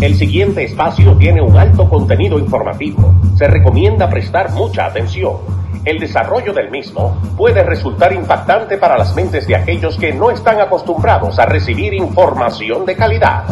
El 0.00 0.16
siguiente 0.16 0.64
espacio 0.64 1.16
tiene 1.16 1.40
un 1.40 1.56
alto 1.56 1.88
contenido 1.88 2.36
informativo. 2.36 3.14
Se 3.36 3.46
recomienda 3.46 4.10
prestar 4.10 4.50
mucha 4.50 4.86
atención. 4.86 5.36
El 5.84 6.00
desarrollo 6.00 6.52
del 6.52 6.68
mismo 6.68 7.16
puede 7.36 7.62
resultar 7.62 8.12
impactante 8.12 8.76
para 8.76 8.98
las 8.98 9.14
mentes 9.14 9.46
de 9.46 9.54
aquellos 9.54 9.96
que 9.98 10.12
no 10.12 10.32
están 10.32 10.60
acostumbrados 10.60 11.38
a 11.38 11.46
recibir 11.46 11.94
información 11.94 12.84
de 12.84 12.96
calidad. 12.96 13.44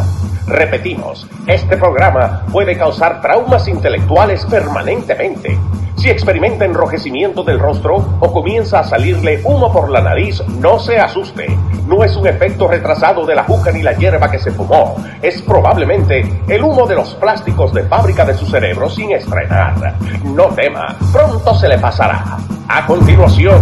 Repetimos, 0.47 1.25
este 1.47 1.77
programa 1.77 2.45
puede 2.51 2.77
causar 2.77 3.21
traumas 3.21 3.69
intelectuales 3.69 4.45
permanentemente. 4.47 5.57
Si 5.95 6.09
experimenta 6.09 6.65
enrojecimiento 6.65 7.41
del 7.43 7.57
rostro 7.57 8.17
o 8.19 8.33
comienza 8.33 8.79
a 8.79 8.83
salirle 8.83 9.41
humo 9.45 9.71
por 9.71 9.89
la 9.89 10.01
nariz, 10.01 10.43
no 10.59 10.77
se 10.77 10.99
asuste. 10.99 11.47
No 11.89 12.03
es 12.03 12.15
un 12.15 12.27
efecto 12.27 12.67
retrasado 12.67 13.25
de 13.25 13.33
la 13.33 13.45
juca 13.45 13.71
ni 13.71 13.81
la 13.81 13.93
hierba 13.93 14.29
que 14.29 14.37
se 14.37 14.51
fumó. 14.51 14.95
Es 15.23 15.41
probablemente 15.41 16.23
el 16.47 16.63
humo 16.63 16.85
de 16.85 16.93
los 16.93 17.15
plásticos 17.15 17.73
de 17.73 17.81
fábrica 17.85 18.23
de 18.23 18.35
su 18.35 18.45
cerebro 18.45 18.91
sin 18.91 19.11
estrenar. 19.11 19.95
No 20.23 20.49
tema, 20.49 20.95
pronto 21.11 21.55
se 21.55 21.67
le 21.67 21.79
pasará. 21.79 22.37
A 22.67 22.85
continuación, 22.85 23.59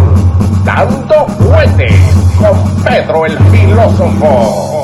Dando 0.62 1.26
Fuete 1.38 1.88
con 2.38 2.84
Pedro 2.84 3.24
el 3.24 3.38
Filósofo. 3.38 4.77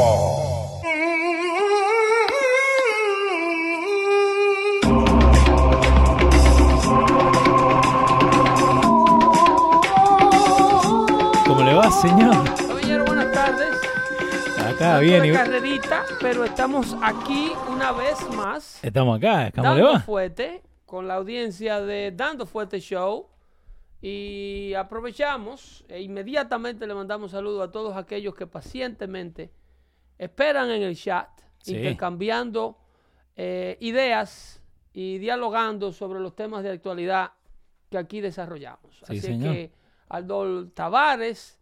Bien. 15.01 15.33
carrerita, 15.35 16.05
pero 16.21 16.45
estamos 16.45 16.97
aquí 17.03 17.53
una 17.69 17.93
vez 17.93 18.17
más. 18.35 18.83
Estamos 18.85 19.19
acá, 19.19 19.51
¿cómo 19.55 19.75
le 19.75 19.83
Dando? 19.83 20.01
Fuerte 20.01 20.63
con 20.87 21.09
la 21.09 21.15
audiencia 21.15 21.81
de 21.81 22.13
Dando 22.13 22.47
Fuerte 22.47 22.81
Show. 22.81 23.29
Y 24.01 24.75
aprovechamos 24.75 25.85
e 25.89 26.03
inmediatamente 26.03 26.87
le 26.87 26.95
mandamos 26.95 27.31
saludos 27.31 27.67
a 27.69 27.73
todos 27.73 27.97
aquellos 27.97 28.35
que 28.35 28.47
pacientemente 28.47 29.51
esperan 30.19 30.71
en 30.71 30.83
el 30.83 30.95
chat, 30.97 31.29
Sí. 31.59 31.75
intercambiando 31.77 32.77
eh, 33.37 33.79
ideas 33.81 34.63
y 34.93 35.17
dialogando 35.19 35.91
sobre 35.93 36.21
los 36.21 36.37
temas 36.37 36.63
de 36.63 36.71
actualidad 36.71 37.33
que 37.91 37.97
aquí 37.99 38.21
desarrollamos. 38.21 38.95
Sí, 38.99 39.05
Así 39.19 39.21
señor. 39.21 39.55
que 39.55 39.73
Aldo 40.11 40.69
Tavares, 40.69 41.59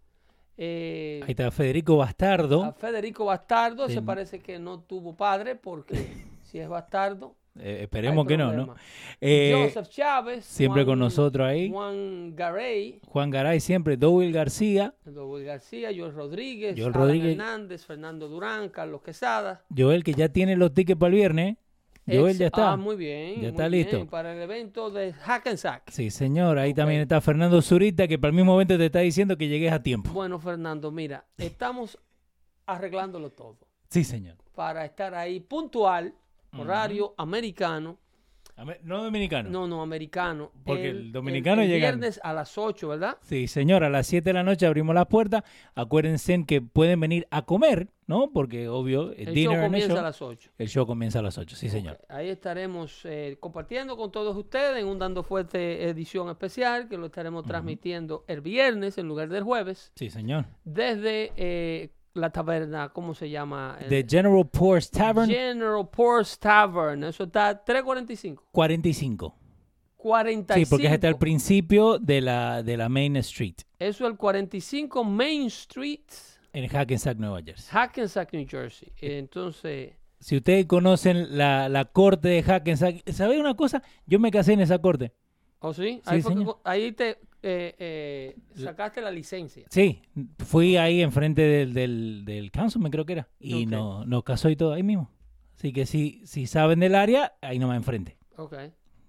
eh, 0.64 1.20
Ahí 1.24 1.30
está 1.32 1.50
Federico 1.50 1.96
Bastardo. 1.96 2.62
a 2.62 2.72
Federico 2.72 3.24
Bastardo, 3.24 3.88
Sí. 3.88 3.94
se 3.94 4.02
parece 4.02 4.38
que 4.40 4.58
no 4.60 4.78
tuvo 4.80 5.16
padre, 5.16 5.56
porque 5.56 5.94
si 6.44 6.58
es 6.60 6.68
bastardo. 6.68 7.34
Eh, 7.58 7.80
esperemos 7.82 8.26
que 8.26 8.38
no, 8.38 8.50
¿no? 8.52 8.74
Eh, 9.20 9.52
Joseph 9.66 9.88
Chávez. 9.90 10.44
siempre 10.44 10.86
con 10.86 10.98
nosotros 10.98 11.46
ahí. 11.46 11.68
Juan 11.70 12.34
Garay, 12.34 13.00
Juan 13.06 13.28
Garay 13.30 13.60
siempre, 13.60 13.96
Dowell 13.98 14.32
García, 14.32 14.94
Raúl 15.04 15.42
García, 15.44 15.90
Joel 15.94 16.14
Rodríguez, 16.14 16.76
Joel 16.80 16.94
Rodríguez. 16.94 17.32
Hernández, 17.32 17.84
Fernando 17.84 18.28
Durán, 18.28 18.68
Carlos 18.70 19.02
Quesada. 19.02 19.64
Joel 19.76 20.02
que 20.02 20.14
ya 20.14 20.30
tiene 20.30 20.56
los 20.56 20.72
tickets 20.72 20.98
para 20.98 21.08
el 21.10 21.16
viernes. 21.16 21.56
Joel 22.06 22.36
ya 22.38 22.46
está. 22.46 22.72
Ah, 22.72 22.76
muy 22.76 22.96
bien. 22.96 23.34
Ya 23.34 23.38
muy 23.38 23.46
está 23.48 23.68
bien, 23.68 23.86
listo. 23.90 24.06
Para 24.08 24.32
el 24.34 24.40
evento 24.42 24.90
de 24.90 25.12
Hack 25.12 25.46
and 25.46 25.56
Sack. 25.58 25.90
Sí, 25.90 26.10
señor. 26.10 26.58
Ahí 26.58 26.74
también 26.74 27.00
está 27.00 27.20
Fernando 27.20 27.62
Zurita, 27.62 28.08
que 28.08 28.18
para 28.18 28.30
el 28.30 28.36
mismo 28.36 28.52
momento 28.52 28.76
te 28.76 28.86
está 28.86 28.98
diciendo 29.00 29.36
que 29.38 29.48
llegues 29.48 29.72
a 29.72 29.82
tiempo. 29.82 30.10
Bueno, 30.12 30.38
Fernando, 30.38 30.90
mira, 30.90 31.24
estamos 31.38 31.98
arreglándolo 32.66 33.30
todo 33.30 33.58
Sí, 33.88 34.04
señor. 34.04 34.36
para 34.54 34.84
estar 34.84 35.14
ahí 35.14 35.40
puntual, 35.40 36.14
horario 36.56 37.14
americano. 37.18 37.98
No 38.82 39.02
dominicano. 39.02 39.50
No, 39.50 39.66
no, 39.66 39.82
americano. 39.82 40.52
Porque 40.64 40.90
el 40.90 41.10
dominicano 41.10 41.62
el 41.62 41.68
llega- 41.68 41.88
viernes 41.90 42.20
a 42.22 42.32
las 42.32 42.56
8, 42.56 42.88
¿verdad? 42.88 43.16
Sí, 43.22 43.48
señor, 43.48 43.82
a 43.82 43.90
las 43.90 44.06
7 44.06 44.28
de 44.30 44.34
la 44.34 44.42
noche 44.44 44.66
abrimos 44.66 44.94
las 44.94 45.06
puertas. 45.06 45.42
Acuérdense 45.74 46.44
que 46.46 46.60
pueden 46.62 47.00
venir 47.00 47.26
a 47.30 47.42
comer, 47.42 47.88
¿no? 48.06 48.30
Porque 48.32 48.68
obvio, 48.68 49.12
el, 49.12 49.28
El 49.28 49.34
dinner 49.34 49.56
show 49.58 49.64
comienza 49.66 49.88
show- 49.88 49.98
a 49.98 50.02
las 50.02 50.22
8. 50.22 50.50
el 50.58 50.68
show 50.68 50.86
comienza 50.86 51.18
a 51.18 51.22
las 51.22 51.38
8, 51.38 51.56
sí, 51.56 51.68
señor. 51.68 51.98
Ahí 52.08 52.28
estaremos 52.28 53.00
eh, 53.04 53.36
compartiendo 53.40 53.96
con 53.96 54.12
todos 54.12 54.36
ustedes 54.36 54.78
en 54.80 54.86
un 54.86 54.98
Dando 54.98 55.22
Fuerte 55.24 55.88
edición 55.88 56.28
especial 56.28 56.88
que 56.88 56.98
lo 56.98 57.06
estaremos 57.06 57.44
transmitiendo 57.44 58.24
el 58.28 58.42
viernes 58.42 58.96
en 58.98 59.08
lugar 59.08 59.28
del 59.28 59.42
jueves 59.42 59.90
Sí, 59.96 60.10
señor. 60.10 60.46
desde 60.64 61.32
eh, 61.36 61.90
la 62.14 62.30
taberna, 62.30 62.90
¿cómo 62.90 63.14
se 63.14 63.30
llama? 63.30 63.78
The 63.88 64.04
General 64.08 64.46
Poor's 64.48 64.90
Tavern, 64.90 65.28
General 65.30 65.88
Poor's 65.88 66.38
Tavern. 66.38 67.04
Eso 67.04 67.24
está 67.24 67.62
345. 67.64 68.44
45. 68.52 69.34
45. 69.96 70.58
Sí, 70.66 70.70
porque 70.70 70.86
es 70.88 70.92
hasta 70.92 71.08
el 71.08 71.16
principio 71.16 71.98
de 71.98 72.20
la, 72.20 72.62
de 72.62 72.76
la 72.76 72.88
Main 72.88 73.16
Street, 73.16 73.54
Eso 73.78 74.04
es 74.04 74.10
el 74.10 74.16
45 74.16 75.04
Main 75.04 75.46
Street, 75.46 76.00
en 76.52 76.68
Hackensack, 76.68 77.16
Nueva 77.18 77.40
Jersey. 77.42 77.68
Hackensack, 77.70 78.32
New 78.34 78.46
Jersey. 78.48 78.92
Entonces, 79.00 79.94
Si 80.20 80.36
ustedes 80.36 80.66
conocen 80.66 81.38
la, 81.38 81.68
la 81.68 81.84
corte 81.86 82.28
de 82.28 82.42
Hackensack, 82.42 83.08
¿sabéis 83.10 83.40
una 83.40 83.54
cosa? 83.54 83.82
Yo 84.06 84.18
me 84.18 84.30
casé 84.30 84.52
en 84.52 84.60
esa 84.60 84.78
corte. 84.78 85.12
¿Oh 85.62 85.72
sí? 85.72 85.96
Sí, 85.96 86.00
ahí, 86.06 86.22
fue 86.22 86.32
que 86.32 86.38
señor. 86.38 86.54
co- 86.56 86.60
ahí 86.64 86.92
te 86.92 87.18
eh, 87.42 87.74
eh, 87.78 88.36
sacaste 88.54 89.00
la 89.00 89.10
licencia. 89.10 89.66
Sí, 89.70 90.02
fui 90.38 90.76
ahí 90.76 91.00
enfrente 91.02 91.42
del, 91.42 91.72
del, 91.74 92.24
del 92.24 92.50
councilman, 92.52 92.92
creo 92.92 93.04
que 93.06 93.14
era, 93.14 93.28
y 93.40 93.64
Ok. 93.64 93.70
no, 93.70 94.04
nos 94.04 94.22
casó 94.24 94.48
y 94.50 94.56
todo 94.56 94.72
ahí 94.74 94.82
mismo. 94.82 95.10
Así 95.56 95.72
que 95.72 95.86
si, 95.86 96.20
si 96.26 96.46
saben 96.46 96.80
del 96.80 96.94
área, 96.94 97.34
ahí 97.40 97.58
nomás 97.58 97.76
enfrente. 97.76 98.16
Ok. 98.36 98.54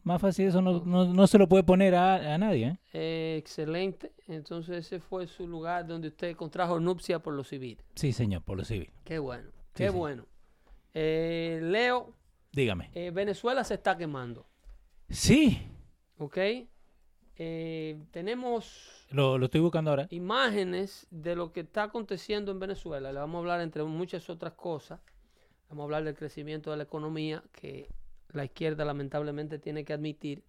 Más 0.03 0.19
fácil 0.22 0.47
eso 0.47 0.62
no, 0.62 0.84
no, 0.84 1.06
no 1.14 1.28
se 1.28 1.38
lo 1.38 1.47
puede 1.47 1.64
poner 1.64 1.96
a, 1.96 2.34
a 2.34 2.38
nadie, 2.38 2.68
¿eh? 2.68 2.78
Eh, 2.94 3.35
excelente. 3.40 4.12
Entonces 4.28 4.85
ese 4.85 5.00
fue 5.00 5.28
su 5.28 5.47
lugar 5.47 5.88
donde 5.88 6.09
usted 6.09 6.35
contrajo 6.35 6.80
nupcia 6.80 7.20
por 7.20 7.34
lo 7.34 7.44
civil. 7.44 7.81
Sí, 7.96 8.12
señor, 8.12 8.41
por 8.44 8.58
lo 8.58 8.66
civil. 8.66 8.90
Qué 9.06 9.18
bueno, 9.20 9.50
qué 9.74 9.90
sí. 9.90 9.96
bueno. 9.96 10.25
Leo, 10.94 12.14
Dígame. 12.52 12.90
Venezuela 13.14 13.64
se 13.64 13.75
está 13.75 13.97
quemando, 13.97 14.46
Sí, 15.09 15.62
¿ok? 16.18 16.38
Eh, 17.35 17.97
tenemos 18.12 19.07
lo, 19.09 19.38
lo 19.38 19.46
estoy 19.46 19.62
buscando 19.62 19.90
ahora. 19.90 20.07
imágenes 20.12 21.07
de 21.09 21.35
lo 21.35 21.51
que 21.51 21.62
está 21.62 21.84
aconteciendo 21.84 22.51
en 22.51 22.59
Venezuela. 22.59 23.12
Le 23.12 23.19
vamos 23.19 23.38
a 23.38 23.40
hablar 23.40 23.62
entre 23.62 23.84
muchas 23.84 24.29
otras 24.29 24.53
cosas. 24.53 25.00
Vamos 25.69 25.81
a 25.81 25.85
hablar 25.85 26.03
del 26.03 26.16
crecimiento 26.16 26.69
de 26.72 26.78
la 26.78 26.84
economía, 26.84 27.44
que 27.52 27.90
la 28.31 28.46
izquierda 28.46 28.85
lamentablemente 28.85 29.57
tiene 29.57 29.84
que 29.84 29.94
admitir 29.94 30.44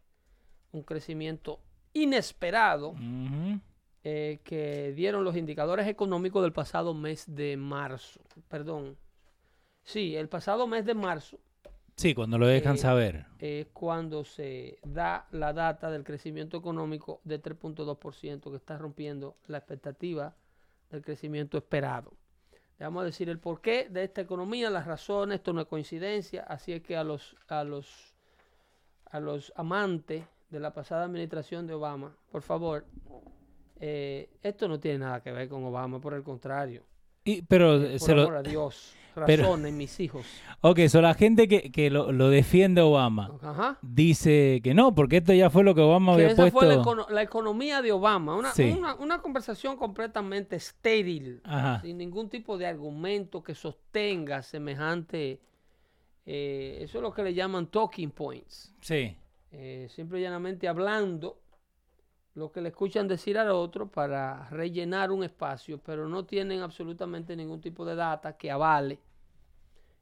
un 0.73 0.83
crecimiento 0.83 1.61
inesperado 1.95 2.95
eh, 4.03 4.41
que 4.45 4.93
dieron 4.95 5.25
los 5.25 5.37
indicadores 5.37 5.87
económicos 5.87 6.43
del 6.43 6.53
pasado 6.53 6.93
mes 6.93 7.25
de 7.27 7.57
marzo. 7.57 8.21
Perdón. 8.49 8.99
Sí, 9.83 10.17
el 10.17 10.29
pasado 10.29 10.67
mes 10.67 10.85
de 10.85 10.95
marzo 10.95 11.39
Sí, 11.97 12.15
cuando 12.15 12.39
lo 12.39 12.47
dejan 12.47 12.75
Eh, 12.75 12.79
saber. 12.79 13.27
es 13.39 13.67
cuando 13.73 14.25
se 14.25 14.79
da 14.85 15.27
la 15.31 15.53
data 15.53 15.91
del 15.91 16.03
crecimiento 16.05 16.57
económico 16.57 17.21
de 17.25 17.39
3.2% 17.41 18.51
que 18.51 18.57
está 18.57 18.77
rompiendo 18.77 19.37
la 19.47 19.59
expectativa 19.59 20.35
del 20.91 21.03
crecimiento 21.03 21.57
esperado. 21.57 22.13
Le 22.79 22.85
vamos 22.87 23.03
a 23.03 23.07
decir 23.07 23.29
el 23.29 23.39
porqué 23.39 23.89
de 23.89 24.03
esta 24.05 24.21
economía, 24.21 24.71
las 24.71 24.87
razones, 24.87 25.37
esto 25.37 25.53
no 25.53 25.61
es 25.61 25.69
coincidencia, 25.69 26.43
así 26.43 26.73
es 26.73 26.83
que 26.83 26.97
a 26.97 27.05
los, 27.05 27.37
a 27.47 27.63
los, 27.63 28.15
a 29.07 29.21
los 29.21 29.53
amantes 29.55 30.25
de 30.51 30.61
la 30.61 30.73
pasada 30.73 31.05
administración 31.05 31.67
de 31.69 31.75
Obama, 31.75 32.17
por 32.33 32.43
favor, 32.43 32.85
eh, 33.79 34.29
esto 34.43 34.67
no 34.67 34.81
tiene 34.81 34.99
nada 34.99 35.23
que 35.23 35.31
ver 35.31 35.49
con 35.49 35.65
Obama, 35.65 36.01
por 36.01 36.15
el 36.15 36.25
contrario. 36.25 36.83
Y, 37.25 37.43
pero 37.43 37.79
Por 37.81 37.99
se 38.01 38.15
lo, 38.15 38.23
amor 38.23 38.37
a 38.37 38.43
Dios, 38.43 38.95
pero- 39.15 39.43
razonen 39.45 39.77
mis 39.77 39.99
hijos. 40.01 40.27
Ok, 40.61 40.81
so 40.89 41.01
la 41.01 41.15
gente 41.15 41.47
que, 41.49 41.71
que 41.71 41.91
lo, 41.91 42.11
lo 42.13 42.29
defiende 42.31 42.81
Obama 42.81 43.31
Ajá. 43.43 43.79
dice 43.83 44.61
que 44.65 44.75
no, 44.75 44.95
porque 44.95 45.19
esto 45.19 45.33
ya 45.33 45.51
fue 45.51 45.63
lo 45.65 45.75
que 45.75 45.81
Obama 45.83 46.13
que 46.17 46.23
había 46.23 46.33
esa 46.33 46.43
puesto. 46.43 46.59
fue 46.59 46.69
la, 46.69 46.77
econo- 46.83 47.09
la 47.11 47.23
economía 47.23 47.83
de 47.83 47.93
Obama, 47.93 48.37
una, 48.37 48.53
Sí. 48.53 48.75
una, 48.77 48.95
una 48.97 49.21
conversación 49.21 49.77
completamente 49.77 50.57
estéril, 50.57 51.41
Ajá. 51.45 51.81
sin 51.83 51.99
ningún 51.99 52.29
tipo 52.29 52.57
de 52.59 52.67
argumento 52.67 53.43
que 53.43 53.55
sostenga 53.55 54.43
semejante, 54.43 55.41
eh, 56.27 56.79
eso 56.83 56.99
es 56.99 57.03
lo 57.03 57.13
que 57.13 57.23
le 57.23 57.35
llaman 57.35 57.67
talking 57.67 58.11
points, 58.11 58.75
Sí. 58.81 59.17
eh, 59.53 59.87
simple 59.91 60.19
y 60.19 60.23
llanamente 60.23 60.67
hablando 60.69 61.39
lo 62.35 62.51
que 62.51 62.61
le 62.61 62.69
escuchan 62.71 63.07
decir 63.09 63.39
al 63.39 63.51
otro 63.51 63.89
para 63.89 64.49
rellenar 64.51 65.11
un 65.11 65.23
espacio, 65.25 65.79
pero 65.79 66.09
no 66.09 66.25
tienen 66.25 66.63
absolutamente 66.63 67.37
ningún 67.37 67.61
tipo 67.61 67.85
de 67.85 67.95
data 67.95 68.37
que 68.37 68.51
avale 68.51 68.99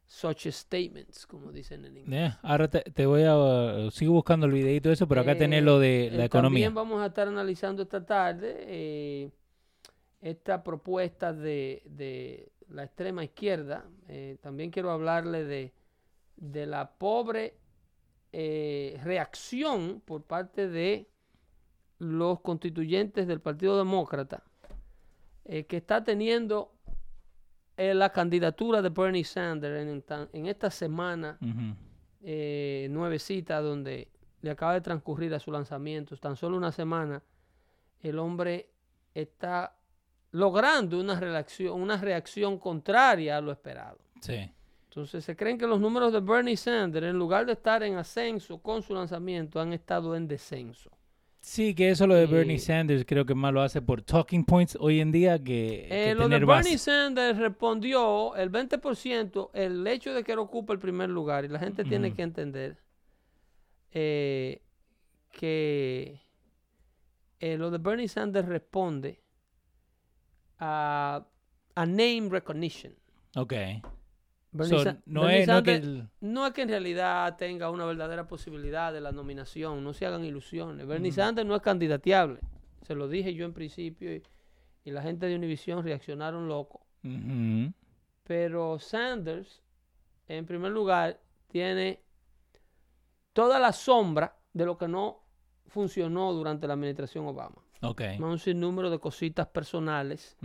such 0.06 0.46
statements, 0.48 1.26
como 1.26 1.52
dicen 1.52 1.84
en 1.84 1.96
inglés. 1.96 2.32
Eh, 2.32 2.36
ahora 2.42 2.68
te, 2.68 2.80
te 2.82 3.06
voy 3.06 3.24
a... 3.24 3.36
uh, 3.36 3.90
sigo 3.90 4.12
buscando 4.14 4.46
el 4.46 4.52
videito 4.52 4.88
de 4.88 4.94
eso, 4.94 5.06
pero 5.08 5.22
acá 5.22 5.32
Eh, 5.32 5.36
tenés 5.36 5.62
lo 5.62 5.78
de 5.78 6.10
la 6.12 6.24
eh, 6.24 6.26
economía. 6.26 6.66
También 6.66 6.74
vamos 6.74 7.02
a 7.02 7.06
estar 7.06 7.28
analizando 7.28 7.82
esta 7.82 8.04
tarde 8.04 8.56
eh, 8.66 9.30
esta 10.20 10.62
propuesta 10.62 11.32
de, 11.32 11.82
de 11.86 12.52
la 12.68 12.84
extrema 12.84 13.24
izquierda. 13.24 13.84
Eh, 14.08 14.36
también 14.40 14.70
quiero 14.70 14.90
hablarle 14.90 15.44
de 15.44 15.72
de 16.36 16.66
la 16.66 16.90
pobre 16.98 17.54
eh, 18.32 18.98
reacción 19.04 20.02
por 20.04 20.24
parte 20.24 20.68
de 20.68 21.06
los 22.02 22.40
constituyentes 22.40 23.28
del 23.28 23.40
Partido 23.40 23.78
Demócrata 23.78 24.42
eh, 25.44 25.64
que 25.66 25.76
está 25.76 26.02
teniendo 26.02 26.72
eh, 27.76 27.94
la 27.94 28.10
candidatura 28.10 28.82
de 28.82 28.88
Bernie 28.88 29.24
Sanders 29.24 29.80
en, 29.80 30.28
en 30.32 30.46
esta 30.46 30.70
semana 30.70 31.38
eh, 32.20 32.88
nuevecita 32.90 33.60
donde 33.60 34.08
le 34.40 34.50
acaba 34.50 34.74
de 34.74 34.80
transcurrir 34.80 35.32
a 35.34 35.38
su 35.38 35.52
lanzamiento, 35.52 36.16
tan 36.16 36.36
solo 36.36 36.56
una 36.56 36.72
semana, 36.72 37.22
el 38.00 38.18
hombre 38.18 38.68
está 39.14 39.76
logrando 40.32 41.00
una 41.00 41.20
reacción, 41.20 41.80
una 41.80 41.96
reacción 41.96 42.58
contraria 42.58 43.36
a 43.36 43.40
lo 43.40 43.52
esperado. 43.52 43.98
Sí. 44.20 44.50
Entonces 44.84 45.24
se 45.24 45.36
creen 45.36 45.56
que 45.56 45.66
los 45.66 45.80
números 45.80 46.12
de 46.12 46.20
Bernie 46.20 46.56
Sanders, 46.56 47.06
en 47.06 47.16
lugar 47.16 47.46
de 47.46 47.52
estar 47.52 47.82
en 47.84 47.94
ascenso 47.94 48.58
con 48.58 48.82
su 48.82 48.92
lanzamiento, 48.92 49.60
han 49.60 49.72
estado 49.72 50.16
en 50.16 50.26
descenso. 50.26 50.90
Sí, 51.44 51.74
que 51.74 51.90
eso 51.90 52.06
lo 52.06 52.14
de 52.14 52.26
Bernie 52.26 52.60
Sanders 52.60 53.04
creo 53.04 53.26
que 53.26 53.34
más 53.34 53.52
lo 53.52 53.62
hace 53.62 53.82
por 53.82 54.00
talking 54.00 54.44
points 54.44 54.76
hoy 54.78 55.00
en 55.00 55.10
día 55.10 55.38
que, 55.38 55.86
que 55.88 56.10
Eh, 56.10 56.14
lo 56.14 56.28
de 56.28 56.36
Bernie 56.38 56.46
base. 56.46 56.78
Sanders 56.78 57.36
respondió 57.36 58.36
el 58.36 58.50
20%, 58.52 59.50
el 59.52 59.84
hecho 59.88 60.14
de 60.14 60.22
que 60.22 60.32
él 60.32 60.38
ocupa 60.38 60.72
el 60.72 60.78
primer 60.78 61.10
lugar, 61.10 61.44
y 61.44 61.48
la 61.48 61.58
gente 61.58 61.82
tiene 61.84 62.08
Ujú. 62.08 62.16
que 62.16 62.22
entender 62.22 62.78
eh, 63.90 64.62
que 65.32 66.20
eh, 67.40 67.56
lo 67.58 67.72
de 67.72 67.78
Bernie 67.78 68.06
Sanders 68.08 68.46
responde 68.48 69.20
a, 70.60 71.26
a 71.74 71.86
name 71.86 72.28
recognition. 72.30 72.94
Ok. 73.34 73.52
Bernie 74.52 74.78
So, 74.84 74.96
no, 75.06 75.22
Bernie 75.22 75.40
es, 75.42 75.48
no 75.48 75.56
es 75.58 75.62
que 75.64 75.82
Sanders- 75.82 76.08
no 76.20 76.46
es 76.46 76.52
que 76.52 76.62
en 76.62 76.68
realidad 76.68 77.36
tenga 77.36 77.70
una 77.70 77.84
verdadera 77.86 78.28
posibilidad 78.28 78.92
de 78.92 79.00
la 79.00 79.10
nominación, 79.12 79.82
no 79.82 79.92
se 79.94 80.04
hagan 80.06 80.24
ilusiones. 80.24 80.86
Bernie 80.86 81.10
Mm. 81.10 81.14
Sanders 81.14 81.48
no 81.48 81.56
es 81.56 81.62
candidateable, 81.62 82.40
se 82.86 82.94
lo 82.94 83.08
dije 83.08 83.34
yo 83.34 83.44
en 83.46 83.52
principio 83.54 84.14
y, 84.14 84.22
y 84.84 84.90
la 84.90 85.02
gente 85.02 85.26
de 85.26 85.36
Univision 85.36 85.82
reaccionaron 85.82 86.48
loco. 86.48 86.86
Pero 88.24 88.78
Sanders, 88.78 89.62
en 90.28 90.46
primer 90.46 90.70
lugar, 90.72 91.18
tiene 91.48 92.00
toda 93.32 93.58
la 93.58 93.72
sombra 93.72 94.36
de 94.52 94.64
lo 94.66 94.76
que 94.78 94.86
no 94.88 95.22
funcionó 95.66 96.32
durante 96.32 96.66
la 96.66 96.74
administración 96.74 97.26
Obama. 97.26 97.56
Ok. 97.80 98.02
Más 98.18 98.30
un 98.30 98.38
sinnúmero 98.38 98.90
de 98.90 98.98
cositas 98.98 99.46
personales 99.48 100.36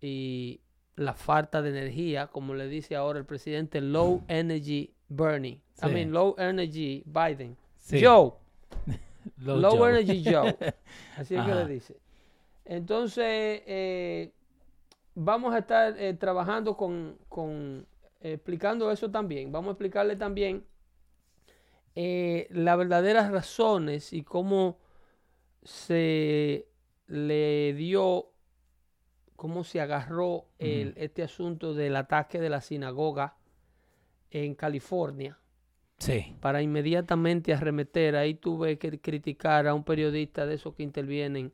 y 0.00 0.60
la 0.98 1.14
falta 1.14 1.62
de 1.62 1.70
energía, 1.70 2.26
como 2.28 2.54
le 2.54 2.68
dice 2.68 2.96
ahora 2.96 3.18
el 3.18 3.24
presidente, 3.24 3.80
low 3.80 4.22
energy 4.28 4.92
Bernie. 5.08 5.60
I 5.82 5.86
Sí. 5.86 5.86
mean, 5.92 6.10
low 6.12 6.34
energy 6.38 7.02
Biden. 7.06 7.56
Sí. 7.78 8.00
Joe, 8.04 8.32
Low 9.38 9.56
low 9.58 9.76
Joe. 9.76 9.90
energy 9.90 10.22
Joe. 10.24 10.56
Así 11.16 11.34
es 11.36 11.44
que 11.44 11.54
le 11.54 11.66
dice. 11.66 11.96
Entonces, 12.64 13.62
eh, 13.66 14.32
vamos 15.14 15.54
a 15.54 15.58
estar 15.58 15.94
eh, 15.98 16.14
trabajando 16.14 16.76
con, 16.76 17.16
con, 17.28 17.86
eh, 18.20 18.32
explicando 18.34 18.90
eso 18.90 19.10
también. 19.10 19.50
Vamos 19.52 19.68
a 19.68 19.72
explicarle 19.72 20.16
también 20.16 20.64
las 21.94 22.78
verdaderas 22.78 23.30
razones 23.32 24.12
y 24.12 24.22
cómo 24.22 24.78
se 25.64 26.68
le 27.08 27.74
dio, 27.74 28.30
cómo 29.38 29.62
se 29.62 29.80
agarró 29.80 30.46
el- 30.58 30.94
este 30.96 31.22
asunto 31.22 31.72
del 31.72 31.94
ataque 31.94 32.40
de 32.40 32.50
la 32.50 32.60
sinagoga 32.60 33.36
en 34.32 34.56
California 34.56 35.38
Sí. 35.98 36.34
para 36.40 36.60
inmediatamente 36.60 37.54
arremeter. 37.54 38.16
Ahí 38.16 38.34
tuve 38.34 38.78
que 38.80 39.00
criticar 39.00 39.68
a 39.68 39.74
un 39.74 39.84
periodista 39.84 40.44
de 40.44 40.54
esos 40.56 40.74
que 40.74 40.82
intervienen. 40.82 41.52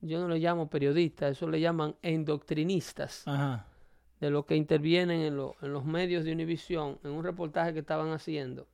Yo 0.00 0.20
no 0.20 0.28
le 0.28 0.38
llamo 0.38 0.70
periodistas, 0.70 1.32
eso 1.32 1.48
le 1.48 1.58
llaman 1.60 1.96
endoctrinistas, 2.02 3.26
Ajá. 3.26 3.66
de 4.20 4.30
los 4.30 4.44
que 4.46 4.54
intervienen 4.54 5.22
en, 5.22 5.36
lo- 5.36 5.56
en 5.62 5.72
los 5.72 5.84
medios 5.84 6.22
de 6.24 6.30
Univisión, 6.32 7.00
en 7.02 7.10
un 7.10 7.24
reportaje 7.24 7.72
que 7.72 7.80
estaban 7.80 8.12
haciendo 8.12 8.68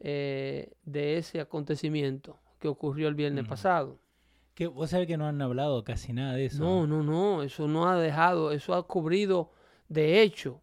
eh, 0.00 0.72
de 0.82 1.18
ese 1.18 1.40
acontecimiento 1.40 2.36
que 2.58 2.66
ocurrió 2.66 3.06
el 3.06 3.14
viernes 3.14 3.46
pasado. 3.46 4.00
Que 4.58 4.66
vos 4.66 4.90
sabés 4.90 5.06
que 5.06 5.16
no 5.16 5.24
han 5.28 5.40
hablado 5.40 5.84
casi 5.84 6.12
nada 6.12 6.32
de 6.34 6.46
eso. 6.46 6.60
No, 6.64 6.84
no, 6.84 7.04
no, 7.04 7.44
eso 7.44 7.68
no 7.68 7.88
ha 7.88 7.94
dejado, 7.96 8.50
eso 8.50 8.74
ha 8.74 8.84
cubrido. 8.88 9.52
De 9.88 10.20
hecho, 10.20 10.60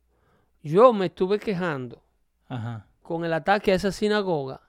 yo 0.62 0.92
me 0.92 1.06
estuve 1.06 1.40
quejando 1.40 2.04
Ajá. 2.50 2.88
con 3.02 3.24
el 3.24 3.32
ataque 3.32 3.72
a 3.72 3.76
esa 3.76 3.94
sinagoga 3.94 4.60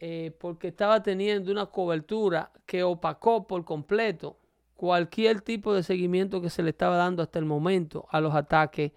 eh, 0.00 0.36
porque 0.38 0.68
estaba 0.68 1.02
teniendo 1.02 1.50
una 1.50 1.64
cobertura 1.66 2.52
que 2.66 2.82
opacó 2.82 3.46
por 3.46 3.64
completo 3.64 4.38
cualquier 4.74 5.40
tipo 5.40 5.72
de 5.72 5.82
seguimiento 5.82 6.42
que 6.42 6.50
se 6.50 6.62
le 6.62 6.70
estaba 6.70 6.96
dando 6.96 7.22
hasta 7.22 7.38
el 7.38 7.46
momento 7.46 8.06
a 8.10 8.20
los 8.20 8.34
ataques 8.34 8.92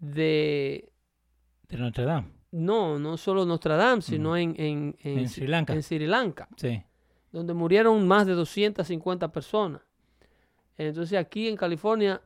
de, 0.00 0.90
De 1.68 1.76
Notre 1.78 2.04
Dame. 2.04 2.28
no, 2.50 2.98
no 2.98 3.16
solo 3.16 3.44
Nostradamus, 3.46 4.06
sino 4.06 4.36
en, 4.36 4.54
en, 4.58 4.96
en 5.04 5.18
En 5.20 5.28
Sri 5.28 5.46
Lanka. 5.46 5.72
en 5.72 5.82
Sri 5.84 6.06
Lanka, 6.06 6.48
Sí. 6.56 6.82
Donde 7.34 7.52
murieron 7.52 8.06
más 8.06 8.28
de 8.28 8.32
250 8.34 9.32
personas. 9.32 9.82
Entonces 10.78 11.18
aquí 11.18 11.48
en 11.48 11.56
California 11.56 12.22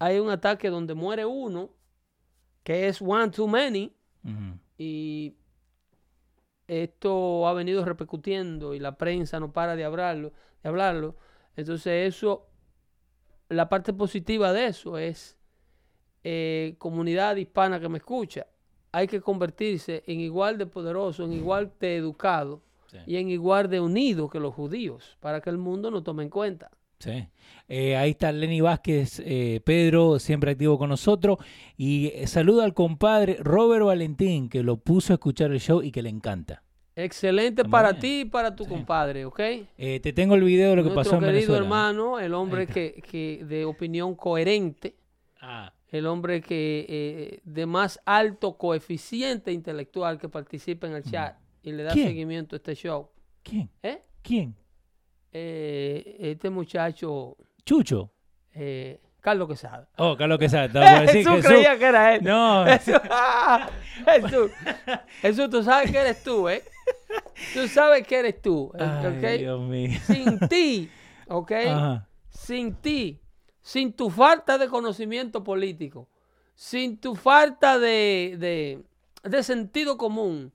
hay 0.00 0.18
un 0.18 0.28
ataque 0.28 0.70
donde 0.70 0.92
muere 0.94 1.24
uno, 1.24 1.70
que 2.64 2.88
es 2.88 3.00
one 3.00 3.30
too 3.30 3.46
many, 3.46 3.94
y 4.76 5.36
esto 6.66 7.46
ha 7.46 7.52
venido 7.52 7.84
repercutiendo 7.84 8.74
y 8.74 8.80
la 8.80 8.98
prensa 8.98 9.38
no 9.38 9.52
para 9.52 9.76
de 9.76 9.84
hablarlo, 9.84 10.32
de 10.64 10.68
hablarlo. 10.68 11.14
Entonces 11.54 12.12
eso, 12.12 12.48
la 13.48 13.68
parte 13.68 13.92
positiva 13.92 14.52
de 14.52 14.66
eso 14.66 14.98
es 14.98 15.38
eh, 16.24 16.74
comunidad 16.78 17.36
hispana 17.36 17.78
que 17.78 17.88
me 17.88 17.98
escucha. 17.98 18.48
Hay 18.90 19.06
que 19.06 19.20
convertirse 19.20 20.02
en 20.08 20.18
igual 20.18 20.58
de 20.58 20.66
poderoso, 20.66 21.24
en 21.24 21.34
igual 21.34 21.72
de 21.78 21.98
educado 21.98 22.62
Sí. 22.90 22.98
y 23.06 23.16
en 23.16 23.30
igual 23.30 23.68
de 23.70 23.78
unido 23.80 24.28
que 24.28 24.40
los 24.40 24.52
judíos 24.54 25.16
para 25.20 25.40
que 25.40 25.48
el 25.50 25.58
mundo 25.58 25.90
nos 25.90 26.02
tome 26.02 26.22
en 26.24 26.30
cuenta. 26.30 26.70
Sí. 26.98 27.28
Eh, 27.68 27.96
ahí 27.96 28.10
está 28.10 28.30
Lenny 28.32 28.60
Vázquez, 28.60 29.22
eh, 29.24 29.60
Pedro, 29.64 30.18
siempre 30.18 30.50
activo 30.50 30.76
con 30.76 30.88
nosotros. 30.90 31.38
Y 31.76 32.08
eh, 32.14 32.26
saluda 32.26 32.64
al 32.64 32.74
compadre 32.74 33.36
Robert 33.40 33.84
Valentín, 33.86 34.48
que 34.48 34.62
lo 34.62 34.76
puso 34.76 35.12
a 35.12 35.14
escuchar 35.14 35.50
el 35.52 35.60
show 35.60 35.82
y 35.82 35.92
que 35.92 36.02
le 36.02 36.10
encanta. 36.10 36.62
Excelente 36.96 37.64
para 37.64 37.98
ti 37.98 38.20
y 38.22 38.24
para 38.26 38.54
tu 38.54 38.64
Sí. 38.64 38.70
compadre, 38.70 39.24
¿ok? 39.24 39.40
Eh, 39.78 40.00
te 40.02 40.12
tengo 40.12 40.34
el 40.34 40.42
video 40.42 40.70
de 40.70 40.76
lo 40.76 40.84
que 40.84 40.90
pasó 40.90 41.14
en 41.14 41.20
querido 41.20 41.32
Venezuela. 41.34 41.62
hermano, 41.62 42.18
el 42.18 42.34
hombre 42.34 42.66
que, 42.66 43.00
que 43.08 43.44
de 43.46 43.64
opinión 43.64 44.14
coherente, 44.16 44.96
Ah, 45.40 45.72
el 45.88 46.06
hombre 46.06 46.42
que 46.42 46.84
eh, 46.86 47.40
de 47.44 47.64
más 47.64 47.98
alto 48.04 48.58
coeficiente 48.58 49.52
intelectual 49.52 50.18
que 50.18 50.28
participa 50.28 50.86
en 50.86 50.92
el 50.96 51.02
chat 51.04 51.36
y 51.62 51.72
le 51.72 51.82
da 51.84 51.92
¿Quién? 51.92 52.08
seguimiento 52.08 52.56
a 52.56 52.58
este 52.58 52.74
show. 52.74 53.10
¿Quién? 53.42 53.70
¿Eh? 53.82 54.02
¿Quién? 54.22 54.54
Eh, 55.32 56.16
este 56.18 56.50
muchacho, 56.50 57.36
Chucho. 57.64 58.10
eh, 58.54 59.00
Carlos 59.20 59.48
Quesada. 59.48 59.88
Oh, 59.98 60.16
Carlos 60.16 60.38
Quesada. 60.38 61.00
Jesús 61.06 61.32
Jesús. 61.34 61.46
creía 61.46 61.78
que 61.78 61.84
era 61.84 62.14
él. 62.14 62.24
No. 62.24 62.64
Jesús, 62.66 62.94
Jesús, 64.06 64.50
Jesús, 65.22 65.50
tú 65.50 65.62
sabes 65.62 65.90
que 65.90 65.98
eres 65.98 66.22
tú, 66.22 66.48
¿eh? 66.48 66.62
Tú 67.54 67.68
sabes 67.68 68.06
que 68.06 68.18
eres 68.18 68.40
tú, 68.42 68.72
¿eh? 68.78 68.82
Ay, 68.82 69.06
¿ok? 69.06 69.38
Dios 69.38 69.60
mío. 69.68 69.98
Sin 70.06 70.38
ti, 70.48 70.90
¿ok? 71.28 71.52
Ajá. 71.68 72.08
sin 72.30 72.74
ti, 72.74 73.20
sin 73.62 73.92
tu 73.92 74.10
falta 74.10 74.58
de 74.58 74.68
conocimiento 74.68 75.44
político, 75.44 76.08
sin 76.54 76.98
tu 76.98 77.14
falta 77.14 77.78
de, 77.78 78.36
de- 78.38 78.82
de 79.28 79.42
sentido 79.42 79.96
común, 79.96 80.52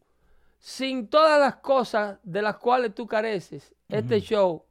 sin 0.68 1.08
todas 1.10 1.40
las 1.40 1.58
cosas 1.58 2.18
de 2.24 2.42
las 2.42 2.58
cuales 2.58 2.96
tú 2.96 3.06
careces, 3.06 3.76
este 3.88 4.20
show 4.20 4.64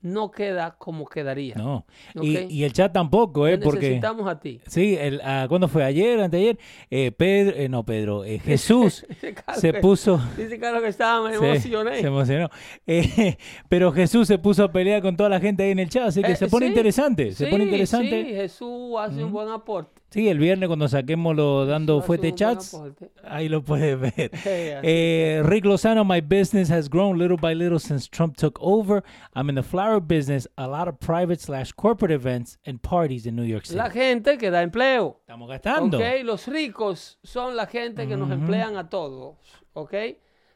no 0.00 0.32
queda 0.32 0.74
como 0.76 1.06
quedaría. 1.06 1.54
No. 1.54 1.86
Y, 2.20 2.36
y 2.52 2.64
el 2.64 2.72
chat 2.72 2.92
tampoco, 2.92 3.46
¿eh? 3.46 3.56
Te 3.56 3.64
Porque. 3.64 3.80
necesitamos 3.90 4.26
a 4.28 4.40
ti. 4.40 4.60
Sí, 4.66 4.96
el, 4.98 5.20
ah, 5.22 5.46
¿cuándo 5.48 5.68
fue? 5.68 5.84
¿Ayer? 5.84 6.18
¿Anteayer? 6.20 6.58
Eh, 6.90 7.12
Pedro, 7.12 7.56
eh, 7.56 7.68
no, 7.68 7.84
Pedro. 7.84 8.24
eh, 8.24 8.40
Jesús 8.40 9.06
se 9.54 9.72
que- 9.72 9.78
puso. 9.80 10.20
Dice 10.36 10.58
Carlos 10.58 10.82
que 10.82 10.88
estaba, 10.88 11.28
me 11.28 11.34
emocioné. 11.36 12.00
Se 12.00 12.06
emocionó. 12.08 12.48
Eh, 12.88 13.36
pero 13.68 13.92
Jesús 13.92 14.26
se 14.26 14.36
puso 14.38 14.64
a 14.64 14.72
pelear 14.72 15.00
con 15.00 15.16
toda 15.16 15.28
la 15.28 15.38
gente 15.38 15.62
ahí 15.62 15.70
en 15.70 15.78
el 15.78 15.90
chat, 15.90 16.08
así 16.08 16.22
que 16.24 16.32
Eh, 16.32 16.36
se 16.36 16.48
pone 16.48 16.66
sí, 16.66 16.70
interesante. 16.72 17.30
Se 17.32 17.44
Sí, 17.44 17.50
pone 17.52 17.64
interesante. 17.64 18.24
Sí, 18.24 18.30
Jesús 18.34 18.94
hace 18.98 19.22
un 19.22 19.30
buen 19.30 19.48
aporte. 19.50 19.99
Sí, 20.10 20.28
el 20.28 20.38
viernes 20.38 20.66
cuando 20.66 20.88
saquemos 20.88 21.36
lo 21.36 21.66
dando 21.66 21.98
un 21.98 22.06
buen 22.06 22.34
chats, 22.34 22.76
ahí 23.22 23.48
lo 23.48 23.62
puedes 23.62 23.98
ver. 23.98 24.30
Eh, 24.82 25.42
Rick 25.44 25.64
Lozano, 25.64 26.04
my 26.04 26.20
business 26.20 26.68
has 26.68 26.88
grown 26.88 27.16
little 27.16 27.36
by 27.36 27.54
little 27.54 27.78
since 27.78 28.08
Trump 28.08 28.36
took 28.36 28.58
over. 28.60 29.04
I'm 29.34 29.48
in 29.48 29.54
the 29.54 29.62
flower 29.62 30.00
business, 30.00 30.48
a 30.56 30.66
lot 30.66 30.88
of 30.88 30.98
private 30.98 31.40
slash 31.40 31.72
corporate 31.72 32.12
events 32.12 32.58
and 32.66 32.82
parties 32.82 33.26
in 33.26 33.36
New 33.36 33.44
York 33.44 33.66
City. 33.66 33.76
La 33.76 33.90
gente 33.90 34.36
que 34.36 34.50
da 34.50 34.62
empleo. 34.62 35.20
Estamos 35.20 35.48
gastando. 35.48 35.98
¿ok? 35.98 36.24
Los 36.24 36.48
ricos 36.48 37.18
son 37.22 37.54
la 37.54 37.66
gente 37.66 38.08
que 38.08 38.16
nos 38.16 38.30
emplean 38.32 38.76
a 38.76 38.88
todos. 38.88 39.36
¿ok? 39.74 39.94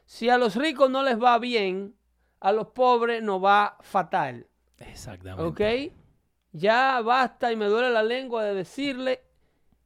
Si 0.05 0.29
a 0.29 0.37
los 0.37 0.55
ricos 0.55 0.89
no 0.89 1.01
les 1.03 1.17
va 1.17 1.39
bien, 1.39 1.95
a 2.41 2.51
los 2.51 2.67
pobres 2.67 3.23
nos 3.23 3.41
va 3.41 3.77
fatal. 3.81 4.47
Exactamente. 4.79 5.43
¿Ok? 5.43 5.93
Ya 6.51 7.01
basta 7.01 7.51
y 7.51 7.55
me 7.55 7.65
duele 7.65 7.89
la 7.91 8.03
lengua 8.03 8.43
de 8.43 8.53
decirle 8.53 9.21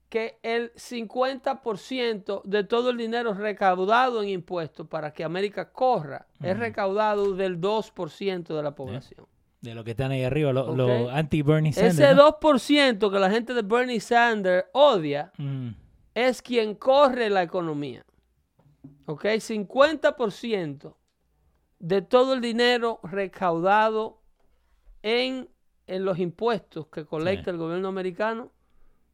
que 0.09 0.39
el 0.41 0.73
50% 0.73 2.41
de 2.43 2.63
todo 2.63 2.89
el 2.89 2.97
dinero 2.97 3.33
recaudado 3.33 4.21
en 4.23 4.29
impuestos 4.29 4.87
para 4.87 5.13
que 5.13 5.23
América 5.23 5.71
corra 5.71 6.25
es 6.41 6.57
recaudado 6.57 7.33
del 7.35 7.61
2% 7.61 8.55
de 8.55 8.63
la 8.63 8.73
población. 8.75 9.25
De 9.61 9.75
lo 9.75 9.83
que 9.83 9.91
están 9.91 10.11
ahí 10.11 10.23
arriba, 10.23 10.51
los 10.53 10.67
Ok. 10.69 11.09
anti-Bernie 11.11 11.73
Sanders. 11.73 11.99
Ese 11.99 12.15
¿no? 12.15 12.39
2% 12.39 13.11
que 13.11 13.19
la 13.19 13.29
gente 13.29 13.53
de 13.53 13.61
Bernie 13.61 13.99
Sanders 13.99 14.65
odia 14.71 15.31
Mm, 15.37 15.69
es 16.15 16.41
quien 16.41 16.75
corre 16.75 17.29
la 17.29 17.43
economía. 17.43 18.03
¿Ok? 19.05 19.25
50% 19.39 20.95
de 21.79 22.01
todo 22.01 22.33
el 22.33 22.41
dinero 22.41 22.99
recaudado 23.03 24.21
en, 25.03 25.49
en 25.87 26.05
los 26.05 26.19
impuestos 26.19 26.87
que 26.87 27.05
colecta 27.05 27.45
Sí. 27.45 27.49
el 27.51 27.57
gobierno 27.57 27.87
americano 27.89 28.51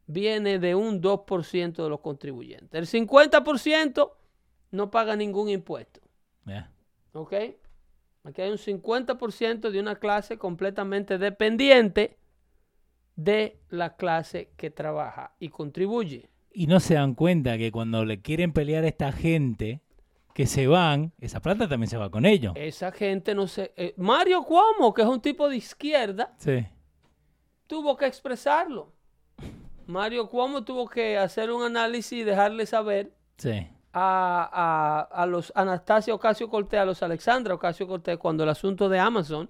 viene 0.08 0.60
de 0.60 0.76
un 0.76 1.02
2% 1.02 1.84
de 1.84 1.90
los 1.90 2.00
contribuyentes. 2.02 2.94
El 2.94 3.08
50% 3.08 4.12
no 4.72 4.92
paga 4.92 5.16
ningún 5.16 5.50
impuesto. 5.50 6.02
yeah. 6.46 6.72
¿Ok? 7.14 7.34
Aquí 8.24 8.42
hay 8.42 8.50
un 8.52 8.58
50% 8.58 9.70
de 9.70 9.80
una 9.80 9.96
clase 9.98 10.38
completamente 10.38 11.18
dependiente 11.18 12.18
de 13.16 13.60
la 13.70 13.96
clase 13.96 14.52
que 14.58 14.72
trabaja 14.72 15.36
y 15.40 15.50
contribuye. 15.50 16.30
Y 16.52 16.68
no 16.68 16.80
se 16.80 16.96
dan 16.96 17.14
cuenta 17.16 17.58
que 17.58 17.72
cuando 17.72 18.04
le 18.04 18.22
quieren 18.22 18.52
pelear 18.52 18.84
a 18.84 18.88
esta 18.88 19.12
gente 19.12 19.82
que 20.34 20.48
se 20.48 20.68
van, 20.68 21.14
esa 21.20 21.40
plata 21.42 21.68
también 21.70 21.90
se 21.90 21.98
va 21.98 22.10
con 22.12 22.26
ellos. 22.26 22.54
Esa 22.58 22.92
gente 22.92 23.34
no 23.36 23.48
se... 23.48 23.74
eh, 23.78 23.94
Mario 23.98 24.44
Cuomo, 24.44 24.94
que 24.94 25.02
es 25.04 25.08
un 25.08 25.22
tipo 25.22 25.48
de 25.48 25.58
izquierda, 25.58 26.34
Sí. 26.38 26.66
tuvo 27.68 27.96
que 27.96 28.06
expresarlo. 28.08 28.92
Mario 29.88 30.28
Cuomo 30.28 30.64
tuvo 30.64 30.88
que 30.88 31.18
hacer 31.18 31.52
un 31.52 31.64
análisis 31.64 32.14
y 32.20 32.24
dejarle 32.24 32.66
saber 32.66 33.12
Sí. 33.38 33.68
a, 33.94 34.50
a- 35.12 35.22
a 35.22 35.26
los 35.26 35.52
Anastasia 35.56 36.14
Ocasio 36.14 36.50
Cortés, 36.50 36.80
a 36.80 36.86
los 36.86 37.02
Alexandra 37.04 37.54
Ocasio 37.54 37.88
Cortés, 37.88 38.18
cuando 38.18 38.44
el 38.44 38.50
asunto 38.50 38.90
de 38.90 39.00
Amazon 39.00 39.50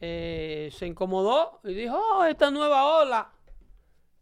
eh, 0.00 0.70
se 0.72 0.86
incomodó 0.86 1.60
y 1.64 1.72
dijo, 1.74 1.96
oh, 1.98 2.24
esta 2.24 2.50
nueva 2.50 2.84
ola 3.00 3.30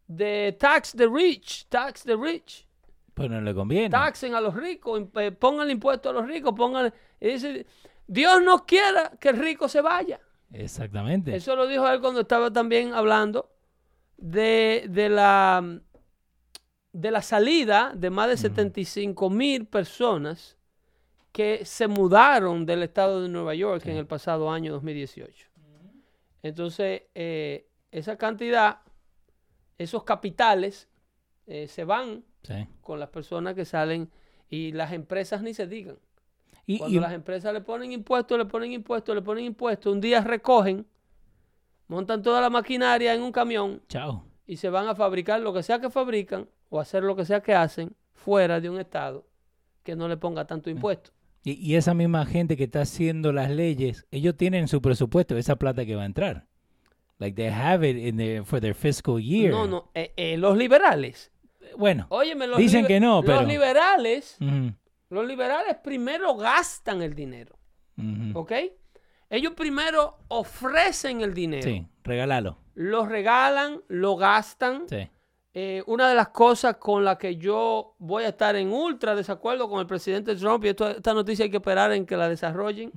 de 0.07 0.57
tax 0.59 0.93
the 0.97 1.07
rich, 1.07 1.67
tax 1.69 2.05
the 2.05 2.17
rich, 2.17 2.67
Pues 3.15 3.29
no 3.29 3.41
le 3.41 3.55
conviene. 3.55 3.91
taxen 3.91 4.35
a 4.35 4.41
los 4.41 4.55
ricos, 4.55 5.03
eh, 5.17 5.33
pongan 5.33 5.71
impuesto 5.71 6.11
a 6.11 6.13
los 6.13 6.27
ricos, 6.27 6.53
pongan... 6.55 6.93
Y 7.21 7.29
dice, 7.31 7.67
Dios 8.07 8.41
no 8.43 8.65
quiera 8.65 9.11
que 9.21 9.31
el 9.31 9.39
rico 9.39 9.69
se 9.69 9.81
vaya. 9.81 10.21
Exactamente. 10.53 11.35
Eso 11.35 11.57
lo 11.57 11.67
dijo 11.67 11.87
él 11.89 12.01
cuando 12.01 12.21
estaba 12.21 12.51
también 12.53 12.95
hablando 12.95 13.51
de, 14.19 14.87
de 14.91 15.09
la 15.09 15.81
de 16.93 17.11
la 17.11 17.23
salida 17.23 17.93
de 17.95 18.11
más 18.11 18.29
de 18.29 18.37
75 18.37 19.31
mil 19.31 19.67
personas 19.67 20.57
que 21.33 21.65
se 21.65 21.87
mudaron 21.87 22.67
del 22.67 22.83
estado 22.83 23.23
de 23.23 23.29
Nueva 23.29 23.55
York 23.55 23.87
en 23.87 23.97
el 23.97 24.07
pasado 24.07 24.51
año 24.51 24.73
2018. 24.73 25.49
Entonces, 26.43 27.03
eh, 27.15 27.69
esa 27.93 28.17
cantidad, 28.17 28.81
esos 29.77 30.03
capitales, 30.05 30.89
eh, 31.47 31.69
se 31.69 31.85
van 31.85 32.25
Sí. 32.43 32.67
con 32.81 32.99
las 32.99 33.11
personas 33.11 33.55
que 33.55 33.65
salen 33.65 34.11
y 34.49 34.73
las 34.73 34.93
empresas 34.93 35.43
ni 35.43 35.55
se 35.55 35.67
digan. 35.67 35.99
Y, 36.67 36.79
Cuando 36.79 36.97
y- 36.99 37.01
las 37.01 37.13
empresas 37.13 37.53
le 37.53 37.61
ponen 37.61 37.93
impuestos, 37.93 38.39
le 38.39 38.47
ponen 38.47 38.73
impuestos, 38.73 39.15
le 39.15 39.23
ponen 39.23 39.45
impuestos, 39.45 39.93
un 39.93 40.01
día 40.01 40.23
recogen, 40.23 40.87
montan 41.89 42.23
toda 42.23 42.41
la 42.41 42.51
maquinaria 42.51 43.15
en 43.15 43.23
un 43.23 43.33
camión 43.33 43.83
chao. 43.89 44.25
y 44.47 44.57
se 44.57 44.69
van 44.71 44.87
a 44.89 44.95
fabricar 44.95 45.41
lo 45.41 45.53
que 45.53 45.63
sea 45.63 45.81
que 45.81 45.91
fabrican 45.91 46.49
o 46.69 46.81
hacer 46.81 47.03
lo 47.03 47.17
que 47.17 47.25
sea 47.25 47.41
que 47.41 47.55
hacen 47.55 47.95
fuera 48.13 48.61
de 48.61 48.71
un 48.71 48.79
estado 48.79 49.27
que 49.83 49.97
no 49.97 50.07
le 50.09 50.17
ponga 50.17 50.47
tanto 50.47 50.69
impuesto. 50.71 51.11
Y, 51.45 51.53
y 51.53 51.77
esa 51.77 51.95
misma 51.95 52.27
gente 52.27 52.57
que 52.57 52.65
está 52.65 52.83
haciendo 52.83 53.33
las 53.33 53.51
leyes, 53.51 54.07
ellos 54.11 54.37
tienen 54.37 54.63
en 54.63 54.69
su 54.69 54.83
presupuesto 54.83 55.37
esa 55.39 55.57
plata 55.57 55.87
que 55.87 55.97
va 55.97 56.03
a 56.03 56.07
entrar. 56.07 56.47
Like 57.19 57.35
they 57.37 57.51
have 57.51 57.89
it 57.89 57.97
in 57.97 58.17
their, 58.17 58.45
for 58.45 58.61
their 58.61 58.75
fiscal 58.75 59.19
year. 59.19 59.51
No, 59.51 59.67
no, 59.67 59.91
eh, 59.95 60.13
eh, 60.17 60.37
los 60.37 60.57
liberales. 60.59 61.33
Bueno. 61.77 62.07
Óyeme, 62.11 62.47
los 62.47 62.59
Dicen 62.59 62.87
que 62.87 63.01
no, 63.01 63.23
pero- 63.23 63.41
Los 63.41 63.49
liberales, 63.49 64.37
los 65.11 65.27
liberales 65.27 65.77
primero 65.83 66.37
gastan 66.37 67.03
el 67.03 67.15
dinero. 67.15 67.57
¿ok? 68.35 68.53
Ellos 69.31 69.53
primero 69.55 70.19
ofrecen 70.29 71.21
el 71.21 71.35
dinero. 71.35 71.63
Sí, 71.63 71.87
regálalo. 72.03 72.59
Lo 72.75 73.05
regalan, 73.07 73.83
lo 73.89 74.17
gastan. 74.17 74.89
Sí. 74.89 75.09
Eh, 75.55 75.83
una 75.87 76.09
de 76.09 76.15
las 76.15 76.29
cosas 76.29 76.77
con 76.77 77.05
la 77.05 77.19
que 77.19 77.37
yo 77.37 77.95
voy 77.99 78.25
a 78.25 78.29
estar 78.29 78.55
en 78.57 78.73
ultra 78.73 79.15
desacuerdo 79.15 79.69
con 79.69 79.81
el 79.81 79.87
presidente 79.87 80.37
Trump, 80.37 80.65
y 80.65 80.69
esto- 80.69 80.89
esta 80.89 81.13
noticia 81.15 81.45
hay 81.45 81.51
que 81.51 81.57
esperar 81.57 81.93
en 81.93 82.07
que 82.07 82.17
la 82.17 82.29
desarrollen, 82.29 82.93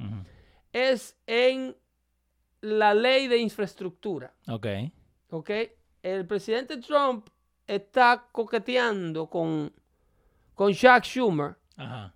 es 0.72 1.18
en 1.26 1.76
la 2.62 2.94
ley 2.94 3.28
de 3.28 3.38
infraestructura. 3.38 4.34
Ok. 4.48 4.68
¿ok? 5.32 5.50
El 6.04 6.26
presidente 6.28 6.78
Trump 6.78 7.28
está 7.66 8.28
coqueteando 8.32 9.28
con, 9.28 9.74
con 10.54 10.74
Chuck 10.74 11.04
Schumer 11.04 11.56
Ajá. 11.78 12.14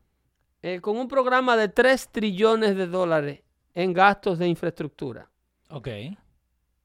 eh, 0.61 0.79
con 0.81 0.97
un 0.97 1.07
programa 1.07 1.55
de 1.57 1.69
3 1.69 2.09
trillones 2.09 2.75
de 2.75 2.87
dólares 2.87 3.41
en 3.75 3.93
gastos 3.93 4.39
de 4.39 4.47
infraestructura. 4.47 5.29
Ok. 5.69 5.87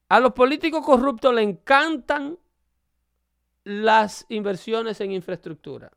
A 0.09 0.19
los 0.19 0.33
políticos 0.33 0.85
corruptos 0.85 1.33
le 1.33 1.41
encantan 1.41 2.37
las 3.63 4.25
inversiones 4.29 4.99
en 5.01 5.11
infraestructura. 5.11 5.91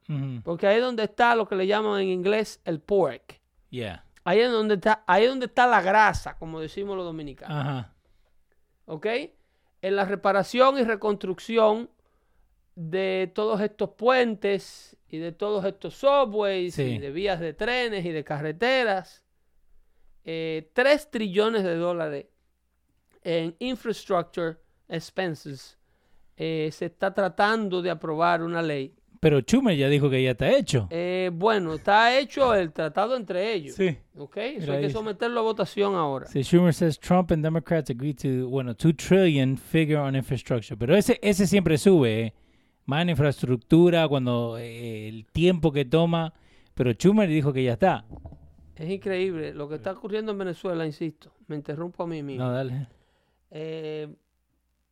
Porque 0.44 0.66
ahí 0.66 0.76
es 0.76 0.82
donde 0.82 1.04
está 1.04 1.34
lo 1.34 1.48
que 1.48 1.56
le 1.56 1.66
llaman 1.66 2.00
en 2.02 2.08
inglés 2.08 2.60
el 2.64 2.80
pork. 2.80 3.40
Yeah. 3.70 4.04
Ahí 4.22 4.40
es 4.40 4.50
donde 4.50 4.74
está, 4.74 5.02
ahí 5.06 5.24
es 5.24 5.30
donde 5.30 5.46
está 5.46 5.66
la 5.66 5.82
grasa, 5.82 6.38
como 6.38 6.60
decimos 6.60 6.96
los 6.96 7.04
dominicanos. 7.04 7.56
Ajá. 7.58 7.92
¿Ok? 8.86 9.06
En 9.82 9.96
la 9.96 10.04
reparación 10.04 10.78
y 10.78 10.84
reconstrucción 10.84 11.90
de 12.76 13.30
todos 13.34 13.60
estos 13.60 13.90
puentes 13.90 14.96
y 15.08 15.18
de 15.18 15.32
todos 15.32 15.64
estos 15.64 15.94
subways 15.94 16.74
Sí. 16.74 16.82
y 16.82 16.98
de 16.98 17.10
vías 17.10 17.40
de 17.40 17.52
trenes 17.52 18.04
y 18.04 18.10
de 18.10 18.24
carreteras. 18.24 19.23
Eh, 20.24 20.70
3 20.72 21.10
trillones 21.10 21.62
de 21.64 21.76
dólares 21.76 22.26
en 23.22 23.54
infrastructure 23.58 24.56
expenses. 24.88 25.78
Eh, 26.36 26.70
se 26.72 26.86
está 26.86 27.12
tratando 27.14 27.80
de 27.80 27.90
aprobar 27.90 28.42
una 28.42 28.60
ley. 28.62 28.94
Pero 29.20 29.40
Schumer 29.40 29.74
ya 29.74 29.88
dijo 29.88 30.10
que 30.10 30.22
ya 30.22 30.32
está 30.32 30.50
hecho. 30.50 30.86
Eh, 30.90 31.30
bueno, 31.32 31.72
está 31.72 32.18
hecho 32.18 32.54
el 32.54 32.72
tratado 32.72 33.16
entre 33.16 33.54
ellos. 33.54 33.74
Sí. 33.74 33.96
¿Ok? 34.18 34.36
Eso 34.36 34.72
hay 34.72 34.82
que 34.82 34.90
someterlo 34.90 35.40
a 35.40 35.42
votación 35.44 35.94
ahora. 35.94 36.26
Sí, 36.26 36.42
Schumer 36.42 36.74
says 36.74 36.98
Trump 36.98 37.32
and 37.32 37.42
Democrats 37.42 37.88
agreed 37.88 38.16
to, 38.16 38.48
bueno, 38.48 38.74
2 38.74 38.94
trillion 38.96 39.56
figure 39.56 39.96
on 39.96 40.14
infrastructure. 40.14 40.76
Pero 40.76 40.94
ese, 40.94 41.18
ese 41.22 41.46
siempre 41.46 41.78
sube, 41.78 42.20
¿eh? 42.20 42.34
Más 42.84 43.00
en 43.00 43.10
infraestructura, 43.10 44.06
cuando 44.08 44.58
eh, 44.58 45.08
el 45.08 45.24
tiempo 45.24 45.72
que 45.72 45.86
toma. 45.86 46.34
Pero 46.74 46.92
Schumer 46.92 47.28
dijo 47.28 47.50
que 47.50 47.64
ya 47.64 47.72
está. 47.74 48.04
Es 48.76 48.90
increíble 48.90 49.54
lo 49.54 49.68
que 49.68 49.76
está 49.76 49.92
ocurriendo 49.92 50.32
en 50.32 50.38
Venezuela, 50.38 50.84
insisto. 50.84 51.32
Me 51.46 51.56
interrumpo 51.56 52.02
a 52.02 52.06
mí 52.06 52.22
mismo. 52.22 52.44
No, 52.44 52.52
dale. 52.52 52.88
Eh, 53.50 54.12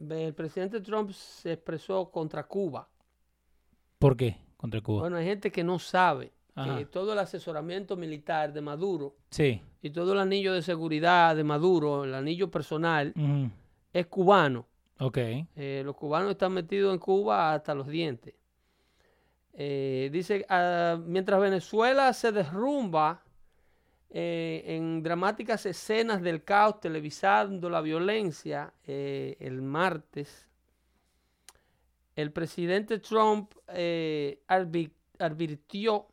el 0.09 0.35
presidente 0.35 0.81
Trump 0.81 1.11
se 1.11 1.53
expresó 1.53 2.11
contra 2.11 2.45
Cuba. 2.45 2.89
¿Por 3.99 4.17
qué? 4.17 4.37
Contra 4.57 4.81
Cuba. 4.81 5.01
Bueno, 5.03 5.17
hay 5.17 5.25
gente 5.27 5.51
que 5.51 5.65
no 5.65 5.79
sabe 5.79 6.33
Ajá. 6.55 6.79
que 6.79 6.87
todo 6.87 7.13
el 7.13 7.19
asesoramiento 7.19 7.97
militar 7.97 8.53
de 8.53 8.61
Maduro 8.61 9.17
Sí. 9.31 9.61
y 9.81 9.91
todo 9.91 10.13
el 10.13 10.21
anillo 10.21 10.53
de 10.53 10.63
seguridad 10.63 11.35
de 11.35 11.45
Maduro, 11.45 12.05
el 12.05 12.15
anillo 12.15 12.51
personal, 12.51 13.13
es 13.93 14.07
cubano. 14.07 14.67
Ok. 15.01 15.19
Eh, 15.57 15.83
los 15.85 15.97
cubanos 15.97 16.31
están 16.31 16.53
metidos 16.53 16.93
en 16.95 17.01
Cuba 17.01 17.55
hasta 17.55 17.75
los 17.75 17.89
dientes. 17.89 18.35
Eh, 19.55 20.09
dice, 20.13 20.47
ah, 20.49 20.99
mientras 21.05 21.41
Venezuela 21.41 22.13
se 22.13 22.31
derrumba 22.33 23.23
eh, 24.15 24.63
en 24.67 25.03
dramáticas 25.03 25.65
escenas 25.65 26.21
del 26.21 26.45
caos 26.45 26.81
televisando 26.81 27.71
la 27.71 27.81
violencia 27.81 28.73
eh, 28.85 29.37
el 29.41 29.63
martes, 29.63 30.49
el 32.15 32.31
presidente 32.31 32.99
Trump 32.99 33.55
eh, 33.69 34.43
advi- 34.49 34.93
advirtió 35.19 36.09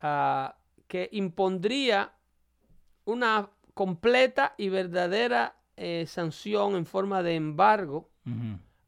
ah, 0.00 0.56
que 0.88 1.08
impondría 1.12 2.12
una 3.04 3.48
completa 3.74 4.54
y 4.58 4.68
verdadera 4.68 5.56
sanción 6.06 6.76
en 6.76 6.86
forma 6.86 7.22
de 7.24 7.34
embargo 7.34 8.08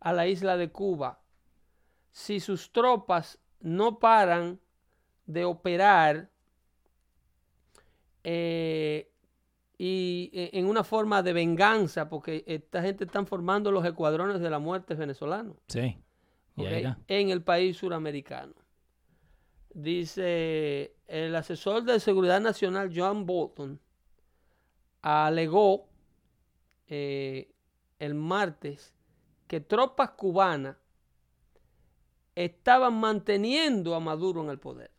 a 0.00 0.12
la 0.12 0.28
isla 0.28 0.56
de 0.56 0.70
Cuba. 0.70 1.18
Si 2.12 2.38
sus 2.38 2.70
tropas 2.70 3.40
no 3.60 3.98
paran 3.98 4.60
de 5.26 5.44
operar 5.44 6.30
eh, 8.24 9.10
y 9.76 10.30
eh, 10.32 10.50
en 10.54 10.66
una 10.66 10.82
forma 10.82 11.22
de 11.22 11.32
venganza, 11.32 12.08
porque 12.08 12.44
esta 12.46 12.82
gente 12.82 13.04
están 13.04 13.26
formando 13.26 13.70
los 13.70 13.84
escuadrones 13.84 14.40
de 14.40 14.50
la 14.50 14.58
muerte 14.58 14.94
venezolanos 14.94 15.56
en 16.56 17.30
el 17.30 17.42
país 17.42 17.76
suramericano. 17.76 18.54
Dice 19.74 20.94
el 21.06 21.34
asesor 21.34 21.84
de 21.84 22.00
seguridad 22.00 22.40
nacional 22.40 22.92
John 22.94 23.26
Bolton 23.26 23.80
alegó 25.02 25.88
eh, 26.86 27.52
el 27.98 28.14
martes 28.14 28.94
que 29.48 29.60
tropas 29.60 30.10
cubanas 30.10 30.76
estaban 32.34 32.94
manteniendo 32.94 33.94
a 33.94 34.00
Maduro 34.00 34.42
en 34.42 34.50
el 34.50 34.58
poder. 34.58 34.90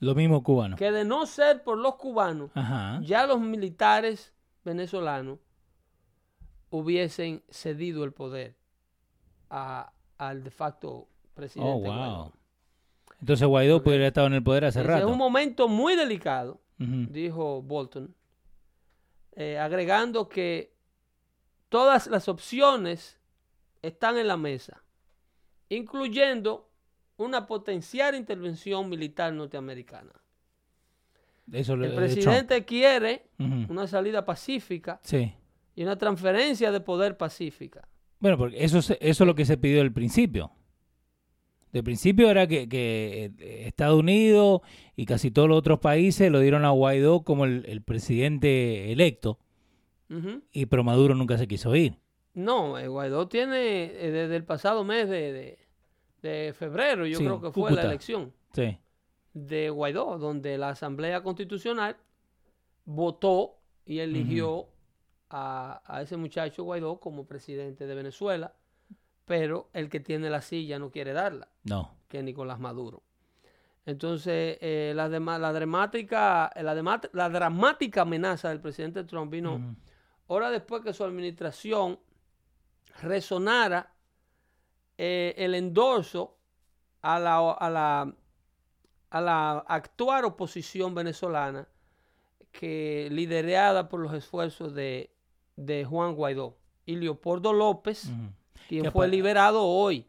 Lo 0.00 0.14
mismo 0.14 0.42
cubano. 0.42 0.76
Que 0.76 0.90
de 0.92 1.04
no 1.04 1.24
ser 1.26 1.62
por 1.62 1.78
los 1.78 1.94
cubanos, 1.96 2.50
Ajá. 2.54 3.00
ya 3.02 3.26
los 3.26 3.40
militares 3.40 4.32
venezolanos 4.64 5.38
hubiesen 6.70 7.42
cedido 7.50 8.04
el 8.04 8.12
poder 8.12 8.56
a- 9.50 9.92
al 10.18 10.42
de 10.42 10.50
facto 10.50 11.08
presidente. 11.34 11.70
Oh, 11.72 11.78
Guaidó. 11.78 12.16
wow. 12.16 12.32
Entonces 13.20 13.46
Guaidó 13.46 13.82
podría 13.82 13.98
haber 14.00 14.06
estado 14.08 14.26
en 14.26 14.32
el 14.34 14.42
poder 14.42 14.64
hace 14.64 14.82
rato. 14.82 15.06
es 15.06 15.10
un 15.12 15.18
momento 15.18 15.68
muy 15.68 15.96
delicado, 15.96 16.60
dijo 16.78 17.62
Bolton, 17.62 18.14
eh, 19.32 19.58
agregando 19.58 20.28
que 20.28 20.74
todas 21.68 22.06
las 22.08 22.28
opciones 22.28 23.18
están 23.82 24.16
en 24.18 24.26
la 24.28 24.36
mesa, 24.36 24.82
incluyendo 25.68 26.68
una 27.16 27.46
potencial 27.46 28.14
intervención 28.14 28.88
militar 28.88 29.32
norteamericana. 29.32 30.12
Eso 31.52 31.74
El 31.74 31.82
de 31.82 31.88
presidente 31.90 32.64
quiere 32.64 33.26
una 33.68 33.86
salida 33.86 34.24
pacífica 34.24 34.98
Sí. 35.02 35.32
y 35.76 35.82
una 35.82 35.96
transferencia 35.98 36.72
de 36.72 36.80
poder 36.80 37.16
pacífica. 37.16 37.86
Bueno, 38.18 38.38
porque 38.38 38.64
eso, 38.64 38.78
eso 38.78 38.96
es 39.00 39.20
lo 39.20 39.34
que 39.34 39.44
se 39.44 39.58
pidió 39.58 39.82
al 39.82 39.92
principio. 39.92 40.52
De 41.72 41.82
principio 41.82 42.30
era 42.30 42.46
que, 42.46 42.68
que, 42.68 43.32
eh, 43.38 43.64
Estados 43.66 43.98
Unidos 44.00 44.60
y 44.96 45.04
casi 45.06 45.30
todos 45.30 45.48
los 45.48 45.58
otros 45.58 45.80
países 45.80 46.30
lo 46.30 46.38
dieron 46.40 46.64
a 46.64 46.70
Guaidó 46.70 47.24
como 47.24 47.44
el, 47.44 47.64
el 47.66 47.82
presidente 47.82 48.92
electo, 48.92 49.38
y 50.52 50.66
pero 50.66 50.84
Maduro 50.84 51.16
nunca 51.16 51.36
se 51.36 51.48
quiso 51.48 51.74
ir. 51.74 51.98
No, 52.34 52.78
eh, 52.78 52.86
Guaidó 52.86 53.26
tiene 53.28 53.84
eh, 53.86 54.10
desde 54.12 54.36
el 54.36 54.44
pasado 54.44 54.84
mes 54.84 55.08
de, 55.08 55.32
de- 55.32 55.58
de 56.24 56.54
febrero, 56.54 57.06
yo 57.06 57.18
Sí, 57.18 57.24
creo 57.24 57.36
que 57.40 57.50
fue 57.50 57.64
Cúcuta. 57.64 57.82
la 57.82 57.88
elección 57.88 58.32
Sí. 58.52 58.78
de 59.34 59.68
Guaidó, 59.70 60.18
donde 60.18 60.56
la 60.58 60.70
Asamblea 60.70 61.22
Constitucional 61.22 61.96
votó 62.86 63.56
y 63.84 63.98
eligió 63.98 64.68
a, 65.30 65.82
a 65.84 66.02
ese 66.02 66.16
muchacho 66.16 66.64
Guaidó 66.64 66.98
como 67.00 67.26
presidente 67.26 67.86
de 67.86 67.94
Venezuela, 67.94 68.54
pero 69.26 69.68
el 69.72 69.88
que 69.90 70.00
tiene 70.00 70.30
la 70.30 70.40
silla 70.40 70.78
no 70.78 70.90
quiere 70.90 71.12
darla, 71.12 71.48
No. 71.64 71.94
que 72.08 72.18
es 72.18 72.24
Nicolás 72.24 72.58
Maduro. 72.58 73.02
Entonces, 73.86 74.56
eh, 74.62 74.92
la, 74.96 75.08
la, 75.08 75.52
dramática, 75.52 76.50
la, 76.56 76.74
dema- 76.74 77.10
la 77.12 77.28
dramática 77.28 78.02
amenaza 78.02 78.48
del 78.48 78.60
presidente 78.60 79.04
Trump 79.04 79.30
vino 79.30 79.56
Ujú. 79.56 79.74
horas 80.28 80.52
después 80.52 80.82
que 80.82 80.94
su 80.94 81.04
administración 81.04 81.98
resonara 83.02 83.92
eh, 84.98 85.34
el 85.38 85.54
endorso 85.54 86.38
a 87.02 87.18
la, 87.18 87.50
a, 87.52 87.70
la, 87.70 88.14
a 89.10 89.20
la 89.20 89.58
actual 89.68 90.24
oposición 90.24 90.94
venezolana 90.94 91.68
que 92.52 93.08
liderada 93.10 93.88
por 93.88 94.00
los 94.00 94.12
esfuerzos 94.14 94.74
de, 94.74 95.12
de 95.56 95.84
Juan 95.84 96.14
Guaidó 96.14 96.56
y 96.86 96.96
Leopoldo 96.96 97.52
López, 97.52 98.10
quien 98.68 98.90
fue 98.92 99.08
liberado 99.08 99.62
hoy. 99.64 100.08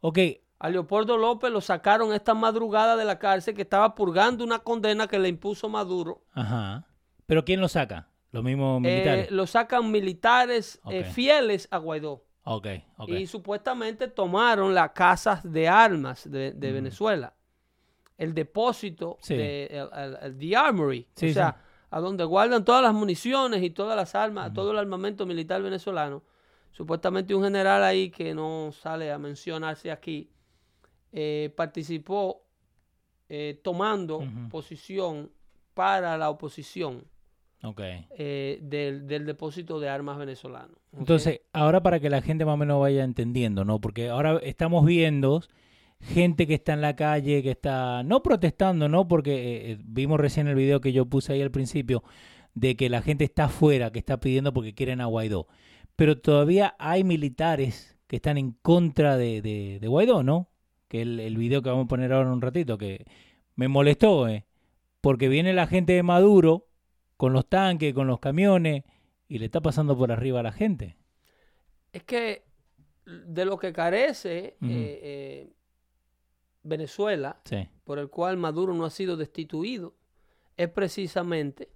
Ok, 0.00 0.18
A 0.58 0.68
Leopoldo 0.70 1.16
López 1.16 1.50
lo 1.52 1.60
sacaron 1.60 2.12
esta 2.12 2.34
madrugada 2.34 2.96
de 2.96 3.04
la 3.04 3.18
cárcel 3.18 3.54
que 3.54 3.62
estaba 3.62 3.94
purgando 3.94 4.42
una 4.44 4.58
condena 4.60 5.06
que 5.06 5.18
le 5.18 5.28
impuso 5.28 5.68
Maduro. 5.68 6.24
ajá. 6.32 6.86
¿Pero 7.26 7.44
quién 7.44 7.60
lo 7.60 7.68
saca? 7.68 8.08
Los 8.32 8.42
mismos 8.42 8.78
Eh, 8.78 8.80
militares. 8.90 9.30
lo 9.30 9.46
sacan 9.46 9.90
militares 9.92 10.80
eh, 10.90 11.04
fieles 11.04 11.68
a 11.70 11.78
Guaidó. 11.78 12.24
Ok, 12.44 12.66
ok. 12.98 13.08
Y 13.10 13.26
supuestamente 13.26 14.08
tomaron 14.08 14.74
las 14.74 14.90
casas 14.92 15.42
de 15.50 15.68
armas 15.68 16.30
de, 16.30 16.52
de 16.52 16.72
Venezuela. 16.72 17.34
El 18.18 18.34
depósito, 18.34 19.16
Sí. 19.20 19.34
de, 19.36 19.66
el, 19.66 19.88
el- 19.98 20.18
el- 20.22 20.38
the 20.38 20.56
armory. 20.56 21.06
Sí, 21.14 21.30
o 21.30 21.32
sea, 21.32 21.52
sí. 21.58 21.86
a 21.90 22.00
donde 22.00 22.24
guardan 22.24 22.64
todas 22.64 22.82
las 22.82 22.92
municiones 22.94 23.62
y 23.62 23.70
todas 23.70 23.96
las 23.96 24.14
armas, 24.14 24.52
todo 24.52 24.72
el 24.72 24.78
armamento 24.78 25.24
militar 25.26 25.62
venezolano. 25.62 26.22
Supuestamente 26.72 27.34
un 27.34 27.42
general 27.42 27.82
ahí 27.82 28.10
que 28.10 28.34
no 28.34 28.70
sale 28.72 29.10
a 29.10 29.18
mencionarse 29.18 29.90
aquí, 29.90 30.30
eh, 31.12 31.52
participó 31.56 32.42
eh, 33.28 33.60
tomando 33.64 34.22
posición 34.50 35.30
para 35.74 36.16
la 36.18 36.30
oposición 36.30 37.04
eh, 38.16 38.58
del, 38.62 39.06
del 39.06 39.26
depósito 39.26 39.80
de 39.80 39.88
armas 39.88 40.18
venezolano. 40.18 40.74
Entonces, 40.96 41.42
ahora 41.52 41.82
para 41.82 42.00
que 42.00 42.08
la 42.10 42.22
gente 42.22 42.44
más 42.44 42.54
o 42.54 42.56
menos 42.56 42.80
vaya 42.80 43.04
entendiendo, 43.04 43.64
¿no? 43.64 43.80
Porque 43.80 44.08
ahora 44.08 44.38
estamos 44.42 44.84
viendo 44.86 45.42
gente 46.00 46.46
que 46.46 46.54
está 46.54 46.72
en 46.72 46.80
la 46.80 46.96
calle, 46.96 47.42
que 47.42 47.50
está, 47.50 48.02
no 48.02 48.22
protestando, 48.22 48.88
¿no? 48.88 49.06
Porque 49.06 49.72
eh, 49.72 49.78
vimos 49.84 50.18
recién 50.18 50.48
el 50.48 50.54
video 50.54 50.80
que 50.80 50.92
yo 50.92 51.04
puse 51.06 51.34
ahí 51.34 51.42
al 51.42 51.50
principio, 51.50 52.02
de 52.54 52.76
que 52.76 52.88
la 52.88 53.02
gente 53.02 53.24
está 53.24 53.44
afuera, 53.44 53.92
que 53.92 53.98
está 53.98 54.18
pidiendo 54.18 54.52
porque 54.52 54.74
quieren 54.74 55.00
a 55.02 55.06
Guaidó. 55.06 55.46
Pero 55.96 56.18
todavía 56.18 56.74
hay 56.78 57.04
militares 57.04 57.98
que 58.06 58.16
están 58.16 58.38
en 58.38 58.52
contra 58.62 59.16
de, 59.18 59.42
de- 59.42 59.78
de 59.80 59.86
Guaidó, 59.88 60.22
¿no? 60.22 60.48
Que 60.88 61.02
el, 61.02 61.20
el 61.20 61.36
video 61.36 61.60
que 61.62 61.68
vamos 61.68 61.84
a 61.84 61.88
poner 61.88 62.12
ahora 62.12 62.28
en 62.28 62.32
un 62.32 62.40
ratito, 62.42 62.78
que 62.78 63.04
me 63.54 63.68
molestó, 63.68 64.26
¿eh? 64.26 64.46
Porque 65.02 65.28
viene 65.28 65.52
la 65.52 65.66
gente 65.66 65.92
de 65.92 66.02
Maduro 66.02 66.66
con 67.20 67.34
los 67.34 67.46
tanques, 67.46 67.92
con 67.92 68.06
los 68.06 68.18
camiones, 68.18 68.82
y 69.28 69.36
le 69.38 69.44
está 69.44 69.60
pasando 69.60 69.94
por 69.94 70.10
arriba 70.10 70.40
a 70.40 70.42
la 70.42 70.52
gente. 70.52 70.96
Es 71.92 72.02
que 72.02 72.46
de 73.04 73.44
lo 73.44 73.58
que 73.58 73.74
carece 73.74 74.38
eh, 74.38 74.56
eh, 74.62 75.52
Venezuela, 76.62 77.38
Sí. 77.44 77.68
por 77.84 77.98
el 77.98 78.08
cual 78.08 78.38
Maduro 78.38 78.72
no 78.72 78.86
ha 78.86 78.90
sido 78.90 79.18
destituido, 79.18 79.94
es 80.56 80.70
precisamente 80.70 81.68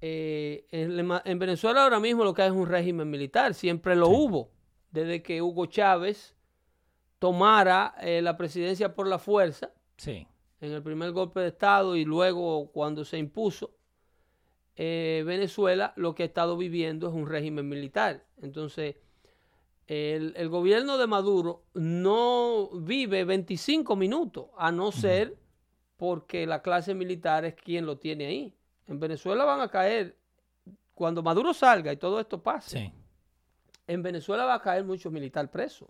eh, 0.00 0.66
en, 0.72 1.38
Venezuela 1.38 1.84
ahora 1.84 2.00
mismo 2.00 2.24
lo 2.24 2.34
que 2.34 2.42
hay 2.42 2.48
es 2.48 2.54
un 2.56 2.66
régimen 2.66 3.08
militar, 3.08 3.54
siempre 3.54 3.94
lo 3.94 4.06
Sí. 4.06 4.12
hubo, 4.16 4.50
desde 4.90 5.22
que 5.22 5.40
Hugo 5.40 5.66
Chávez 5.66 6.34
tomara 7.20 7.94
eh, 8.00 8.20
la 8.22 8.36
presidencia 8.36 8.92
por 8.92 9.06
la 9.06 9.20
fuerza 9.20 9.72
Sí. 9.98 10.26
en 10.60 10.72
el 10.72 10.82
primer 10.82 11.12
golpe 11.12 11.38
de 11.38 11.48
Estado 11.48 11.94
y 11.94 12.04
luego 12.04 12.72
cuando 12.72 13.04
se 13.04 13.18
impuso 13.18 13.76
eh, 14.76 15.22
Venezuela, 15.26 15.92
lo 15.96 16.14
que 16.14 16.22
ha 16.22 16.26
estado 16.26 16.56
viviendo 16.56 17.08
es 17.08 17.14
un 17.14 17.26
régimen 17.26 17.68
militar. 17.68 18.24
Entonces, 18.40 18.96
el, 19.86 20.32
el 20.36 20.48
gobierno 20.48 20.96
de 20.98 21.06
Maduro 21.06 21.64
no 21.74 22.70
vive 22.80 23.24
25 23.24 23.96
minutos, 23.96 24.46
a 24.56 24.72
no 24.72 24.92
ser 24.92 25.36
porque 25.96 26.46
la 26.46 26.62
clase 26.62 26.94
militar 26.94 27.44
es 27.44 27.54
quien 27.54 27.86
lo 27.86 27.98
tiene 27.98 28.26
ahí. 28.26 28.54
En 28.86 28.98
Venezuela 28.98 29.44
van 29.44 29.60
a 29.60 29.68
caer, 29.68 30.16
cuando 30.94 31.22
Maduro 31.22 31.52
salga 31.54 31.92
y 31.92 31.96
todo 31.96 32.18
esto 32.20 32.42
pase, 32.42 32.78
Sí. 32.78 32.92
en 33.86 34.02
Venezuela 34.02 34.44
va 34.44 34.54
a 34.54 34.62
caer 34.62 34.84
mucho 34.84 35.10
militar 35.10 35.50
preso. 35.50 35.86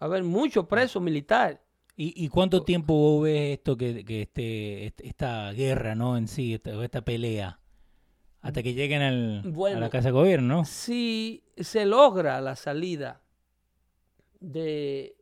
a 0.00 0.04
haber 0.06 0.24
mucho 0.24 0.66
preso 0.66 1.00
militar. 1.00 1.62
¿Y, 1.96 2.24
y 2.24 2.28
cuánto 2.28 2.62
tiempo 2.64 2.94
vos 2.94 3.24
ves 3.24 3.58
esto 3.58 3.76
que, 3.76 4.04
que 4.04 4.22
este, 4.22 4.86
este- 4.86 5.06
esta 5.06 5.52
guerra, 5.52 5.94
¿no? 5.94 6.16
En 6.16 6.26
sí, 6.26 6.54
esta, 6.54 6.82
esta 6.82 7.02
pelea, 7.04 7.60
hasta 8.42 8.62
que 8.62 8.74
lleguen 8.74 9.02
al, 9.02 9.42
Bueno. 9.46 9.78
a 9.78 9.80
la 9.80 9.90
casa 9.90 10.08
de 10.08 10.12
gobierno, 10.12 10.56
¿no? 10.56 10.64
si 10.64 11.42
se 11.56 11.86
logra 11.86 12.40
la 12.40 12.56
salida 12.56 13.20
de 14.40 15.16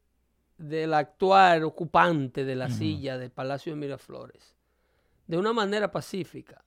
del 0.56 0.92
actual 0.92 1.64
ocupante 1.64 2.44
de 2.44 2.54
la 2.54 2.68
silla 2.68 3.16
del 3.16 3.30
Palacio 3.30 3.72
de 3.72 3.80
Miraflores 3.80 4.54
de 5.26 5.38
una 5.38 5.54
manera 5.54 5.90
pacífica, 5.90 6.62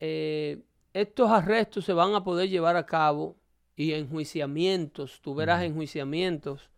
eh, 0.00 0.62
estos 0.94 1.30
arrestos 1.30 1.84
se 1.84 1.92
van 1.92 2.14
a 2.14 2.24
poder 2.24 2.48
llevar 2.48 2.76
a 2.76 2.86
cabo 2.86 3.36
y 3.76 3.92
enjuiciamientos, 3.92 5.20
tú 5.20 5.34
verás 5.34 5.62
enjuiciamientos 5.64 6.70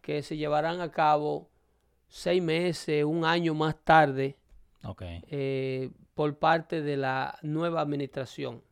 que 0.00 0.22
se 0.22 0.36
llevarán 0.36 0.80
a 0.80 0.92
cabo 0.92 1.48
seis 2.08 2.40
meses, 2.42 3.04
un 3.04 3.24
año 3.24 3.52
más 3.54 3.74
tarde, 3.82 4.36
Eh, 5.28 5.90
por 6.14 6.38
parte 6.38 6.82
de 6.82 6.96
la 6.96 7.38
nueva 7.42 7.80
administración. 7.80 8.62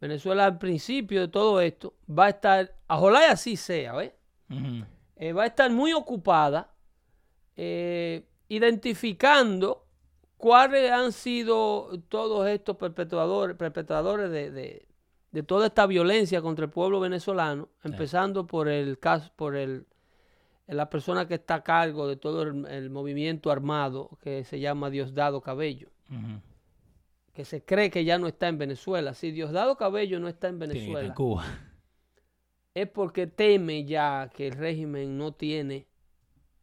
Venezuela 0.00 0.46
al 0.46 0.58
principio 0.58 1.20
de 1.20 1.28
todo 1.28 1.60
esto 1.60 1.94
va 2.08 2.26
a 2.26 2.28
estar, 2.30 2.74
ojalá 2.88 3.22
y 3.22 3.30
así 3.30 3.56
sea, 3.56 3.94
¿ves? 3.94 4.12
Eh, 5.16 5.32
va 5.32 5.42
a 5.44 5.46
estar 5.46 5.70
muy 5.70 5.92
ocupada 5.92 6.72
eh, 7.56 8.26
identificando 8.48 9.86
cuáles 10.36 10.90
han 10.90 11.12
sido 11.12 11.90
todos 12.08 12.48
estos 12.48 12.76
perpetradores 12.76 14.30
de, 14.30 14.50
de- 14.50 14.86
de 15.32 15.42
toda 15.44 15.66
esta 15.68 15.86
violencia 15.86 16.42
contra 16.42 16.64
el 16.64 16.70
pueblo 16.72 16.98
venezolano, 16.98 17.68
empezando 17.84 18.46
por 18.48 18.66
el 18.68 18.98
caso, 18.98 19.30
por 19.36 19.54
el 19.54 19.86
la 20.74 20.88
persona 20.88 21.26
que 21.26 21.34
está 21.34 21.56
a 21.56 21.62
cargo 21.62 22.06
de 22.06 22.16
todo 22.16 22.42
el, 22.42 22.66
el 22.66 22.90
movimiento 22.90 23.50
armado 23.50 24.18
que 24.22 24.44
se 24.44 24.60
llama 24.60 24.90
Diosdado 24.90 25.40
Cabello, 25.40 25.88
que 27.32 27.44
se 27.44 27.64
cree 27.64 27.90
que 27.90 28.04
ya 28.04 28.18
no 28.18 28.26
está 28.26 28.48
en 28.48 28.58
Venezuela. 28.58 29.14
Si 29.14 29.30
Diosdado 29.32 29.76
Cabello 29.76 30.20
no 30.20 30.28
está 30.28 30.48
en 30.48 30.58
Venezuela, 30.58 31.14
Cuba. 31.14 31.44
es 32.74 32.88
porque 32.88 33.26
teme 33.26 33.84
ya 33.84 34.30
que 34.34 34.48
el 34.48 34.52
régimen 34.52 35.18
no 35.18 35.32
tiene, 35.32 35.86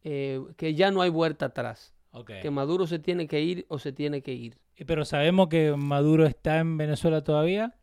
eh, 0.04 0.40
que 0.56 0.74
ya 0.74 0.90
no 0.90 1.02
hay 1.02 1.10
vuelta 1.10 1.46
atrás, 1.46 1.94
que 2.42 2.50
Maduro 2.50 2.86
se 2.86 2.98
tiene 2.98 3.26
que 3.28 3.40
ir 3.40 3.66
o 3.68 3.78
se 3.78 3.92
tiene 3.92 4.22
que 4.22 4.32
ir. 4.32 4.58
Pero 4.86 5.04
sabemos 5.04 5.48
que 5.48 5.74
Maduro 5.76 6.24
está 6.26 6.58
en 6.58 6.76
Venezuela 6.76 7.22
todavía 7.22 7.74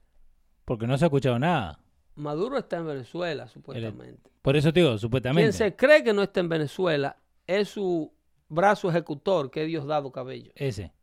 porque 0.63 0.87
no 0.87 0.97
se 0.97 1.05
ha 1.05 1.07
escuchado 1.07 1.37
nada. 1.37 1.79
Maduro 2.15 2.57
está 2.57 2.77
en 2.77 2.87
Venezuela, 2.87 3.47
supuestamente. 3.47 4.31
Por 4.41 4.55
eso 4.55 4.71
te 4.71 4.79
digo, 4.79 4.91
Quien 4.91 4.99
supuestamente. 4.99 5.51
se 5.51 5.75
cree 5.75 6.03
que 6.03 6.13
no 6.13 6.23
está 6.23 6.39
en 6.39 6.49
Venezuela 6.49 7.17
es 7.47 7.69
su 7.69 8.13
brazo 8.47 8.89
ejecutor, 8.89 9.51
que 9.51 9.61
es 9.63 9.67
Diosdado 9.67 10.11
Cabello. 10.11 10.51
Ese. 10.55 10.93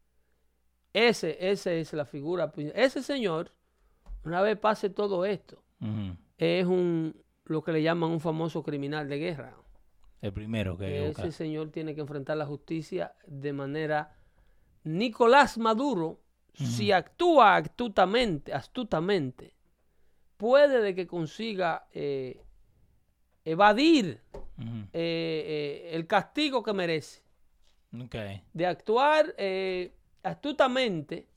Ese, 0.92 1.50
ese 1.50 1.80
es 1.80 1.92
la 1.92 2.04
figura. 2.04 2.52
Ese 2.74 3.02
señor, 3.02 3.52
una 4.24 4.42
vez 4.42 4.58
pase 4.58 4.90
todo 4.90 5.24
esto, 5.24 5.62
es 6.38 6.66
un 6.66 7.22
lo 7.44 7.62
que 7.62 7.72
le 7.72 7.82
llaman 7.82 8.10
un 8.10 8.20
famoso 8.20 8.62
criminal 8.62 9.08
de 9.08 9.18
guerra. 9.18 9.56
El 10.20 10.32
primero 10.32 10.76
que 10.76 11.08
buscar. 11.08 11.26
Ese 11.26 11.36
señor 11.36 11.70
tiene 11.70 11.94
que 11.94 12.00
enfrentar 12.00 12.36
la 12.36 12.46
justicia 12.46 13.14
de 13.26 13.52
manera. 13.52 14.16
Nicolás 14.84 15.58
Maduro, 15.58 16.20
si 16.54 16.92
actúa 16.92 17.56
astutamente, 17.56 18.52
astutamente, 18.52 19.54
puede 20.42 20.80
de 20.82 20.92
que 20.96 21.06
consiga 21.06 21.86
eh, 21.92 22.42
evadir 23.44 24.20
eh, 24.58 24.88
eh, 24.92 25.90
el 25.92 26.08
castigo 26.08 26.64
que 26.64 26.72
merece. 26.72 27.22
De 28.52 28.66
actuar 28.66 29.34
eh, 29.38 29.92
astutamente, 30.24 31.28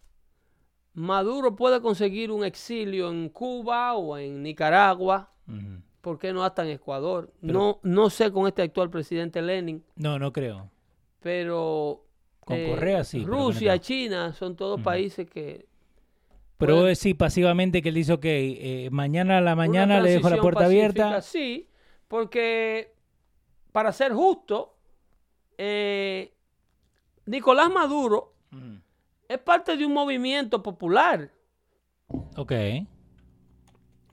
Maduro 0.93 1.55
puede 1.55 1.81
conseguir 1.81 2.31
un 2.31 2.43
exilio 2.43 3.11
en 3.11 3.29
Cuba 3.29 3.93
o 3.93 4.17
en 4.17 4.41
Nicaragua. 4.41 5.31
Ujú. 5.47 5.83
¿Por 6.01 6.17
qué 6.17 6.33
no 6.33 6.43
hasta 6.43 6.63
en 6.63 6.69
Ecuador? 6.71 7.31
no, 7.41 7.79
no 7.83 8.09
sé 8.09 8.31
con 8.31 8.47
este 8.47 8.63
actual 8.63 8.89
presidente 8.89 9.39
Lenin, 9.39 9.83
No, 9.95 10.17
no 10.17 10.33
creo. 10.33 10.71
pero 11.19 12.05
Con 12.39 12.57
eh, 12.57 12.69
Correa 12.71 13.03
sí, 13.03 13.23
Rusia, 13.23 13.75
este. 13.75 13.85
China 13.85 14.33
son 14.33 14.55
todos 14.55 14.81
países 14.81 15.29
que 15.29 15.67
Pero 16.57 16.73
Puede- 16.75 16.89
vos 16.89 16.99
decís 16.99 17.15
pasivamente 17.15 17.81
que 17.81 17.89
él 17.89 17.95
dice, 17.95 18.13
ok, 18.13 18.21
eh, 18.25 18.89
mañana 18.91 19.39
a 19.39 19.41
la 19.41 19.55
mañana 19.55 19.99
le 19.99 20.11
dejo 20.11 20.29
la 20.29 20.37
puerta 20.37 20.61
pacífica, 20.61 20.85
abierta. 21.07 21.21
Sí, 21.21 21.69
porque 22.07 22.93
para 23.73 23.91
ser 23.91 24.13
justo, 24.13 24.77
eh, 25.57 26.33
Nicolás 27.25 27.69
Maduro 27.71 28.35
Ujú. 28.53 28.79
es 29.27 29.37
parte 29.39 29.75
de 29.75 29.85
un 29.85 29.93
movimiento 29.93 30.63
popular. 30.63 31.29
Ok. 32.37 32.53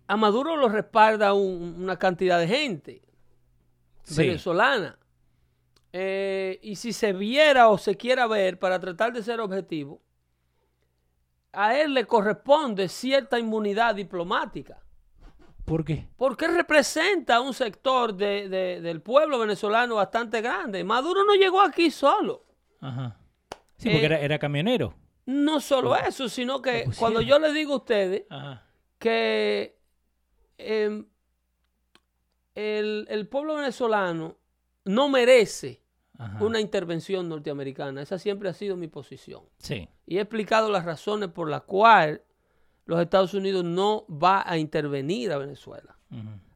A 0.08 0.16
Maduro 0.16 0.56
lo 0.56 0.68
respalda 0.68 1.32
un- 1.34 1.76
una 1.78 1.96
cantidad 1.98 2.38
de 2.40 2.48
gente 2.48 3.02
Sí. 4.02 4.26
venezolana. 4.26 4.98
Eh, 5.92 6.58
y 6.62 6.76
si 6.76 6.92
se 6.92 7.12
viera 7.12 7.68
o 7.68 7.78
se 7.78 7.96
quiera 7.96 8.26
ver 8.26 8.58
para 8.58 8.80
tratar 8.80 9.12
de 9.12 9.22
ser 9.22 9.40
objetivo, 9.40 10.00
a 11.52 11.78
él 11.78 11.94
le 11.94 12.06
corresponde 12.06 12.88
cierta 12.88 13.38
inmunidad 13.38 13.94
diplomática. 13.94 14.78
¿Por 15.64 15.84
qué? 15.84 16.08
Porque 16.16 16.48
representa 16.48 17.40
un 17.40 17.54
sector 17.54 18.14
de- 18.14 18.48
de- 18.48 18.80
del 18.80 19.00
pueblo 19.00 19.38
venezolano 19.38 19.96
bastante 19.96 20.40
grande. 20.40 20.82
Maduro 20.82 21.24
no 21.24 21.34
llegó 21.34 21.60
aquí 21.60 21.90
solo. 21.90 22.44
Ajá. 22.80 23.16
Sí, 23.76 23.88
porque 23.90 24.02
Eh, 24.02 24.06
era, 24.06 24.18
era 24.20 24.38
camionero. 24.38 24.94
No 25.26 25.60
solo 25.60 25.94
eso, 25.94 26.28
sino 26.28 26.60
que 26.62 26.84
pusieron. 26.84 26.94
cuando 26.98 27.20
yo 27.20 27.38
le 27.38 27.52
digo 27.52 27.74
a 27.74 27.76
ustedes 27.76 28.24
Ajá. 28.28 28.66
que 28.98 29.78
em, 30.58 31.06
el, 32.54 33.06
el 33.08 33.28
pueblo 33.28 33.54
venezolano 33.56 34.36
no 34.84 35.08
merece 35.08 35.81
Ajá. 36.22 36.44
una 36.44 36.60
intervención 36.60 37.28
norteamericana. 37.28 38.02
Esa 38.02 38.18
siempre 38.18 38.48
ha 38.48 38.54
sido 38.54 38.76
mi 38.76 38.88
posición. 38.88 39.42
Sí. 39.58 39.88
Y 40.06 40.18
he 40.18 40.20
explicado 40.20 40.70
las 40.70 40.84
razones 40.84 41.30
por 41.30 41.48
las 41.48 41.62
cuales 41.62 42.20
los 42.84 43.00
Estados 43.00 43.34
Unidos 43.34 43.64
no 43.64 44.06
va 44.08 44.42
a 44.46 44.58
intervenir 44.58 45.32
a 45.32 45.38
Venezuela. 45.38 45.96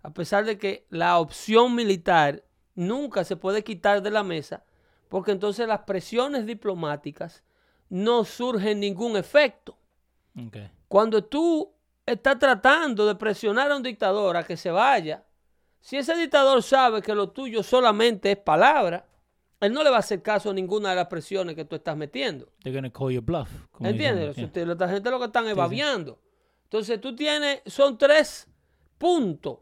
A 0.03 0.13
pesar 0.13 0.45
de 0.45 0.59
que 0.59 0.87
la 0.91 1.19
opción 1.19 1.75
militar 1.75 2.45
nunca 2.75 3.25
se 3.25 3.37
puede 3.37 3.65
quitar 3.65 4.03
de 4.03 4.11
la 4.11 4.23
mesa, 4.23 4.65
porque 5.09 5.33
entonces 5.33 5.67
las 5.67 5.81
presiones 5.81 6.47
diplomáticas 6.47 7.43
no 7.89 8.25
surgen 8.25 8.81
ningún 8.81 9.17
efecto. 9.17 9.79
Cuando 10.89 11.25
tú 11.25 11.73
estás 12.05 12.39
tratando 12.39 13.07
de 13.07 13.15
presionar 13.15 13.71
a 13.73 13.77
un 13.77 13.83
dictador 13.83 14.37
a 14.37 14.45
que 14.45 14.57
se 14.57 14.71
vaya, 14.71 15.25
si 15.81 15.97
ese 15.97 16.15
dictador 16.17 16.63
sabe 16.63 17.01
que 17.01 17.15
lo 17.15 17.31
tuyo 17.31 17.63
solamente 17.63 18.33
es 18.33 18.37
palabra, 18.37 19.07
él 19.61 19.73
no 19.73 19.83
le 19.83 19.91
va 19.91 19.97
a 19.97 20.01
hacer 20.01 20.23
caso 20.23 20.51
a 20.51 20.55
ninguna 20.55 20.91
de 20.91 20.97
las 20.97 21.07
presiones 21.07 21.55
que 21.55 21.65
tú 21.65 21.77
estás 21.77 21.97
metiendo. 21.97 22.53
They're 22.63 22.75
gonna 22.77 22.93
call 22.93 23.11
you 23.11 23.23
bluff. 23.23 23.49
dicen, 23.79 23.87
¿Entiendes? 23.87 24.37
La 24.79 24.89
gente 24.89 25.11
lo 25.11 25.19
que 25.19 25.27
están 25.27 25.47
es. 25.47 25.57
Entonces 26.65 27.01
tú 27.01 27.15
tienes, 27.15 27.63
son 27.67 27.97
tres 27.97 28.49
puntos 28.99 29.59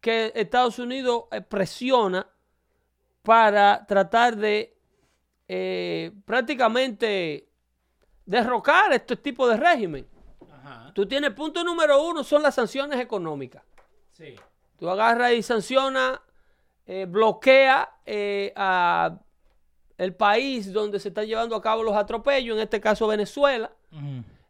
que 0.00 0.32
Estados 0.34 0.78
Unidos 0.78 1.24
eh, 1.32 1.40
presiona 1.40 2.26
para 3.22 3.84
tratar 3.86 4.36
de 4.36 4.78
eh, 5.46 6.12
prácticamente 6.24 7.48
derrocar 8.24 8.92
este 8.92 9.16
tipo 9.16 9.48
de 9.48 9.56
régimen. 9.56 10.06
Ajá. 10.50 10.92
Tú 10.94 11.06
tienes 11.06 11.32
punto 11.32 11.64
número 11.64 12.02
uno, 12.02 12.22
son 12.22 12.42
las 12.42 12.54
sanciones 12.54 13.00
económicas. 13.00 13.62
Sí. 14.12 14.36
Tú 14.78 14.88
agarras 14.88 15.32
y 15.32 15.42
sancionas, 15.42 16.20
eh, 16.90 17.04
bloquea 17.04 18.00
eh, 18.06 18.50
a 18.56 19.20
el 19.98 20.14
país 20.14 20.72
donde 20.72 20.98
se 20.98 21.08
están 21.08 21.26
llevando 21.26 21.54
a 21.54 21.60
cabo 21.60 21.82
los 21.82 21.94
atropellos, 21.94 22.56
en 22.56 22.62
este 22.62 22.80
caso 22.80 23.06
Venezuela. 23.06 23.70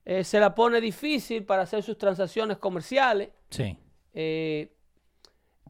Eh, 0.04 0.22
se 0.22 0.38
la 0.38 0.54
pone 0.54 0.80
difícil 0.80 1.44
para 1.44 1.62
hacer 1.62 1.82
sus 1.82 1.98
transacciones 1.98 2.58
comerciales. 2.58 3.30
Sí. 3.50 3.76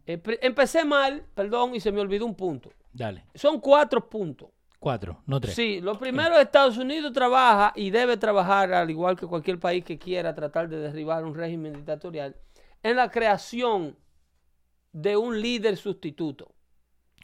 Empecé 0.05 0.85
mal, 0.85 1.25
perdón, 1.35 1.75
y 1.75 1.81
se 1.81 1.91
me 1.91 2.01
olvidó 2.01 2.27
un 2.27 2.35
punto. 2.35 2.71
Dale. 2.93 3.25
Son 3.35 3.61
cuatro 3.61 4.07
puntos. 4.07 4.51
Cuatro, 4.79 5.23
no 5.25 5.41
tres. 5.41 5.55
Sí, 5.55 5.81
lo 5.81 5.99
primero, 5.99 6.39
Estados 6.39 6.77
Unidos 6.77 7.15
trabaja 7.15 7.73
y 7.77 7.89
debe 7.89 8.19
trabajar, 8.19 8.75
al 8.75 8.91
igual 8.91 9.17
que 9.17 9.27
cualquier 9.27 9.59
país 9.59 9.85
que 9.85 9.99
quiera 9.99 10.35
tratar 10.35 10.69
de 10.69 10.79
derribar 10.79 11.25
un 11.25 11.35
régimen 11.35 11.73
dictatorial, 11.73 12.37
en 12.83 12.97
la 12.97 13.11
creación 13.11 13.97
de 14.93 15.17
un 15.17 15.41
líder 15.41 15.79
sustituto. 15.79 16.53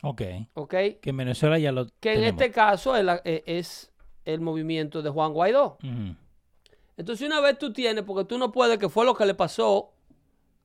Ok. 0.06 0.22
¿Ok? 0.54 0.70
Que 1.00 1.10
en 1.10 1.16
Venezuela 1.16 1.58
ya 1.58 1.72
lo 1.72 1.86
Que 2.00 2.12
en 2.14 2.24
este 2.24 2.50
caso 2.50 2.94
es, 2.96 3.04
la- 3.04 3.22
eh, 3.24 3.42
es 3.46 3.90
el 4.24 4.40
movimiento 4.40 5.00
de 5.02 5.10
Juan 5.10 5.32
Guaidó. 5.32 5.78
Entonces, 6.96 7.26
una 7.26 7.40
vez 7.40 7.58
tú 7.58 7.72
tienes, 7.72 8.04
porque 8.04 8.24
tú 8.24 8.38
no 8.38 8.52
puedes, 8.52 8.78
que 8.78 8.88
fue 8.88 9.04
lo 9.04 9.14
que 9.14 9.26
le 9.26 9.34
pasó 9.34 9.92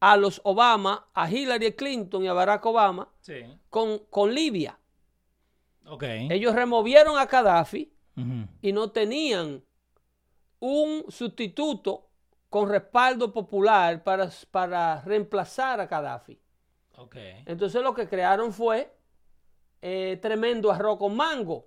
a 0.01 0.15
los 0.17 0.39
Obama, 0.43 1.07
a 1.13 1.29
Hillary 1.29 1.73
Clinton 1.73 2.23
y 2.23 2.27
a 2.27 2.33
Barack 2.33 2.65
Obama 2.65 3.09
Sí. 3.21 3.41
con, 3.69 3.99
con 4.09 4.33
Libia. 4.33 4.77
Ok. 5.85 6.03
Ellos 6.03 6.53
removieron 6.53 7.17
a 7.17 7.25
Gaddafi 7.25 7.91
y 8.61 8.71
no 8.73 8.91
tenían 8.91 9.63
un 10.59 11.05
sustituto 11.07 12.09
con 12.49 12.67
respaldo 12.69 13.31
popular 13.31 14.03
para, 14.03 14.29
para 14.51 15.01
reemplazar 15.01 15.79
a 15.79 15.85
Gaddafi. 15.87 16.37
Ok. 16.97 17.15
Entonces 17.45 17.81
lo 17.81 17.93
que 17.93 18.07
crearon 18.09 18.51
fue 18.53 18.93
eh, 19.81 20.17
tremendo 20.21 20.71
arroz 20.71 20.97
con 20.99 21.15
mango 21.15 21.65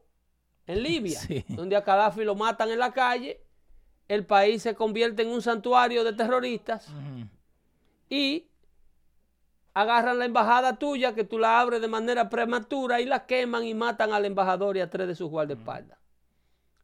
en 0.66 0.82
Libia, 0.82 1.18
Sí. 1.20 1.44
donde 1.48 1.76
a 1.76 1.80
Gaddafi 1.80 2.24
lo 2.24 2.34
matan 2.34 2.70
en 2.70 2.78
la 2.78 2.92
calle, 2.92 3.40
el 4.08 4.26
país 4.26 4.62
se 4.62 4.74
convierte 4.74 5.22
en 5.22 5.28
un 5.28 5.40
santuario 5.42 6.04
de 6.04 6.12
terroristas 6.12 6.88
y 8.10 8.46
agarran 9.74 10.18
la 10.18 10.26
embajada 10.26 10.76
tuya, 10.78 11.14
que 11.14 11.24
tú 11.24 11.38
la 11.38 11.60
abres 11.60 11.80
de 11.80 11.88
manera 11.88 12.28
prematura 12.28 13.00
y 13.00 13.06
la 13.06 13.24
queman 13.26 13.64
y 13.64 13.74
matan 13.74 14.12
al 14.12 14.24
embajador 14.26 14.76
y 14.76 14.80
a 14.80 14.90
tres 14.90 15.08
de 15.08 15.14
sus 15.14 15.30
guardaespaldas. 15.30 15.98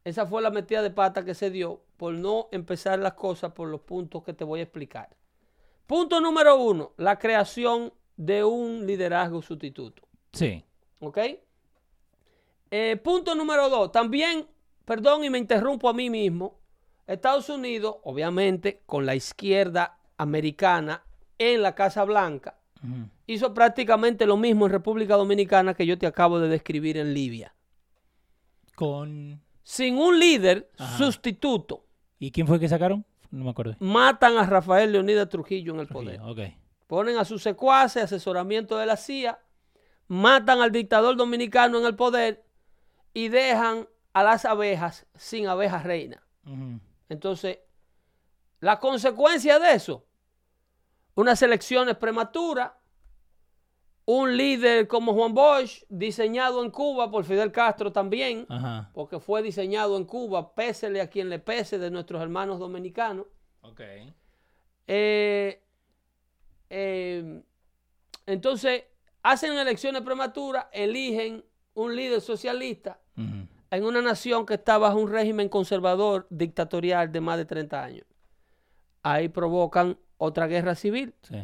Esa 0.03 0.25
fue 0.25 0.41
la 0.41 0.49
metida 0.49 0.81
de 0.81 0.89
pata 0.89 1.23
que 1.23 1.35
se 1.35 1.51
dio 1.51 1.81
por 1.97 2.13
no 2.13 2.47
empezar 2.51 2.97
las 2.99 3.13
cosas 3.13 3.51
por 3.51 3.67
los 3.67 3.81
puntos 3.81 4.23
que 4.23 4.33
te 4.33 4.43
voy 4.43 4.61
a 4.61 4.63
explicar. 4.63 5.09
Punto 5.85 6.19
número 6.21 6.55
uno, 6.57 6.93
la 6.97 7.19
creación 7.19 7.93
de 8.15 8.43
un 8.43 8.87
liderazgo 8.87 9.41
sustituto. 9.41 10.01
Sí. 10.33 10.63
¿Ok? 10.99 11.17
Eh, 12.71 12.97
punto 13.03 13.33
número 13.35 13.69
dos, 13.69 13.91
también, 13.91 14.45
perdón 14.85 15.23
y 15.23 15.29
me 15.29 15.37
interrumpo 15.37 15.89
a 15.89 15.93
mí 15.93 16.09
mismo, 16.09 16.59
Estados 17.07 17.49
Unidos, 17.49 17.97
obviamente, 18.03 18.83
con 18.85 19.05
la 19.05 19.15
izquierda 19.15 19.97
americana 20.17 21.03
en 21.39 21.61
la 21.63 21.73
Casa 21.73 22.03
Blanca, 22.03 22.59
hizo 23.25 23.53
prácticamente 23.53 24.25
lo 24.27 24.37
mismo 24.37 24.67
en 24.67 24.71
República 24.71 25.15
Dominicana 25.15 25.73
que 25.73 25.85
yo 25.87 25.97
te 25.97 26.05
acabo 26.05 26.39
de 26.39 26.49
describir 26.49 26.97
en 26.97 27.13
Libia. 27.13 27.55
Con... 28.75 29.41
Sin 29.63 29.97
un 29.97 30.19
líder 30.19 30.69
Ajá. 30.77 30.97
sustituto, 30.97 31.85
¿Y 32.19 32.31
quién 32.31 32.47
fue 32.47 32.59
que 32.59 32.67
sacaron? 32.67 33.05
No 33.31 33.45
me 33.45 33.51
acuerdo. 33.51 33.75
matan 33.79 34.37
a 34.37 34.45
Rafael 34.45 34.91
Leonidas 34.91 35.29
Trujillo 35.29 35.73
en 35.73 35.79
el 35.79 35.87
poder. 35.87 36.19
Ok. 36.21 36.39
Ponen 36.87 37.17
a 37.17 37.25
sus 37.25 37.41
secuaces, 37.43 38.03
asesoramiento 38.03 38.77
de 38.77 38.85
la 38.85 38.97
CIA, 38.97 39.39
matan 40.09 40.59
al 40.61 40.71
dictador 40.71 41.15
dominicano 41.15 41.79
en 41.79 41.85
el 41.85 41.95
poder 41.95 42.43
y 43.13 43.29
dejan 43.29 43.87
a 44.11 44.23
las 44.23 44.43
abejas 44.43 45.05
sin 45.15 45.47
abejas 45.47 45.83
reinas. 45.83 46.21
Ujú. 46.45 46.79
Entonces, 47.07 47.59
la 48.59 48.79
consecuencia 48.79 49.59
de 49.59 49.73
eso, 49.73 50.05
unas 51.15 51.41
elecciones 51.41 51.95
prematuras, 51.95 52.71
un 54.05 54.35
líder 54.35 54.87
como 54.87 55.13
Juan 55.13 55.35
Bosch, 55.35 55.83
diseñado 55.89 56.65
en 56.65 56.71
Cuba 56.71 57.11
por 57.11 57.23
Fidel 57.23 57.51
Castro 57.51 57.91
también, 57.91 58.47
Ajá. 58.49 58.89
porque 58.93 59.19
fue 59.19 59.43
diseñado 59.43 59.95
en 59.95 60.05
Cuba, 60.05 60.55
pésele 60.55 61.01
a 61.01 61.09
quien 61.09 61.29
le 61.29 61.37
pese 61.37 61.77
de 61.77 61.91
nuestros 61.91 62.19
hermanos 62.19 62.57
dominicanos. 62.57 63.27
Ok. 63.61 63.81
Eh, 64.87 65.63
eh, 66.71 67.43
entonces, 68.25 68.85
hacen 69.23 69.53
elecciones 69.57 70.01
prematuras, 70.01 70.65
eligen 70.71 71.43
un 71.73 71.95
líder 71.95 72.21
socialista 72.21 72.99
en 73.71 73.83
una 73.83 74.01
nación 74.01 74.45
que 74.45 74.55
está 74.55 74.77
bajo 74.77 74.97
un 74.97 75.11
régimen 75.11 75.49
conservador 75.49 76.25
dictatorial 76.29 77.11
de 77.11 77.21
más 77.21 77.37
de 77.37 77.45
30 77.45 77.83
años. 77.83 78.05
Ahí 79.03 79.29
provocan 79.29 79.97
otra 80.17 80.47
guerra 80.47 80.75
civil, 80.75 81.13
Sí. 81.21 81.35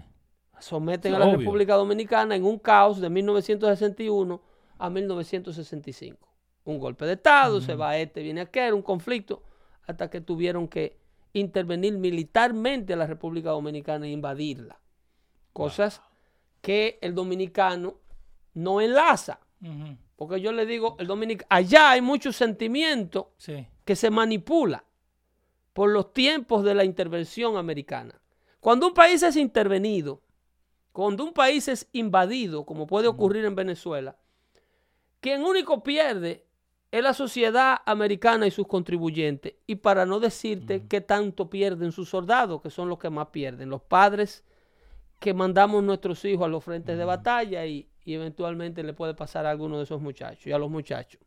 someten 0.60 1.12
Sí, 1.12 1.16
a 1.16 1.20
la 1.20 1.26
obvio. 1.28 1.38
República 1.40 1.76
Dominicana 1.76 2.36
en 2.36 2.44
un 2.46 2.60
caos 2.60 3.00
de 3.02 3.10
1961 3.10 4.42
a 4.78 4.90
1965. 4.90 6.28
Un 6.66 6.80
golpe 6.80 7.06
de 7.06 7.14
Estado, 7.14 7.62
se 7.62 7.76
va 7.76 7.98
este, 7.98 8.22
viene 8.24 8.42
aquel, 8.42 8.74
un 8.74 8.82
conflicto, 8.82 9.44
hasta 9.86 10.10
que 10.10 10.20
tuvieron 10.22 10.68
que 10.68 10.98
intervenir 11.34 11.94
militarmente 11.98 12.94
a 12.94 12.96
la 12.96 13.06
República 13.06 13.52
Dominicana 13.52 14.08
e 14.08 14.10
invadirla. 14.12 14.80
Cosas 15.54 16.02
que 16.66 16.98
el 17.04 17.14
dominicano 17.14 18.00
no 18.56 18.82
enlaza. 18.82 19.40
Porque 20.16 20.42
yo 20.42 20.52
le 20.52 20.66
digo, 20.66 20.96
el 20.98 21.06
dominicano, 21.06 21.46
allá 21.52 21.92
hay 21.92 22.02
mucho 22.02 22.32
sentimiento 22.32 23.34
Sí. 23.38 23.68
que 23.84 23.96
se 23.96 24.10
manipula 24.10 24.84
por 25.74 25.92
los 25.92 26.12
tiempos 26.12 26.64
de 26.64 26.74
la 26.74 26.84
intervención 26.84 27.56
americana. 27.56 28.20
Cuando 28.60 28.88
un 28.88 28.94
país 28.96 29.22
es 29.22 29.36
intervenido, 29.36 30.24
cuando 30.92 31.24
un 31.24 31.34
país 31.34 31.68
es 31.68 31.88
invadido, 31.92 32.66
como 32.66 32.88
puede 32.88 33.08
ocurrir 33.08 33.46
en 33.46 33.54
Venezuela, 33.54 34.18
quien 35.20 35.44
único 35.44 35.84
pierde 35.84 36.48
es 36.92 37.04
la 37.04 37.14
sociedad 37.14 37.78
americana 37.86 38.48
y 38.48 38.52
sus 38.52 38.66
contribuyentes. 38.66 39.54
Y 39.68 39.76
para 39.76 40.08
no 40.08 40.20
decirte 40.20 40.88
qué 40.88 41.02
tanto 41.02 41.48
pierden 41.48 41.92
sus 41.92 42.10
soldados, 42.10 42.60
que 42.64 42.72
son 42.72 42.90
los 42.90 42.98
que 42.98 43.12
más 43.12 43.28
pierden, 43.28 43.70
los 43.70 43.84
padres 43.84 44.44
que 45.20 45.34
mandamos 45.34 45.84
nuestros 45.84 46.24
hijos 46.26 46.46
a 46.46 46.50
los 46.50 46.64
frentes 46.64 46.98
de 46.98 47.06
batalla 47.06 47.66
y, 47.66 47.90
y 48.04 48.14
eventualmente 48.14 48.84
le 48.84 48.94
puede 48.94 49.14
pasar 49.14 49.46
a 49.46 49.52
alguno 49.52 49.78
de 49.78 49.84
esos 49.84 50.02
muchachos 50.02 50.46
y 50.46 50.52
a 50.52 50.58
los 50.58 50.70
muchachos. 50.70 51.22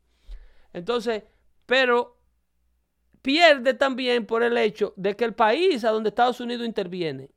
Entonces, 0.73 1.25
pero 1.67 2.19
pierde 3.23 3.75
también 3.75 4.27
por 4.27 4.43
el 4.43 4.57
hecho 4.57 4.95
de 4.97 5.17
que 5.17 5.25
el 5.25 5.35
país 5.35 5.85
a 5.85 5.91
donde 5.91 6.11
Estados 6.11 6.41
Unidos 6.41 6.67
interviene, 6.67 7.31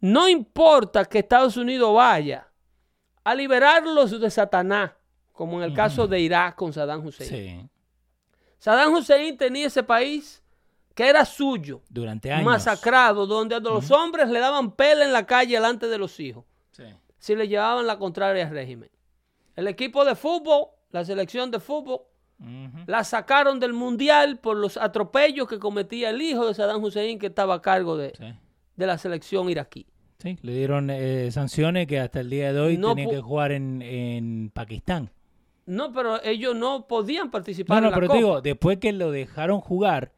no 0.00 0.28
importa 0.28 1.04
que 1.04 1.20
Estados 1.20 1.56
Unidos 1.56 1.94
vaya 1.94 2.48
a 3.24 3.34
liberarlos 3.34 4.20
de 4.20 4.30
Satanás, 4.30 4.92
como 5.32 5.58
en 5.58 5.64
el 5.64 5.74
caso 5.74 6.06
de 6.06 6.20
Irak 6.20 6.56
con 6.56 6.72
Saddam 6.72 7.04
Hussein. 7.04 7.28
Sí. 7.28 7.70
Saddam 8.58 8.94
Hussein 8.94 9.36
tenía 9.36 9.66
ese 9.66 9.82
país 9.82 10.42
que 10.96 11.08
era 11.08 11.24
suyo, 11.26 11.82
Durante 11.90 12.32
años. 12.32 12.46
masacrado, 12.46 13.26
donde 13.26 13.54
a 13.54 13.60
los 13.60 13.90
hombres 13.92 14.28
le 14.30 14.40
daban 14.40 14.72
pela 14.72 15.04
en 15.04 15.12
la 15.12 15.26
calle 15.26 15.54
delante 15.54 15.86
de 15.86 15.98
los 15.98 16.18
hijos, 16.18 16.44
Sí. 16.72 16.84
si 17.18 17.36
le 17.36 17.46
llevaban 17.46 17.86
la 17.86 17.98
contraria 17.98 18.44
al 18.46 18.50
régimen. 18.50 18.90
El 19.54 19.68
equipo 19.68 20.04
de 20.06 20.14
fútbol, 20.16 20.68
la 20.90 21.04
selección 21.04 21.50
de 21.50 21.60
fútbol, 21.60 22.00
la 22.86 23.04
sacaron 23.04 23.60
del 23.60 23.72
mundial 23.74 24.38
por 24.38 24.56
los 24.56 24.76
atropellos 24.76 25.46
que 25.48 25.58
cometía 25.58 26.10
el 26.10 26.20
hijo 26.20 26.46
de 26.46 26.54
Saddam 26.54 26.82
Hussein 26.82 27.18
que 27.18 27.26
estaba 27.28 27.54
a 27.54 27.62
cargo 27.62 27.96
de, 27.96 28.12
Sí. 28.16 28.24
de 28.76 28.86
la 28.86 28.98
selección 28.98 29.48
iraquí. 29.50 29.86
Sí, 30.18 30.38
le 30.40 30.54
dieron 30.54 30.88
eh, 30.90 31.30
sanciones 31.30 31.86
que 31.86 32.00
hasta 32.00 32.20
el 32.20 32.30
día 32.30 32.52
de 32.54 32.58
hoy 32.60 32.78
No 32.78 32.94
que 32.94 33.20
jugar 33.20 33.52
en, 33.52 33.82
en 33.82 34.50
Pakistán. 34.52 35.10
No, 35.66 35.92
pero 35.92 36.22
ellos 36.22 36.54
no 36.56 36.86
podían 36.86 37.30
participar 37.30 37.76
No, 37.76 37.80
no, 37.82 37.86
en 37.88 37.90
la 37.90 37.96
pero 37.96 38.06
Copa. 38.06 38.14
te 38.14 38.18
digo, 38.24 38.40
después 38.40 38.78
que 38.78 38.92
lo 38.92 39.10
dejaron 39.10 39.60
jugar, 39.60 40.12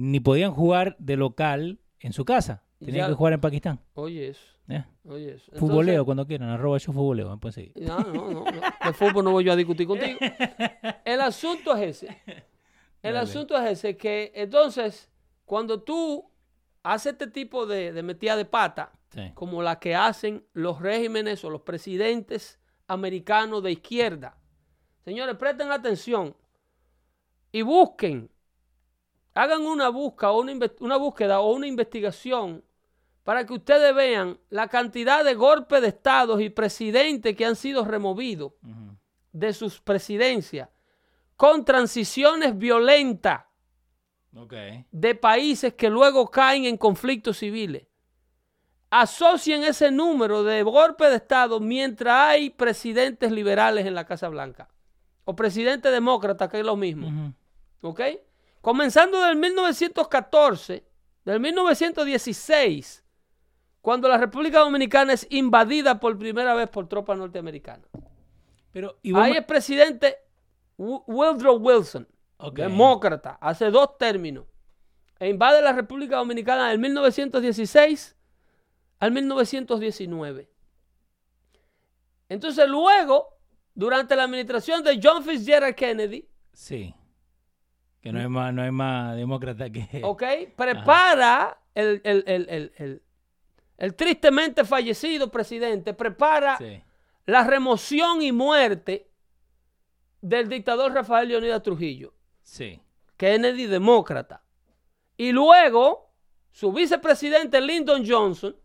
ni 0.00 0.20
podían 0.20 0.52
jugar 0.52 0.94
de 1.00 1.16
local 1.16 1.80
en 1.98 2.12
su 2.12 2.24
casa. 2.24 2.62
Tenían 2.78 2.96
Ya. 2.96 3.08
que 3.08 3.14
jugar 3.14 3.32
en 3.32 3.40
Pakistán. 3.40 3.80
Oye 3.94 4.28
eso, 4.28 4.40
¿eh? 4.68 4.84
oye 5.08 5.30
eso. 5.30 5.44
Entonces- 5.46 5.58
Futboleo 5.58 6.04
cuando 6.04 6.24
quieran, 6.24 6.48
arroba 6.50 6.78
yo 6.78 6.92
futboleo. 6.92 7.28
me 7.30 7.36
pueden 7.38 7.52
seguir. 7.52 7.72
No, 7.76 7.98
no, 7.98 8.30
no. 8.30 8.44
De 8.44 8.92
fútbol 8.92 9.24
no 9.24 9.32
voy 9.32 9.42
yo 9.42 9.52
a 9.52 9.56
discutir 9.56 9.88
contigo. 9.88 10.18
El 11.04 11.20
asunto 11.20 11.74
es 11.76 12.02
ese. 12.02 12.22
El 13.02 13.14
Dale. 13.14 13.18
asunto 13.28 13.56
es 13.58 13.72
ese, 13.72 13.96
que 13.96 14.30
entonces, 14.36 15.10
cuando 15.44 15.82
tú 15.82 16.30
haces 16.84 17.14
este 17.14 17.26
tipo 17.26 17.66
de, 17.66 17.92
de 17.92 18.02
metida 18.04 18.36
de 18.36 18.44
pata, 18.44 18.92
Sí. 19.10 19.32
como 19.34 19.62
la 19.62 19.80
que 19.80 19.94
hacen 19.96 20.44
los 20.52 20.80
regímenes 20.80 21.42
o 21.42 21.48
los 21.50 21.62
presidentes 21.62 22.60
americanos 22.86 23.62
de 23.62 23.72
izquierda, 23.72 24.36
señores, 25.04 25.34
presten 25.36 25.72
atención 25.72 26.36
y 27.50 27.62
busquen, 27.62 28.30
hagan 29.38 29.62
una, 29.62 29.88
busca, 29.88 30.32
una, 30.32 30.52
una 30.80 30.96
búsqueda 30.96 31.38
o 31.38 31.52
una 31.52 31.68
investigación 31.68 32.64
para 33.22 33.46
que 33.46 33.52
ustedes 33.52 33.94
vean 33.94 34.36
la 34.50 34.66
cantidad 34.66 35.24
de 35.24 35.34
golpes 35.34 35.80
de 35.80 35.88
estados 35.88 36.40
y 36.40 36.50
presidentes 36.50 37.36
que 37.36 37.46
han 37.46 37.54
sido 37.54 37.84
removidos 37.84 38.52
de 39.30 39.52
sus 39.52 39.80
presidencias 39.80 40.68
con 41.36 41.64
transiciones 41.64 42.58
violentas 42.58 43.44
de 44.90 45.14
países 45.14 45.74
que 45.74 45.88
luego 45.88 46.28
caen 46.28 46.64
en 46.64 46.76
conflictos 46.76 47.38
civiles. 47.38 47.86
Asocien 48.90 49.62
ese 49.62 49.92
número 49.92 50.42
de 50.42 50.64
golpes 50.64 51.10
de 51.10 51.16
Estado 51.16 51.60
mientras 51.60 52.30
hay 52.30 52.50
presidentes 52.50 53.30
liberales 53.30 53.86
en 53.86 53.94
la 53.94 54.04
Casa 54.04 54.28
Blanca 54.28 54.68
o 55.24 55.36
presidentes 55.36 55.92
demócratas, 55.92 56.48
que 56.48 56.58
es 56.58 56.66
lo 56.66 56.74
mismo. 56.74 57.34
¿Ok? 57.82 58.00
Comenzando 58.60 59.22
del 59.22 59.36
1914, 59.36 60.84
del 61.24 61.40
1916, 61.40 63.04
cuando 63.80 64.08
la 64.08 64.18
República 64.18 64.60
Dominicana 64.60 65.12
es 65.12 65.26
invadida 65.30 66.00
por 66.00 66.18
primera 66.18 66.54
vez 66.54 66.68
por 66.68 66.88
tropas 66.88 67.18
norteamericanas. 67.18 67.88
Pero, 68.72 68.98
y 69.02 69.16
Ahí 69.16 69.32
el 69.32 69.44
presidente 69.44 70.18
Woodrow 70.76 71.56
Wilson, 71.56 72.06
demócrata, 72.52 73.38
hace 73.40 73.70
dos 73.70 73.96
términos, 73.98 74.46
e 75.18 75.28
invade 75.28 75.62
la 75.62 75.72
República 75.72 76.16
Dominicana 76.16 76.68
del 76.68 76.78
1916 76.78 78.16
al 79.00 79.12
1919. 79.12 80.50
Entonces 82.28 82.68
luego, 82.68 83.38
durante 83.74 84.14
la 84.14 84.24
administración 84.24 84.82
de 84.82 85.00
John 85.02 85.22
Fitzgerald 85.24 85.74
Kennedy, 85.74 86.28
Sí. 86.52 86.94
Que 88.00 88.12
no 88.12 88.20
hay 88.20 88.28
más, 88.28 88.54
no 88.54 88.62
hay 88.62 88.70
más 88.70 89.16
demócrata 89.16 89.70
que. 89.70 90.00
¿ok? 90.04 90.22
Prepara 90.56 91.58
el, 91.74 92.00
el- 92.04 92.24
el- 92.26 93.02
el- 93.76 93.94
tristemente 93.94 94.64
fallecido 94.64 95.30
presidente, 95.30 95.94
prepara 95.94 96.56
Sí. 96.58 96.82
la 97.26 97.44
remoción 97.44 98.22
y 98.22 98.32
muerte 98.32 99.10
del 100.20 100.48
dictador 100.48 100.92
Rafael 100.92 101.28
Leonidas 101.28 101.62
Trujillo. 101.62 102.12
Sí. 102.42 102.80
Kennedy 103.16 103.66
demócrata. 103.66 104.42
Y 105.16 105.32
luego 105.32 106.12
su 106.50 106.72
vicepresidente 106.72 107.60
Lyndon 107.60 108.04
Johnson 108.08 108.56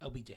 OBJ. 0.00 0.32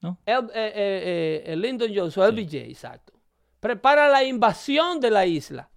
¿no? 0.00 0.18
El- 0.26 0.50
eh, 0.54 0.72
eh, 0.74 1.42
eh, 1.46 1.56
Lyndon 1.56 1.90
Johnson, 1.94 2.26
LBJ, 2.34 2.54
exacto. 2.70 3.12
Prepara 3.60 4.08
la 4.08 4.22
invasión 4.24 5.00
de 5.00 5.10
la 5.10 5.24
isla. 5.24 5.70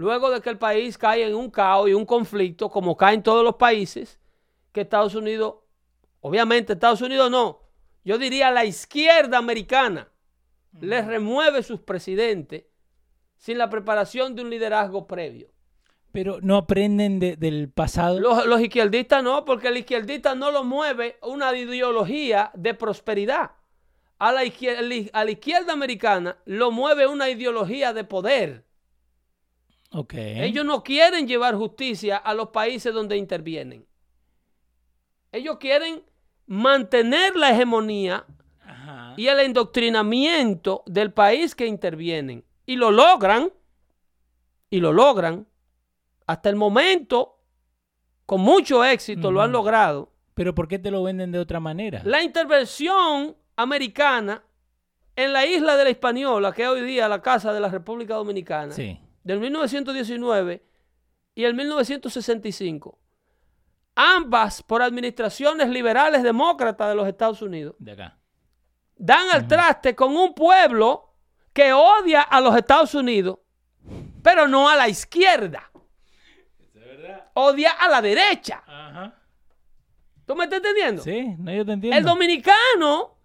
Luego 0.00 0.30
de 0.30 0.40
que 0.40 0.48
el 0.48 0.56
país 0.56 0.96
cae 0.96 1.26
en 1.26 1.34
un 1.34 1.50
caos 1.50 1.86
y 1.86 1.92
un 1.92 2.06
conflicto, 2.06 2.70
como 2.70 2.96
caen 2.96 3.22
todos 3.22 3.44
los 3.44 3.56
países, 3.56 4.18
que 4.72 4.80
Estados 4.80 5.14
Unidos, 5.14 5.56
obviamente 6.22 6.72
Estados 6.72 7.02
Unidos 7.02 7.30
no, 7.30 7.60
yo 8.02 8.16
diría 8.16 8.50
la 8.50 8.64
izquierda 8.64 9.36
americana, 9.36 10.08
le 10.80 11.02
remueve 11.02 11.62
sus 11.62 11.80
presidentes 11.80 12.64
sin 13.36 13.58
la 13.58 13.68
preparación 13.68 14.34
de 14.34 14.40
un 14.40 14.48
liderazgo 14.48 15.06
previo. 15.06 15.48
Pero 16.12 16.38
no 16.40 16.56
aprenden 16.56 17.20
de- 17.20 17.36
del 17.36 17.68
pasado. 17.70 18.18
Los, 18.20 18.46
los 18.46 18.58
izquierdistas 18.62 19.22
no, 19.22 19.44
porque 19.44 19.68
el 19.68 19.76
izquierdista 19.76 20.34
no 20.34 20.50
lo 20.50 20.64
mueve 20.64 21.18
una 21.20 21.54
ideología 21.54 22.50
de 22.54 22.72
prosperidad. 22.72 23.50
A 24.18 24.32
la, 24.32 24.44
izquier- 24.46 25.10
a 25.12 25.24
la 25.24 25.30
izquierda 25.30 25.74
americana 25.74 26.38
lo 26.46 26.70
mueve 26.70 27.06
una 27.06 27.28
ideología 27.28 27.92
de 27.92 28.04
poder. 28.04 28.64
Ellos 29.92 30.64
no 30.64 30.82
quieren 30.82 31.26
llevar 31.26 31.56
justicia 31.56 32.16
a 32.16 32.32
los 32.34 32.48
países 32.50 32.94
donde 32.94 33.16
intervienen. 33.16 33.86
Ellos 35.32 35.58
quieren 35.58 36.02
mantener 36.46 37.36
la 37.36 37.50
hegemonía 37.50 38.24
Ajá. 38.64 39.14
y 39.16 39.26
el 39.26 39.40
endoctrinamiento 39.40 40.82
del 40.86 41.12
país 41.12 41.54
que 41.54 41.66
intervienen. 41.66 42.44
Y 42.66 42.76
lo 42.76 42.90
logran, 42.90 43.52
y 44.68 44.80
lo 44.80 44.92
logran, 44.92 45.46
hasta 46.26 46.48
el 46.48 46.56
momento, 46.56 47.40
con 48.26 48.40
mucho 48.40 48.84
éxito, 48.84 49.32
lo 49.32 49.42
han 49.42 49.50
logrado. 49.50 50.12
Pero 50.34 50.54
¿por 50.54 50.68
qué 50.68 50.78
te 50.78 50.92
lo 50.92 51.02
venden 51.02 51.32
de 51.32 51.40
otra 51.40 51.58
manera? 51.58 52.00
La 52.04 52.22
intervención 52.22 53.36
americana 53.56 54.44
en 55.16 55.32
la 55.32 55.44
isla 55.44 55.76
de 55.76 55.84
la 55.84 55.90
Hispaniola, 55.90 56.52
que 56.52 56.62
es 56.62 56.68
hoy 56.68 56.82
día 56.82 57.08
la 57.08 57.20
casa 57.20 57.52
de 57.52 57.58
la 57.60 57.68
República 57.68 58.14
Dominicana, 58.14 58.72
Sí. 58.72 58.98
Del 59.22 59.40
1919 59.40 60.64
y 61.34 61.44
el 61.44 61.54
1965, 61.54 62.98
ambas 63.94 64.62
por 64.62 64.82
administraciones 64.82 65.68
liberales 65.68 66.22
demócratas 66.22 66.88
de 66.88 66.94
los 66.94 67.06
Estados 67.08 67.42
Unidos, 67.42 67.74
De 67.78 67.92
acá. 67.92 68.18
dan 68.96 69.28
al 69.30 69.46
traste 69.46 69.94
con 69.94 70.16
un 70.16 70.34
pueblo 70.34 71.14
que 71.52 71.72
odia 71.72 72.22
a 72.22 72.40
los 72.40 72.56
Estados 72.56 72.94
Unidos, 72.94 73.38
pero 74.22 74.46
no 74.48 74.68
a 74.68 74.76
la 74.76 74.88
izquierda. 74.88 75.70
Odia 77.34 77.72
a 77.72 77.88
la 77.88 78.02
derecha. 78.02 78.62
Ajá. 78.66 79.14
¿Tú 80.26 80.34
me 80.36 80.44
estás 80.44 80.58
entendiendo? 80.58 81.02
Sí, 81.02 81.34
no, 81.38 81.52
yo 81.52 81.64
te 81.64 81.72
entiendo. 81.72 81.96
El 81.96 82.04
dominicano 82.04 83.16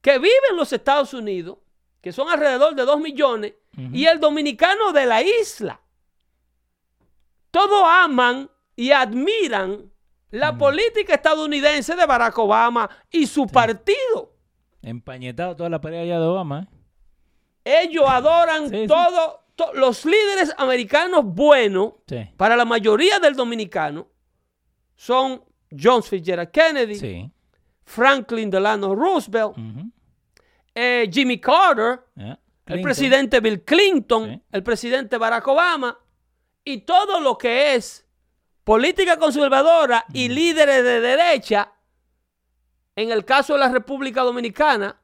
que 0.00 0.18
vive 0.18 0.32
en 0.50 0.56
los 0.56 0.72
Estados 0.72 1.14
Unidos, 1.14 1.58
que 2.00 2.12
son 2.12 2.28
alrededor 2.28 2.74
de 2.74 2.84
2 2.84 3.00
millones, 3.00 3.54
Y 3.76 4.04
el 4.06 4.20
dominicano 4.20 4.92
de 4.92 5.06
la 5.06 5.22
isla, 5.22 5.80
todos 7.50 7.82
aman 7.86 8.50
y 8.76 8.90
admiran 8.92 9.90
la 10.30 10.56
política 10.56 11.14
estadounidense 11.14 11.96
de 11.96 12.06
Barack 12.06 12.38
Obama 12.38 12.88
y 13.10 13.26
su 13.26 13.46
partido. 13.46 14.34
Empañetado 14.82 15.56
toda 15.56 15.68
la 15.68 15.80
pared 15.80 16.00
allá 16.02 16.20
de 16.20 16.26
Obama. 16.26 16.68
¿eh? 17.64 17.80
Ellos 17.82 18.04
adoran 18.06 18.68
Sí, 18.70 18.82
sí. 18.82 18.86
todo, 18.86 19.44
to- 19.56 19.72
los 19.74 20.04
líderes 20.04 20.54
americanos 20.58 21.24
buenos, 21.24 21.94
para 22.36 22.56
la 22.56 22.64
mayoría 22.64 23.18
del 23.18 23.34
dominicano, 23.34 24.08
son 24.94 25.42
John 25.70 26.02
Fitzgerald 26.02 26.50
Kennedy. 26.50 27.30
Franklin 27.84 28.50
Delano 28.50 28.94
Roosevelt, 28.94 29.56
eh, 30.74 31.10
Jimmy 31.12 31.40
Carter, 31.40 32.00
El 32.70 32.82
presidente 32.82 33.40
Bill 33.40 33.64
Clinton, 33.64 34.30
Sí. 34.30 34.42
el 34.52 34.62
presidente 34.62 35.18
Barack 35.18 35.46
Obama 35.48 35.98
y 36.64 36.78
todo 36.82 37.20
lo 37.20 37.36
que 37.36 37.74
es 37.74 38.06
política 38.64 39.16
conservadora 39.18 40.04
y 40.12 40.28
líderes 40.28 40.84
de 40.84 41.00
derecha, 41.00 41.72
en 42.96 43.10
el 43.10 43.24
caso 43.24 43.54
de 43.54 43.60
la 43.60 43.68
República 43.68 44.22
Dominicana, 44.22 45.00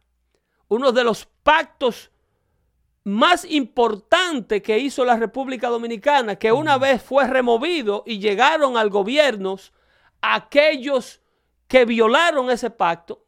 uno 0.69 0.93
de 0.93 1.05
los 1.05 1.27
pactos 1.43 2.11
más 3.05 3.45
importantes 3.45 4.63
que 4.63 4.79
hizo 4.79 5.05
la 5.05 5.17
República 5.17 5.69
Dominicana, 5.69 6.37
que 6.37 6.51
una 6.51 6.77
vez 6.77 7.03
fue 7.03 7.27
removido 7.27 8.03
y 8.05 8.19
llegaron 8.19 8.77
al 8.77 8.91
gobierno 8.91 9.57
aquellos 10.21 11.21
que 11.69 11.85
violaron 11.85 12.51
ese 12.51 12.71
pacto, 12.71 13.25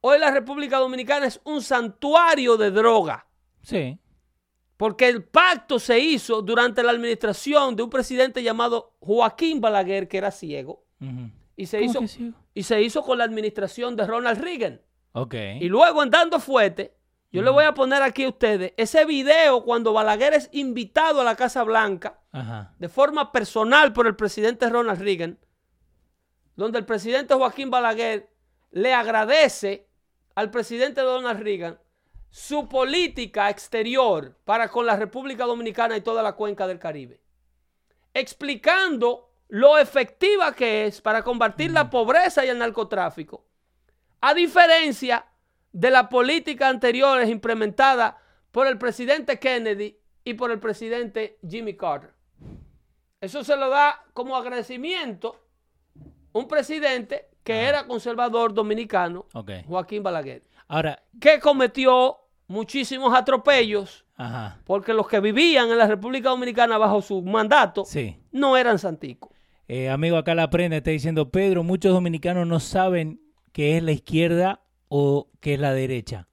hoy 0.00 0.18
la 0.18 0.30
República 0.30 0.78
Dominicana 0.78 1.26
es 1.26 1.40
un 1.44 1.62
santuario 1.62 2.56
de 2.56 2.70
droga. 2.70 3.25
Sí. 3.66 3.98
Porque 4.76 5.08
el 5.08 5.24
pacto 5.24 5.80
se 5.80 5.98
hizo 5.98 6.40
durante 6.40 6.82
la 6.82 6.92
administración 6.92 7.74
de 7.74 7.82
un 7.82 7.90
presidente 7.90 8.42
llamado 8.42 8.94
Joaquín 9.00 9.60
Balaguer, 9.60 10.06
que 10.06 10.18
era 10.18 10.30
ciego, 10.30 10.84
y 11.56 11.66
se, 11.66 11.84
¿Cómo 11.86 12.04
hizo, 12.04 12.20
y 12.54 12.62
se 12.62 12.82
hizo 12.82 13.02
con 13.02 13.18
la 13.18 13.24
administración 13.24 13.96
de 13.96 14.06
Ronald 14.06 14.40
Reagan. 14.40 14.80
Ok. 15.12 15.34
Y 15.60 15.68
luego 15.68 16.00
andando 16.02 16.38
fuerte, 16.38 16.94
yo 17.32 17.42
le 17.42 17.50
voy 17.50 17.64
a 17.64 17.74
poner 17.74 18.02
aquí 18.02 18.24
a 18.24 18.28
ustedes 18.28 18.72
ese 18.76 19.04
video 19.04 19.64
cuando 19.64 19.92
Balaguer 19.92 20.34
es 20.34 20.48
invitado 20.52 21.20
a 21.20 21.24
la 21.24 21.34
Casa 21.34 21.64
Blanca 21.64 22.20
de 22.78 22.88
forma 22.88 23.32
personal 23.32 23.92
por 23.92 24.06
el 24.06 24.14
presidente 24.14 24.68
Ronald 24.68 25.00
Reagan, 25.00 25.38
donde 26.54 26.78
el 26.78 26.84
presidente 26.84 27.34
Joaquín 27.34 27.70
Balaguer 27.70 28.30
le 28.70 28.94
agradece 28.94 29.88
al 30.34 30.50
presidente 30.50 31.00
Donald 31.00 31.42
Reagan 31.42 31.78
su 32.36 32.68
política 32.68 33.48
exterior 33.48 34.36
para 34.44 34.68
con 34.68 34.84
la 34.84 34.94
República 34.94 35.46
Dominicana 35.46 35.96
y 35.96 36.02
toda 36.02 36.22
la 36.22 36.34
cuenca 36.34 36.66
del 36.66 36.78
Caribe, 36.78 37.18
explicando 38.12 39.30
lo 39.48 39.78
efectiva 39.78 40.52
que 40.52 40.84
es 40.84 41.00
para 41.00 41.22
combatir 41.22 41.70
la 41.70 41.88
pobreza 41.88 42.44
y 42.44 42.50
el 42.50 42.58
narcotráfico, 42.58 43.46
a 44.20 44.34
diferencia 44.34 45.24
de 45.72 45.90
las 45.90 46.08
políticas 46.08 46.68
anteriores 46.68 47.30
implementadas 47.30 48.16
por 48.52 48.66
el 48.66 48.76
presidente 48.76 49.38
Kennedy 49.38 49.98
y 50.22 50.34
por 50.34 50.50
el 50.50 50.60
presidente 50.60 51.38
Jimmy 51.48 51.74
Carter. 51.74 52.12
Eso 53.18 53.44
se 53.44 53.56
lo 53.56 53.70
da 53.70 54.04
como 54.12 54.36
agradecimiento 54.36 55.40
un 56.34 56.46
presidente 56.46 57.30
que 57.42 57.62
era 57.62 57.86
conservador 57.86 58.52
dominicano. 58.52 59.24
Joaquín 59.66 60.02
Balaguer, 60.02 60.42
Ahora, 60.68 61.02
que 61.18 61.40
cometió 61.40 62.25
muchísimos 62.48 63.14
atropellos 63.14 64.04
ajá. 64.16 64.60
porque 64.64 64.92
los 64.92 65.08
que 65.08 65.20
vivían 65.20 65.70
en 65.70 65.78
la 65.78 65.86
República 65.86 66.30
Dominicana 66.30 66.78
bajo 66.78 67.02
su 67.02 67.22
mandato 67.22 67.84
Sí. 67.84 68.16
no 68.32 68.56
eran 68.56 68.78
santicos. 68.78 69.30
Eh, 69.68 69.88
amigo, 69.90 70.16
acá 70.16 70.34
la 70.34 70.48
prenda 70.48 70.76
está 70.76 70.90
diciendo, 70.90 71.30
Pedro, 71.30 71.64
muchos 71.64 71.92
dominicanos 71.92 72.46
no 72.46 72.60
saben 72.60 73.20
qué 73.52 73.76
es 73.76 73.82
la 73.82 73.92
izquierda 73.92 74.60
o 74.88 75.28
qué 75.40 75.54
es 75.54 75.60
la 75.60 75.72
derecha. 75.72 76.28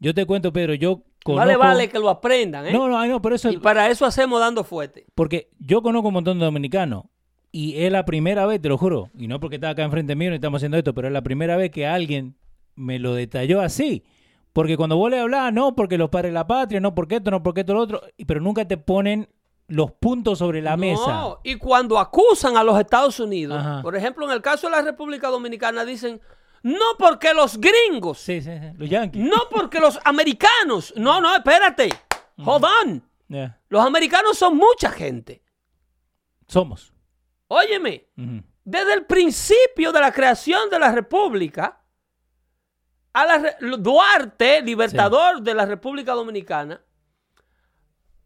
Yo 0.00 0.14
te 0.14 0.24
cuento, 0.24 0.52
Pedro, 0.52 0.72
yo 0.74 1.02
conozco... 1.24 1.46
Vale, 1.46 1.56
vale 1.56 1.88
que 1.90 1.98
lo 1.98 2.08
aprendan, 2.08 2.66
¿eh? 2.66 2.72
No, 2.72 2.88
no, 2.88 3.04
no, 3.06 3.20
pero 3.20 3.34
eso... 3.34 3.50
y 3.50 3.58
para 3.58 3.90
eso 3.90 4.06
hacemos 4.06 4.40
dando 4.40 4.64
fuerte. 4.64 5.04
Porque 5.14 5.50
yo 5.58 5.82
conozco 5.82 6.08
un 6.08 6.14
montón 6.14 6.38
de 6.38 6.46
dominicanos 6.46 7.04
y 7.52 7.76
es 7.82 7.92
la 7.92 8.04
primera 8.06 8.46
vez, 8.46 8.62
te 8.62 8.68
lo 8.68 8.78
juro, 8.78 9.10
y 9.18 9.26
no 9.28 9.40
porque 9.40 9.56
está 9.56 9.70
acá 9.70 9.82
enfrente 9.82 10.14
mío 10.14 10.30
y 10.32 10.36
estamos 10.36 10.60
haciendo 10.60 10.78
esto, 10.78 10.94
pero 10.94 11.08
es 11.08 11.12
la 11.12 11.22
primera 11.22 11.56
vez 11.56 11.70
que 11.70 11.86
alguien 11.86 12.36
me 12.76 12.98
lo 12.98 13.14
detalló 13.14 13.60
así. 13.60 14.04
Porque 14.58 14.76
cuando 14.76 14.96
vos 14.96 15.08
le 15.08 15.20
hablás, 15.20 15.52
no, 15.52 15.76
porque 15.76 15.96
los 15.96 16.10
padres 16.10 16.30
de 16.30 16.34
la 16.34 16.44
patria, 16.44 16.80
no, 16.80 16.92
porque 16.92 17.14
esto, 17.14 17.30
no, 17.30 17.44
porque 17.44 17.60
esto, 17.60 17.74
lo 17.74 17.80
otro, 17.80 18.02
pero 18.26 18.40
nunca 18.40 18.66
te 18.66 18.76
ponen 18.76 19.28
los 19.68 19.92
puntos 19.92 20.40
sobre 20.40 20.60
la 20.60 20.76
mesa. 20.76 21.06
No, 21.06 21.40
y 21.44 21.54
cuando 21.54 21.96
acusan 21.96 22.56
a 22.56 22.64
los 22.64 22.76
Estados 22.80 23.20
Unidos, 23.20 23.56
Ajá. 23.56 23.82
por 23.82 23.94
ejemplo, 23.94 24.26
en 24.26 24.32
el 24.32 24.42
caso 24.42 24.66
de 24.66 24.72
la 24.74 24.82
República 24.82 25.28
Dominicana, 25.28 25.84
dicen, 25.84 26.20
no 26.64 26.96
porque 26.98 27.32
los 27.34 27.60
gringos, 27.60 28.18
Sí, 28.18 28.42
sí, 28.42 28.50
sí, 28.50 28.66
los 28.76 28.90
yankees. 28.90 29.22
no 29.24 29.42
porque 29.48 29.78
los 29.78 29.96
americanos, 30.04 30.92
no, 30.96 31.20
no, 31.20 31.36
espérate, 31.36 31.90
hold 32.44 32.64
on, 32.82 33.02
los 33.68 33.86
americanos 33.86 34.36
son 34.36 34.56
mucha 34.56 34.90
gente. 34.90 35.40
Somos. 36.48 36.92
Óyeme, 37.46 38.08
desde 38.64 38.92
el 38.94 39.06
principio 39.06 39.92
de 39.92 40.00
la 40.00 40.10
creación 40.10 40.68
de 40.68 40.80
la 40.80 40.90
República, 40.90 41.80
a 43.20 43.24
la 43.26 43.38
re- 43.38 43.56
Duarte, 43.78 44.62
libertador 44.62 45.42
de 45.42 45.54
la 45.54 45.66
República 45.66 46.12
Dominicana, 46.12 46.80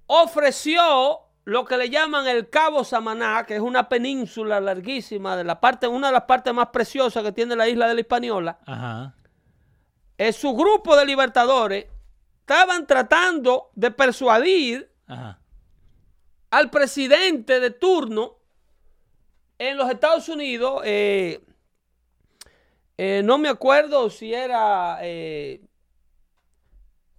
ofreció 0.07 1.21
lo 1.45 1.65
que 1.65 1.77
le 1.77 1.91
llaman 1.91 2.27
el 2.29 2.49
Cabo 2.51 2.85
Samaná, 2.85 3.45
que 3.47 3.57
es 3.57 3.61
una 3.61 3.89
península 3.89 4.61
larguísima, 4.61 5.37
de 5.37 5.45
la 5.45 5.61
parte, 5.61 5.89
una 5.89 6.09
de 6.09 6.13
las 6.13 6.23
partes 6.23 6.55
más 6.55 6.69
preciosas 6.69 7.23
que 7.25 7.33
tiene 7.33 7.57
la 7.57 7.69
isla 7.69 7.89
de 7.89 7.95
la 7.95 8.01
Hispaniola. 8.01 8.59
Ajá. 8.67 9.15
En 10.19 10.33
su 10.33 10.55
grupo 10.55 10.97
de 10.97 11.05
libertadores 11.05 11.87
estaban 12.41 12.87
tratando 12.87 13.71
de 13.75 13.91
persuadir 13.91 14.93
Ajá. 15.09 15.41
al 16.51 16.71
presidente 16.71 17.59
de 17.59 17.71
turno 17.71 18.37
en 19.59 19.77
los 19.77 19.91
Estados 19.91 20.29
Unidos, 20.29 20.83
eh, 20.85 21.45
Eh, 22.99 23.23
no 23.25 23.39
me 23.39 23.49
acuerdo 23.49 24.11
si 24.11 24.33
era 24.35 24.99
eh, 25.03 25.61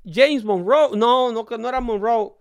James 0.06 0.44
Monroe. 0.44 0.96
No, 0.96 1.32
no, 1.32 1.46
que 1.46 1.58
no 1.58 1.70
era 1.70 1.82
Monroe. 1.82 2.34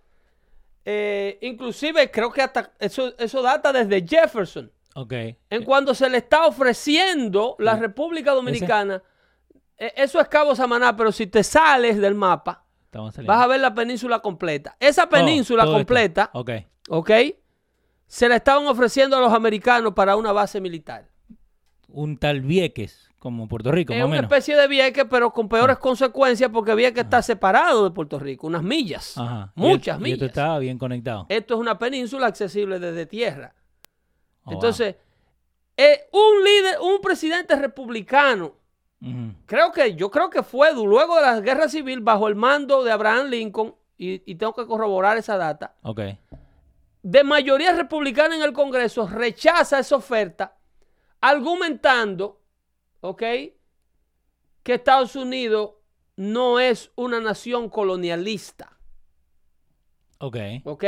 Eh, 0.85 1.37
inclusive 1.41 2.11
creo 2.11 2.31
que 2.31 2.41
hasta 2.41 2.73
eso, 2.79 3.13
eso 3.17 3.41
data 3.41 3.71
desde 3.71 4.05
Jefferson. 4.05 4.71
Ok. 4.95 5.13
En 5.49 5.63
cuando 5.63 5.93
se 5.95 6.09
le 6.09 6.17
está 6.17 6.45
ofreciendo 6.45 7.55
la. 7.59 7.75
República 7.77 8.31
Dominicana, 8.31 9.01
eh, 9.77 9.93
eso 9.95 10.19
es 10.19 10.27
Cabo 10.27 10.55
Samaná, 10.55 10.95
pero 10.95 11.11
si 11.11 11.25
te 11.25 11.43
sales 11.43 11.97
del 11.97 12.13
mapa, 12.15 12.65
vas 12.91 13.17
a 13.41 13.47
ver 13.47 13.59
la 13.59 13.73
península 13.73 14.19
completa. 14.19 14.75
Esa 14.79 15.05
Oh, 15.05 15.09
península 15.09 15.63
esto. 15.63 15.73
completa, 15.73 16.29
Ok. 16.33 16.51
¿ok? 16.89 17.11
Se 18.05 18.29
la 18.29 18.35
estaban 18.35 18.67
ofreciendo 18.67 19.17
a 19.17 19.21
los 19.21 19.33
americanos 19.33 19.93
para 19.95 20.15
una 20.15 20.31
base 20.31 20.61
militar. 20.61 21.09
Un 21.87 22.17
tal 22.17 22.41
Vieques, 22.41 23.09
como 23.23 23.47
Puerto 23.47 23.71
Rico, 23.71 23.93
Es 23.93 23.99
más 23.99 24.05
una 24.07 24.15
menos. 24.17 24.29
especie 24.31 24.57
de 24.57 24.67
Vieques, 24.67 25.05
pero 25.09 25.31
con 25.31 25.47
peores 25.47 25.77
consecuencias 25.77 26.49
porque 26.51 26.75
Vieques 26.75 27.05
está 27.05 27.21
separado 27.21 27.85
de 27.85 27.91
Puerto 27.91 28.19
Rico, 28.19 28.47
unas 28.47 28.63
millas, 28.63 29.17
Ajá. 29.17 29.53
Muchas 29.55 29.95
el- 29.95 30.01
Y 30.01 30.03
millas. 30.03 30.15
esto 30.17 30.25
estaba 30.25 30.59
bien 30.59 30.77
conectado. 30.77 31.25
Esto 31.29 31.53
es 31.53 31.59
una 31.61 31.79
península 31.79 32.27
accesible 32.27 32.79
desde 32.79 33.05
tierra. 33.05 33.53
Oh, 33.55 34.45
wow. 34.47 34.53
Entonces, 34.55 34.95
eh, 35.77 36.01
un 36.11 36.43
líder, 36.43 36.75
un 36.81 36.99
presidente 37.01 37.55
republicano, 37.55 38.55
creo 39.45 39.71
que 39.71 39.95
yo 39.95 40.11
creo 40.11 40.29
que 40.29 40.43
fue 40.43 40.73
luego 40.73 41.15
de 41.15 41.21
la 41.21 41.39
guerra 41.39 41.69
civil 41.69 42.01
bajo 42.01 42.27
el 42.27 42.35
mando 42.35 42.83
de 42.83 42.91
Abraham 42.91 43.27
Lincoln 43.27 43.73
y, 43.97 44.21
y 44.29 44.35
tengo 44.35 44.53
que 44.53 44.65
corroborar 44.67 45.17
esa 45.17 45.37
data 45.37 45.75
Ok. 45.81 46.01
de 47.01 47.23
mayoría 47.23 47.71
republicana 47.73 48.35
en 48.35 48.41
el 48.43 48.51
Congreso 48.53 49.07
rechaza 49.07 49.79
esa 49.79 49.95
oferta 49.95 50.55
argumentando 51.21 52.39
ok 53.03 53.21
que 54.63 54.73
Estados 54.75 55.15
Unidos 55.15 55.71
no 56.15 56.59
es 56.59 56.91
una 56.95 57.19
nación 57.19 57.69
colonialista 57.69 58.77
Ok. 60.19 60.37
ok 60.63 60.83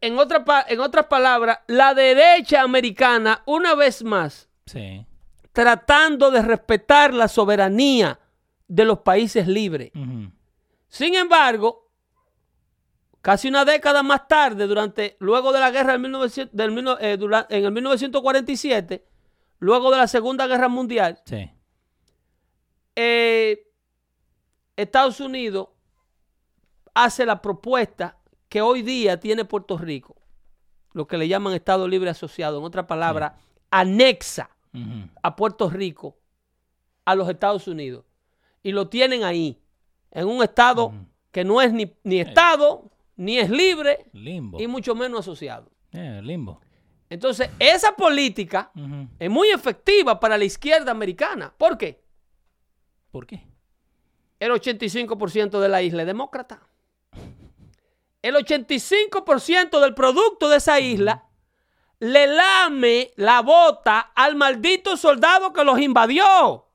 en, 0.00 0.18
otra 0.18 0.44
pa- 0.44 0.64
en 0.68 0.80
otras 0.80 1.06
palabras 1.06 1.58
la 1.66 1.92
derecha 1.94 2.62
americana 2.62 3.42
una 3.46 3.74
vez 3.74 4.02
más 4.02 4.48
Sí. 4.66 5.04
tratando 5.52 6.30
de 6.30 6.42
respetar 6.42 7.12
la 7.12 7.28
soberanía 7.28 8.18
de 8.68 8.84
los 8.84 9.00
países 9.00 9.48
libres. 9.48 9.90
Sin 10.86 11.14
embargo, 11.16 11.90
casi 13.20 13.48
una 13.48 13.64
década 13.64 14.04
más 14.04 14.28
tarde, 14.28 14.68
durante, 14.68 15.16
luego 15.18 15.52
de 15.52 15.58
la 15.58 15.72
guerra 15.72 15.92
del 15.92 16.02
1900 16.02 16.56
del 16.56 16.88
eh, 17.00 17.18
en 17.50 17.64
el 17.64 17.72
1947, 17.72 19.04
luego 19.60 19.90
de 19.92 19.98
la 19.98 20.08
Segunda 20.08 20.46
Guerra 20.48 20.68
Mundial, 20.68 21.20
Sí. 21.24 21.48
eh, 22.96 23.66
Estados 24.76 25.20
Unidos 25.20 25.68
hace 26.94 27.24
la 27.26 27.40
propuesta 27.40 28.18
que 28.48 28.60
hoy 28.62 28.82
día 28.82 29.20
tiene 29.20 29.44
Puerto 29.44 29.78
Rico, 29.78 30.16
lo 30.92 31.06
que 31.06 31.16
le 31.18 31.28
llaman 31.28 31.54
Estado 31.54 31.86
Libre 31.86 32.10
Asociado, 32.10 32.58
en 32.58 32.64
otra 32.64 32.86
palabra, 32.86 33.36
anexa 33.70 34.50
a 35.22 35.36
Puerto 35.36 35.68
Rico 35.70 36.16
a 37.04 37.14
los 37.14 37.28
Estados 37.28 37.66
Unidos 37.68 38.04
y 38.62 38.72
lo 38.72 38.88
tienen 38.88 39.24
ahí, 39.24 39.60
en 40.10 40.26
un 40.28 40.42
estado 40.42 40.92
que 41.30 41.44
no 41.44 41.60
es 41.62 41.72
ni, 41.72 41.92
ni 42.02 42.20
estado, 42.20 42.90
ni 43.16 43.38
es 43.38 43.50
libre 43.50 44.06
Limbo. 44.12 44.60
y 44.60 44.66
mucho 44.66 44.94
menos 44.94 45.20
asociado. 45.20 45.70
Eh, 45.92 46.20
limbo. 46.22 46.60
Entonces, 47.10 47.50
esa 47.58 47.96
política 47.96 48.70
es 49.18 49.28
muy 49.28 49.50
efectiva 49.50 50.20
para 50.20 50.38
la 50.38 50.44
izquierda 50.44 50.92
americana. 50.92 51.52
¿Por 51.58 51.76
qué? 51.76 52.00
¿Por 53.10 53.26
qué? 53.26 53.44
El 54.38 54.52
85% 54.52 55.58
de 55.58 55.68
la 55.68 55.82
isla 55.82 56.02
es 56.02 56.06
demócrata. 56.06 56.62
El 58.22 58.36
85% 58.36 59.80
del 59.80 59.94
producto 59.94 60.48
de 60.48 60.58
esa 60.58 60.78
isla 60.78 61.24
le 61.98 62.28
lame 62.28 63.10
la 63.16 63.42
bota 63.42 64.12
al 64.14 64.36
maldito 64.36 64.96
soldado 64.96 65.52
que 65.52 65.64
los 65.64 65.80
invadió. 65.80 66.68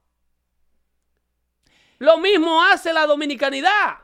Lo 2.00 2.18
mismo 2.18 2.62
hace 2.62 2.92
la 2.92 3.06
dominicanidad. 3.06 4.00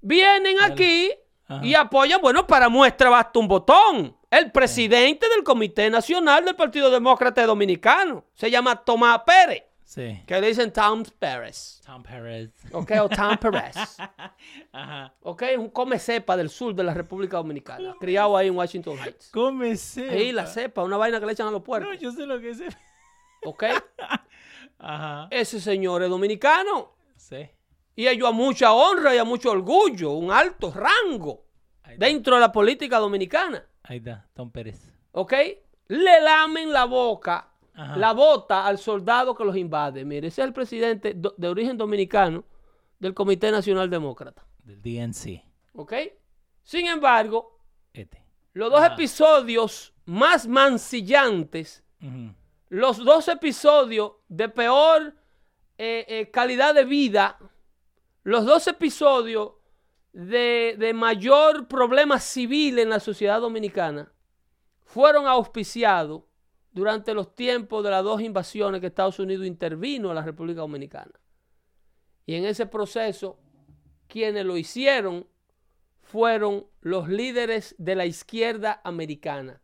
Vienen 0.00 0.56
Dale. 0.56 0.72
aquí 0.72 1.10
Ajá. 1.46 1.64
y 1.64 1.74
apoyan, 1.74 2.20
bueno, 2.20 2.48
para 2.48 2.68
muestra 2.68 3.10
basta 3.10 3.38
un 3.38 3.46
botón. 3.46 4.17
El 4.30 4.52
presidente 4.52 5.26
del 5.30 5.42
Comité 5.42 5.88
Nacional 5.88 6.44
del 6.44 6.54
Partido 6.54 6.90
Demócrata 6.90 7.44
Dominicano 7.46 8.24
se 8.34 8.50
llama 8.50 8.76
Tomás 8.76 9.22
Pérez, 9.24 9.64
Sí. 9.84 10.22
que 10.26 10.38
le 10.38 10.48
dicen 10.48 10.70
Tom 10.70 11.02
Pérez. 11.18 11.80
Tom 11.86 12.02
Perez. 12.02 12.50
Ok, 12.72 12.90
o 13.00 13.08
Tom 13.08 13.38
Pérez. 13.38 13.74
Ajá. 14.72 15.14
Ok, 15.22 15.44
un 15.56 15.70
come 15.70 15.98
cepa 15.98 16.36
del 16.36 16.50
sur 16.50 16.74
de 16.74 16.84
la 16.84 16.92
República 16.92 17.38
Dominicana, 17.38 17.94
criado 17.98 18.36
ahí 18.36 18.48
en 18.48 18.56
Washington 18.56 18.98
Heights. 18.98 19.30
Cómese. 19.32 20.10
Ahí 20.10 20.32
la 20.32 20.44
cepa, 20.46 20.82
una 20.82 20.98
vaina 20.98 21.18
que 21.20 21.24
le 21.26 21.32
echan 21.32 21.46
a 21.46 21.50
los 21.50 21.60
No, 21.60 21.64
puercos. 21.64 21.98
yo 21.98 22.12
sé 22.12 22.26
lo 22.26 22.38
que 22.38 22.50
es. 22.50 22.60
Ok, 23.44 23.64
Ajá. 24.78 25.28
ese 25.30 25.58
señor 25.60 26.02
es 26.02 26.10
dominicano 26.10 26.92
Sí. 27.16 27.48
y 27.96 28.06
ellos 28.08 28.28
a 28.28 28.32
mucha 28.32 28.72
honra 28.74 29.14
y 29.14 29.18
a 29.18 29.24
mucho 29.24 29.50
orgullo, 29.52 30.10
un 30.12 30.30
alto 30.32 30.70
rango 30.72 31.44
dentro 31.96 32.34
de 32.34 32.40
la 32.42 32.52
política 32.52 32.98
dominicana. 32.98 33.64
Ahí 33.88 33.98
está, 33.98 34.26
Tom 34.34 34.50
Pérez. 34.50 34.92
¿Ok? 35.12 35.32
Le 35.88 36.20
lamen 36.20 36.72
la 36.72 36.84
boca, 36.84 37.48
Ajá. 37.74 37.96
la 37.96 38.12
bota 38.12 38.66
al 38.66 38.78
soldado 38.78 39.34
que 39.34 39.44
los 39.44 39.56
invade. 39.56 40.04
Mire, 40.04 40.28
ese 40.28 40.42
es 40.42 40.46
el 40.46 40.52
presidente 40.52 41.14
de 41.16 41.48
origen 41.48 41.76
dominicano 41.76 42.44
del 42.98 43.14
Comité 43.14 43.50
Nacional 43.50 43.88
Demócrata. 43.88 44.44
Del 44.62 44.82
DNC. 44.82 45.42
¿Ok? 45.74 45.94
Sin 46.62 46.86
embargo, 46.86 47.58
Este. 47.94 48.22
los 48.52 48.70
dos 48.70 48.80
Ajá. 48.82 48.94
episodios 48.94 49.94
más 50.04 50.46
mancillantes, 50.46 51.82
los 52.68 52.98
dos 53.04 53.28
episodios 53.28 54.12
de 54.28 54.48
peor 54.50 55.14
eh, 55.78 56.04
eh, 56.08 56.30
calidad 56.30 56.74
de 56.74 56.84
vida, 56.84 57.38
los 58.24 58.44
dos 58.44 58.66
episodios 58.66 59.52
de, 60.18 60.74
de 60.76 60.92
mayor 60.94 61.68
problema 61.68 62.18
civil 62.18 62.80
en 62.80 62.90
la 62.90 62.98
sociedad 62.98 63.40
dominicana, 63.40 64.12
fueron 64.84 65.28
auspiciados 65.28 66.24
durante 66.72 67.14
los 67.14 67.36
tiempos 67.36 67.84
de 67.84 67.90
las 67.90 68.02
dos 68.02 68.20
invasiones 68.20 68.80
que 68.80 68.88
Estados 68.88 69.20
Unidos 69.20 69.46
intervino 69.46 70.10
a 70.10 70.14
la 70.14 70.22
República 70.22 70.60
Dominicana. 70.60 71.12
Y 72.26 72.34
en 72.34 72.46
ese 72.46 72.66
proceso, 72.66 73.38
quienes 74.08 74.44
lo 74.44 74.56
hicieron 74.56 75.24
fueron 76.02 76.66
los 76.80 77.08
líderes 77.08 77.76
de 77.78 77.94
la 77.94 78.04
izquierda 78.04 78.80
americana. 78.82 79.62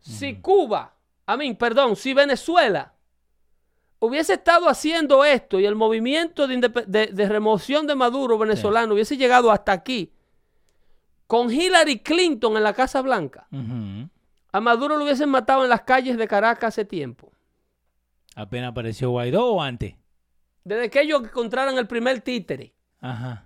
Si 0.00 0.40
Cuba, 0.42 0.98
a 1.24 1.36
mí, 1.38 1.54
perdón, 1.54 1.96
si 1.96 2.12
Venezuela 2.12 2.93
hubiese 4.04 4.34
estado 4.34 4.68
haciendo 4.68 5.24
esto 5.24 5.60
y 5.60 5.66
el 5.66 5.74
movimiento 5.74 6.46
de, 6.46 6.58
indep- 6.58 6.84
de- 6.86 7.06
de 7.08 7.28
remoción 7.28 7.86
de 7.86 7.94
Maduro 7.94 8.38
venezolano 8.38 8.94
hubiese 8.94 9.16
llegado 9.16 9.50
hasta 9.50 9.72
aquí, 9.72 10.12
con 11.26 11.50
Hillary 11.50 12.00
Clinton 12.00 12.56
en 12.56 12.62
la 12.62 12.72
Casa 12.74 13.00
Blanca, 13.02 13.46
a 14.52 14.60
Maduro 14.60 14.96
lo 14.96 15.04
hubiesen 15.04 15.28
matado 15.30 15.64
en 15.64 15.70
las 15.70 15.82
calles 15.82 16.16
de 16.16 16.28
Caracas 16.28 16.68
hace 16.68 16.84
tiempo. 16.84 17.32
Apenas 18.36 18.70
apareció 18.70 19.10
Guaidó 19.10 19.46
o 19.46 19.62
antes. 19.62 19.94
Desde 20.64 20.90
que 20.90 21.00
ellos 21.02 21.22
encontraran 21.24 21.76
el 21.78 21.86
primer 21.86 22.20
títere 22.20 22.72
Ajá. 23.00 23.44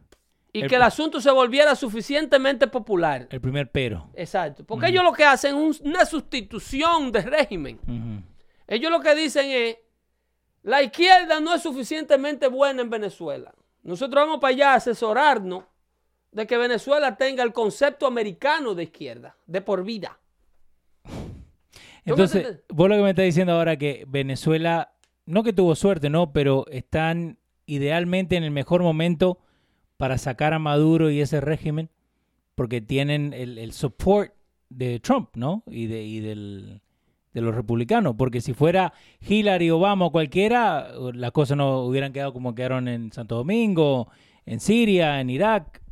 y 0.52 0.60
El 0.62 0.68
que 0.68 0.76
el 0.76 0.82
asunto 0.82 1.20
se 1.20 1.30
volviera 1.30 1.74
suficientemente 1.76 2.66
popular. 2.68 3.26
El 3.30 3.40
primer 3.40 3.70
pero. 3.70 4.08
Exacto. 4.14 4.64
Porque 4.64 4.88
ellos 4.88 5.02
lo 5.04 5.12
que 5.12 5.24
hacen 5.24 5.56
es 5.56 5.80
un- 5.80 5.88
una 5.90 6.04
sustitución 6.06 7.10
de 7.12 7.22
régimen. 7.22 8.24
Ellos 8.66 8.90
lo 8.90 9.00
que 9.00 9.14
dicen 9.14 9.50
es, 9.50 9.76
la 10.62 10.82
izquierda 10.82 11.40
no 11.40 11.54
es 11.54 11.62
suficientemente 11.62 12.48
buena 12.48 12.82
en 12.82 12.90
Venezuela. 12.90 13.54
Nosotros 13.82 14.24
vamos 14.24 14.40
para 14.40 14.54
allá 14.54 14.72
a 14.72 14.76
asesorarnos 14.76 15.64
de 16.32 16.46
que 16.46 16.56
Venezuela 16.56 17.16
tenga 17.16 17.42
el 17.42 17.52
concepto 17.52 18.06
americano 18.06 18.74
de 18.74 18.84
izquierda, 18.84 19.36
de 19.46 19.60
por 19.60 19.84
vida. 19.84 20.18
Entonces, 22.04 22.60
vos 22.68 22.88
lo 22.88 22.96
que 22.96 23.02
me 23.02 23.10
estás 23.10 23.24
diciendo 23.24 23.52
ahora 23.52 23.76
que 23.76 24.04
Venezuela, 24.08 24.94
no 25.26 25.42
que 25.42 25.52
tuvo 25.52 25.74
suerte, 25.74 26.10
no, 26.10 26.32
pero 26.32 26.66
están 26.70 27.38
idealmente 27.66 28.36
en 28.36 28.44
el 28.44 28.50
mejor 28.50 28.82
momento 28.82 29.38
para 29.96 30.16
sacar 30.16 30.54
a 30.54 30.58
Maduro 30.58 31.10
y 31.10 31.20
ese 31.20 31.40
régimen, 31.40 31.90
porque 32.54 32.80
tienen 32.80 33.32
el, 33.34 33.58
el 33.58 33.72
support 33.72 34.32
de 34.70 35.00
Trump, 35.00 35.30
¿no? 35.34 35.62
Y 35.66 35.86
de, 35.86 36.02
y 36.02 36.20
del, 36.20 36.80
de 37.38 37.44
los 37.46 37.54
republicanos, 37.54 38.14
porque 38.16 38.40
si 38.40 38.52
fuera 38.54 38.92
Hillary, 39.20 39.70
Obama 39.70 40.06
o 40.06 40.12
cualquiera, 40.12 40.90
las 41.14 41.30
cosas 41.32 41.56
no 41.56 41.80
hubieran 41.84 42.12
quedado 42.12 42.32
como 42.32 42.54
quedaron 42.54 42.88
en 42.88 43.12
Santo 43.12 43.36
Domingo, 43.36 44.08
en 44.46 44.60
Siria, 44.60 45.20
en 45.20 45.30
Irak. 45.30 45.82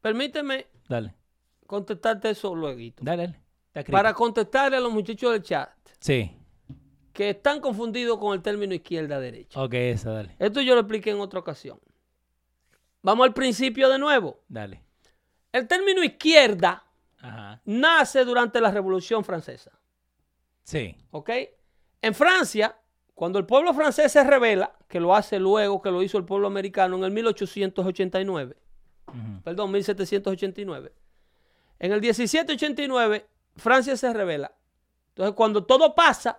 Permíteme 0.00 0.66
Dale, 0.88 1.14
contestarte 1.66 2.30
eso 2.30 2.54
luego. 2.54 2.80
dale. 3.00 3.38
Para 3.90 4.12
contestarle 4.12 4.76
a 4.76 4.80
los 4.80 4.92
muchachos 4.92 5.32
del 5.32 5.42
chat. 5.42 5.70
Sí. 6.00 6.30
que 7.12 7.30
están 7.30 7.60
confundidos 7.60 8.18
con 8.18 8.34
el 8.34 8.42
término 8.42 8.74
izquierda-derecha. 8.74 9.62
Ok, 9.62 9.74
esa, 9.74 10.10
dale. 10.10 10.34
Esto 10.38 10.60
yo 10.60 10.74
lo 10.74 10.80
expliqué 10.80 11.10
en 11.10 11.20
otra 11.20 11.40
ocasión. 11.40 11.78
Vamos 13.02 13.26
al 13.26 13.34
principio 13.34 13.88
de 13.88 13.98
nuevo. 13.98 14.40
Dale. 14.48 14.82
El 15.52 15.66
término 15.68 16.02
izquierda 16.02 16.84
Ajá. 17.20 17.60
nace 17.64 18.24
durante 18.24 18.60
la 18.60 18.70
Revolución 18.70 19.24
Francesa. 19.24 19.70
Sí. 20.64 20.96
¿Ok? 21.10 21.30
En 22.00 22.14
Francia, 22.14 22.76
cuando 23.14 23.38
el 23.38 23.46
pueblo 23.46 23.72
francés 23.74 24.12
se 24.12 24.24
revela, 24.24 24.76
que 24.88 25.00
lo 25.00 25.14
hace 25.14 25.38
luego 25.38 25.80
que 25.82 25.90
lo 25.90 26.02
hizo 26.02 26.18
el 26.18 26.24
pueblo 26.24 26.46
americano 26.46 26.96
en 26.96 27.04
el 27.04 27.10
1889, 27.12 28.56
Ujú. 29.08 29.42
perdón, 29.44 29.70
1789. 29.72 30.92
En 31.78 31.92
el 31.92 32.00
1789, 32.00 33.26
Francia 33.56 33.96
se 33.96 34.12
revela. 34.12 34.52
Entonces, 35.08 35.34
cuando 35.34 35.64
todo 35.64 35.94
pasa, 35.94 36.38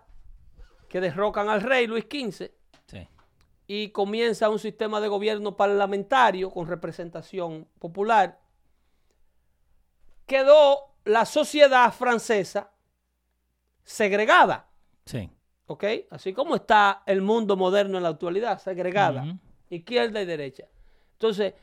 que 0.90 1.00
derrocan 1.02 1.50
al 1.50 1.62
rey 1.62 1.88
Luis 1.88 2.06
XV 2.10 2.52
Sí. 2.86 3.08
y 3.68 3.90
comienza 3.90 4.50
un 4.50 4.60
sistema 4.60 5.00
de 5.02 5.08
gobierno 5.08 5.56
parlamentario 5.56 6.50
con 6.52 6.68
representación 6.68 7.68
popular, 7.80 8.40
quedó 10.26 10.96
la 11.06 11.26
sociedad 11.26 11.92
francesa 11.94 12.72
segregada. 13.84 14.68
Sí. 15.06 15.30
¿ok? 15.68 15.84
Así 16.10 16.34
como 16.34 16.56
está 16.56 17.04
el 17.06 17.22
mundo 17.22 17.56
moderno 17.56 17.98
en 17.98 18.04
la 18.04 18.10
actualidad, 18.10 18.60
segregada, 18.60 19.38
izquierda 19.70 20.22
y 20.22 20.26
derecha. 20.26 20.68
Entonces, 21.14 21.54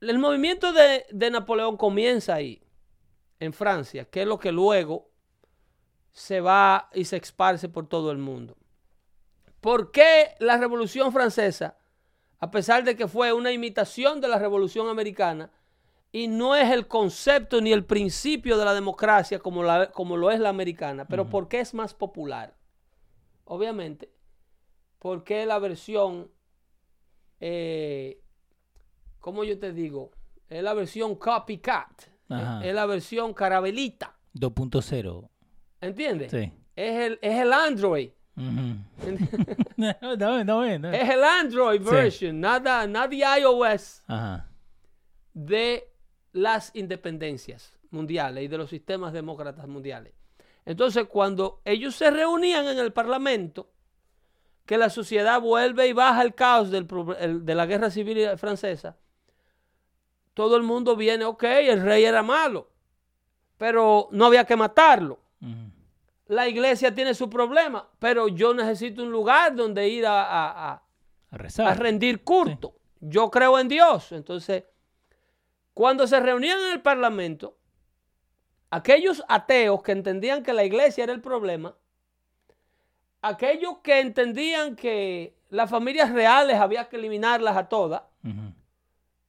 el 0.00 0.18
movimiento 0.18 0.72
de, 0.72 1.06
de 1.10 1.30
Napoleón 1.30 1.76
comienza 1.76 2.34
ahí, 2.34 2.62
en 3.40 3.52
Francia, 3.52 4.04
que 4.06 4.22
es 4.22 4.26
lo 4.26 4.38
que 4.38 4.50
luego 4.50 5.10
se 6.12 6.40
va 6.40 6.90
y 6.92 7.04
se 7.04 7.16
esparce 7.16 7.68
por 7.68 7.88
todo 7.88 8.10
el 8.10 8.18
mundo. 8.18 8.56
¿Por 9.60 9.92
qué 9.92 10.34
la 10.40 10.56
Revolución 10.56 11.12
Francesa, 11.12 11.76
a 12.40 12.50
pesar 12.50 12.82
de 12.84 12.96
que 12.96 13.06
fue 13.06 13.32
una 13.32 13.52
imitación 13.52 14.20
de 14.20 14.28
la 14.28 14.38
Revolución 14.38 14.88
Americana, 14.88 15.50
y 16.12 16.26
no 16.28 16.56
es 16.56 16.70
el 16.70 16.86
concepto 16.88 17.60
ni 17.60 17.72
el 17.72 17.84
principio 17.84 18.56
de 18.58 18.64
la 18.64 18.74
democracia 18.74 19.38
como, 19.38 19.62
la- 19.62 19.90
como 19.90 20.16
lo 20.16 20.30
es 20.30 20.40
la 20.40 20.48
americana, 20.48 21.06
pero 21.06 21.28
¿por 21.28 21.48
qué 21.48 21.60
es 21.60 21.74
más 21.74 21.92
popular? 21.94 22.56
Obviamente, 23.44 24.10
porque 24.98 25.44
la 25.46 25.58
versión, 25.58 26.30
eh, 27.40 28.20
¿cómo 29.20 29.44
yo 29.44 29.58
te 29.58 29.72
digo? 29.72 30.10
Es 30.48 30.62
la 30.62 30.74
versión 30.74 31.14
copycat, 31.14 31.90
Ajá. 32.28 32.64
es 32.64 32.74
la 32.74 32.86
versión 32.86 33.34
carabelita, 33.34 34.16
2.0. 34.34 35.28
¿entiendes? 35.80 36.30
Sí. 36.30 36.52
Es, 36.74 36.96
el, 37.06 37.18
es 37.22 37.38
el 37.40 37.52
Android. 37.52 38.10
No, 39.76 39.94
no, 40.16 40.44
no, 40.44 40.78
no. 40.78 40.92
Es 40.92 41.08
el 41.10 41.22
Android 41.24 41.80
Sí. 41.82 41.88
version, 41.90 42.40
nada, 42.40 42.86
nada 42.86 43.38
iOS 43.38 44.02
Ajá. 44.06 44.48
de 45.34 45.87
las 46.42 46.70
independencias 46.74 47.78
mundiales 47.90 48.44
y 48.44 48.48
de 48.48 48.58
los 48.58 48.70
sistemas 48.70 49.12
demócratas 49.12 49.66
mundiales. 49.68 50.12
Entonces, 50.64 51.06
cuando 51.08 51.60
ellos 51.64 51.94
se 51.94 52.10
reunían 52.10 52.66
en 52.68 52.78
el 52.78 52.92
Parlamento, 52.92 53.70
que 54.66 54.76
la 54.76 54.90
sociedad 54.90 55.40
vuelve 55.40 55.88
y 55.88 55.92
baja 55.94 56.20
el 56.22 56.34
caos 56.34 56.70
del 56.70 56.86
el- 57.20 57.44
de 57.46 57.54
la 57.54 57.64
guerra 57.64 57.90
civil 57.90 58.36
francesa, 58.36 58.96
todo 60.34 60.56
el 60.56 60.62
mundo 60.62 60.94
viene, 60.94 61.24
ok, 61.24 61.42
el 61.44 61.82
rey 61.82 62.04
era 62.04 62.22
malo, 62.22 62.68
pero 63.56 64.08
no 64.12 64.26
había 64.26 64.44
que 64.44 64.56
matarlo. 64.56 65.18
La 66.26 66.46
iglesia 66.46 66.94
tiene 66.94 67.14
su 67.14 67.30
problema, 67.30 67.88
pero 67.98 68.28
yo 68.28 68.52
necesito 68.52 69.02
un 69.02 69.10
lugar 69.10 69.56
donde 69.56 69.88
ir 69.88 70.04
a- 70.06 70.22
a- 70.24 70.70
a, 70.72 70.82
A 71.30 71.36
rezar. 71.38 71.66
a 71.68 71.74
rendir 71.74 72.22
culto. 72.22 72.74
Yo 73.00 73.30
creo 73.30 73.58
en 73.58 73.68
Dios. 73.68 74.12
Entonces, 74.12 74.64
cuando 75.78 76.08
se 76.08 76.18
reunían 76.18 76.58
en 76.58 76.72
el 76.72 76.80
Parlamento, 76.82 77.56
aquellos 78.68 79.22
ateos 79.28 79.80
que 79.80 79.92
entendían 79.92 80.42
que 80.42 80.52
la 80.52 80.64
iglesia 80.64 81.04
era 81.04 81.12
el 81.12 81.20
problema, 81.20 81.76
aquellos 83.22 83.78
que 83.84 84.00
entendían 84.00 84.74
que 84.74 85.36
las 85.50 85.70
familias 85.70 86.10
reales 86.10 86.56
había 86.58 86.88
que 86.88 86.96
eliminarlas 86.96 87.56
a 87.56 87.68
todas, 87.68 88.02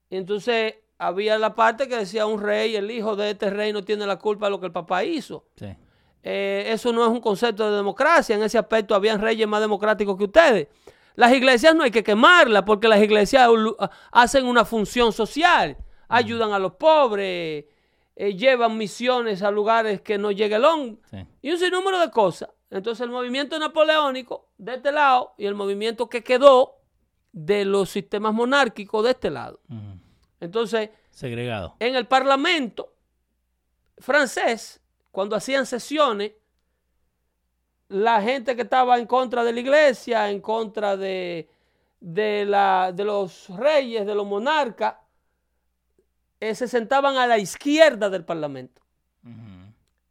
y 0.10 0.18
entonces 0.18 0.74
había 0.98 1.38
la 1.38 1.54
parte 1.54 1.88
que 1.88 1.98
decía 1.98 2.26
un 2.26 2.42
rey, 2.42 2.76
el 2.76 2.90
hijo 2.90 3.16
de 3.16 3.30
este 3.30 3.52
rey 3.52 3.72
no 3.72 3.84
tiene 3.84 4.08
la 4.08 4.18
culpa 4.18 4.48
de 4.48 4.50
lo 4.50 4.60
que 4.60 4.66
el 4.66 4.72
papá 4.72 5.04
hizo. 5.04 5.46
Sí. 5.56 5.68
Eh, 6.24 6.66
eso 6.70 6.92
no 6.92 7.04
es 7.04 7.10
un 7.10 7.22
concepto 7.22 7.70
de 7.70 7.78
democracia. 7.78 8.36
En 8.36 8.42
ese 8.42 8.58
aspecto 8.58 8.96
habían 8.96 9.22
reyes 9.22 9.48
más 9.48 9.62
democráticos 9.62 10.18
que 10.18 10.24
ustedes. 10.24 10.68
Las 11.14 11.32
iglesias 11.32 11.76
no 11.76 11.84
hay 11.84 11.92
que 11.92 12.04
quemarlas 12.04 12.64
porque 12.64 12.88
las 12.88 13.00
iglesias 13.02 13.48
ulu- 13.48 13.78
hacen 14.12 14.48
una 14.48 14.66
función 14.66 15.14
social. 15.14 15.78
Ayudan 16.10 16.52
a 16.52 16.60
los 16.60 16.74
pobres, 16.74 17.66
eh, 18.16 18.36
llevan 18.36 18.78
misiones 18.78 19.42
a 19.42 19.50
lugares 19.52 20.02
que 20.02 20.18
no 20.18 20.32
llegue 20.32 20.56
el 20.56 20.66
hombre. 20.66 21.02
Sí. 21.10 21.26
Y 21.42 21.52
un 21.52 21.58
sinnúmero 21.58 22.00
de 22.00 22.12
cosas. 22.12 22.50
Entonces 22.70 23.04
el 23.04 23.10
movimiento 23.10 23.58
napoleónico 23.58 24.50
de 24.58 24.76
este 24.76 24.92
lado 24.92 25.34
y 25.38 25.46
el 25.46 25.56
movimiento 25.56 26.10
que 26.10 26.24
quedó 26.24 26.76
de 27.32 27.66
los 27.66 27.90
sistemas 27.90 28.34
monárquicos 28.34 29.04
de 29.04 29.12
este 29.12 29.30
lado. 29.30 29.60
Entonces, 30.40 30.90
Segregado. 31.10 31.76
en 31.80 31.96
el 31.96 32.08
Parlamento 32.08 32.94
francés, 33.98 34.82
cuando 35.12 35.36
hacían 35.36 35.66
sesiones, 35.66 36.34
la 37.90 38.22
gente 38.22 38.56
que 38.56 38.62
estaba 38.62 38.98
en 39.00 39.06
contra 39.08 39.44
de 39.44 39.52
la 39.52 39.60
iglesia, 39.60 40.30
en 40.30 40.42
contra 40.42 40.96
de, 40.96 41.50
de, 42.00 42.46
la, 42.46 42.92
de 42.94 43.04
los 43.04 43.50
reyes, 43.50 44.06
de 44.06 44.16
los 44.16 44.28
monarcas, 44.28 44.96
eh, 46.40 46.56
se 46.56 46.68
sentaban 46.68 47.18
a 47.18 47.28
la 47.28 47.38
izquierda 47.38 48.10
del 48.10 48.24
Parlamento. 48.26 48.82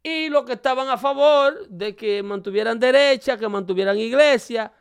Y 0.01 0.29
los 0.29 0.45
que 0.45 0.53
estaban 0.53 0.87
a 0.89 0.97
favor 0.97 1.67
de 1.67 1.95
que 1.95 2.23
mantuvieran 2.23 2.79
derecha, 2.79 3.37
que 3.37 3.47
mantuvieran 3.49 3.97
iglesia, 3.97 4.71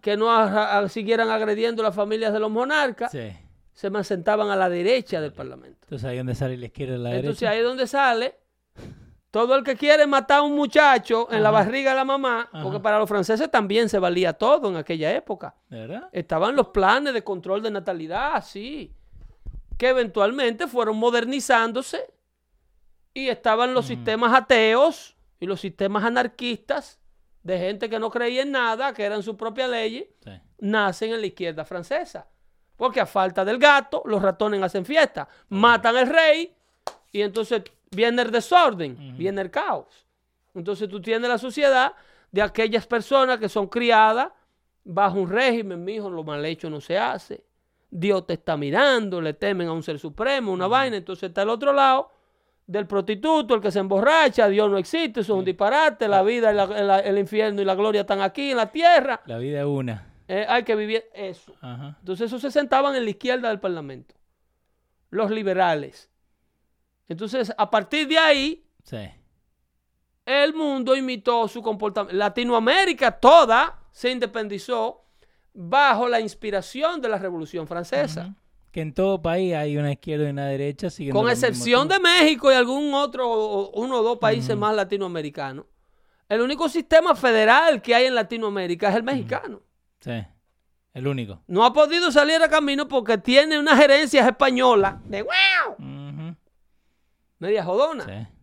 que 0.00 0.16
no 0.16 0.30
a- 0.30 0.78
a- 0.78 0.88
siguieran 0.88 1.28
agrediendo 1.30 1.82
las 1.82 1.94
familias 1.94 2.32
de 2.32 2.40
los 2.40 2.50
monarcas, 2.50 3.10
Sí. 3.12 3.32
se 3.74 4.04
sentaban 4.04 4.48
a 4.50 4.56
la 4.56 4.68
derecha 4.70 5.20
del 5.20 5.32
Parlamento. 5.32 5.78
Entonces 5.82 6.08
ahí 6.08 6.16
donde 6.16 6.34
sale 6.34 6.56
la 6.56 6.66
izquierda 6.66 6.94
y 6.94 6.98
la 6.98 7.10
Entonces 7.16 7.40
derecha. 7.40 7.50
ahí 7.50 7.58
es 7.58 7.64
donde 7.64 7.86
sale 7.86 8.36
todo 9.30 9.54
el 9.56 9.62
que 9.64 9.76
quiere 9.76 10.06
matar 10.06 10.38
a 10.38 10.42
un 10.42 10.54
muchacho 10.54 11.28
en 11.30 11.42
la 11.42 11.50
barriga 11.50 11.90
de 11.90 11.96
la 11.96 12.04
mamá, 12.06 12.48
Ajá. 12.50 12.62
porque 12.62 12.80
para 12.80 12.98
los 12.98 13.08
franceses 13.08 13.50
también 13.50 13.90
se 13.90 13.98
valía 13.98 14.32
todo 14.32 14.70
en 14.70 14.76
aquella 14.76 15.14
época. 15.14 15.54
¿De 15.68 15.80
verdad? 15.80 16.08
Estaban 16.12 16.56
los 16.56 16.68
planes 16.68 17.12
de 17.12 17.22
control 17.22 17.62
de 17.62 17.70
natalidad, 17.70 18.42
sí, 18.42 18.94
que 19.78 19.88
eventualmente 19.88 20.66
fueron 20.66 20.96
modernizándose 20.96 22.12
y 23.14 23.28
estaban 23.28 23.74
los 23.74 23.86
sistemas 23.86 24.34
ateos 24.34 25.16
y 25.40 25.46
los 25.46 25.60
sistemas 25.60 26.04
anarquistas 26.04 26.98
de 27.42 27.58
gente 27.58 27.88
que 27.88 27.98
no 27.98 28.10
creía 28.10 28.42
en 28.42 28.50
nada, 28.52 28.92
que 28.92 29.04
eran 29.04 29.22
sus 29.22 29.36
propias 29.36 29.70
leyes, 29.70 30.06
Sí. 30.24 30.30
nacen 30.58 31.12
en 31.12 31.20
la 31.20 31.26
izquierda 31.26 31.64
francesa. 31.64 32.26
Porque 32.76 33.00
a 33.00 33.06
falta 33.06 33.44
del 33.44 33.58
gato, 33.58 34.02
los 34.04 34.20
ratones 34.20 34.62
hacen 34.62 34.84
fiesta. 34.84 35.28
Matan 35.48 35.96
al 35.96 36.08
rey 36.08 36.54
y 37.12 37.22
entonces 37.22 37.62
viene 37.90 38.20
el 38.22 38.30
desorden, 38.30 39.16
viene 39.16 39.40
el 39.40 39.50
caos. 39.50 40.06
Entonces 40.54 40.88
tú 40.88 41.00
tienes 41.00 41.28
la 41.28 41.38
sociedad 41.38 41.92
de 42.32 42.42
aquellas 42.42 42.86
personas 42.86 43.38
que 43.38 43.48
son 43.48 43.68
criadas 43.68 44.30
bajo 44.84 45.18
un 45.20 45.30
régimen, 45.30 45.82
mijo, 45.84 46.10
lo 46.10 46.22
mal 46.24 46.44
hecho 46.44 46.68
no 46.68 46.80
se 46.80 46.98
hace. 46.98 47.44
Dios 47.98 48.26
te 48.26 48.34
está 48.34 48.56
mirando, 48.56 49.20
le 49.20 49.34
temen 49.34 49.68
a 49.68 49.72
un 49.72 49.82
ser 49.82 49.98
supremo, 49.98 50.52
una 50.52 50.66
vaina. 50.66 50.96
Entonces 50.96 51.28
está 51.28 51.42
el 51.42 51.48
otro 51.48 51.72
lado 51.72 52.10
del 52.66 52.86
prostituto, 52.86 53.54
el 53.54 53.60
que 53.60 53.70
se 53.70 53.78
emborracha, 53.78 54.48
Dios 54.48 54.68
no 54.70 54.76
existe, 54.76 55.20
eso 55.20 55.34
es 55.34 55.38
un 55.38 55.44
disparate, 55.44 56.08
la 56.08 56.22
vida, 56.22 56.52
la- 56.52 56.66
la- 56.66 56.98
el 57.00 57.16
infierno 57.18 57.62
y 57.62 57.64
la 57.64 57.74
gloria 57.76 58.00
están 58.02 58.20
aquí 58.20 58.50
en 58.50 58.56
la 58.56 58.70
tierra. 58.72 59.22
La 59.26 59.38
vida 59.38 59.60
es 59.60 59.66
una. 59.66 60.12
Eh, 60.28 60.44
hay 60.48 60.64
que 60.64 60.74
vivir 60.74 61.04
eso. 61.14 61.54
Ajá. 61.60 61.96
Entonces 62.00 62.26
esos 62.26 62.42
se 62.42 62.50
sentaban 62.50 62.96
en 62.96 63.04
la 63.04 63.10
izquierda 63.10 63.48
del 63.48 63.60
Parlamento. 63.60 64.14
Los 65.10 65.30
liberales. 65.30 66.10
Entonces, 67.08 67.54
a 67.56 67.70
partir 67.70 68.08
de 68.08 68.18
ahí, 68.18 68.66
Sí. 68.82 69.08
el 70.24 70.52
mundo 70.52 70.96
imitó 70.96 71.46
su 71.46 71.62
comportamiento. 71.62 72.16
Latinoamérica 72.18 73.12
toda 73.12 73.78
se 73.92 74.10
independizó 74.10 75.05
bajo 75.56 76.08
la 76.08 76.20
inspiración 76.20 77.00
de 77.00 77.08
la 77.08 77.18
Revolución 77.18 77.66
Francesa. 77.66 78.34
Que 78.70 78.82
en 78.82 78.92
todo 78.92 79.22
país 79.22 79.54
hay 79.54 79.78
una 79.78 79.92
izquierda 79.92 80.26
y 80.26 80.30
una 80.30 80.46
derecha. 80.46 80.88
Con 81.10 81.30
excepción 81.30 81.88
de. 81.88 81.98
México 81.98 82.52
y 82.52 82.54
algún 82.54 82.92
otro, 82.92 83.70
uno 83.70 84.00
o 84.00 84.02
dos 84.02 84.18
países 84.18 84.54
más 84.56 84.74
latinoamericanos. 84.76 85.64
El 86.28 86.40
único 86.42 86.68
sistema 86.68 87.14
federal 87.14 87.80
que 87.80 87.94
hay 87.94 88.06
en 88.06 88.14
Latinoamérica 88.14 88.90
es 88.90 88.96
el 88.96 89.02
mexicano. 89.02 89.62
Sí. 90.00 90.24
El 90.92 91.06
único. 91.06 91.42
No 91.46 91.64
ha 91.64 91.72
podido 91.72 92.10
salir 92.10 92.42
a 92.42 92.48
camino 92.48 92.88
porque 92.88 93.18
tiene 93.18 93.58
una 93.58 93.76
gerencia 93.76 94.26
española 94.26 95.00
de 95.04 95.22
wow, 95.22 96.36
media 97.38 97.64
jodona. 97.64 98.04
Sí. 98.04 98.34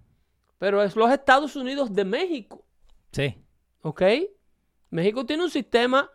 Pero 0.57 0.81
es 0.81 0.95
los 0.95 1.11
Estados 1.11 1.55
Unidos 1.55 1.93
de 1.93 2.05
México, 2.05 2.63
Sí. 3.11 3.37
¿ok? 3.81 4.01
México 4.91 5.25
tiene 5.25 5.43
un 5.43 5.49
sistema, 5.49 6.09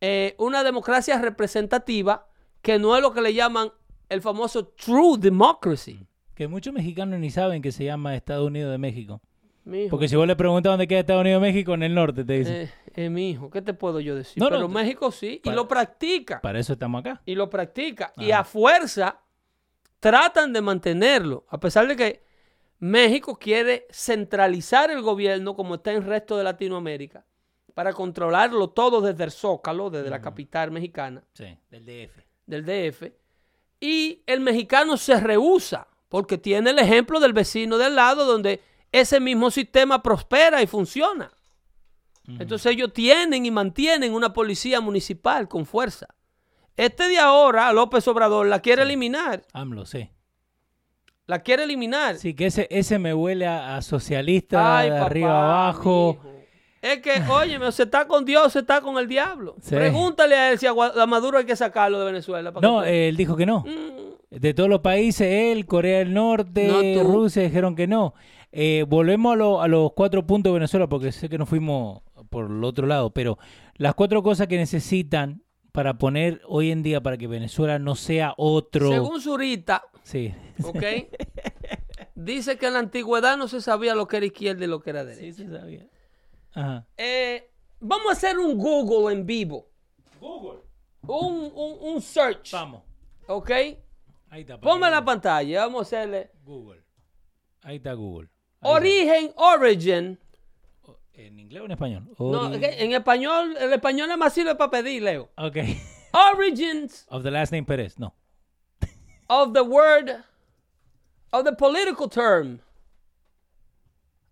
eh, 0.00 0.34
una 0.38 0.62
democracia 0.62 1.18
representativa 1.20 2.28
que 2.62 2.78
no 2.78 2.96
es 2.96 3.02
lo 3.02 3.12
que 3.12 3.20
le 3.20 3.34
llaman 3.34 3.70
el 4.08 4.22
famoso 4.22 4.68
true 4.68 5.18
democracy. 5.18 6.06
Que 6.34 6.48
muchos 6.48 6.74
mexicanos 6.74 7.18
ni 7.18 7.30
saben 7.30 7.62
que 7.62 7.72
se 7.72 7.84
llama 7.84 8.14
Estados 8.14 8.46
Unidos 8.46 8.70
de 8.72 8.78
México. 8.78 9.20
Mijo. 9.64 9.90
Porque 9.90 10.08
si 10.08 10.14
vos 10.14 10.26
le 10.26 10.36
preguntas 10.36 10.70
dónde 10.70 10.86
queda 10.86 11.00
Estados 11.00 11.22
Unidos 11.22 11.42
de 11.42 11.48
México, 11.48 11.74
en 11.74 11.82
el 11.82 11.94
norte, 11.94 12.24
te 12.24 12.32
dicen. 12.34 12.54
Eh, 12.54 12.70
eh, 12.94 13.10
mijo, 13.10 13.50
¿qué 13.50 13.62
te 13.62 13.74
puedo 13.74 13.98
yo 14.00 14.14
decir? 14.14 14.40
No, 14.40 14.48
Pero 14.48 14.68
México 14.68 15.10
sí, 15.10 15.40
y 15.42 15.50
lo 15.50 15.66
practica. 15.66 16.40
Para 16.40 16.60
eso 16.60 16.74
estamos 16.74 17.00
acá. 17.00 17.20
y 17.26 17.34
lo 17.34 17.50
practica. 17.50 18.12
Y 18.16 18.30
a 18.30 18.44
fuerza 18.44 19.22
tratan 19.98 20.52
de 20.52 20.60
mantenerlo, 20.60 21.46
a 21.48 21.58
pesar 21.58 21.88
de 21.88 21.96
que 21.96 22.22
México 22.78 23.38
quiere 23.38 23.86
centralizar 23.90 24.90
el 24.90 25.02
gobierno 25.02 25.56
como 25.56 25.76
está 25.76 25.90
en 25.90 25.98
el 25.98 26.04
resto 26.04 26.36
de 26.36 26.44
Latinoamérica, 26.44 27.24
para 27.76 27.92
controlarlo 27.92 28.70
todo 28.70 29.02
desde 29.02 29.24
el 29.24 29.30
Zócalo, 29.30 29.90
desde 29.90 30.08
la 30.08 30.22
capital 30.22 30.70
mexicana, 30.70 31.22
Sí, 31.34 31.58
del 31.70 31.84
DF. 31.84 32.22
del 32.46 32.64
DF. 32.64 33.12
Y 33.80 34.22
el 34.26 34.40
mexicano 34.40 34.96
se 34.96 35.20
rehúsa, 35.20 35.86
porque 36.08 36.38
tiene 36.38 36.70
el 36.70 36.78
ejemplo 36.78 37.20
del 37.20 37.34
vecino 37.34 37.76
del 37.76 37.94
lado, 37.94 38.24
donde 38.24 38.62
ese 38.92 39.20
mismo 39.20 39.50
sistema 39.50 40.02
prospera 40.02 40.62
y 40.62 40.66
funciona. 40.66 41.30
Entonces 42.26 42.72
ellos 42.72 42.94
tienen 42.94 43.44
y 43.44 43.50
mantienen 43.50 44.14
una 44.14 44.32
policía 44.32 44.80
municipal 44.80 45.46
con 45.46 45.66
fuerza. 45.66 46.06
Este 46.78 47.08
de 47.10 47.18
ahora, 47.18 47.70
López 47.74 48.08
Obrador, 48.08 48.46
la 48.46 48.60
quiere 48.60 48.84
eliminar. 48.84 49.42
AMLO, 49.52 49.84
sí. 49.84 50.08
La 51.26 51.40
quiere 51.42 51.64
eliminar. 51.64 52.16
Sí, 52.16 52.32
que 52.32 52.46
ese, 52.46 52.68
ese 52.70 52.98
me 52.98 53.12
huele 53.12 53.46
a, 53.46 53.76
a 53.76 53.82
socialista 53.82 54.78
Ay, 54.78 54.88
de 54.88 54.94
papá, 54.96 55.06
arriba 55.06 55.38
abajo. 55.44 56.18
Es 56.92 57.00
que, 57.00 57.22
óyeme, 57.28 57.66
o 57.66 57.72
se 57.72 57.84
está 57.84 58.06
con 58.06 58.24
Dios 58.24 58.46
o 58.46 58.50
se 58.50 58.60
está 58.60 58.80
con 58.80 58.96
el 58.98 59.08
diablo. 59.08 59.56
Sí. 59.60 59.74
Pregúntale 59.74 60.34
a 60.36 60.52
él 60.52 60.58
si 60.58 60.66
a 60.66 60.74
Maduro 61.06 61.38
hay 61.38 61.44
que 61.44 61.56
sacarlo 61.56 61.98
de 62.00 62.06
Venezuela. 62.06 62.52
para 62.52 62.66
No, 62.66 62.84
él 62.84 63.16
dijo 63.16 63.36
que 63.36 63.46
no. 63.46 63.60
Mm, 63.60 64.36
De 64.38 64.54
todos 64.54 64.68
los 64.68 64.80
países, 64.80 65.26
él, 65.26 65.66
Corea 65.66 65.98
del 66.00 66.12
Norte, 66.14 66.94
No. 66.96 67.02
Rusia, 67.04 67.42
dijeron 67.42 67.74
que 67.76 67.86
no. 67.86 68.14
Eh, 68.52 68.84
volvemos 68.88 69.32
a, 69.32 69.36
lo- 69.36 69.60
a 69.62 69.68
los 69.68 69.92
cuatro 69.92 70.26
puntos 70.26 70.50
de 70.52 70.54
Venezuela, 70.54 70.88
porque 70.88 71.12
sé 71.12 71.28
que 71.28 71.38
nos 71.38 71.48
fuimos 71.48 72.02
por 72.30 72.46
el 72.50 72.62
otro 72.64 72.86
lado, 72.86 73.10
pero 73.10 73.38
las 73.76 73.94
cuatro 73.94 74.22
cosas 74.22 74.46
que 74.48 74.56
necesitan 74.56 75.42
para 75.72 75.98
poner 75.98 76.40
hoy 76.46 76.70
en 76.70 76.82
día 76.82 77.00
para 77.02 77.16
que 77.18 77.26
Venezuela 77.26 77.78
no 77.78 77.94
sea 77.96 78.32
otro. 78.36 78.88
Según 78.90 79.20
Zurita, 79.20 79.82
Sí. 80.02 80.32
¿ok? 80.64 80.82
Dice 82.14 82.56
que 82.56 82.66
en 82.66 82.72
la 82.74 82.78
antigüedad 82.78 83.36
no 83.36 83.46
se 83.48 83.60
sabía 83.60 83.94
lo 83.94 84.08
que 84.08 84.16
era 84.16 84.26
izquierda 84.26 84.64
y 84.64 84.68
lo 84.68 84.80
que 84.80 84.90
era 84.90 85.02
Sí, 85.04 85.08
derecha. 85.20 85.36
se 85.44 85.58
sabía. 85.58 85.86
Ajá. 86.56 86.86
Eh, 86.96 87.50
vamos 87.80 88.08
a 88.08 88.12
hacer 88.12 88.38
un 88.38 88.56
Google 88.58 89.12
en 89.14 89.24
vivo. 89.26 89.68
Google. 90.20 90.60
Un, 91.02 91.52
un, 91.54 91.78
un 91.94 92.02
search. 92.02 92.50
Vamos. 92.52 92.82
¿Ok? 93.28 93.50
Ahí 94.30 94.40
está. 94.40 94.58
Ponme 94.58 94.90
la 94.90 95.04
pantalla. 95.04 95.66
Vamos 95.66 95.80
a 95.80 95.82
hacerle. 95.82 96.30
Google. 96.42 96.82
Ahí 97.62 97.76
está 97.76 97.92
Google. 97.92 98.28
Ahí 98.60 98.68
está. 98.68 98.70
Origen, 98.70 99.32
origin. 99.36 100.18
¿En 101.12 101.38
inglés 101.40 101.62
o 101.62 101.64
en 101.66 101.70
español? 101.72 102.04
No, 102.18 102.50
Ori- 102.50 102.60
en 102.78 102.92
español, 102.92 103.56
el 103.58 103.72
español 103.72 104.10
es 104.10 104.18
más 104.18 104.32
sirve 104.34 104.54
para 104.54 104.70
pedir, 104.70 105.02
Leo. 105.02 105.30
Ok. 105.38 105.56
Origins 106.34 107.06
Of 107.08 107.22
the 107.22 107.30
last 107.30 107.52
name 107.52 107.64
Pérez. 107.64 107.98
No. 107.98 108.14
of 109.28 109.52
the 109.54 109.62
word, 109.62 110.10
of 111.32 111.44
the 111.44 111.52
political 111.52 112.08
term, 112.08 112.60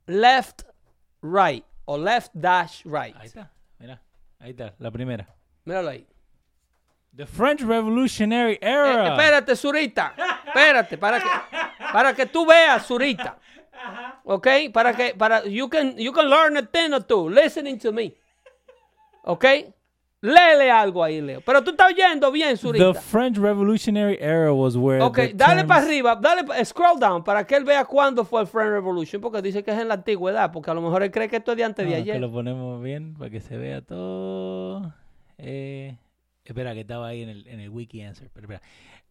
left, 0.06 0.64
right, 1.22 1.64
o 1.86 1.96
left 1.98 2.30
dash 2.34 2.82
right. 2.84 3.14
Ahí 3.16 3.26
está. 3.26 3.50
Mira. 3.78 4.00
Ahí 4.38 4.50
está. 4.50 4.74
La 4.78 4.90
primera. 4.90 5.26
Míralo 5.64 5.90
ahí. 5.90 6.06
The 7.16 7.26
French 7.26 7.60
Revolutionary 7.62 8.54
Eh, 8.54 8.58
Era. 8.62 9.08
espérate, 9.14 9.54
Zurita. 9.56 10.14
Espérate, 10.46 10.98
para 10.98 11.20
que, 11.20 11.28
para 11.92 12.14
que 12.14 12.26
tú 12.26 12.44
veas, 12.44 12.84
Zurita. 12.86 13.38
¿Ok? 14.24 14.46
Para 14.72 14.94
que, 14.96 15.14
para, 15.14 15.44
you 15.44 15.68
can, 15.68 15.96
you 15.96 16.12
can 16.12 16.28
learn 16.28 16.56
a 16.56 16.62
thing 16.66 16.92
or 16.92 17.02
two, 17.04 17.28
listening 17.28 17.78
to 17.78 17.92
me. 17.92 18.14
¿Ok? 19.24 19.44
Léele 20.24 20.70
algo 20.70 21.04
ahí, 21.04 21.20
Leo. 21.20 21.42
Pero 21.42 21.62
tú 21.62 21.72
estás 21.72 21.92
oyendo 21.92 22.32
bien, 22.32 22.50
The 22.52 22.56
Zurita. 22.56 22.94
French 22.94 23.36
Revolutionary 23.36 24.16
Era 24.18 24.50
was 24.54 24.74
where. 24.74 25.02
Ok, 25.02 25.16
the 25.16 25.32
dale 25.34 25.60
terms- 25.62 25.66
para 25.68 25.82
arriba, 25.84 26.16
dale, 26.16 26.64
scroll 26.64 26.98
down 26.98 27.22
para 27.22 27.46
que 27.46 27.54
él 27.56 27.64
vea 27.64 27.84
cuándo 27.84 28.24
fue 28.24 28.40
el 28.40 28.46
French 28.46 28.70
Revolution, 28.70 29.20
porque 29.20 29.42
dice 29.42 29.62
que 29.62 29.70
es 29.72 29.78
en 29.78 29.88
la 29.88 29.94
antigüedad, 29.94 30.50
porque 30.50 30.70
a 30.70 30.74
lo 30.74 30.80
mejor 30.80 31.02
él 31.02 31.10
cree 31.10 31.28
que 31.28 31.36
esto 31.36 31.50
es 31.52 31.58
de 31.58 31.64
antes 31.64 31.86
de 31.86 31.94
Ah, 31.94 31.98
ayer. 31.98 32.14
que 32.14 32.20
lo 32.20 32.32
ponemos 32.32 32.82
bien 32.82 33.12
para 33.18 33.28
que 33.28 33.40
se 33.40 33.58
vea 33.58 33.82
todo. 33.82 34.94
Eh, 35.36 35.98
espera, 36.42 36.72
que 36.72 36.80
estaba 36.80 37.08
ahí 37.08 37.22
en 37.22 37.28
el, 37.28 37.46
en 37.46 37.60
el 37.60 37.68
wiki 37.68 38.00
answer. 38.00 38.30
Pero 38.32 38.46
espera. 38.46 38.62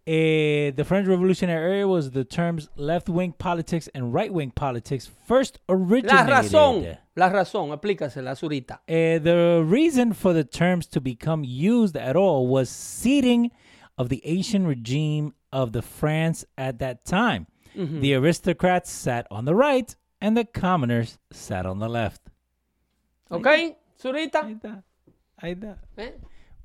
Eh, 0.06 0.72
the 0.72 0.84
French 0.84 1.08
Revolutionary 1.08 1.80
Era 1.80 1.88
was 1.88 2.12
the 2.12 2.26
terms 2.26 2.70
left-wing 2.76 3.34
politics 3.38 3.88
and 3.96 4.14
right-wing 4.14 4.52
politics 4.52 5.10
first 5.26 5.60
originated. 5.70 6.30
La 6.30 6.42
razón, 6.42 6.98
la 7.16 7.30
razón, 7.30 7.70
explícasela, 7.72 8.36
Zurita. 8.36 8.80
Uh, 8.90 9.18
the 9.20 9.64
reason 9.66 10.12
for 10.12 10.34
the 10.34 10.44
terms 10.44 10.88
to 10.88 11.00
become 11.00 11.46
used 11.46 11.96
at 11.96 12.18
all 12.18 12.48
was 12.48 12.70
seating 12.70 13.50
of 13.98 14.10
the 14.10 14.22
Asian 14.26 14.68
regime 14.68 15.34
of 15.54 15.72
the 15.72 15.82
France 15.82 16.46
at 16.58 16.80
that 16.80 17.06
time. 17.06 17.48
The 17.76 18.14
aristocrats 18.14 18.92
sat 18.92 19.26
on 19.32 19.46
the 19.46 19.56
right 19.56 19.96
and 20.22 20.38
the 20.38 20.46
commoners 20.46 21.18
sat 21.32 21.66
on 21.66 21.80
the 21.80 21.90
left. 21.90 22.22
¿Ok? 23.32 23.48
Zurita. 23.98 24.44
Ahí 24.44 24.60
está. 24.60 24.84
Ahí 25.42 25.52
está. 25.54 25.78
¿Eh? 25.98 26.14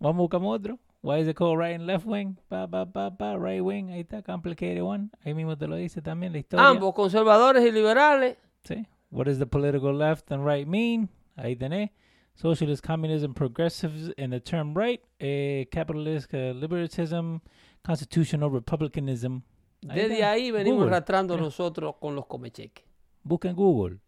Vamos 0.01 0.29
buscamos 0.29 0.55
otro. 0.55 0.79
Why 1.01 1.19
is 1.21 1.29
it 1.29 1.37
called 1.37 1.59
right 1.59 1.75
and 1.75 1.87
left 1.87 2.05
wing? 2.07 2.39
Pa, 2.49 2.67
pa, 2.67 2.85
pa, 2.85 3.11
pa, 3.11 3.37
right 3.37 3.63
wing. 3.63 3.91
Ahí 3.91 4.01
está. 4.01 4.23
Complicated 4.23 4.83
one. 4.83 5.11
Ahí 5.25 5.33
mismo 5.33 5.57
te 5.57 5.67
lo 5.69 5.77
dice 5.77 6.03
también 6.03 6.33
la 6.33 6.39
historia. 6.39 6.67
Ambos, 6.69 6.93
conservadores 6.95 7.65
y 7.65 7.71
liberales. 7.71 8.37
Sí. 8.65 8.87
What 9.11 9.27
does 9.27 9.39
the 9.39 9.47
political 9.47 9.95
left 9.97 10.31
and 10.33 10.45
right 10.45 10.67
mean? 10.67 11.09
Ahí 11.37 11.57
tenés. 11.57 11.91
Socialist, 12.35 12.85
communism, 12.85 13.33
progressives 13.33 14.13
in 14.17 14.31
the 14.31 14.41
term 14.41 14.75
right. 14.77 15.01
Eh, 15.19 15.67
capitalist, 15.73 16.33
eh, 16.35 16.53
liberalism, 16.55 17.39
constitutional 17.85 18.51
republicanism. 18.51 19.43
Ahí 19.89 20.01
Desde 20.01 20.15
está. 20.15 20.31
ahí 20.33 20.51
venimos 20.51 20.81
Google. 20.81 20.97
arrastrando 20.97 21.37
nosotros 21.37 21.95
con 22.01 22.15
los 22.17 22.27
comecheques. 22.27 22.85
Busquen 23.23 23.55
Google. 23.55 23.99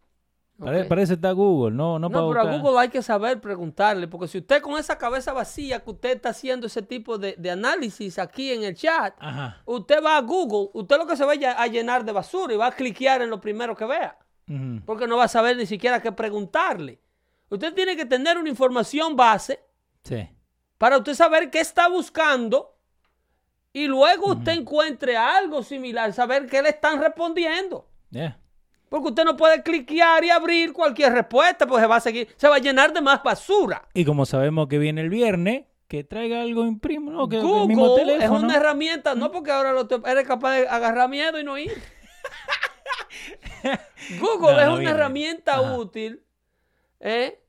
Pare- 0.61 0.83
Ok. 0.83 0.89
Para 0.89 1.03
eso 1.03 1.15
está 1.15 1.33
Google, 1.33 1.75
no, 1.75 1.99
no, 1.99 2.11
para 2.11 2.23
No, 2.23 2.29
pero 2.31 2.41
a. 2.43 2.57
Google 2.59 2.79
hay 2.81 2.89
que 2.91 3.03
saber 3.03 3.41
preguntarle, 3.41 4.07
porque 4.09 4.29
si 4.29 4.39
usted 4.39 4.61
con 4.61 4.79
esa 4.79 4.99
cabeza 4.99 5.33
vacía 5.33 5.81
que 5.81 5.91
usted 5.91 6.17
está 6.17 6.29
haciendo 6.31 6.67
ese 6.67 6.83
tipo 6.83 7.17
de, 7.19 7.35
de 7.39 7.51
análisis 7.51 8.19
aquí 8.19 8.53
en 8.53 8.65
el 8.65 8.75
chat, 8.75 9.15
Ajá. 9.19 9.63
usted 9.65 10.05
va 10.05 10.17
a 10.19 10.21
Google, 10.21 10.69
usted 10.75 10.99
lo 10.99 11.07
que 11.07 11.17
se 11.17 11.25
va 11.25 11.33
a 11.33 11.37
ll- 11.37 11.55
a 11.57 11.67
llenar 11.67 12.05
de 12.05 12.13
basura 12.13 12.53
y 12.53 12.57
va 12.59 12.67
a 12.67 12.73
cliquear 12.73 13.23
en 13.23 13.31
lo 13.31 13.41
primero 13.41 13.75
que 13.75 13.85
vea, 13.87 14.19
porque 14.85 15.07
no 15.07 15.17
va 15.17 15.25
a 15.25 15.29
saber 15.29 15.57
ni 15.57 15.65
siquiera 15.67 16.03
qué 16.03 16.13
preguntarle. 16.13 17.01
Usted 17.49 17.73
tiene 17.73 17.97
que 17.97 18.05
tener 18.05 18.37
una 18.37 18.49
información 18.49 19.17
base 19.17 19.65
Sí. 20.03 20.29
para 20.77 20.99
usted 20.99 21.15
saber 21.15 21.51
qué 21.51 21.61
está 21.61 21.89
buscando 21.89 22.77
y 23.73 23.87
luego 23.87 24.33
usted 24.33 24.53
encuentre 24.53 25.17
algo 25.17 25.63
similar, 25.63 26.13
saber 26.13 26.47
qué 26.49 26.61
le 26.63 26.71
están 26.71 27.01
respondiendo. 27.01 27.89
Yeah. 28.11 28.40
Porque 28.91 29.09
usted 29.09 29.25
no 29.25 29.37
puede 29.37 29.63
cliquear 29.63 30.23
y 30.25 30.31
abrir 30.31 30.73
cualquier 30.75 31.13
respuesta, 31.15 31.67
pues 31.67 31.81
se 31.81 31.87
va 31.87 31.97
a 31.97 32.01
seguir, 32.01 32.29
se 32.37 32.49
va 32.49 32.57
a 32.57 32.59
llenar 32.59 32.93
de 32.93 33.01
más 33.01 33.23
basura. 33.23 33.89
Y 33.95 34.05
como 34.05 34.27
sabemos 34.27 34.69
que 34.69 34.79
viene 34.79 35.01
el 35.01 35.09
viernes, 35.09 35.65
que 35.89 36.05
traiga 36.05 36.43
algo 36.43 36.67
imprimo, 36.67 37.11
¿no? 37.11 37.27
Que, 37.29 37.39
que 37.41 37.63
el 37.63 37.69
mismo 37.69 37.89
Google 37.89 38.03
es 38.03 38.09
teléfono. 38.19 38.41
una 38.45 38.57
herramienta, 38.57 39.15
no 39.15 39.31
porque 39.33 39.51
ahora 39.53 39.73
lo 39.73 39.87
te- 39.87 40.01
eres 40.11 40.27
capaz 40.27 40.57
de 40.57 40.69
agarrar 40.69 41.09
miedo 41.09 41.39
y 41.41 41.45
no 41.45 41.57
ir. 41.57 41.73
Google 44.21 44.53
No, 44.53 44.61
es 44.61 44.67
no 44.67 44.73
una 44.73 44.79
viene. 44.81 44.91
herramienta 44.91 45.55
Ajá. 45.55 45.77
útil. 45.79 46.23
¿eh? 47.01 47.43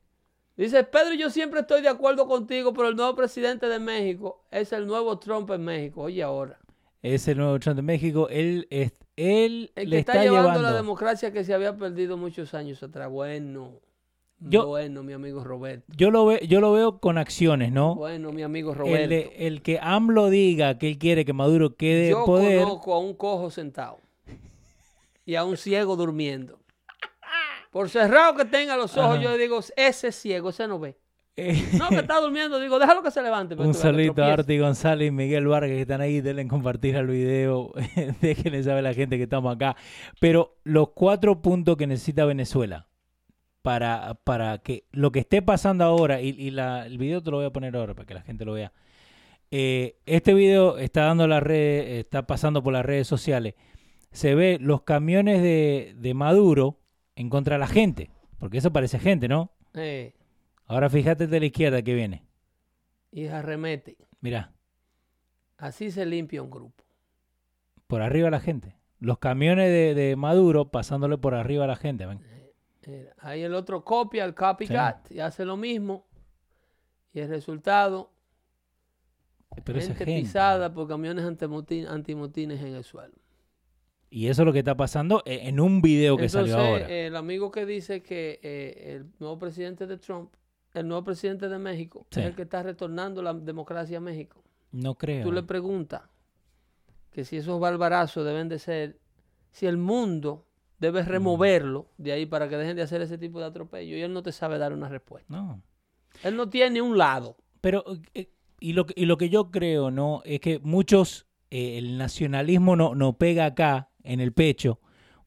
Dice, 0.56 0.84
Pedro, 0.84 1.14
yo 1.14 1.30
siempre 1.30 1.60
estoy 1.60 1.82
de 1.82 1.88
acuerdo 1.88 2.26
contigo, 2.28 2.72
pero 2.72 2.88
el 2.88 2.96
nuevo 2.96 3.14
presidente 3.16 3.68
de 3.68 3.78
México 3.78 4.44
es 4.50 4.72
el 4.72 4.86
nuevo 4.86 5.18
Trump 5.18 5.50
en 5.50 5.64
México. 5.64 6.02
Oye, 6.02 6.22
ahora. 6.22 6.58
Es 7.02 7.26
el 7.26 7.38
nuevo 7.38 7.58
Trump 7.58 7.76
de 7.76 7.82
México. 7.82 8.28
Él, 8.30 8.66
es- 8.70 8.92
él 9.16 9.70
El 9.74 9.84
que 9.84 9.90
le 9.90 9.98
está, 10.00 10.12
está, 10.12 10.24
llevando, 10.24 10.48
llevando. 10.50 10.70
la 10.70 10.76
democracia 10.76 11.32
que 11.32 11.44
se 11.44 11.52
había 11.54 11.76
perdido 11.76 12.16
muchos 12.16 12.54
años 12.54 12.82
atrás. 12.82 13.10
Bueno. 13.10 13.80
Yo- 14.44 14.66
bueno, 14.66 15.04
mi 15.04 15.12
amigo 15.12 15.44
Roberto. 15.44 15.84
Yo 15.96 16.10
lo, 16.10 16.26
ve, 16.26 16.44
yo 16.48 16.60
lo 16.60 16.72
veo 16.72 16.98
con 16.98 17.16
acciones, 17.16 17.70
¿no? 17.70 17.94
Bueno, 17.94 18.32
mi 18.32 18.42
amigo 18.42 18.72
el, 18.72 18.78
Roberto. 18.78 19.08
de- 19.08 19.32
el 19.46 19.62
que 19.62 19.78
AMLO 19.80 20.30
diga 20.30 20.78
que 20.78 20.88
él 20.88 20.98
quiere 20.98 21.24
que 21.24 21.32
Maduro 21.32 21.76
quede 21.76 22.10
Yo 22.10 22.20
en 22.20 22.24
poder. 22.24 22.62
conozco 22.64 22.94
a 22.94 22.98
un 22.98 23.14
cojo 23.14 23.50
sentado 23.50 24.00
y 25.24 25.36
a 25.36 25.44
un 25.44 25.56
ciego 25.56 25.94
durmiendo. 25.94 26.58
Por 27.70 27.88
cerrado 27.88 28.34
que 28.34 28.44
tenga 28.44 28.76
los 28.76 28.96
ojos, 28.96 29.14
Ajá. 29.14 29.22
yo 29.22 29.30
le 29.30 29.38
digo, 29.38 29.60
ese 29.76 30.08
es 30.08 30.16
ciego, 30.16 30.50
ese 30.50 30.66
no 30.66 30.80
ve. 30.80 30.96
Eh, 31.36 31.64
No, 31.78 31.88
que 31.88 31.96
está 31.96 32.20
durmiendo, 32.20 32.58
digo, 32.60 32.78
déjalo 32.78 33.02
que 33.02 33.10
se 33.10 33.22
levante. 33.22 33.54
un 33.54 33.74
saludito 33.74 34.22
a. 34.22 34.32
Arti 34.32 34.58
González 34.58 35.08
y 35.08 35.10
Miguel 35.10 35.46
Vargas 35.46 35.70
que 35.70 35.80
están 35.82 36.00
ahí. 36.00 36.20
Denle 36.20 36.42
en 36.42 36.48
compartir 36.48 36.96
al 36.96 37.06
video. 37.06 37.72
Déjenle 38.20 38.62
saber 38.62 38.78
a 38.78 38.90
la 38.90 38.94
gente 38.94 39.16
que 39.16 39.24
estamos 39.24 39.54
acá. 39.54 39.76
Pero 40.20 40.56
los 40.64 40.90
cuatro 40.90 41.40
puntos 41.42 41.76
que 41.76 41.86
necesita 41.86 42.24
Venezuela. 42.24 42.88
para, 43.62 44.14
para 44.24 44.58
que 44.58 44.84
lo 44.92 45.12
que 45.12 45.20
esté 45.20 45.40
pasando 45.40 45.84
ahora, 45.84 46.20
y, 46.20 46.30
y 46.30 46.50
la, 46.50 46.84
el 46.86 46.98
video 46.98 47.22
te 47.22 47.30
lo 47.30 47.36
voy 47.38 47.46
a 47.46 47.50
poner 47.50 47.76
ahora 47.76 47.94
para 47.94 48.06
que 48.06 48.14
la 48.14 48.22
gente 48.22 48.44
lo 48.44 48.52
vea. 48.54 48.72
Eh, 49.50 49.98
este 50.06 50.34
video 50.34 50.78
está 50.78 51.04
dando 51.04 51.26
la 51.28 51.38
red, 51.40 51.98
está 51.98 52.26
pasando 52.26 52.62
por 52.62 52.72
las 52.72 52.84
redes 52.84 53.06
sociales. 53.06 53.54
Se 54.10 54.34
ve 54.34 54.58
los 54.60 54.82
camiones 54.82 55.42
de, 55.42 55.94
de 55.96 56.14
Maduro 56.14 56.80
en 57.16 57.28
contra 57.30 57.56
de 57.56 57.60
la 57.60 57.66
gente, 57.66 58.10
porque 58.38 58.58
eso 58.58 58.72
parece 58.72 58.98
gente, 58.98 59.28
¿no? 59.28 59.52
Eh, 59.74 60.14
Ahora 60.72 60.88
fíjate 60.90 61.26
de 61.26 61.40
la 61.40 61.46
izquierda 61.46 61.82
que 61.82 61.94
viene. 61.94 62.24
y 63.10 63.26
arremete. 63.26 63.96
Mira, 64.20 64.52
Así 65.58 65.90
se 65.90 66.04
limpia 66.06 66.42
un 66.42 66.50
grupo. 66.50 66.82
por 67.86 68.00
arriba 68.02 68.30
la 68.30 68.40
gente. 68.40 68.74
Los 69.00 69.18
camiones 69.18 69.68
de, 69.70 69.94
de 69.94 70.16
Maduro 70.16 70.70
pasándole 70.70 71.18
por 71.18 71.34
arriba 71.34 71.64
a 71.64 71.66
la 71.68 71.76
gente. 71.76 72.06
ven. 72.06 72.20
Eh, 72.84 73.10
ahí 73.18 73.42
el 73.42 73.54
otro 73.54 73.84
copia, 73.84 74.24
el 74.24 74.34
copycat, 74.34 75.10
y 75.12 75.20
hace 75.20 75.44
lo 75.44 75.56
mismo. 75.56 76.06
Y 77.12 77.20
el 77.20 77.28
resultado, 77.28 78.10
Pero 79.64 79.78
gente 79.80 79.94
gente. 80.04 80.20
pisada 80.22 80.72
por 80.72 80.88
camiones 80.88 81.24
antimotines 81.26 82.60
en 82.62 82.74
el 82.74 82.84
suelo. 82.84 83.14
Y 84.08 84.28
eso 84.28 84.42
es 84.42 84.46
lo 84.46 84.52
que 84.52 84.60
está 84.60 84.76
pasando 84.76 85.22
e- 85.26 85.48
en 85.48 85.60
un 85.60 85.80
video 85.82 86.16
que 86.16 86.24
Entonces, 86.26 86.52
salió 86.52 86.66
ahora. 86.72 86.88
eh, 86.88 87.06
el 87.08 87.16
amigo 87.16 87.50
que 87.50 87.66
dice 87.66 88.02
que 88.02 88.40
eh, 88.42 88.94
el 88.96 89.06
nuevo 89.20 89.38
presidente 89.38 89.86
de 89.86 89.98
Trump, 89.98 90.32
el 90.74 90.88
nuevo 90.88 91.04
presidente 91.04 91.48
de 91.48 91.58
México, 91.58 92.06
Sí. 92.10 92.20
es 92.20 92.26
el 92.26 92.34
que 92.34 92.42
está 92.42 92.62
retornando 92.62 93.22
la 93.22 93.34
democracia 93.34 93.98
a 93.98 94.00
México. 94.00 94.42
no 94.72 94.94
creo. 94.94 95.22
Tú 95.22 95.32
le 95.32 95.42
preguntas 95.42 96.00
que 97.10 97.24
si 97.24 97.36
esos 97.36 97.60
barbarazos 97.60 98.24
deben 98.24 98.48
de 98.48 98.58
ser, 98.58 98.98
si 99.50 99.66
el 99.66 99.76
mundo 99.76 100.46
debe 100.78 101.02
removerlo 101.02 101.88
de 101.98 102.12
ahí 102.12 102.24
para 102.26 102.48
que 102.48 102.56
dejen 102.56 102.76
de 102.76 102.82
hacer 102.82 103.02
ese 103.02 103.18
tipo 103.18 103.38
de 103.38 103.44
atropello, 103.46 103.96
y 103.96 104.00
él 104.00 104.12
no 104.14 104.22
te 104.22 104.32
sabe 104.32 104.56
dar 104.58 104.72
una 104.72 104.88
respuesta. 104.88 105.26
No. 105.32 105.62
Él 106.24 106.36
no 106.36 106.48
tiene 106.48 106.80
un 106.80 106.96
lado. 106.96 107.36
Pero, 107.60 107.84
eh, 108.14 108.30
y, 108.60 108.72
lo, 108.72 108.86
que- 108.86 108.94
y 108.96 109.04
lo 109.04 109.16
que 109.18 109.28
yo 109.28 109.50
creo, 109.50 109.90
¿no? 109.90 110.22
Es 110.24 110.40
que 110.40 110.58
muchos, 110.60 111.26
eh, 111.50 111.76
el 111.78 111.98
nacionalismo 111.98 112.74
no, 112.74 112.94
no 112.94 113.18
pega 113.18 113.44
acá, 113.46 113.90
en 114.04 114.20
el 114.20 114.32
pecho, 114.32 114.80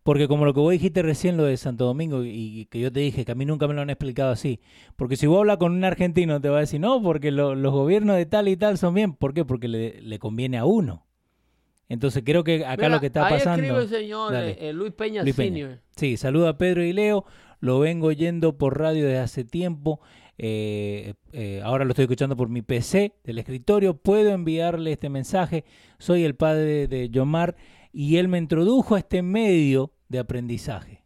porque 0.05 0.27
como 0.27 0.45
lo 0.45 0.53
que 0.53 0.59
vos 0.59 0.71
dijiste 0.71 1.01
recién, 1.01 1.35
lo 1.35 1.45
de 1.45 1.57
Santo 1.57 1.85
Domingo, 1.85 2.23
y, 2.23 2.67
que 2.69 2.79
yo 2.79 2.91
te 2.91 2.99
dije 2.99 3.25
que 3.25 3.31
a 3.31 3.35
mí 3.35 3.43
nunca 3.43 3.67
me 3.67 3.73
lo 3.73 3.81
han 3.81 3.89
explicado 3.89 4.31
así. 4.31 4.59
Porque 4.95 5.17
si 5.17 5.25
vos 5.25 5.39
hablas 5.39 5.57
con 5.57 5.71
un 5.71 5.83
argentino, 5.83 6.39
te 6.39 6.49
va 6.49 6.57
a 6.57 6.59
decir, 6.59 6.79
no, 6.79 7.01
porque 7.01 7.31
lo- 7.31 7.55
los 7.55 7.73
gobiernos 7.73 8.15
de 8.15 8.27
tal 8.27 8.47
y 8.47 8.55
tal 8.55 8.77
son 8.77 8.93
bien. 8.93 9.13
¿Por 9.13 9.33
qué? 9.33 9.45
Porque 9.45 9.67
le, 9.67 9.99
le 10.03 10.19
conviene 10.19 10.59
a 10.59 10.65
uno. 10.65 11.07
Entonces 11.89 12.21
creo 12.23 12.43
que 12.43 12.63
acá 12.65 12.83
Mira, 12.83 12.89
lo 12.89 12.99
que 12.99 13.07
está 13.07 13.25
ahí 13.25 13.33
pasando... 13.39 13.63
escribe 13.63 13.81
el 13.83 13.89
señor 13.89 14.35
eh, 14.35 14.57
eh, 14.69 14.73
Luis 14.73 14.93
Peña 14.93 15.23
Luis 15.23 15.35
Peña. 15.35 15.49
Senior. 15.49 15.81
Sí, 15.95 16.17
saluda 16.17 16.49
a 16.49 16.57
Pedro 16.59 16.83
y 16.83 16.93
Leo. 16.93 17.25
Lo 17.59 17.79
vengo 17.79 18.07
oyendo 18.07 18.57
por 18.59 18.79
radio 18.79 19.05
desde 19.05 19.19
hace 19.19 19.43
tiempo. 19.43 20.01
eh, 20.37 21.13
eh, 21.31 21.61
ahora 21.63 21.83
lo 21.83 21.91
estoy 21.91 22.03
escuchando 22.03 22.35
por 22.35 22.49
mi 22.49 22.61
PC 22.61 23.13
del 23.23 23.39
escritorio. 23.39 23.97
Puedo 23.97 24.29
enviarle 24.29 24.91
este 24.91 25.09
mensaje. 25.09 25.65
Soy 25.97 26.23
el 26.25 26.35
padre 26.35 26.87
de 26.87 27.09
Yomar 27.09 27.55
y 27.91 28.17
él 28.17 28.27
me 28.27 28.37
introdujo 28.37 28.93
a 28.95 28.99
este 28.99 29.21
medio 29.23 29.91
de 30.09 30.19
aprendizaje. 30.19 31.01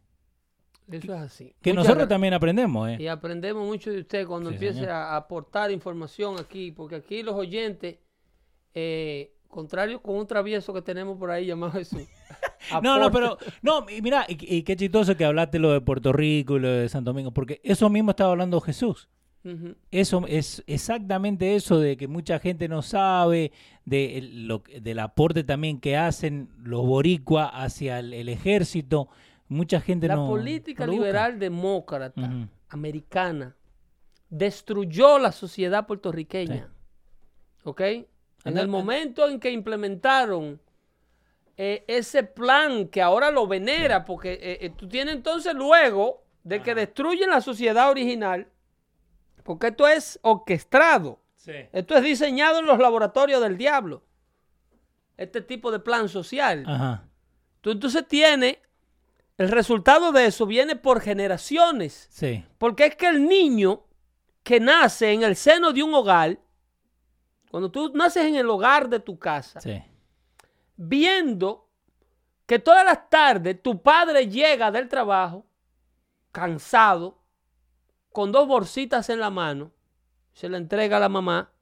Eso 0.90 1.14
es 1.14 1.20
así. 1.20 1.54
Que 1.62 1.70
Muchas 1.70 1.84
nosotros 1.86 2.08
también 2.08 2.34
aprendemos, 2.34 2.88
¿eh? 2.88 2.96
Y 2.98 3.06
aprendemos 3.06 3.64
mucho 3.66 3.90
de 3.92 4.00
usted 4.00 4.26
cuando 4.26 4.50
Sí, 4.50 4.54
empiece 4.56 4.74
señor. 4.80 4.90
a 4.90 5.16
aportar 5.16 5.70
información 5.70 6.36
aquí, 6.40 6.72
porque 6.72 6.96
aquí 6.96 7.22
los 7.22 7.34
oyentes, 7.36 7.98
eh, 8.74 9.32
contrario 9.48 10.02
con 10.02 10.16
un 10.16 10.26
travieso 10.26 10.72
que 10.74 10.82
tenemos 10.82 11.16
por 11.16 11.30
ahí 11.30 11.46
llamado 11.46 11.72
Jesús. 11.72 12.02
No, 12.82 12.98
no, 12.98 13.10
pero, 13.10 13.38
no, 13.62 13.86
mira, 14.02 14.26
y, 14.28 14.56
y 14.58 14.62
qué 14.62 14.76
chistoso 14.76 15.16
que 15.16 15.24
hablaste 15.24 15.58
lo 15.58 15.72
de 15.72 15.80
Puerto 15.80 16.12
Rico 16.12 16.56
y 16.56 16.60
lo 16.60 16.68
de 16.68 16.88
Santo 16.90 17.10
Domingo, 17.10 17.32
porque 17.32 17.58
eso 17.64 17.88
mismo 17.88 18.10
estaba 18.10 18.32
hablando 18.32 18.60
Jesús. 18.60 19.08
Eso 19.90 20.22
es 20.28 20.62
exactamente 20.66 21.54
eso 21.54 21.78
de 21.80 21.96
que 21.96 22.06
mucha 22.08 22.38
gente 22.38 22.68
no 22.68 22.82
sabe, 22.82 23.52
de 23.86 24.18
el- 24.18 24.46
lo, 24.46 24.62
del 24.82 24.98
aporte 24.98 25.44
también 25.44 25.80
que 25.80 25.96
hacen 25.96 26.50
los 26.62 26.84
boricuas 26.86 27.50
hacia 27.54 28.00
el, 28.00 28.12
el 28.12 28.28
ejército. 28.28 29.08
Mucha 29.48 29.80
gente 29.80 30.08
La 30.08 30.16
no. 30.16 30.28
política 30.28 30.84
no 30.84 30.92
lo 30.92 30.98
busca. 30.98 31.06
liberal 31.06 31.38
demócrata 31.38 32.30
americana 32.68 33.56
destruyó 34.28 35.18
la 35.18 35.32
sociedad 35.32 35.86
puertorriqueña. 35.86 36.68
¿Ok? 37.64 37.80
En 38.44 38.56
el 38.58 38.68
momento 38.68 39.28
en 39.28 39.40
que 39.40 39.50
implementaron 39.50 40.60
eh, 41.56 41.84
ese 41.88 42.22
plan 42.22 42.88
que 42.88 43.02
ahora 43.02 43.30
lo 43.30 43.46
venera, 43.46 44.04
porque 44.04 44.32
eh, 44.34 44.58
eh, 44.62 44.70
tú 44.76 44.88
tienes 44.88 45.14
entonces 45.14 45.52
luego 45.54 46.22
de 46.44 46.62
que 46.62 46.74
destruyen 46.74 47.30
la 47.30 47.40
sociedad 47.42 47.90
original, 47.90 48.46
porque 49.44 49.68
esto 49.68 49.86
es 49.88 50.18
orquestado, 50.22 51.20
esto 51.72 51.96
es 51.96 52.02
diseñado 52.02 52.58
en 52.60 52.66
los 52.66 52.78
laboratorios 52.78 53.40
del 53.40 53.56
diablo, 53.56 54.02
este 55.16 55.40
tipo 55.40 55.70
de 55.72 55.78
plan 55.80 56.08
social. 56.08 56.64
Ajá. 56.66 57.04
Tú 57.60 57.70
entonces 57.72 58.06
tienes, 58.06 58.58
el 59.36 59.48
resultado 59.50 60.12
de 60.12 60.26
eso 60.26 60.46
viene 60.46 60.76
por 60.76 61.00
generaciones. 61.00 62.06
Sí. 62.10 62.44
Porque 62.58 62.86
es 62.86 62.96
que 62.96 63.06
el 63.08 63.26
niño 63.26 63.84
que 64.42 64.60
nace 64.60 65.12
en 65.12 65.22
el 65.22 65.36
seno 65.36 65.72
de 65.72 65.82
un 65.82 65.94
hogar, 65.94 66.38
cuando 67.50 67.70
tú 67.70 67.90
naces 67.94 68.24
en 68.26 68.36
el 68.36 68.48
hogar 68.48 68.88
de 68.88 69.00
tu 69.00 69.18
casa, 69.18 69.60
Sí. 69.60 69.82
viendo 70.76 71.68
que 72.46 72.58
todas 72.58 72.84
las 72.84 73.08
tardes 73.10 73.62
tu 73.62 73.80
padre 73.82 74.28
llega 74.28 74.70
del 74.70 74.88
trabajo 74.88 75.46
cansado, 76.32 77.19
con 78.12 78.32
dos 78.32 78.46
bolsitas 78.48 79.08
en 79.10 79.20
la 79.20 79.30
mano, 79.30 79.72
se 80.32 80.48
la 80.48 80.56
entrega 80.58 80.96
a 80.96 81.00
la 81.00 81.08
mamá 81.08 81.52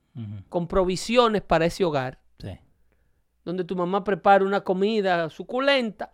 con 0.48 0.66
provisiones 0.66 1.42
para 1.42 1.66
ese 1.66 1.84
hogar. 1.84 2.18
Sí. 2.38 2.58
donde 3.44 3.64
tu 3.64 3.74
mamá 3.76 4.04
prepara 4.04 4.44
una 4.44 4.60
comida 4.62 5.30
suculenta. 5.30 6.12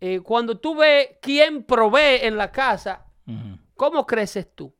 Eh, 0.00 0.20
cuando 0.20 0.58
tú 0.58 0.74
ves 0.76 1.10
quién 1.22 1.62
provee 1.64 2.18
en 2.22 2.36
la 2.36 2.52
casa. 2.52 3.06
¿cómo 3.74 4.06
creces 4.06 4.46
tú? 4.54 4.74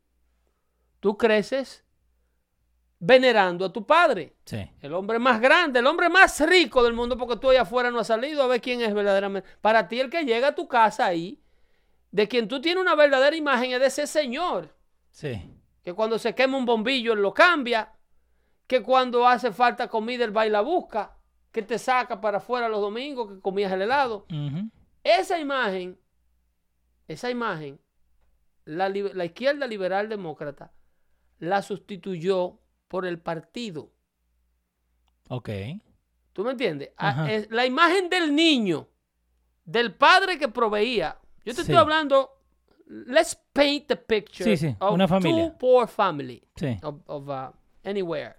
Tú 1.00 1.16
creces 1.16 1.84
venerando 2.98 3.64
a 3.66 3.72
tu 3.72 3.86
padre, 3.86 4.34
Sí. 4.44 4.70
el 4.80 4.94
hombre 4.94 5.18
más 5.18 5.40
grande, 5.40 5.80
el 5.80 5.86
hombre 5.86 6.08
más 6.08 6.40
rico 6.48 6.82
del 6.82 6.94
mundo, 6.94 7.16
porque 7.18 7.36
tú 7.36 7.50
allá 7.50 7.62
afuera 7.62 7.90
no 7.90 7.98
has 8.00 8.06
salido 8.06 8.42
a 8.42 8.46
ver 8.46 8.60
quién 8.60 8.80
es 8.80 8.94
verdaderamente. 8.94 9.48
Para 9.60 9.86
ti, 9.88 10.00
el 10.00 10.08
que 10.10 10.24
llega 10.24 10.48
a 10.48 10.54
tu 10.54 10.66
casa 10.68 11.04
ahí, 11.06 11.40
de 12.16 12.28
quien 12.28 12.48
tú 12.48 12.62
tienes 12.62 12.80
una 12.80 12.94
verdadera 12.94 13.36
imagen 13.36 13.72
es 13.72 13.80
de 13.80 13.86
ese 13.88 14.06
señor, 14.06 14.74
Sí. 15.10 15.50
que 15.82 15.92
cuando 15.92 16.18
se 16.18 16.34
quema 16.34 16.56
un 16.56 16.64
bombillo 16.64 17.12
él 17.12 17.20
lo 17.20 17.34
cambia, 17.34 17.92
que 18.66 18.82
cuando 18.82 19.28
hace 19.28 19.52
falta 19.52 19.88
comida 19.88 20.24
él 20.24 20.34
va 20.34 20.46
y 20.46 20.50
la 20.50 20.62
busca, 20.62 21.18
que 21.52 21.60
te 21.60 21.78
saca 21.78 22.18
para 22.22 22.38
afuera 22.38 22.70
los 22.70 22.80
domingos 22.80 23.30
que 23.30 23.40
comías 23.40 23.70
el 23.70 23.82
helado. 23.82 24.26
Esa 25.04 25.38
imagen, 25.38 25.98
esa 27.06 27.28
imagen, 27.30 27.78
la, 28.64 28.88
la 28.88 29.24
izquierda 29.26 29.66
liberal 29.66 30.08
demócrata 30.08 30.72
la 31.38 31.60
sustituyó 31.60 32.58
por 32.88 33.04
el 33.04 33.18
partido. 33.20 33.92
Ok. 35.28 35.50
¿Tú 36.32 36.44
me 36.44 36.52
entiendes? 36.52 36.92
A- 36.96 37.10
Ajá. 37.10 37.30
es 37.32 37.50
la 37.50 37.66
imagen 37.66 38.08
del 38.08 38.34
niño, 38.34 38.88
del 39.66 39.94
padre 39.94 40.38
que 40.38 40.48
proveía. 40.48 41.18
Yo 41.46 41.52
te 41.52 41.54
Sí. 41.54 41.60
estoy 41.62 41.76
hablando, 41.76 42.30
let's 42.86 43.34
paint 43.54 43.86
the 43.86 43.96
picture 43.96 44.44
Sí, 44.44 44.56
sí, 44.68 44.76
of 44.80 44.92
una 44.92 45.08
familia. 45.08 45.48
two 45.50 45.58
poor 45.58 45.88
family. 45.88 46.42
Of, 46.82 46.96
of, 47.06 47.28
uh, 47.28 47.52
anywhere. 47.84 48.34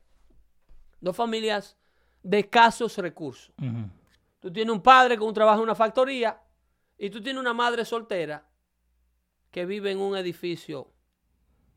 Dos 1.02 1.16
familias 1.16 1.76
de 2.22 2.40
escasos 2.40 2.98
recursos. 2.98 3.52
Ujú. 3.60 3.90
Tú 4.40 4.52
tienes 4.52 4.72
un 4.74 4.82
padre 4.82 5.18
con 5.18 5.28
un 5.30 5.34
trabajo 5.34 5.58
en 5.60 5.64
una 5.64 5.76
factoría 5.76 6.40
y 6.98 7.10
tú 7.10 7.22
tienes 7.22 7.40
una 7.40 7.54
madre 7.54 7.84
soltera 7.86 8.46
que 9.52 9.66
vive 9.66 9.92
en 9.92 10.00
un 10.00 10.16
edificio 10.18 10.92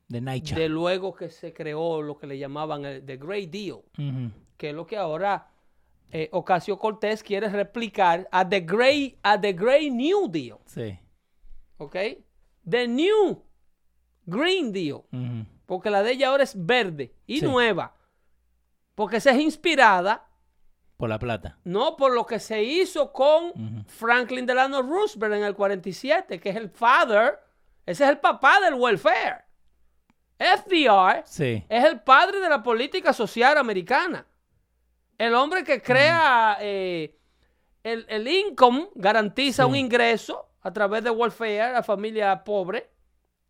De 0.09 0.20
Naicha. 0.20 0.57
de 0.57 0.68
luego 0.68 1.14
que 1.14 1.31
se 1.31 1.53
creó 1.53 2.03
lo 2.03 2.18
que 2.18 2.26
le 2.26 2.37
llamaban 2.39 2.85
el 2.85 3.05
The 3.07 3.16
Great 3.16 3.51
Deal, 3.51 3.83
que 4.57 4.70
es 4.70 4.74
lo 4.74 4.85
que 4.87 4.97
ahora 4.97 5.47
eh, 6.12 6.28
Ocasio 6.33 6.76
Cortés 6.76 7.22
quiere 7.22 7.49
replicar 7.49 8.28
a 8.33 8.47
The 8.49 8.61
Great, 8.62 9.14
a 9.22 9.41
The 9.41 9.53
Great 9.53 9.93
New 9.93 10.28
Deal. 10.28 10.59
Sí. 10.66 10.99
¿Ok? 11.81 11.97
The 12.68 12.87
New 12.87 13.43
Green 14.26 14.70
Deal. 14.72 15.03
Porque 15.66 15.89
la 15.89 16.03
de 16.03 16.12
ella 16.12 16.28
ahora 16.28 16.45
es 16.45 16.55
verde 16.55 17.14
y 17.26 17.41
Sí. 17.41 17.47
nueva. 17.47 17.97
Porque 18.95 19.16
esa 19.16 19.31
es 19.31 19.41
inspirada 19.41 20.28
Por 20.99 21.09
la 21.09 21.18
plata. 21.18 21.59
no 21.64 21.97
por 21.97 22.12
lo 22.12 22.26
que 22.26 22.39
se 22.39 22.62
hizo 22.62 23.12
con. 23.12 23.85
Franklin 23.87 24.45
Delano 24.45 24.83
Roosevelt 24.83 25.35
en 25.35 25.45
el 25.45 25.55
47, 25.55 26.39
que 26.39 26.51
es 26.51 26.57
el 26.57 26.68
father, 26.68 27.39
ese 27.87 28.05
es 28.05 28.11
el 28.11 28.18
papá 28.18 28.61
del 28.61 28.74
welfare. 28.74 29.45
FDR 30.39 31.22
Sí. 31.26 31.64
es 31.68 31.85
el 31.85 32.01
padre 32.01 32.41
de 32.41 32.49
la 32.51 32.62
política 32.62 33.12
social 33.14 33.57
americana. 33.57 34.26
El 35.16 35.35
hombre 35.35 35.64
que 35.64 35.81
crea 35.83 36.59
eh, 36.61 37.16
el, 37.85 38.05
el 38.09 38.28
income, 38.28 38.89
garantiza 38.95 39.64
Sí. 39.64 39.70
un 39.70 39.76
ingreso 39.76 40.49
a 40.62 40.72
través 40.72 41.02
de 41.04 41.11
welfare 41.11 41.61
a 41.62 41.72
la 41.72 41.82
familia 41.82 42.42
pobre 42.44 42.90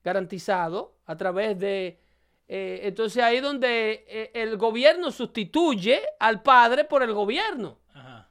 garantizado 0.03 0.97
a 1.07 1.17
través 1.17 1.59
de... 1.59 2.01
eh, 2.49 2.81
entonces 2.85 3.23
ahí 3.23 3.41
donde 3.41 4.05
eh, 4.09 4.31
el 4.35 4.57
gobierno 4.57 5.11
sustituye 5.11 6.03
al 6.19 6.43
padre 6.43 6.85
por 6.85 7.03
el 7.03 7.13
gobierno. 7.13 7.79
Ajá. 7.95 8.29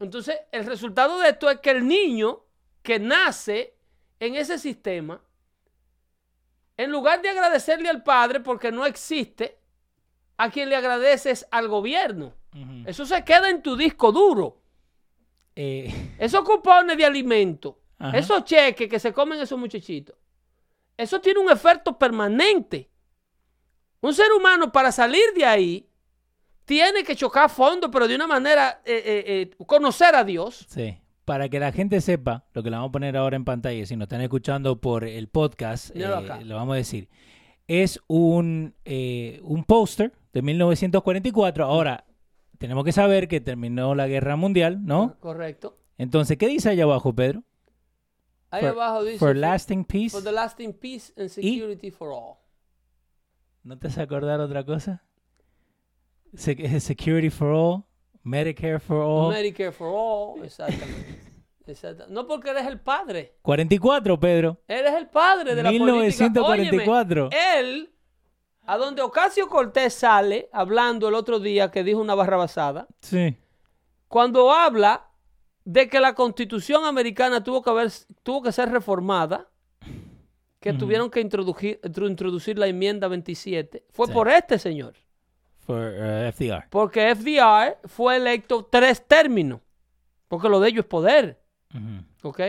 Entonces 0.00 0.38
el 0.52 0.66
resultado 0.66 1.18
de 1.20 1.30
esto 1.30 1.48
es 1.50 1.60
que 1.60 1.70
el 1.70 1.86
niño 1.86 2.44
que 2.82 2.98
nace 2.98 3.74
en 4.20 4.34
ese 4.34 4.58
sistema, 4.58 5.20
en 6.76 6.90
lugar 6.90 7.22
de 7.22 7.30
agradecerle 7.30 7.88
al 7.88 8.02
padre 8.02 8.40
porque 8.40 8.70
no 8.70 8.84
existe, 8.86 9.58
a 10.36 10.50
quien 10.50 10.68
le 10.68 10.76
agradeces 10.76 11.46
al 11.50 11.68
gobierno. 11.68 12.34
Eso 12.86 13.06
se 13.06 13.24
queda 13.24 13.48
en 13.50 13.62
tu 13.62 13.76
disco 13.76 14.12
duro. 14.12 14.60
Eh, 15.54 16.14
Esos 16.18 16.42
cupones 16.42 16.96
de 16.96 17.04
alimento, 17.06 17.78
Ajá. 17.98 18.18
esos 18.18 18.44
cheques 18.44 18.88
que 18.88 18.98
se 18.98 19.12
comen 19.12 19.40
esos 19.40 19.58
muchachitos, 19.58 20.16
eso 20.96 21.20
tiene 21.20 21.40
un 21.40 21.50
efecto 21.50 21.98
permanente. 21.98 22.90
Un 24.00 24.14
ser 24.14 24.32
humano 24.32 24.70
para 24.70 24.92
salir 24.92 25.24
de 25.34 25.44
ahí 25.44 25.88
tiene 26.64 27.02
que 27.04 27.16
chocar 27.16 27.48
fondo, 27.48 27.90
pero 27.90 28.06
de 28.08 28.14
una 28.16 28.26
manera, 28.26 28.80
eh, 28.84 29.02
eh, 29.04 29.50
eh, 29.52 29.64
conocer 29.66 30.14
a 30.14 30.24
Dios. 30.24 30.66
sí. 30.68 30.98
Para 31.24 31.48
que 31.48 31.58
la 31.58 31.72
gente 31.72 32.00
sepa, 32.00 32.44
lo 32.54 32.62
que 32.62 32.70
le 32.70 32.76
vamos 32.76 32.90
a 32.90 32.92
poner 32.92 33.16
ahora 33.16 33.34
en 33.34 33.44
pantalla, 33.44 33.84
si 33.84 33.96
nos 33.96 34.04
están 34.04 34.20
escuchando 34.20 34.80
por 34.80 35.02
el 35.02 35.26
podcast, 35.26 35.92
lo 35.96 36.54
vamos 36.54 36.74
a 36.74 36.76
decir. 36.76 37.08
Es 37.66 38.00
un, 38.06 38.76
un 39.42 39.64
póster 39.64 40.12
de 40.32 40.42
1944. 40.42 41.64
Ahora, 41.64 42.04
tenemos 42.58 42.84
que 42.84 42.92
saber 42.92 43.26
que 43.26 43.40
terminó 43.40 43.96
la 43.96 44.06
guerra 44.06 44.36
mundial, 44.36 44.86
¿no? 44.86 45.16
Correcto. 45.18 45.76
Entonces, 45.98 46.36
¿qué 46.36 46.46
dice 46.46 46.70
allá 46.70 46.84
abajo, 46.84 47.12
Pedro? 47.12 47.42
Ahí 48.50 48.62
For- 48.62 48.70
abajo 48.70 49.04
dice 49.04 49.18
For 49.18 49.36
lasting 49.36 49.84
peace. 49.84 50.10
for 50.12 50.22
the 50.22 50.32
lasting 50.32 50.72
peace 50.72 51.12
and 51.16 51.28
security 51.28 51.90
for 51.90 52.10
all. 52.12 52.36
¿No 53.64 53.76
te 53.78 53.88
vas 53.88 53.98
a 53.98 54.02
acordar 54.02 54.40
otra 54.40 54.64
cosa? 54.64 55.02
Se- 56.34 56.80
Security 56.80 57.30
for 57.30 57.48
all, 57.48 57.84
Medicare 58.22 58.78
for 58.80 58.98
all. 59.02 59.32
Medicare 59.32 59.72
for 59.72 59.88
all. 59.88 60.44
Exactamente. 60.44 61.20
Exacta- 61.66 62.06
No 62.08 62.26
porque 62.28 62.50
eres 62.50 62.66
el 62.66 62.78
padre. 62.80 63.36
44, 63.42 64.20
Pedro. 64.20 64.60
Eres 64.68 64.94
el 64.94 65.08
padre 65.08 65.54
de 65.54 65.62
la 65.64 65.70
política. 65.70 65.92
1944. 65.92 67.26
Óyeme, 67.28 67.58
él, 67.58 67.92
a 68.66 68.76
donde 68.76 69.02
Ocasio 69.02 69.48
Cortés 69.48 69.94
sale, 69.94 70.48
hablando 70.52 71.08
el 71.08 71.14
otro 71.14 71.40
día 71.40 71.70
que 71.72 71.82
dijo 71.82 72.00
una 72.00 72.14
barra 72.14 72.36
basada, 72.36 72.86
Sí. 73.00 73.36
cuando 74.06 74.52
habla 74.52 75.05
de 75.66 75.88
que 75.88 75.98
la 76.00 76.14
constitución 76.14 76.84
americana 76.84 77.42
tuvo 77.42 77.60
que, 77.60 77.68
haber, 77.70 77.90
tuvo 78.22 78.40
que 78.40 78.52
ser 78.52 78.70
reformada, 78.70 79.48
que 80.60 80.72
tuvieron 80.72 81.10
que 81.10 81.20
introducir, 81.20 81.80
introducir 81.84 82.56
la 82.58 82.66
enmienda 82.68 83.08
27, 83.08 83.84
fue 83.90 84.06
Sí. 84.06 84.12
por 84.12 84.28
este 84.28 84.58
señor. 84.58 84.94
For 85.58 85.76
uh, 85.92 86.30
FDR. 86.32 86.68
Porque 86.70 87.12
FDR 87.14 87.78
fue 87.88 88.16
electo 88.16 88.64
tres 88.70 89.04
términos. 89.06 89.60
Porque 90.28 90.48
lo 90.48 90.60
de 90.60 90.68
ellos 90.68 90.84
es 90.84 90.88
poder. 90.88 91.40
¿Ok? 92.22 92.40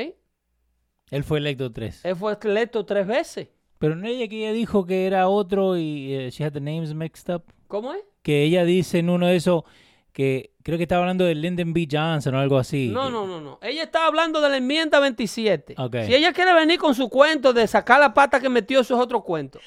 Él 1.10 1.24
fue 1.24 1.40
electo 1.40 1.72
tres. 1.72 2.06
Él 2.06 2.16
fue 2.16 2.38
electo 2.44 2.86
tres 2.86 3.08
veces. 3.08 3.50
Pero 3.80 3.96
no 3.96 4.08
ella 4.08 4.28
que 4.28 4.38
ella 4.44 4.54
dijo 4.54 4.86
que 4.86 5.08
era 5.08 5.28
otro 5.28 5.78
y 5.78 6.14
eh, 6.14 6.30
she 6.32 6.44
had 6.44 6.54
the 6.54 6.62
names 6.62 6.94
mixed 6.94 7.34
up. 7.34 7.44
¿Cómo 7.68 7.94
es? 7.94 8.04
Que 8.22 8.44
ella 8.44 8.64
dice 8.66 9.00
en 9.00 9.10
uno 9.10 9.26
de 9.28 9.36
esos 9.36 9.64
que 10.12 10.54
creo 10.68 10.78
que 10.78 10.84
estaba 10.84 11.02
hablando 11.04 11.24
de 11.24 11.34
Lyndon 11.34 11.72
B. 11.72 11.88
Johnson 11.90 12.36
o 12.36 12.40
algo 12.40 12.58
así. 12.58 12.90
No, 12.90 13.06
Que- 13.06 13.12
no, 13.12 13.26
no, 13.26 13.40
no. 13.40 13.58
Ella 13.62 13.84
estaba 13.84 14.06
hablando 14.08 14.42
de 14.42 14.50
la 14.50 14.58
enmienda 14.58 15.00
27. 15.00 15.76
Ok. 15.78 15.96
Si 16.06 16.14
ella 16.14 16.34
quiere 16.34 16.54
venir 16.54 16.78
con 16.78 16.94
su 16.94 17.08
cuento 17.10 17.54
de 17.54 17.66
sacar 17.68 18.02
la 18.02 18.14
pata 18.14 18.42
que 18.42 18.50
metió, 18.50 18.82
eso 18.82 18.96
es 18.96 19.00
otro 19.02 19.24
cuento. 19.24 19.60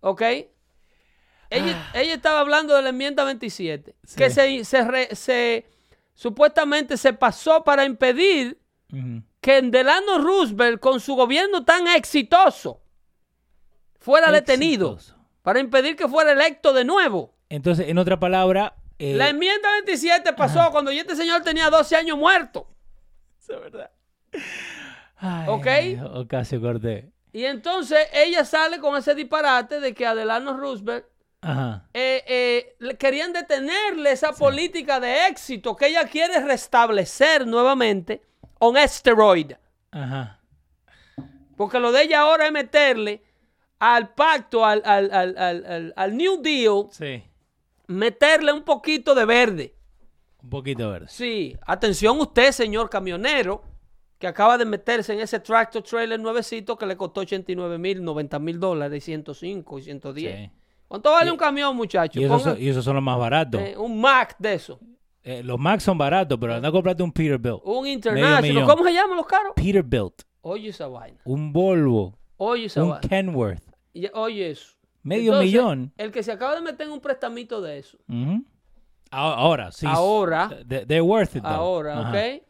¿Ok? 0.00 0.22
Ella, 1.50 1.90
ella 1.94 2.14
estaba 2.14 2.40
hablando 2.40 2.74
de 2.74 2.82
la 2.82 2.88
enmienda 2.88 3.22
27. 3.24 3.94
Sí. 4.04 4.16
Que 4.16 4.30
se, 4.30 4.64
se 4.64 4.82
re- 4.84 5.14
se- 5.14 5.66
supuestamente 6.14 6.96
se 6.96 7.12
pasó 7.12 7.62
para 7.62 7.84
impedir 7.84 8.58
Ujú. 8.92 9.22
que 9.40 9.62
Delano 9.62 10.18
Roosevelt, 10.18 10.80
con 10.80 10.98
su 10.98 11.14
gobierno 11.14 11.64
tan 11.64 11.86
exitoso, 11.86 12.80
fuera 14.00 14.32
detenido. 14.32 14.98
Para 15.42 15.60
impedir 15.60 15.94
que 15.94 16.08
fuera 16.08 16.32
electo 16.32 16.72
de 16.72 16.84
nuevo. 16.84 17.34
Entonces, 17.48 17.88
en 17.88 17.98
otra 17.98 18.18
palabra, 18.18 18.74
eh, 19.02 19.14
La 19.14 19.28
enmienda 19.30 19.68
27 19.84 20.32
pasó 20.34 20.70
cuando 20.70 20.92
ya 20.92 21.00
este 21.02 21.16
señor 21.16 21.42
tenía 21.42 21.68
12 21.70 21.96
años 21.96 22.16
muerto. 22.18 22.68
Eso 23.40 23.54
es 23.54 23.60
verdad. 23.72 23.90
Ay, 25.16 25.46
¿Ok? 25.48 25.66
Ocasio 26.16 26.60
Cortés. 26.60 27.04
Y 27.32 27.44
entonces 27.44 27.98
ella 28.12 28.44
sale 28.44 28.78
con 28.78 28.96
ese 28.96 29.14
disparate 29.14 29.80
de 29.80 29.94
que 29.94 30.06
a 30.06 30.14
Delano 30.14 30.56
Roosevelt 30.56 31.06
Ajá. 31.40 31.88
eh, 31.94 32.24
eh, 32.80 32.96
querían 32.98 33.32
detenerle 33.32 34.12
esa 34.12 34.32
política 34.32 35.00
de 35.00 35.26
éxito 35.28 35.74
que 35.74 35.86
ella 35.88 36.04
quiere 36.06 36.40
restablecer 36.44 37.46
nuevamente 37.46 38.22
on 38.58 38.76
steroid. 38.86 39.52
Ajá. 39.90 40.38
Porque 41.56 41.78
lo 41.80 41.90
de 41.92 42.02
ella 42.02 42.20
ahora 42.20 42.46
es 42.46 42.52
meterle 42.52 43.22
al 43.78 44.14
pacto, 44.14 44.64
al- 44.64 44.82
al 45.96 46.16
New 46.16 46.40
Deal, 46.42 46.86
Sí. 46.90 47.24
Meterle 47.92 48.52
un 48.52 48.62
poquito 48.62 49.14
de 49.14 49.24
verde. 49.24 49.74
Un 50.42 50.50
poquito 50.50 50.90
verde. 50.90 51.06
Sí, 51.08 51.56
atención 51.66 52.18
usted, 52.20 52.50
señor 52.52 52.90
camionero, 52.90 53.62
que 54.18 54.26
acaba 54.26 54.58
de 54.58 54.64
meterse 54.64 55.12
en 55.12 55.20
ese 55.20 55.40
tractor 55.40 55.82
trailer 55.82 56.18
nuevecito 56.20 56.76
que 56.76 56.86
le 56.86 56.96
costó 56.96 57.20
89 57.20 57.78
mil, 57.78 58.02
90 58.04 58.38
mil 58.38 58.58
dólares, 58.60 59.02
y 59.02 59.06
105 59.06 59.78
y 59.78 59.82
110. 59.82 60.36
Sí. 60.38 60.50
¿Cuánto 60.88 61.10
vale 61.10 61.28
Y- 61.28 61.32
un 61.32 61.38
camión, 61.38 61.74
muchacho? 61.76 62.20
Y 62.20 62.24
esos, 62.24 62.42
son, 62.42 62.60
y 62.60 62.68
esos 62.68 62.84
son 62.84 62.94
los 62.96 63.02
más 63.04 63.18
baratos. 63.18 63.60
eh, 63.60 63.76
un 63.76 64.00
Mac 64.00 64.36
de 64.38 64.54
eso. 64.54 64.78
Eh, 65.24 65.42
los 65.44 65.58
Max 65.58 65.84
son 65.84 65.96
baratos, 65.96 66.36
pero 66.40 66.54
anda 66.54 66.68
a 66.68 66.72
comprarte 66.72 67.02
un 67.02 67.12
Peterbilt. 67.12 67.60
Un 67.64 67.86
International. 67.86 68.66
¿Cómo 68.66 68.84
se 68.84 68.92
llaman 68.92 69.16
los 69.16 69.26
caros? 69.26 69.52
Peterbilt. 69.54 70.22
Oye 70.42 70.68
esa 70.70 70.88
vaina. 70.88 71.20
Un 71.24 71.52
Volvo. 71.52 72.18
Oye 72.36 72.64
esa 72.66 72.82
Un 72.82 72.90
vaina. 72.90 73.08
Kenworth. 73.08 73.62
Y- 73.94 74.08
Oye 74.14 74.50
eso. 74.50 74.72
Medio 75.02 75.32
Entonces, 75.32 75.52
millón. 75.52 75.92
El 75.96 76.12
que 76.12 76.22
se 76.22 76.32
acaba 76.32 76.54
de 76.54 76.60
meter 76.62 76.86
en 76.86 76.92
un 76.92 77.00
prestamito 77.00 77.60
de 77.60 77.78
eso. 77.78 77.98
Ujú. 78.08 78.44
A- 79.10 79.34
Ahora, 79.34 79.72
sí. 79.72 79.86
Ahora. 79.88 80.48
They- 80.68 80.86
They're 80.86 81.00
worth 81.02 81.36
it, 81.36 81.42
though. 81.42 81.50
Ahora, 81.52 81.98
Ajá. 82.00 82.10
¿ok? 82.10 82.42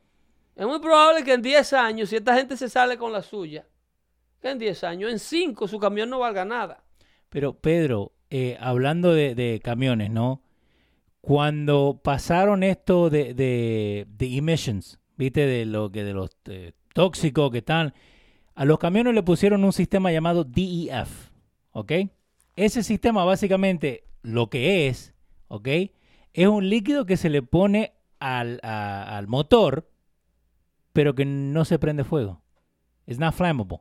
Es 0.57 0.67
muy 0.67 0.79
probable 0.81 1.25
que 1.25 1.33
en 1.33 1.43
10 1.43 1.73
años, 1.73 2.11
si 2.11 2.17
esta 2.17 2.35
gente 2.37 2.57
se 2.57 2.69
sale 2.69 2.99
con 2.99 3.11
la 3.13 3.23
suya, 3.23 3.67
que 4.41 4.51
en 4.51 4.59
10 4.59 4.85
años, 4.85 5.11
en 5.11 5.19
5 5.19 5.67
su 5.67 5.79
camión 5.79 6.11
no 6.11 6.19
valga 6.19 6.45
nada. 6.45 6.85
Pero, 7.31 7.55
Pedro, 7.55 8.13
eh, 8.29 8.59
hablando 8.61 9.15
de, 9.15 9.35
de 9.35 9.61
camiones, 9.65 10.11
¿no? 10.11 10.43
Cuando 11.21 12.01
pasaron 12.03 12.63
esto 12.65 13.09
de, 13.09 13.33
de, 13.35 14.07
de 14.09 14.37
emissions, 14.37 14.99
¿viste? 15.17 15.47
De 15.47 15.65
lo 15.65 15.91
que 15.91 16.03
de 16.05 16.13
los 16.13 16.31
eh, 16.47 16.73
tóxicos 16.95 17.51
que 17.51 17.59
están. 17.59 17.95
A 18.55 18.65
los 18.65 18.79
camiones 18.79 19.15
le 19.15 19.23
pusieron 19.23 19.65
un 19.65 19.73
sistema 19.73 20.11
llamado 20.13 20.45
DEF, 20.45 21.31
¿ok? 21.71 21.93
Ese 22.57 22.83
sistema 22.83 23.25
básicamente 23.25 24.05
lo 24.23 24.49
que 24.51 24.89
es, 24.89 25.15
¿ok? 25.49 25.69
Es 26.35 26.47
un 26.49 26.69
líquido 26.69 27.07
que 27.07 27.17
se 27.17 27.31
le 27.31 27.43
pone 27.43 27.93
al, 28.19 28.61
a- 28.63 29.17
al 29.17 29.27
motor, 29.27 29.89
pero 30.93 31.15
que 31.15 31.25
no 31.25 31.65
se 31.65 31.79
prende 31.79 32.05
fuego. 32.05 32.43
It's 33.07 33.19
not 33.19 33.35
flammable. 33.35 33.81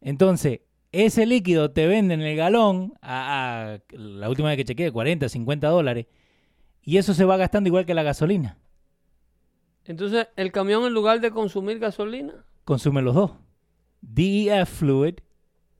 Entonces, 0.00 0.60
ese 0.92 1.26
líquido 1.26 1.72
te 1.72 1.86
venden 1.86 2.20
en 2.20 2.26
el 2.28 2.36
galón 2.36 2.94
a, 3.02 3.74
a- 3.74 3.96
la 3.96 4.28
última 4.28 4.48
vez 4.48 4.56
que 4.58 4.64
chequeé, 4.64 4.90
40, 4.92 5.28
50 5.28 5.68
dólares. 5.68 6.06
Y 6.82 6.98
eso 6.98 7.14
se 7.14 7.24
va 7.24 7.36
gastando 7.36 7.68
igual 7.68 7.84
que 7.84 7.94
la 7.94 8.04
gasolina. 8.04 8.58
Entonces, 9.84 10.28
el 10.36 10.52
camión 10.52 10.84
en 10.84 10.92
lugar 10.94 11.20
de 11.20 11.30
consumir 11.30 11.78
gasolina, 11.78 12.44
Consume 12.64 13.00
los 13.02 13.14
dos. 13.14 13.30
DEF 14.00 14.68
fluid 14.68 15.14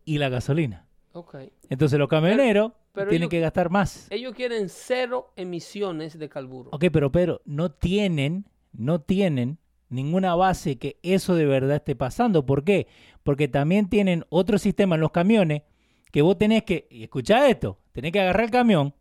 y 0.05 0.19
la 0.19 0.29
gasolina. 0.29 0.86
Ok. 1.17 1.37
Entonces 1.69 1.99
los 1.99 2.09
camioneros 2.09 2.73
pero 2.93 3.09
tienen 3.09 3.25
ellos- 3.25 3.31
que 3.31 3.41
gastar 3.41 3.71
más. 3.71 4.07
Ellos 4.11 4.35
quieren 4.35 4.69
cero 4.69 5.33
emisiones 5.37 6.19
de 6.19 6.29
carburo. 6.29 6.71
Ok, 6.73 6.87
pero 6.93 7.11
Pedro, 7.13 7.41
no 7.45 7.71
tienen, 7.71 8.47
no 8.73 9.01
tienen 9.01 9.59
ninguna 9.89 10.35
base 10.35 10.79
que 10.79 10.99
eso 11.03 11.35
de 11.35 11.47
verdad 11.47 11.77
esté 11.77 11.95
pasando. 11.97 12.45
¿Por 12.47 12.65
qué? 12.65 12.87
Porque 13.23 13.49
también 13.49 13.89
tienen 13.89 14.25
otro 14.29 14.59
sistema 14.59 14.95
en 14.95 15.01
los 15.01 15.11
camiones 15.11 15.63
que 16.13 16.23
vos 16.23 16.39
tenés 16.39 16.63
que, 16.65 16.87
y 16.91 17.03
escuchá 17.03 17.49
esto, 17.49 17.79
tenés 17.93 18.13
que 18.13 18.21
agarrar 18.21 18.45
el 18.45 18.51
camión, 18.51 18.95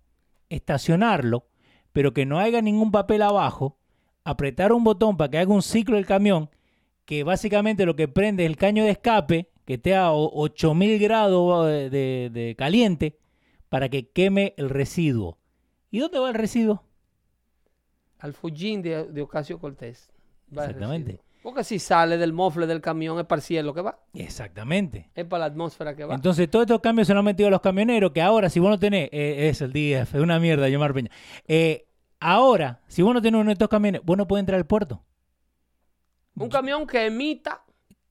estacionarlo, 0.49 1.47
pero 1.93 2.13
que 2.13 2.25
no 2.25 2.39
haya 2.39 2.61
ningún 2.61 2.91
papel 2.91 3.21
abajo, 3.21 3.77
apretar 4.23 4.73
un 4.73 4.83
botón 4.83 5.17
para 5.17 5.29
que 5.29 5.37
haga 5.37 5.53
un 5.53 5.61
ciclo 5.61 5.97
el 5.97 6.05
camión, 6.05 6.49
que 7.05 7.23
básicamente 7.23 7.85
lo 7.85 7.95
que 7.95 8.07
prende 8.07 8.43
es 8.43 8.49
el 8.49 8.57
caño 8.57 8.83
de 8.83 8.91
escape, 8.91 9.49
que 9.65 9.75
esté 9.75 9.95
a 9.95 10.11
o- 10.11 10.31
8000 10.41 10.99
grados 10.99 11.67
de, 11.67 11.89
de- 11.89 12.29
de 12.31 12.55
caliente, 12.57 13.17
para 13.69 13.89
que 13.89 14.09
queme 14.09 14.53
el 14.57 14.69
residuo. 14.69 15.37
¿Y 15.91 15.99
dónde 15.99 16.19
va 16.19 16.29
el 16.29 16.35
residuo? 16.35 16.83
Al 18.19 18.33
Fujin 18.33 18.81
de, 18.81 19.05
de 19.05 19.21
Ocasio 19.21 19.59
Cortés. 19.59 20.09
Exactamente. 20.51 21.21
Porque 21.43 21.63
si 21.63 21.77
sale 21.77 22.17
del 22.17 22.33
mofle 22.33 22.65
del 22.65 22.81
camión 22.81 23.19
es 23.19 23.25
para 23.25 23.39
el 23.39 23.43
cielo 23.43 23.73
que 23.73 23.81
va. 23.81 23.99
Exactamente. 24.13 25.11
Es 25.13 25.25
para 25.25 25.41
la 25.41 25.45
atmósfera 25.45 25.95
que 25.95 26.03
va. 26.05 26.15
Entonces, 26.15 26.49
todos 26.49 26.63
estos 26.63 26.81
cambios 26.81 27.07
se 27.07 27.13
los 27.13 27.19
han 27.19 27.25
metido 27.25 27.47
a 27.47 27.51
los 27.51 27.61
camioneros, 27.61 28.11
que 28.13 28.21
ahora, 28.21 28.49
si 28.49 28.59
vos 28.59 28.69
no 28.71 28.79
tenés, 28.79 29.09
eh, 29.11 29.49
es 29.49 29.61
el 29.61 29.71
DF, 29.71 30.15
es 30.15 30.21
una 30.21 30.39
mierda, 30.39 30.67
llamar 30.69 30.93
Peña. 30.93 31.11
Eh, 31.47 31.85
ahora, 32.19 32.81
si 32.87 33.03
vos 33.03 33.13
no 33.13 33.21
tenés 33.21 33.39
uno 33.39 33.49
de 33.49 33.53
estos 33.53 33.69
camiones, 33.69 34.01
vos 34.03 34.17
no 34.17 34.27
podés 34.27 34.39
entrar 34.41 34.57
al 34.57 34.65
puerto. 34.65 35.03
Un 36.35 36.49
camión 36.49 36.87
que 36.87 37.05
emita, 37.05 37.63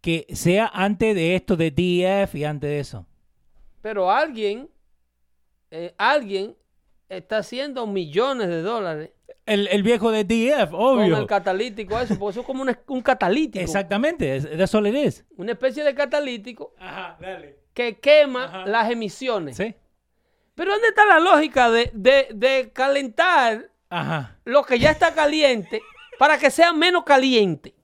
Que 0.04 0.26
sea 0.34 0.70
antes 0.74 1.14
de 1.14 1.34
esto 1.34 1.56
de 1.56 1.70
DF 1.70 2.34
y 2.34 2.44
antes 2.44 2.68
de 2.68 2.78
eso. 2.78 3.06
pero 3.80 4.10
alguien, 4.10 4.68
eh, 5.70 5.94
alguien 5.96 6.54
está 7.08 7.38
haciendo 7.38 7.86
millones 7.86 8.48
de 8.48 8.60
dólares 8.60 9.10
El, 9.46 9.66
el 9.68 9.82
viejo 9.82 10.10
de 10.10 10.24
DF, 10.24 10.70
con 10.72 11.00
el 11.02 11.12
obvio. 11.14 11.26
catalítico, 11.26 11.98
eso, 11.98 12.18
porque 12.18 12.32
eso 12.32 12.40
es 12.40 12.46
como 12.46 12.62
un, 12.62 12.76
un 12.88 13.00
catalítico. 13.02 13.62
Exactamente, 13.64 14.36
es- 14.36 14.50
that's 14.58 14.74
all 14.74 14.86
it 14.86 14.94
is. 14.94 15.24
Una 15.38 15.52
especie 15.52 15.82
de 15.84 15.94
catalítico 15.94 16.74
Ajá, 16.78 17.16
dale. 17.20 17.58
que 17.72 17.98
quema 17.98 18.44
Ajá. 18.44 18.66
las 18.66 18.90
emisiones. 18.90 19.56
Sí. 19.56 19.74
Pero 20.54 20.72
¿dónde 20.72 20.88
está 20.88 21.04
la 21.06 21.18
lógica 21.18 21.70
de, 21.70 21.90
de- 21.94 22.28
de 22.34 22.70
calentar 22.74 23.70
Ajá. 23.88 24.38
lo 24.44 24.64
que 24.64 24.78
ya 24.78 24.90
está 24.90 25.14
caliente 25.14 25.80
para 26.18 26.38
que 26.38 26.50
sea 26.50 26.72
menos 26.74 27.04
caliente? 27.04 27.74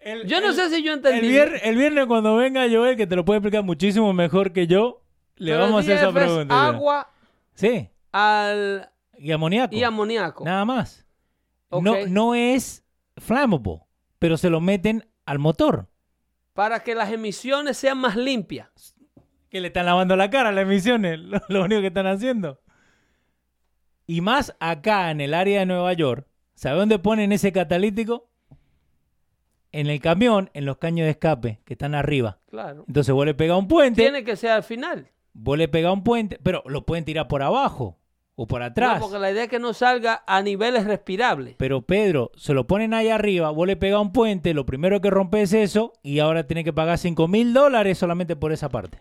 El- 0.00 0.26
Yo 0.26 0.40
no 0.40 0.48
el- 0.48 0.54
sé 0.54 0.70
si 0.70 0.82
yo 0.82 0.92
El 0.92 0.98
entendí. 0.98 1.36
el 1.36 1.76
viernes 1.76 2.06
cuando 2.06 2.34
venga 2.36 2.66
Joel, 2.70 2.96
que 2.96 3.06
te 3.06 3.16
lo 3.16 3.24
puede 3.24 3.38
explicar 3.38 3.62
muchísimo 3.62 4.12
mejor 4.12 4.52
que 4.52 4.66
yo, 4.66 5.02
le 5.36 5.52
Pero 5.52 5.62
vamos 5.64 5.76
a 5.76 5.80
hacer 5.80 5.96
esa 5.98 6.12
pregunta. 6.12 6.66
agua 6.68 7.10
Sí, 7.54 7.88
al, 8.12 8.90
y 9.18 9.30
amoníaco. 9.32 9.74
y 9.74 9.82
amoníaco. 9.82 10.44
Nada 10.44 10.64
más. 10.64 11.06
No, 11.70 11.94
no 12.08 12.34
es 12.34 12.82
flammable, 13.18 13.80
pero 14.18 14.36
se 14.38 14.48
lo 14.50 14.60
meten 14.60 15.06
al 15.26 15.38
motor. 15.38 15.88
Para 16.54 16.80
que 16.82 16.94
las 16.94 17.12
emisiones 17.12 17.76
sean 17.76 17.98
más 17.98 18.16
limpias. 18.16 18.94
Que 19.50 19.60
le 19.60 19.68
están 19.68 19.84
lavando 19.86 20.16
la 20.16 20.30
cara 20.30 20.48
a 20.48 20.52
las 20.52 20.62
emisiones, 20.62 21.18
lo, 21.20 21.40
lo 21.48 21.64
único 21.64 21.80
que 21.82 21.88
están 21.88 22.06
haciendo. 22.06 22.60
Y 24.06 24.22
más 24.22 24.56
acá 24.60 25.10
en 25.10 25.20
el 25.20 25.34
área 25.34 25.60
de 25.60 25.66
Nueva 25.66 25.92
York, 25.92 26.26
¿sabe 26.54 26.78
dónde 26.78 26.98
ponen 26.98 27.32
ese 27.32 27.52
catalítico? 27.52 28.29
En 29.72 29.86
el 29.86 30.00
camión, 30.00 30.50
en 30.54 30.64
los 30.64 30.78
caños 30.78 31.04
de 31.04 31.10
escape 31.10 31.60
que 31.64 31.74
están 31.74 31.94
arriba. 31.94 32.38
Claro. 32.50 32.84
Entonces 32.88 33.14
vos 33.14 33.24
le 33.24 33.34
pegás 33.34 33.56
un 33.58 33.68
puente, 33.68 34.02
Tiene 34.02 34.24
que 34.24 34.36
ser 34.36 34.50
al 34.50 34.62
final. 34.64 35.08
vos 35.32 35.56
le 35.56 35.68
pegás 35.68 35.92
un 35.92 36.02
puente, 36.02 36.38
pero 36.42 36.62
lo 36.66 36.84
pueden 36.84 37.04
tirar 37.04 37.28
por 37.28 37.42
abajo 37.42 37.96
o 38.34 38.46
por 38.46 38.62
atrás. 38.62 38.94
No, 38.98 39.02
porque 39.06 39.18
la 39.18 39.30
idea 39.30 39.44
es 39.44 39.48
que 39.50 39.58
no 39.58 39.72
salga 39.72 40.24
a 40.26 40.42
niveles 40.42 40.84
respirables. 40.86 41.54
Pero 41.58 41.82
Pedro, 41.82 42.32
se 42.36 42.52
lo 42.54 42.66
ponen 42.66 42.94
ahí 42.94 43.08
arriba, 43.10 43.50
vos 43.50 43.66
le 43.66 43.76
pegás 43.76 44.00
un 44.00 44.12
puente, 44.12 44.54
lo 44.54 44.66
primero 44.66 45.00
que 45.00 45.10
rompes 45.10 45.52
es 45.52 45.70
eso 45.70 45.92
y 46.02 46.18
ahora 46.18 46.46
tiene 46.46 46.64
que 46.64 46.72
pagar 46.72 46.98
5 46.98 47.28
mil 47.28 47.52
dólares 47.52 47.98
solamente 47.98 48.34
por 48.36 48.50
esa 48.52 48.68
parte. 48.70 48.98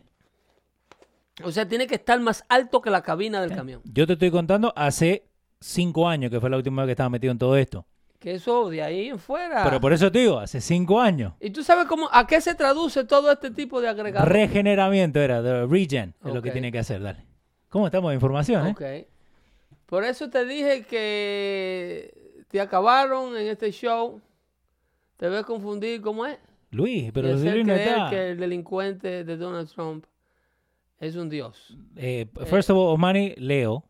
O 1.43 1.51
sea, 1.51 1.67
tiene 1.67 1.87
que 1.87 1.95
estar 1.95 2.19
más 2.19 2.43
alto 2.49 2.81
que 2.81 2.89
la 2.89 3.01
cabina 3.01 3.41
del 3.41 3.55
camión. 3.55 3.81
Yo 3.85 4.05
te 4.05 4.13
estoy 4.13 4.29
contando 4.29 4.73
hace 4.75 5.23
5 5.61 6.07
años 6.07 6.29
que 6.31 6.39
fue 6.39 6.49
la 6.49 6.57
última 6.57 6.81
vez 6.83 6.89
que 6.89 6.91
estaba 6.91 7.09
metido 7.09 7.31
en 7.31 7.39
todo 7.39 7.55
esto. 7.55 7.85
Que 8.19 8.35
eso 8.35 8.69
de 8.69 8.81
ahí 8.81 9.07
en 9.07 9.17
fuera. 9.17 9.63
Pero 9.63 9.79
por 9.79 9.93
eso 9.93 10.11
te 10.11 10.19
digo, 10.19 10.39
hace 10.39 10.59
5 10.59 10.99
años. 10.99 11.33
¿Y 11.39 11.51
tú 11.51 11.63
sabes 11.63 11.85
cómo, 11.85 12.09
a 12.11 12.27
qué 12.27 12.41
se 12.41 12.53
traduce 12.53 13.05
todo 13.05 13.31
este 13.31 13.49
tipo 13.49 13.79
de 13.79 13.87
agregados? 13.87 14.27
Regeneramiento 14.27 15.21
era, 15.21 15.41
de 15.41 15.65
regen, 15.65 16.13
es 16.25 16.33
lo 16.33 16.41
que 16.41 16.51
tiene 16.51 16.71
que 16.71 16.79
hacer, 16.79 17.01
dale. 17.01 17.25
¿Cómo 17.69 17.85
estamos 17.85 18.11
de 18.11 18.15
información, 18.15 18.67
eh? 18.67 18.71
Ok. 18.71 19.07
Por 19.85 20.03
eso 20.03 20.29
te 20.29 20.45
dije 20.45 20.83
que 20.83 22.43
te 22.49 22.59
acabaron 22.59 23.37
en 23.37 23.47
este 23.47 23.71
show. 23.71 24.21
Te 25.17 25.29
ves 25.29 25.45
confundir 25.45 26.01
cómo 26.01 26.25
es. 26.25 26.37
Luis, 26.71 27.11
pero 27.13 27.37
si 27.37 27.49
Luis 27.49 27.65
no 27.65 27.73
está. 27.73 28.09
que 28.09 28.31
el 28.31 28.39
delincuente 28.39 29.23
de 29.23 29.37
Donald 29.37 29.69
Trump 29.69 30.05
es 30.99 31.15
un 31.15 31.29
dios. 31.29 31.77
Eh, 31.95 32.27
first 32.45 32.69
of 32.69 32.77
all, 32.77 32.93
Omani, 32.93 33.33
Leo, 33.37 33.83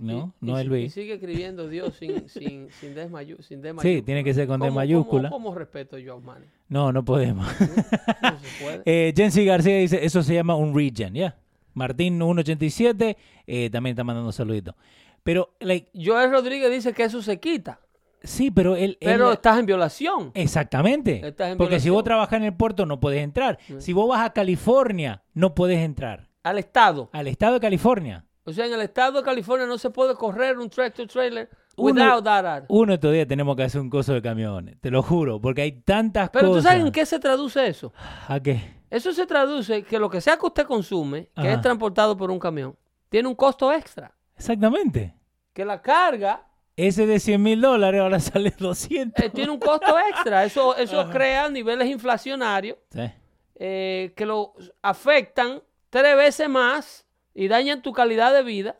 ¿no? 0.00 0.34
Y- 0.40 0.46
no 0.46 0.52
y, 0.52 0.54
es 0.56 0.62
si- 0.62 0.68
Luis. 0.68 0.84
Y 0.86 0.90
sigue 1.00 1.14
escribiendo 1.14 1.68
Dios 1.68 1.94
sin, 1.96 2.28
sin, 2.28 2.70
sin, 2.70 2.94
D, 2.94 3.08
mayu- 3.10 3.40
sin 3.42 3.60
D 3.62 3.70
Sí, 3.70 3.74
mayúscula. 3.74 4.04
tiene 4.04 4.24
que 4.24 4.34
ser 4.34 4.46
con 4.46 4.60
D 4.60 4.66
¿Cómo- 4.66 4.76
mayúscula. 4.76 5.28
¿Cómo, 5.30 5.44
cómo 5.46 5.58
respeto 5.58 5.98
yo 5.98 6.14
a 6.16 6.20
Manny? 6.20 6.46
No, 6.68 6.92
no 6.92 7.04
podemos. 7.04 7.46
No 7.60 8.38
se 8.40 8.64
puede. 8.64 8.82
Eh, 8.86 9.12
Jensi 9.16 9.44
García 9.44 9.76
dice, 9.78 10.04
eso 10.04 10.22
se 10.22 10.34
llama 10.34 10.54
un 10.56 10.74
regen, 10.74 11.14
¿ya? 11.14 11.36
Martín 11.74 12.18
187 12.18 13.16
eh, 13.46 13.70
también 13.70 13.92
está 13.94 14.02
mandando 14.04 14.32
saluditos. 14.32 14.74
Pero, 15.22 15.54
like, 15.60 15.90
Joel 15.94 16.30
Rodríguez 16.30 16.70
dice 16.70 16.92
que 16.92 17.04
eso 17.04 17.20
se 17.22 17.38
quita. 17.40 17.80
sí, 18.22 18.50
pero 18.50 18.76
él... 18.76 18.96
Pero 19.00 19.28
él- 19.28 19.34
estás 19.34 19.58
en 19.58 19.66
violación. 19.66 20.30
Exactamente. 20.34 21.26
Estás 21.26 21.52
en 21.52 21.58
Porque 21.58 21.80
si 21.80 21.90
vos 21.90 22.02
trabajas 22.04 22.34
en 22.38 22.44
el 22.44 22.54
puerto 22.54 22.86
no 22.86 22.98
puedes 23.00 23.22
entrar. 23.22 23.58
Si 23.78 23.92
vos 23.92 24.08
vas 24.08 24.24
a 24.24 24.32
California, 24.32 25.22
no 25.34 25.54
puedes 25.54 25.78
entrar. 25.78 26.28
Al 26.42 26.58
Estado. 26.58 27.10
Al 27.12 27.26
estado 27.26 27.54
de 27.54 27.60
California. 27.60 28.24
O 28.48 28.52
sea, 28.52 28.64
en 28.66 28.72
el 28.72 28.80
Estado 28.80 29.18
de 29.18 29.24
California 29.24 29.66
no 29.66 29.76
se 29.76 29.90
puede 29.90 30.14
correr 30.14 30.56
un 30.58 30.70
tractor 30.70 31.06
trailer 31.08 31.50
Uno- 31.76 31.92
without 31.92 32.24
that 32.24 32.46
ad. 32.46 32.64
Uno 32.68 32.98
todavía 32.98 33.26
tenemos 33.26 33.56
que 33.56 33.64
hacer 33.64 33.80
un 33.80 33.90
coso 33.90 34.14
de 34.14 34.22
camiones, 34.22 34.80
te 34.80 34.90
lo 34.90 35.02
juro, 35.02 35.40
porque 35.40 35.62
hay 35.62 35.72
tantas 35.82 36.30
Pero 36.30 36.46
tú 36.46 36.52
cosas. 36.54 36.64
sabes 36.72 36.86
en 36.86 36.92
qué 36.92 37.04
se 37.04 37.18
traduce 37.18 37.66
eso. 37.66 37.92
¿A 38.28 38.38
qué? 38.40 38.76
Eso 38.88 39.12
se 39.12 39.26
traduce 39.26 39.82
que 39.82 39.98
lo 39.98 40.08
que 40.08 40.20
sea 40.20 40.36
que 40.36 40.46
usted 40.46 40.64
consume, 40.64 41.24
que 41.34 41.40
Ajá. 41.40 41.52
es 41.54 41.60
transportado 41.60 42.16
por 42.16 42.30
un 42.30 42.38
camión, 42.38 42.76
tiene 43.08 43.28
un 43.28 43.34
costo 43.34 43.72
extra. 43.72 44.14
Exactamente. 44.36 45.14
Que 45.52 45.64
la 45.64 45.82
carga 45.82 46.46
Ese 46.76 47.06
de 47.06 47.18
100 47.18 47.42
mil 47.42 47.60
dólares 47.60 48.00
ahora 48.00 48.20
sale 48.20 48.54
200. 48.56 49.24
eh, 49.24 49.30
tiene 49.30 49.50
un 49.50 49.58
costo 49.58 49.98
extra. 49.98 50.44
Eso, 50.44 50.76
eso 50.76 51.08
crea 51.10 51.48
niveles 51.48 51.88
inflacionarios 51.88 52.76
Sí. 52.90 53.10
eh, 53.56 54.12
que 54.14 54.26
lo 54.26 54.52
afectan 54.82 55.62
tres 55.90 56.16
veces 56.16 56.48
más 56.48 57.05
y 57.36 57.48
dañan 57.48 57.82
tu 57.82 57.92
calidad 57.92 58.32
de 58.34 58.42
vida 58.42 58.76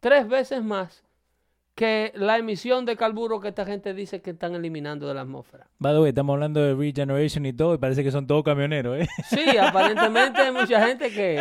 tres 0.00 0.26
veces 0.28 0.62
más 0.64 1.02
que 1.74 2.12
la 2.14 2.36
emisión 2.38 2.84
de 2.84 2.96
carburo 2.96 3.40
que 3.40 3.48
esta 3.48 3.64
gente 3.64 3.94
dice 3.94 4.20
que 4.20 4.30
están 4.30 4.54
eliminando 4.54 5.08
de 5.08 5.14
la 5.14 5.22
atmósfera. 5.22 5.66
By 5.78 5.94
the 5.94 6.00
way, 6.00 6.08
estamos 6.10 6.34
hablando 6.34 6.60
de 6.60 6.74
regeneration 6.74 7.46
y 7.46 7.52
todo, 7.54 7.74
y 7.74 7.78
parece 7.78 8.04
que 8.04 8.10
son 8.10 8.26
todos 8.26 8.44
camioneros, 8.44 9.00
¿eh? 9.00 9.08
Sí, 9.28 9.56
aparentemente 9.58 10.40
hay 10.42 10.52
mucha 10.52 10.86
gente 10.86 11.10
que, 11.10 11.40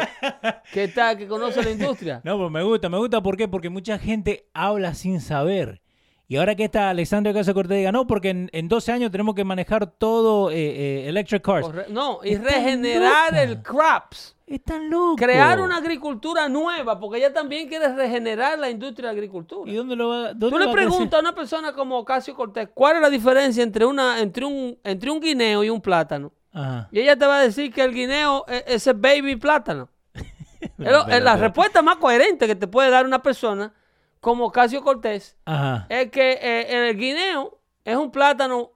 que, 0.71 0.85
está, 0.85 1.17
que 1.17 1.27
conoce 1.27 1.61
la 1.63 1.71
industria. 1.71 2.21
No, 2.23 2.37
pero 2.37 2.49
me 2.49 2.63
gusta, 2.63 2.87
me 2.89 2.97
gusta, 2.97 3.21
¿por 3.21 3.35
qué? 3.37 3.47
Porque 3.47 3.69
mucha 3.69 3.99
gente 3.99 4.47
habla 4.53 4.93
sin 4.93 5.19
saber. 5.19 5.81
Y 6.27 6.37
ahora 6.37 6.55
que 6.55 6.65
está 6.65 6.91
Alexandre 6.91 7.33
Casa 7.33 7.53
Cortés 7.53 7.77
diga, 7.79 7.91
no, 7.91 8.05
porque 8.07 8.29
en, 8.29 8.49
en 8.53 8.67
12 8.69 8.91
años 8.91 9.11
tenemos 9.11 9.33
que 9.35 9.43
manejar 9.43 9.87
todo 9.87 10.51
eh, 10.51 10.55
eh, 10.57 11.09
electric 11.09 11.41
cars. 11.43 11.65
Corre- 11.65 11.87
No, 11.89 12.19
y 12.23 12.35
regenerar 12.37 13.31
loca. 13.31 13.43
el 13.43 13.61
crops. 13.63 14.35
Están 14.49 14.89
locos. 14.89 15.17
Crear 15.17 15.59
una 15.61 15.77
agricultura 15.77 16.49
nueva, 16.49 16.99
porque 16.99 17.19
ella 17.19 17.31
también 17.31 17.67
quiere 17.67 17.93
regenerar 17.95 18.57
la 18.57 18.69
industria 18.69 19.09
de 19.09 19.13
la 19.13 19.17
agricultura. 19.19 19.69
¿Y 19.71 19.75
dónde 19.75 19.95
lo 19.95 20.09
va, 20.09 20.33
dónde 20.33 20.49
Tú 20.49 20.57
le 20.57 20.71
preguntas 20.71 21.17
a 21.17 21.21
una 21.21 21.35
persona 21.35 21.73
como 21.73 21.99
Ocasio 21.99 22.33
Cortés, 22.35 22.69
¿cuál 22.73 22.95
es 22.97 23.01
la 23.01 23.09
diferencia 23.09 23.61
entre, 23.63 23.85
una, 23.85 24.19
entre, 24.19 24.45
un, 24.45 24.77
entre 24.83 25.11
un 25.11 25.19
guineo 25.19 25.63
y 25.63 25.69
un 25.69 25.79
plátano? 25.81 26.31
Ajá. 26.51 26.89
Y 26.91 26.99
ella 26.99 27.15
te 27.15 27.25
va 27.27 27.37
a 27.37 27.41
decir 27.41 27.71
que 27.71 27.83
el 27.83 27.93
guineo 27.93 28.43
es 28.47 28.63
ese 28.67 28.93
baby 28.93 29.35
plátano. 29.35 29.87
Lo- 30.77 31.07
es 31.07 31.21
la 31.23 31.37
respuesta 31.37 31.81
más 31.81 31.97
coherente 31.97 32.47
que 32.47 32.55
te 32.55 32.67
puede 32.67 32.89
dar 32.89 33.05
una 33.05 33.21
persona 33.21 33.71
como 34.19 34.45
Ocasio 34.45 34.81
Cortés 34.83 35.37
Ajá. 35.45 35.85
es 35.89 36.09
que 36.11 36.31
eh, 36.41 36.89
el 36.89 36.97
guineo 36.97 37.59
es 37.85 37.95
un 37.95 38.11
plátano 38.11 38.71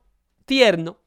tierno. 0.46 0.98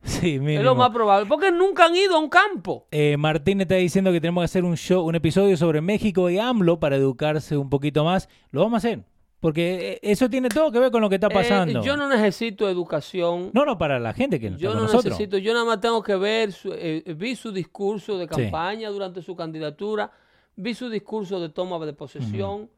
Sí, 0.04 0.38
Es 0.42 0.62
lo 0.62 0.74
más 0.74 0.90
probable. 0.90 1.26
Porque 1.28 1.50
nunca 1.50 1.86
han 1.86 1.94
ido 1.96 2.16
a 2.16 2.18
un 2.18 2.28
campo. 2.28 2.86
Eh, 2.90 3.16
Martín 3.16 3.60
está 3.60 3.74
diciendo 3.76 4.12
que 4.12 4.20
tenemos 4.20 4.42
que 4.42 4.46
hacer 4.46 4.64
un 4.64 4.76
show, 4.76 5.04
un 5.06 5.14
episodio 5.14 5.56
sobre 5.56 5.80
México 5.80 6.30
y 6.30 6.38
AMLO 6.38 6.78
para 6.80 6.96
educarse 6.96 7.56
un 7.56 7.68
poquito 7.70 8.04
más. 8.04 8.28
Lo 8.50 8.60
vamos 8.62 8.74
a 8.84 8.88
hacer. 8.88 9.04
Porque 9.40 9.92
eh, 9.92 9.98
eso 10.02 10.28
tiene 10.28 10.48
todo 10.48 10.72
que 10.72 10.80
ver 10.80 10.90
con 10.90 11.00
lo 11.00 11.08
que 11.08 11.14
está 11.14 11.28
Eh, 11.28 11.34
pasando. 11.34 11.82
yo 11.82 11.96
no 11.96 12.08
necesito 12.08 12.68
educación. 12.68 13.50
no, 13.52 13.64
no, 13.64 13.78
para 13.78 14.00
la 14.00 14.12
gente 14.12 14.40
que 14.40 14.50
no 14.50 14.56
Yo 14.56 14.70
está 14.70 14.80
no 14.80 14.86
nosotros. 14.86 15.04
necesito, 15.12 15.38
yo 15.38 15.52
nada 15.52 15.64
más 15.64 15.80
tengo 15.80 16.02
que 16.02 16.16
ver, 16.16 16.50
su- 16.52 16.72
eh, 16.72 17.04
vi 17.16 17.36
su 17.36 17.52
discurso 17.52 18.18
de 18.18 18.26
campaña 18.26 18.90
durante 18.90 19.22
su 19.22 19.36
candidatura, 19.36 20.10
vi 20.56 20.74
su 20.74 20.88
discurso 20.90 21.38
de 21.38 21.50
toma 21.50 21.78
de 21.86 21.92
posesión, 21.92 22.68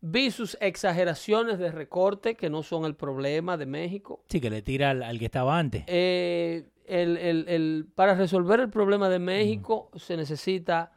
vi 0.00 0.30
sus 0.30 0.56
exageraciones 0.60 1.58
de 1.58 1.70
recorte, 1.72 2.36
que 2.36 2.50
no 2.50 2.62
son 2.62 2.84
el 2.84 2.94
problema 2.94 3.56
de 3.56 3.66
México. 3.66 4.24
Sí, 4.28 4.40
que 4.40 4.50
le 4.50 4.62
tira 4.62 4.90
al, 4.90 5.02
al 5.02 5.18
que 5.18 5.24
estaba 5.24 5.58
antes. 5.58 5.84
Eh, 5.86 6.68
el- 6.86 7.16
el- 7.16 7.48
el- 7.48 7.86
para 7.94 8.14
resolver 8.14 8.60
el 8.60 8.70
problema 8.70 9.08
de 9.08 9.18
México 9.18 9.90
se 9.96 10.16
necesita 10.16 10.92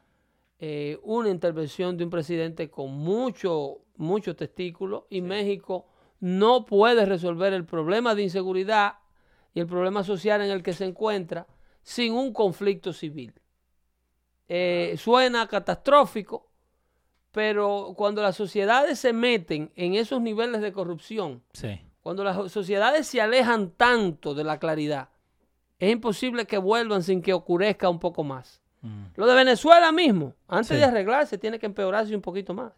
eh, 0.64 0.99
una 1.02 1.30
intervención 1.30 1.97
de 1.97 2.04
un 2.04 2.12
presidente 2.12 2.70
con 2.70 2.91
mucho, 2.91 3.80
mucho 3.97 4.36
testículo 4.36 5.08
y 5.10 5.22
México 5.22 5.88
no 6.20 6.66
puede 6.68 7.04
resolver 7.08 7.52
el 7.54 7.66
problema 7.66 8.14
de 8.14 8.22
inseguridad 8.22 8.93
y 9.56 9.60
el 9.60 9.66
problema 9.66 10.04
social 10.04 10.39
en 10.43 10.52
el 10.52 10.62
que 10.62 10.74
se 10.74 10.86
encuentra 10.86 11.47
sin 11.82 12.14
un 12.14 12.32
conflicto 12.32 12.93
civil. 12.93 13.34
Eh, 14.47 14.95
suena 14.97 15.47
catastrófico, 15.47 16.51
pero 17.32 17.94
cuando 17.96 18.22
las 18.22 18.36
sociedades 18.36 19.00
se 19.00 19.14
meten 19.14 19.72
en 19.76 19.96
esos 19.96 20.22
niveles 20.22 20.62
de 20.62 20.72
corrupción, 20.72 21.42
Sí. 21.54 21.80
Cuando 22.02 22.24
las 22.24 22.52
sociedades 22.52 23.06
se 23.06 23.22
alejan 23.22 23.70
tanto 23.72 24.34
de 24.34 24.44
la 24.44 24.58
claridad, 24.58 25.10
es 25.78 25.92
imposible 25.92 26.46
que 26.48 26.58
vuelvan 26.58 27.04
sin 27.04 27.22
que 27.22 27.32
ocurrezca 27.34 27.90
un 27.90 28.00
poco 28.00 28.24
más. 28.24 28.60
Lo 29.16 29.28
de 29.28 29.36
Venezuela 29.36 29.92
mismo, 29.92 30.34
antes 30.48 30.70
Sí. 30.70 30.76
de 30.78 30.86
arreglarse, 30.86 31.38
tiene 31.38 31.60
que 31.60 31.68
empeorarse 31.68 32.16
un 32.16 32.22
poquito 32.22 32.56
más. 32.56 32.74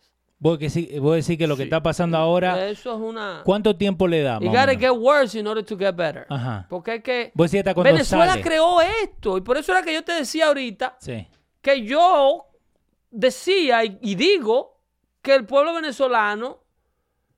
Sí, 0.67 0.99
vos 0.99 1.15
decís 1.15 1.37
que 1.37 1.47
lo 1.47 1.55
que 1.55 1.63
está 1.63 1.81
pasando 1.81 2.17
ahora, 2.17 2.67
Eso 2.67 2.93
es 2.95 2.99
una... 2.99 3.41
¿cuánto 3.45 3.77
tiempo 3.77 4.09
le 4.09 4.21
da? 4.23 4.39
You 4.41 4.47
gotta 4.49 4.75
get 4.77 4.91
worse 4.91 5.39
in 5.39 5.47
order 5.47 5.63
to 5.63 5.77
get 5.77 5.95
better. 5.95 6.25
Ajá. 6.29 6.65
Porque 6.69 6.91
hay 6.91 7.01
que... 7.01 7.31
Venezuela 7.33 8.31
sale. 8.31 8.41
creó 8.41 8.81
esto 8.81 9.37
y 9.37 9.41
por 9.41 9.55
eso 9.55 9.71
era 9.71 9.81
que 9.83 9.93
yo 9.93 10.03
te 10.03 10.11
decía 10.11 10.47
ahorita 10.47 10.97
Sí. 10.99 11.25
que 11.61 11.85
yo 11.85 12.45
decía 13.13 13.85
y, 13.85 13.97
y 14.01 14.15
digo 14.15 14.79
que 15.21 15.35
el 15.35 15.45
pueblo 15.45 15.73
venezolano 15.73 16.59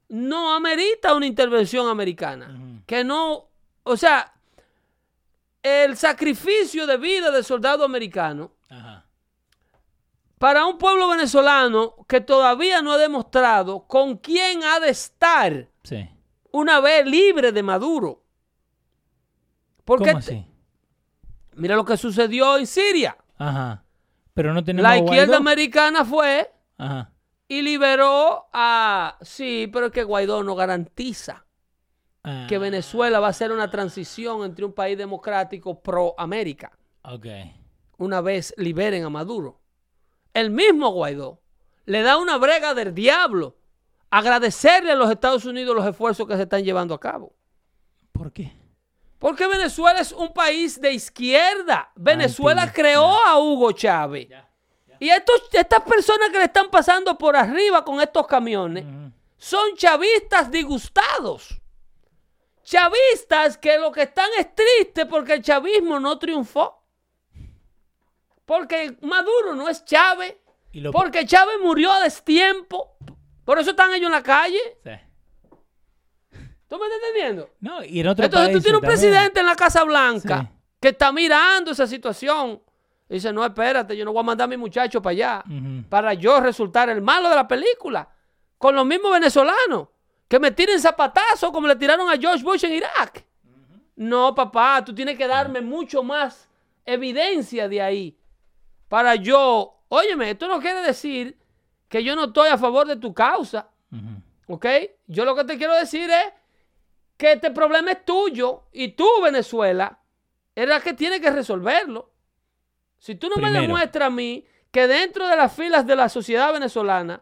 no 0.09 0.53
amerita 0.55 1.13
una 1.13 1.25
intervención 1.25 1.87
americana. 1.87 2.81
Que 2.85 3.03
no, 3.03 3.49
o 3.83 3.97
sea, 3.97 4.33
el 5.61 5.97
sacrificio 5.97 6.87
de 6.87 6.97
vida 6.97 7.29
del 7.31 7.43
soldado 7.43 7.83
americano 7.83 8.51
para 10.37 10.65
un 10.65 10.77
pueblo 10.77 11.07
venezolano 11.09 11.95
que 12.07 12.21
todavía 12.21 12.81
no 12.81 12.91
ha 12.93 12.97
demostrado 12.97 13.87
con 13.87 14.17
quién 14.17 14.63
ha 14.63 14.79
de 14.79 14.89
estar 14.89 15.67
Sí. 15.83 16.07
una 16.51 16.79
vez 16.81 17.05
libre 17.05 17.51
de 17.51 17.63
Maduro. 17.63 18.21
Porque 19.85 20.05
¿Cómo 20.11 20.17
así? 20.19 20.45
mira 21.53 21.75
lo 21.75 21.85
que 21.85 21.95
sucedió 21.97 22.57
en 22.57 22.67
Siria. 22.67 23.17
Ajá. 23.37 23.83
Pero 24.35 24.53
no 24.53 24.63
tenemos 24.63 24.83
La 24.89 24.97
izquierda 24.97 25.25
Guaidó. 25.25 25.37
americana 25.37 26.05
fue 26.05 26.51
Ajá. 26.77 27.11
y 27.47 27.61
liberó 27.63 28.45
a... 28.53 29.17
Sí, 29.21 29.67
pero 29.73 29.87
es 29.87 29.91
que 29.91 30.03
Guaidó 30.03 30.43
no 30.43 30.55
garantiza 30.55 31.41
Ah, 32.27 32.45
que 32.49 32.57
Venezuela 32.57 33.19
va 33.19 33.27
a 33.27 33.33
ser 33.33 33.51
una 33.51 33.69
transición 33.69 34.43
entre 34.43 34.65
un 34.65 34.73
país 34.73 34.97
democrático 34.97 35.79
pro 35.81 36.15
América 36.17 36.71
Ok. 37.03 37.27
una 37.97 38.19
vez 38.21 38.51
liberen 38.57 39.03
a 39.05 39.09
Maduro. 39.11 39.61
El 40.33 40.49
mismo 40.49 40.89
Guaidó 40.91 41.39
le 41.85 42.01
da 42.01 42.17
una 42.17 42.37
brega 42.37 42.73
del 42.73 42.95
diablo 42.95 43.57
agradecerle 44.09 44.91
a 44.91 44.95
los 44.95 45.11
Estados 45.11 45.45
Unidos 45.45 45.75
los 45.75 45.85
esfuerzos 45.85 46.27
que 46.27 46.35
se 46.35 46.43
están 46.43 46.63
llevando 46.63 46.93
a 46.95 46.99
cabo. 46.99 47.35
¿Por 48.11 48.31
qué? 48.33 48.51
Porque 49.19 49.47
Venezuela 49.47 49.99
es 50.01 50.11
un 50.11 50.33
país 50.33 50.79
de 50.79 50.91
izquierda. 50.91 51.91
Venezuela 51.95 52.63
entendí. 52.63 52.81
creó 52.81 53.25
a 53.25 53.39
Hugo 53.39 53.71
Chávez. 53.71 54.27
Y 54.99 55.09
estos, 55.09 55.43
estas 55.51 55.81
personas 55.81 56.29
que 56.29 56.37
le 56.37 56.45
están 56.45 56.69
pasando 56.69 57.17
por 57.17 57.35
arriba 57.35 57.83
con 57.83 57.99
estos 58.01 58.27
camiones 58.27 58.85
son 59.37 59.75
chavistas 59.75 60.49
disgustados. 60.51 61.59
Chavistas 62.63 63.57
que 63.57 63.77
lo 63.77 63.91
que 63.91 64.03
están 64.03 64.29
es 64.39 64.47
triste 64.55 65.05
porque 65.05 65.33
el 65.33 65.41
chavismo 65.43 65.99
no 65.99 66.17
triunfó. 66.17 66.81
Porque 68.45 68.97
Maduro 69.01 69.55
no 69.55 69.67
es 69.69 69.83
Chávez. 69.85 70.35
Lo- 70.73 70.91
Porque 70.91 71.25
Chávez 71.25 71.55
murió 71.61 71.91
a 71.91 72.01
destiempo. 72.01 72.97
Por 73.43 73.59
eso 73.59 73.71
están 73.71 73.91
ellos 73.93 74.07
en 74.07 74.11
la 74.11 74.23
calle. 74.23 74.59
Sí. 74.83 74.91
¿Tú 76.67 76.77
me 76.77 76.85
estás 76.85 76.99
entendiendo? 77.07 77.49
No, 77.59 77.83
y 77.83 77.99
en 77.99 78.07
otro 78.07 78.25
Entonces 78.25 78.53
tú 78.53 78.61
tienes 78.61 78.81
un 78.81 78.85
presidente 78.87 79.39
en 79.39 79.45
la 79.45 79.55
Casa 79.55 79.83
Blanca 79.83 80.41
Sí. 80.41 80.47
que 80.79 80.87
está 80.89 81.11
mirando 81.11 81.71
esa 81.71 81.85
situación. 81.87 82.61
Y 83.07 83.15
dice, 83.15 83.31
no, 83.31 83.45
espérate, 83.45 83.95
yo 83.95 84.03
no 84.03 84.11
voy 84.13 84.21
a 84.21 84.23
mandar 84.23 84.45
a 84.45 84.47
mi 84.47 84.57
muchacho 84.57 85.01
para 85.01 85.11
allá. 85.11 85.43
Para 85.89 86.13
yo 86.15 86.39
resultar 86.39 86.89
el 86.89 87.01
malo 87.01 87.29
de 87.29 87.35
la 87.35 87.47
película. 87.47 88.09
Con 88.57 88.73
los 88.75 88.85
mismos 88.85 89.11
venezolanos. 89.11 89.89
Que 90.27 90.39
me 90.39 90.49
tiren 90.51 90.79
zapatazos 90.79 91.51
como 91.51 91.67
le 91.67 91.75
tiraron 91.75 92.09
a 92.09 92.17
George 92.17 92.43
Bush 92.43 92.65
en 92.65 92.73
Irak. 92.73 93.23
No, 93.95 94.33
papá, 94.33 94.83
tú 94.83 94.93
tienes 94.93 95.17
que 95.17 95.27
darme 95.27 95.61
mucho 95.61 96.01
más 96.03 96.49
evidencia 96.83 97.67
de 97.69 97.81
ahí. 97.81 98.17
Para 98.89 99.15
yo, 99.15 99.81
óyeme, 99.87 100.31
esto 100.31 100.47
no 100.47 100.59
quiere 100.59 100.81
decir 100.81 101.37
que 101.87 102.03
yo 102.03 102.15
no 102.15 102.25
estoy 102.25 102.49
a 102.49 102.57
favor 102.57 102.87
de 102.87 102.95
tu 102.95 103.13
causa. 103.13 103.69
¿Ok? 104.47 104.65
Yo 105.07 105.25
lo 105.25 105.35
que 105.35 105.43
te 105.43 105.57
quiero 105.57 105.75
decir 105.75 106.09
es 106.09 106.33
que 107.17 107.33
este 107.33 107.51
problema 107.51 107.91
es 107.91 108.05
tuyo 108.05 108.63
y 108.71 108.89
tú, 108.89 109.07
Venezuela, 109.23 109.99
eres 110.55 110.69
la 110.69 110.81
que 110.81 110.93
tiene 110.93 111.19
que 111.21 111.29
resolverlo. 111.31 112.11
Si 112.97 113.15
tú 113.15 113.29
no 113.29 113.41
me 113.41 113.51
demuestras 113.51 114.07
a 114.07 114.09
mí 114.09 114.45
que 114.71 114.87
dentro 114.87 115.27
de 115.27 115.35
las 115.37 115.53
filas 115.53 115.85
de 115.85 115.95
la 115.95 116.09
sociedad 116.09 116.51
venezolana, 116.51 117.21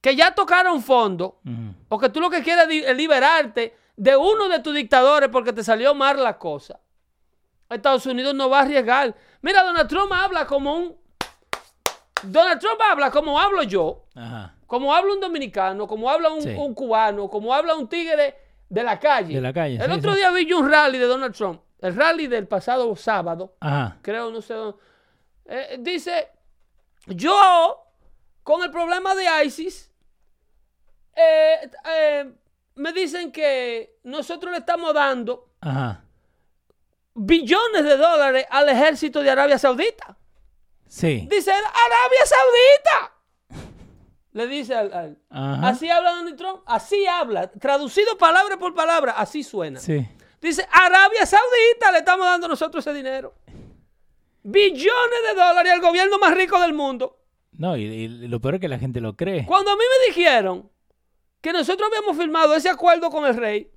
que 0.00 0.16
ya 0.16 0.34
tocaron 0.34 0.82
fondo, 0.82 1.40
o 1.88 1.98
que 1.98 2.08
tú 2.08 2.20
lo 2.20 2.30
que 2.30 2.42
quieres 2.42 2.66
es 2.70 2.96
liberarte 2.96 3.76
de 3.96 4.16
uno 4.16 4.48
de 4.48 4.60
tus 4.60 4.74
dictadores 4.74 5.28
porque 5.28 5.52
te 5.52 5.62
salió 5.64 5.94
mal 5.94 6.22
la 6.22 6.38
cosa, 6.38 6.80
Estados 7.68 8.06
Unidos 8.06 8.34
no 8.34 8.48
va 8.48 8.60
a 8.60 8.62
arriesgar. 8.62 9.14
Mira, 9.42 9.62
Donald 9.62 9.88
Trump 9.88 10.12
habla 10.12 10.46
como 10.46 10.74
un... 10.74 10.96
Donald 12.22 12.60
Trump 12.60 12.80
habla 12.80 13.10
como 13.12 13.38
hablo 13.38 13.62
yo 13.62 14.06
Ajá. 14.16 14.54
como 14.66 14.92
habla 14.94 15.12
un 15.12 15.20
dominicano, 15.20 15.86
como 15.86 16.10
habla 16.10 16.30
un, 16.30 16.42
Sí. 16.42 16.50
un 16.56 16.74
cubano, 16.74 17.28
como 17.28 17.54
habla 17.54 17.74
un 17.76 17.88
tigre 17.88 18.34
de 18.68 18.82
la 18.82 18.98
calle. 18.98 19.34
De 19.34 19.40
la 19.40 19.52
calle, 19.52 19.76
El 19.76 19.90
sí, 19.90 19.98
otro 19.98 20.12
sí. 20.12 20.18
día 20.18 20.30
vi 20.30 20.46
yo 20.46 20.58
un 20.58 20.70
rally 20.70 20.98
de 20.98 21.06
Donald 21.06 21.34
Trump, 21.34 21.62
el 21.80 21.94
rally 21.96 22.26
del 22.26 22.46
pasado 22.46 22.94
sábado, 22.96 23.56
Ajá. 23.60 23.98
creo, 24.02 24.30
no 24.30 24.42
sé 24.42 24.54
dónde. 24.54 24.78
Eh, 25.46 25.76
dice, 25.80 26.28
yo, 27.06 27.82
con 28.42 28.62
el 28.62 28.70
problema 28.70 29.14
de 29.14 29.24
ISIS, 29.44 29.90
eh, 31.16 31.70
eh, 31.96 32.32
me 32.74 32.92
dicen 32.92 33.32
que 33.32 33.98
nosotros 34.04 34.52
le 34.52 34.58
estamos 34.58 34.92
dando 34.94 35.52
Ajá. 35.60 36.04
billones 37.14 37.84
de 37.84 37.96
dólares 37.96 38.46
al 38.50 38.68
ejército 38.68 39.20
de 39.22 39.30
Arabia 39.30 39.58
Saudita. 39.58 40.16
Sí. 40.86 41.26
Dice, 41.30 41.50
Arabia 41.50 42.24
Saudita. 42.24 43.14
Le 44.32 44.46
dice 44.46 44.74
al... 44.74 45.18
Así 45.30 45.88
habla 45.88 46.10
Donald 46.12 46.36
Trump, 46.36 46.60
así 46.66 47.06
habla, 47.06 47.50
traducido 47.50 48.16
palabra 48.18 48.58
por 48.58 48.74
palabra, 48.74 49.12
así 49.12 49.42
suena. 49.42 49.80
Sí. 49.80 50.06
Dice, 50.40 50.66
Arabia 50.70 51.26
Saudita 51.26 51.90
le 51.92 51.98
estamos 51.98 52.26
dando 52.26 52.46
nosotros 52.48 52.86
ese 52.86 52.96
dinero. 52.96 53.34
Billones 54.42 55.18
de 55.28 55.34
dólares 55.34 55.72
al 55.72 55.80
gobierno 55.80 56.18
más 56.18 56.34
rico 56.34 56.60
del 56.60 56.74
mundo. 56.74 57.18
No, 57.52 57.76
y, 57.76 57.82
y 57.84 58.08
lo 58.28 58.40
peor 58.40 58.56
es 58.56 58.60
que 58.60 58.68
la 58.68 58.78
gente 58.78 59.00
lo 59.00 59.16
cree. 59.16 59.44
Cuando 59.46 59.72
a 59.72 59.76
mí 59.76 59.82
me 59.82 60.06
dijeron 60.14 60.70
que 61.40 61.52
nosotros 61.52 61.88
habíamos 61.88 62.16
firmado 62.16 62.54
ese 62.54 62.68
acuerdo 62.68 63.10
con 63.10 63.26
el 63.26 63.34
rey, 63.36 63.70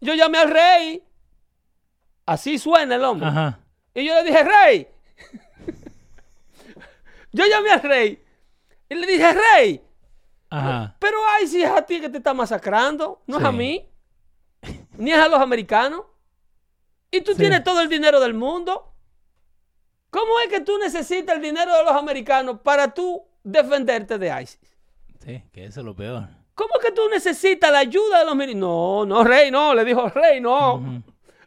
yo 0.00 0.14
llamé 0.14 0.38
al 0.38 0.50
rey. 0.50 1.02
Así 2.24 2.58
suena 2.58 2.94
el 2.94 3.04
hombre. 3.04 3.28
Ajá. 3.28 3.60
Y 3.94 4.04
yo 4.06 4.14
le 4.14 4.24
dije, 4.24 4.42
rey. 4.42 4.88
yo 7.32 7.44
llamé 7.46 7.70
al 7.70 7.82
rey. 7.82 8.24
Y 8.92 8.94
le 8.94 9.06
dije, 9.06 9.32
rey, 9.32 9.82
Ajá. 10.50 10.96
Pero 10.98 11.16
ay, 11.38 11.46
si 11.46 11.62
es 11.62 11.70
a 11.70 11.80
ti 11.80 11.98
que 11.98 12.10
te 12.10 12.18
está 12.18 12.34
masacrando, 12.34 13.22
no 13.26 13.38
es 13.38 13.44
a 13.44 13.50
mí, 13.52 13.88
ni 14.98 15.10
es 15.10 15.18
a 15.18 15.26
los 15.28 15.40
americanos. 15.40 16.02
Y 17.10 17.22
tú 17.22 17.32
Sí. 17.32 17.38
tienes 17.38 17.64
todo 17.64 17.80
el 17.80 17.88
dinero 17.88 18.20
del 18.20 18.34
mundo. 18.34 18.92
¿Cómo 20.10 20.38
es 20.40 20.48
que 20.48 20.60
tú 20.60 20.76
necesitas 20.76 21.36
el 21.36 21.42
dinero 21.42 21.74
de 21.74 21.84
los 21.84 21.92
americanos 21.94 22.60
para 22.62 22.92
tú 22.92 23.22
defenderte 23.42 24.18
de 24.18 24.42
ISIS? 24.42 24.60
Sí, 25.24 25.42
que 25.52 25.64
eso 25.64 25.80
es 25.80 25.86
lo 25.86 25.96
peor. 25.96 26.28
¿Cómo 26.54 26.74
es 26.78 26.84
que 26.84 26.92
tú 26.92 27.08
necesitas 27.08 27.72
la 27.72 27.78
ayuda 27.78 28.18
de 28.18 28.24
los 28.26 28.34
militares? 28.36 28.60
No, 28.60 29.06
no, 29.06 29.24
rey, 29.24 29.50
no, 29.50 29.74
le 29.74 29.86
dijo 29.86 30.06
rey, 30.10 30.38
no. 30.38 31.02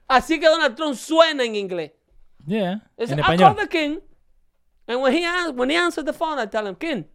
Así 0.08 0.40
que 0.40 0.48
Donald 0.48 0.76
Trump 0.76 0.96
suena 0.96 1.44
en 1.44 1.56
inglés. 1.56 1.92
Yeah. 2.48 2.82
Dice, 2.98 3.14
En 3.14 3.20
I 3.20 3.22
call 3.22 3.34
español. 3.36 3.56
the 3.58 3.68
king. 3.70 4.00
And 4.88 5.00
when 5.02 5.14
he, 5.14 5.24
when 5.54 5.70
he 5.70 5.76
answers 5.78 6.06
the 6.06 6.14
phone, 6.14 6.40
I 6.40 6.48
tell 6.48 6.66
him, 6.68 6.76
king, 6.76 7.06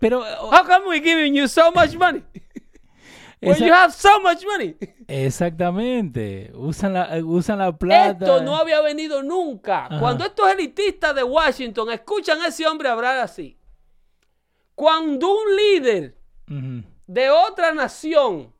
Pero 0.00 0.22
how 0.22 0.64
come 0.64 0.86
we 0.88 1.00
giving 1.00 1.34
you 1.34 1.46
so 1.46 1.70
much 1.72 1.94
money? 1.96 2.22
When 3.42 3.56
you 3.62 3.72
have 3.72 3.92
so 3.94 4.20
much 4.20 4.44
money. 4.44 4.74
exactamente. 5.08 6.50
Usan 6.54 6.92
la, 6.92 7.08
usan 7.24 7.58
la 7.58 7.72
plata. 7.72 8.24
Esto 8.24 8.42
no 8.42 8.54
había 8.56 8.80
venido 8.82 9.22
nunca. 9.22 9.86
Ajá. 9.86 9.98
Cuando 9.98 10.24
estos 10.26 10.50
elitistas 10.50 11.14
de 11.14 11.22
Washington 11.22 11.90
escuchan 11.90 12.40
a 12.42 12.48
ese 12.48 12.66
hombre 12.66 12.88
hablar 12.90 13.18
así, 13.18 13.56
cuando 14.74 15.28
un 15.32 15.56
líder 15.56 16.16
de 17.06 17.30
otra 17.30 17.72
nación 17.72 18.52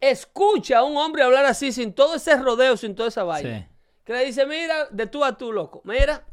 escucha 0.00 0.78
a 0.78 0.84
un 0.84 0.96
hombre 0.96 1.22
hablar 1.22 1.44
así 1.46 1.72
sin 1.72 1.92
todo 1.92 2.14
ese 2.14 2.36
rodeo, 2.36 2.76
sin 2.76 2.94
toda 2.94 3.08
esa 3.08 3.24
vaina, 3.24 3.58
Sí. 3.60 3.66
que 4.04 4.12
le 4.12 4.24
dice, 4.26 4.46
mira, 4.46 4.86
de 4.90 5.06
tú 5.06 5.24
a 5.24 5.36
tú, 5.36 5.52
loco, 5.52 5.80
mira, 5.84 6.24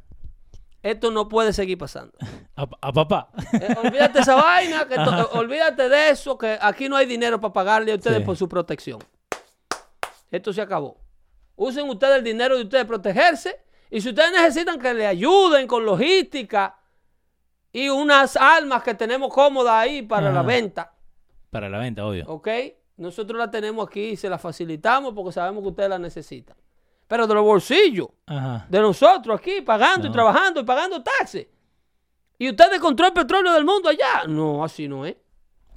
esto 0.92 1.12
no 1.12 1.28
puede 1.28 1.52
seguir 1.54 1.78
pasando. 1.78 2.14
A, 2.58 2.66
a 2.80 2.94
papá. 2.94 3.30
Eh, 3.54 3.76
olvídate 3.84 4.20
esa 4.20 4.36
vaina, 4.36 4.88
que 4.88 4.96
to- 4.96 5.30
olvídate 5.34 5.90
de 5.90 6.10
eso, 6.12 6.38
que 6.38 6.58
aquí 6.62 6.88
no 6.88 6.96
hay 6.96 7.06
dinero 7.06 7.42
para 7.42 7.52
pagarle 7.52 7.92
a 7.92 7.96
ustedes 7.96 8.20
Sí. 8.20 8.24
por 8.24 8.38
su 8.38 8.48
protección. 8.48 9.00
Esto 10.32 10.54
se 10.54 10.62
acabó. 10.62 10.98
Usen 11.58 11.90
ustedes 11.90 12.18
el 12.18 12.24
dinero 12.24 12.56
de 12.56 12.64
ustedes 12.64 12.86
protegerse. 12.86 13.60
Y 13.90 14.00
si 14.02 14.10
ustedes 14.10 14.32
necesitan 14.32 14.80
que 14.80 14.94
le 14.94 15.06
ayuden 15.06 15.68
con 15.68 15.86
logística 15.86 16.78
y 17.74 17.90
unas 17.90 18.38
armas 18.38 18.84
que 18.84 18.94
tenemos 18.94 19.34
cómodas 19.34 19.74
ahí 19.74 20.02
para 20.02 20.32
la 20.32 20.40
Ajá. 20.40 20.48
venta, 20.48 20.94
Para 21.50 21.68
la 21.70 21.78
venta, 21.80 22.06
obvio. 22.06 22.26
¿ok? 22.28 22.48
nosotros 22.98 23.38
la 23.38 23.52
tenemos 23.52 23.86
aquí 23.86 24.12
y 24.12 24.16
se 24.16 24.30
la 24.30 24.38
facilitamos 24.38 25.14
porque 25.14 25.34
sabemos 25.34 25.62
que 25.62 25.70
ustedes 25.70 25.90
la 25.90 26.00
necesitan. 26.00 26.56
Pero 27.08 27.28
de 27.28 27.34
los 27.36 27.44
bolsillos 27.44 28.08
Ajá. 28.26 28.66
de 28.70 28.80
nosotros 28.80 29.40
aquí, 29.40 29.62
pagando 29.62 30.08
y 30.08 30.12
trabajando 30.12 30.60
y 30.62 30.64
pagando 30.64 31.04
taxes. 31.04 31.48
Y 32.38 32.50
ustedes 32.50 32.80
controlan 32.80 33.14
el 33.16 33.22
petróleo 33.24 33.54
del 33.54 33.64
mundo 33.66 33.90
allá. 33.90 34.24
No, 34.28 34.64
así 34.64 34.88
no 34.88 35.06
es. 35.06 35.16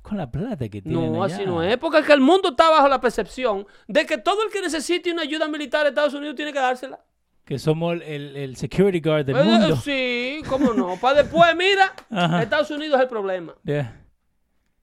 Con 0.02 0.16
la 0.16 0.30
plata 0.30 0.68
que 0.70 0.80
tienen 0.80 1.12
No, 1.12 1.22
allá. 1.22 1.34
así 1.34 1.44
no 1.44 1.62
es. 1.62 1.76
Porque 1.76 1.98
es 1.98 2.06
que 2.06 2.14
el 2.14 2.20
mundo 2.20 2.48
está 2.50 2.70
bajo 2.70 2.88
la 2.88 3.00
percepción 3.00 3.66
de 3.86 4.06
que 4.06 4.16
todo 4.18 4.42
el 4.44 4.50
que 4.50 4.62
necesite 4.62 5.12
una 5.12 5.22
ayuda 5.22 5.48
militar 5.48 5.82
de 5.82 5.90
Estados 5.90 6.14
Unidos 6.14 6.34
tiene 6.34 6.52
que 6.52 6.58
dársela. 6.58 6.98
Que 7.44 7.58
somos 7.58 7.94
el, 8.04 8.36
el 8.36 8.56
security 8.56 9.00
guard 9.00 9.24
del 9.26 9.36
Eh, 9.36 9.42
mundo. 9.44 9.76
Sí, 9.76 10.42
cómo 10.48 10.72
no. 10.72 10.96
Para 10.96 11.22
después, 11.22 11.54
mira, 11.56 11.92
Ajá. 12.10 12.42
Estados 12.42 12.70
Unidos 12.70 12.96
es 12.96 13.02
el 13.02 13.08
problema. 13.08 13.54
Yeah. 13.64 14.02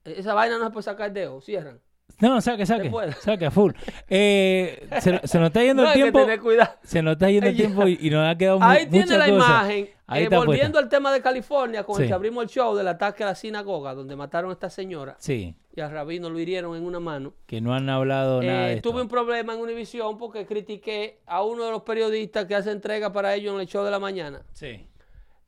Esa 0.04 0.34
vaina 0.34 0.58
no 0.58 0.64
se 0.66 0.70
puede 0.70 0.84
sacar 0.84 1.12
de 1.12 1.26
ojo. 1.26 1.40
Cierran. 1.40 1.80
No, 2.18 2.40
saque, 2.40 2.64
saque. 2.64 2.90
Saque 3.20 3.44
a 3.46 3.50
full. 3.50 3.72
Eh, 4.08 4.88
se, 5.02 5.20
se 5.26 5.38
nos 5.38 5.48
está 5.48 5.62
yendo 5.62 5.82
No 5.82 5.88
el 5.90 5.92
hay 5.92 5.98
que 5.98 6.02
tiempo. 6.04 6.20
tener 6.20 6.40
cuidado. 6.40 6.70
Se 6.82 7.02
nos 7.02 7.12
está 7.12 7.30
yendo 7.30 7.48
el 7.48 7.56
tiempo 7.56 7.86
y, 7.86 7.98
y 8.00 8.08
nos 8.08 8.26
ha 8.26 8.38
quedado 8.38 8.58
mu- 8.58 8.64
Ahí 8.64 8.86
tiene 8.86 9.04
muchas 9.04 9.18
la 9.18 9.28
cosas. 9.28 9.48
imagen. 9.50 9.90
Ahí 10.06 10.24
Eh, 10.24 10.28
volviendo 10.30 10.46
puesta. 10.72 10.78
al 10.78 10.88
tema 10.88 11.12
de 11.12 11.20
California, 11.20 11.84
con 11.84 12.00
el 12.00 12.08
que 12.08 12.14
abrimos 12.14 12.44
el 12.44 12.48
show 12.48 12.74
del 12.74 12.88
ataque 12.88 13.22
a 13.22 13.26
la 13.26 13.34
sinagoga, 13.34 13.92
donde 13.92 14.16
mataron 14.16 14.50
a 14.50 14.52
esta 14.54 14.70
señora 14.70 15.16
Sí, 15.18 15.54
y 15.74 15.80
al 15.80 15.90
rabino 15.90 16.30
lo 16.30 16.38
hirieron 16.38 16.74
en 16.76 16.84
una 16.84 17.00
mano. 17.00 17.34
que 17.44 17.60
no 17.60 17.74
han 17.74 17.90
hablado 17.90 18.40
nada 18.40 18.66
Eh, 18.66 18.68
de 18.70 18.74
esto. 18.76 18.92
tuve 18.92 19.02
un 19.02 19.08
problema 19.08 19.52
en 19.52 19.60
Univision 19.60 20.16
porque 20.16 20.46
critiqué 20.46 21.20
a 21.26 21.42
uno 21.42 21.64
de 21.64 21.70
los 21.72 21.82
periodistas 21.82 22.46
que 22.46 22.54
hace 22.54 22.70
entrega 22.70 23.12
para 23.12 23.34
ellos 23.34 23.54
en 23.54 23.60
el 23.60 23.66
show 23.66 23.84
de 23.84 23.90
la 23.90 23.98
mañana. 23.98 24.42
Sí. 24.52 24.86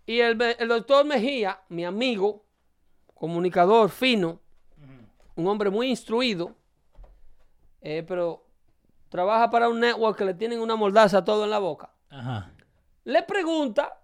Y 0.05 0.20
el 0.20 0.36
doctor 0.68 1.06
Mejía, 1.06 1.60
mi 1.70 1.85
amigo, 1.86 2.44
comunicador 3.14 3.89
fino, 3.90 4.40
un 5.39 5.47
hombre 5.47 5.70
muy 5.70 5.89
instruido, 5.89 6.55
eh, 7.81 8.05
pero 8.06 8.44
trabaja 9.09 9.48
para 9.51 9.69
un 9.69 9.78
network 9.81 10.19
que 10.19 10.24
le 10.24 10.35
tienen 10.35 10.60
una 10.60 10.74
mordaza 10.77 11.24
todo 11.24 11.44
en 11.44 11.51
la 11.51 11.59
boca. 11.60 11.90
Ajá. 12.10 12.52
Le 13.05 13.23
pregunta, 13.23 14.01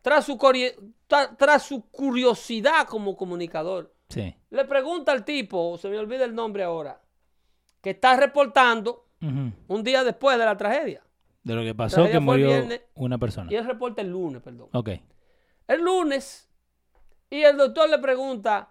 tras 0.00 0.24
su, 0.24 0.38
corie- 0.38 0.76
tra- 1.08 1.36
tras 1.36 1.64
su 1.64 1.82
curiosidad 1.90 2.86
como 2.86 3.16
comunicador, 3.16 3.92
Sí. 4.08 4.34
le 4.50 4.64
pregunta 4.64 5.10
al 5.12 5.24
tipo, 5.24 5.76
se 5.76 5.88
me 5.88 5.98
olvida 5.98 6.24
el 6.24 6.34
nombre 6.34 6.62
ahora, 6.62 7.00
que 7.82 7.90
está 7.90 8.16
reportando 8.16 9.02
un 9.20 9.82
día 9.82 10.04
después 10.04 10.38
de 10.38 10.44
la 10.44 10.56
tragedia. 10.56 11.02
De 11.42 11.54
lo 11.54 11.62
que 11.62 11.74
pasó 11.74 12.04
que 12.08 12.20
murió 12.20 12.46
viernes. 12.46 12.82
una 12.94 13.18
persona. 13.18 13.50
Y 13.52 13.56
él 13.56 13.64
reporta 13.66 14.02
el 14.02 14.08
lunes, 14.10 14.40
perdón. 14.40 14.68
Ok. 14.72 14.90
El 15.66 15.80
lunes, 15.82 16.48
y 17.28 17.42
el 17.42 17.56
doctor 17.56 17.88
le 17.90 17.98
pregunta, 17.98 18.70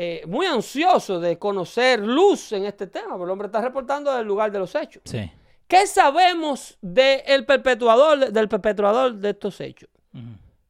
eh, 0.00 0.22
muy 0.28 0.46
ansioso 0.46 1.18
de 1.18 1.40
conocer 1.40 1.98
luz 1.98 2.52
en 2.52 2.66
este 2.66 2.86
tema, 2.86 3.08
porque 3.18 3.24
el 3.24 3.30
hombre 3.30 3.46
está 3.46 3.60
reportando 3.60 4.14
del 4.14 4.24
lugar 4.24 4.52
de 4.52 4.60
los 4.60 4.72
hechos. 4.76 5.02
Sí. 5.04 5.28
¿Qué 5.66 5.88
sabemos 5.88 6.78
del 6.80 7.44
perpetuador, 7.44 8.30
del 8.30 8.48
perpetuador 8.48 9.14
de 9.14 9.30
estos 9.30 9.60
hechos? 9.60 9.88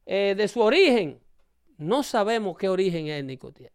Eh, 0.07 0.33
de 0.35 0.47
su 0.47 0.59
origen. 0.59 1.21
No 1.77 2.01
sabemos 2.01 2.57
qué 2.57 2.69
origen 2.69 3.07
étnico 3.07 3.51
tiene. 3.51 3.71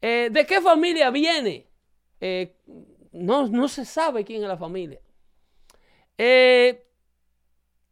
Eh, 0.00 0.30
¿De 0.32 0.46
qué 0.46 0.62
familia 0.62 1.10
viene? 1.10 1.66
No, 3.12 3.48
no 3.48 3.68
se 3.68 3.84
sabe 3.84 4.24
quién 4.24 4.42
es 4.42 4.48
la 4.48 4.56
familia. 4.56 4.98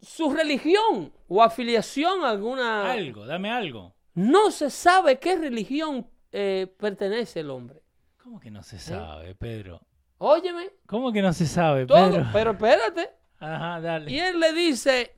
Su 0.01 0.33
religión 0.33 1.13
o 1.29 1.43
afiliación 1.43 2.25
a 2.25 2.31
alguna... 2.31 2.91
Algo, 2.91 3.27
dame 3.27 3.51
algo. 3.51 3.95
No 4.15 4.51
se 4.51 4.71
sabe 4.71 5.19
qué 5.19 5.37
religión 5.37 6.09
eh, 6.33 6.73
pertenece 6.79 7.41
el 7.41 7.51
hombre. 7.51 7.83
¿Cómo 8.23 8.39
que 8.41 8.51
no 8.51 8.63
se 8.63 8.79
sabe, 8.79 9.35
Pedro? 9.35 9.81
Óyeme, 10.19 10.71
¿Cómo 10.87 11.13
que 11.13 11.23
no 11.23 11.33
se 11.33 11.47
sabe, 11.47 11.87
todo, 11.87 12.11
Pedro? 12.11 12.27
pero 12.33 12.51
espérate. 12.53 13.11
Ajá, 13.39 13.81
dale. 13.81 14.11
Y 14.11 14.19
él 14.19 14.41
le 14.41 14.53
dice, 14.53 15.17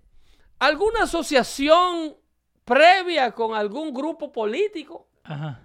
¿alguna 0.58 1.04
asociación 1.04 2.14
previa 2.64 3.32
con 3.32 3.54
algún 3.54 3.92
grupo 3.94 4.30
político? 4.30 5.08
Ajá. 5.24 5.62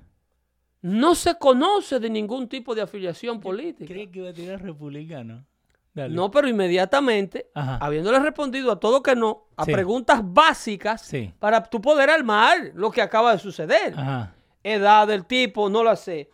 No 0.82 1.16
se 1.16 1.36
conoce 1.38 2.00
de 2.00 2.10
ningún 2.10 2.48
tipo 2.48 2.74
de 2.76 2.82
afiliación 2.84 3.40
política. 3.40 3.92
¿Crees 3.92 4.10
que 4.12 4.20
iba 4.20 4.30
a 4.30 4.34
tirar 4.34 4.62
republicano? 4.62 5.46
Dale. 5.94 6.14
No, 6.14 6.30
pero 6.30 6.48
inmediatamente, 6.48 7.50
Ajá. 7.56 7.78
habiéndole 7.78 8.20
respondido 8.20 8.72
a 8.72 8.80
todo 8.80 9.02
que 9.02 9.16
no, 9.16 9.48
a 9.58 9.66
Sí. 9.66 9.72
preguntas 9.72 10.20
básicas 10.24 11.02
Sí. 11.02 11.34
para 11.40 11.64
tú 11.64 11.82
poder 11.82 12.10
armar 12.10 12.72
lo 12.76 12.92
que 12.92 13.02
acaba 13.02 13.32
de 13.34 13.40
suceder. 13.40 13.94
Ajá. 13.98 14.35
Edad 14.68 15.08
del 15.08 15.26
tipo, 15.26 15.70
no 15.70 15.84
la 15.84 15.96
sé. 15.96 16.32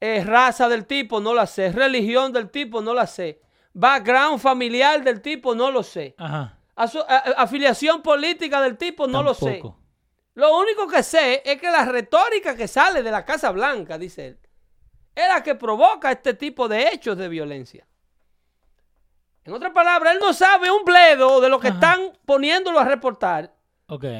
Eh, 0.00 0.22
raza 0.22 0.68
del 0.68 0.84
tipo, 0.86 1.18
no 1.20 1.32
la 1.32 1.46
sé. 1.46 1.72
Religión 1.72 2.30
del 2.32 2.50
tipo, 2.50 2.82
no 2.82 2.92
la 2.92 3.06
sé. 3.06 3.40
Background 3.72 4.38
familiar 4.38 5.02
del 5.02 5.22
tipo, 5.22 5.54
no 5.54 5.70
lo 5.70 5.82
sé. 5.82 6.14
Ajá. 6.18 6.58
Aso- 6.76 7.06
afiliación 7.36 8.02
política 8.02 8.60
del 8.60 8.76
tipo, 8.76 9.06
no 9.06 9.22
lo 9.22 9.32
sé. 9.34 9.62
Lo 10.34 10.58
único 10.58 10.86
que 10.88 11.02
sé 11.02 11.42
es 11.44 11.60
que 11.60 11.70
la 11.70 11.84
retórica 11.86 12.54
que 12.54 12.68
sale 12.68 13.02
de 13.02 13.10
la 13.10 13.24
Casa 13.24 13.50
Blanca, 13.50 13.96
dice 13.98 14.26
él, 14.28 14.38
es 15.14 15.28
la 15.28 15.42
que 15.42 15.54
provoca 15.54 16.10
este 16.12 16.34
tipo 16.34 16.68
de 16.68 16.88
hechos 16.88 17.16
de 17.16 17.28
violencia. 17.28 17.86
En 19.44 19.54
otras 19.54 19.72
palabras, 19.72 20.14
él 20.14 20.20
no 20.20 20.32
sabe 20.34 20.70
un 20.70 20.84
bledo 20.84 21.40
de 21.40 21.48
lo 21.48 21.58
que 21.58 21.68
Ajá. 21.68 21.74
están 21.76 22.12
poniéndolo 22.26 22.78
a 22.78 22.84
reportar, 22.84 23.54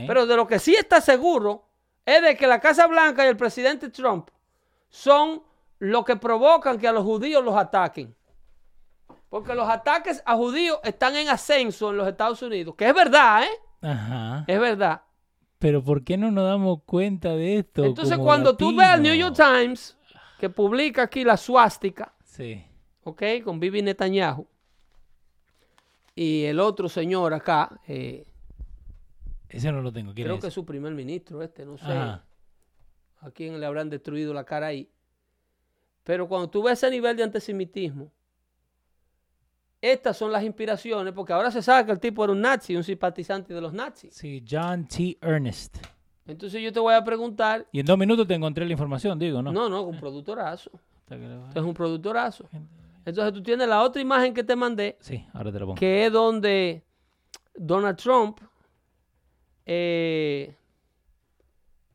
pero 0.07 0.27
de 0.27 0.37
lo 0.37 0.47
que 0.47 0.59
sí 0.59 0.75
está 0.75 1.01
seguro 1.01 1.69
es 2.07 2.23
de 2.23 2.37
que 2.37 2.47
la 2.47 2.61
Casa 2.61 2.87
Blanca 2.87 3.25
y 3.25 3.29
el 3.29 3.37
presidente 3.37 3.91
Trump 3.91 4.29
son 4.89 5.43
lo 5.79 6.05
que 6.05 6.17
provocan 6.17 6.79
que 6.79 6.89
a 6.89 6.93
los 6.93 7.05
judíos 7.05 7.45
los 7.45 7.57
ataquen. 7.57 8.15
Porque 9.29 9.55
los 9.55 9.69
ataques 9.69 10.23
a 10.27 10.35
judíos 10.35 10.79
están 10.83 11.15
en 11.17 11.29
ascenso 11.29 11.91
en 11.91 11.97
los 11.99 12.09
Estados 12.09 12.43
Unidos, 12.43 12.75
que 12.77 12.89
es 12.89 12.95
verdad, 12.95 13.45
¿eh? 13.45 13.87
Ajá. 13.87 14.45
Es 14.47 14.59
verdad. 14.59 15.03
Pero 15.59 15.85
¿por 15.85 16.03
qué 16.03 16.17
no 16.17 16.31
nos 16.31 16.47
damos 16.47 16.81
cuenta 16.85 17.31
de 17.37 17.59
esto? 17.59 17.85
Entonces, 17.85 18.17
como 18.17 18.27
cuando 18.27 18.57
tú 18.57 18.75
ves 18.75 18.89
al 18.89 19.03
New? 19.03 19.15
York 19.15 19.37
Times, 19.37 19.97
que 20.39 20.51
publica 20.51 21.03
aquí 21.03 21.23
la 21.23 21.37
suástica, 21.37 22.13
Sí. 22.25 22.65
¿ok? 23.05 23.23
Con 23.45 23.61
Bibi 23.61 23.83
Netanyahu, 23.83 24.47
y 26.15 26.45
el 26.45 26.59
otro 26.61 26.89
señor 26.89 27.33
acá, 27.35 27.79
eh, 27.87 28.27
Ese 29.51 29.71
no 29.73 29.83
lo 29.83 29.93
tengo. 29.93 30.15
¿Quién 30.15 30.27
creo 30.27 30.37
es? 30.37 30.41
que 30.41 30.47
es 30.49 30.55
su 30.55 30.65
primer 30.65 30.93
ministro, 30.95 31.43
este, 31.43 31.65
no 31.67 31.77
sé 31.77 31.85
Ajá. 31.85 32.25
a 33.21 33.31
quién 33.31 33.59
le 33.61 33.67
habrán 33.67 33.91
destruido 33.91 34.33
la 34.33 34.45
cara 34.45 34.69
ahí. 34.69 34.91
Pero 36.05 36.27
cuando 36.29 36.49
tú 36.49 36.63
ves 36.63 36.75
ese 36.75 36.91
nivel 36.91 37.17
de 37.17 37.25
antisemitismo, 37.25 38.11
estas 39.81 40.17
son 40.17 40.31
las 40.31 40.43
inspiraciones, 40.45 41.13
porque 41.15 41.33
ahora 41.33 41.51
se 41.51 41.63
sabe 41.63 41.87
que 41.87 41.93
el 41.93 42.01
tipo 42.01 42.23
era 42.25 42.33
un 42.33 42.41
nazi, 42.41 42.77
un 42.77 42.85
simpatizante 42.85 43.55
de 43.55 43.61
los 43.61 43.73
nazis. 43.73 44.15
Sí, 44.15 44.45
John 44.49 44.87
T. 44.87 45.17
Ernest. 45.23 45.79
Entonces 46.27 46.63
yo 46.63 46.73
te 46.73 46.79
voy 46.81 46.95
a 46.95 47.03
preguntar, 47.03 47.67
Y 47.73 47.81
en 47.81 47.87
dos 47.87 47.99
minutos 47.99 48.27
te 48.27 48.35
encontré 48.35 48.65
la 48.67 48.73
información, 48.73 49.19
digo, 49.19 49.43
¿no? 49.43 49.53
no, 49.53 49.69
no, 49.69 49.83
un 49.83 49.99
productorazo. 49.99 50.71
Es 51.55 51.63
un 51.63 51.75
productorazo. 51.75 52.49
Entonces 53.05 53.33
tú 53.33 53.43
tienes 53.43 53.67
la 53.67 53.83
otra 53.83 54.01
imagen 54.01 54.33
que 54.35 54.45
te 54.45 54.55
mandé, 54.55 54.97
Sí, 55.01 55.27
ahora 55.33 55.51
te 55.51 55.59
lo 55.59 55.67
pongo. 55.67 55.79
que 55.79 56.07
es 56.07 56.13
donde 56.13 56.85
Donald 57.55 57.97
Trump 57.97 58.39
eh, 59.73 60.53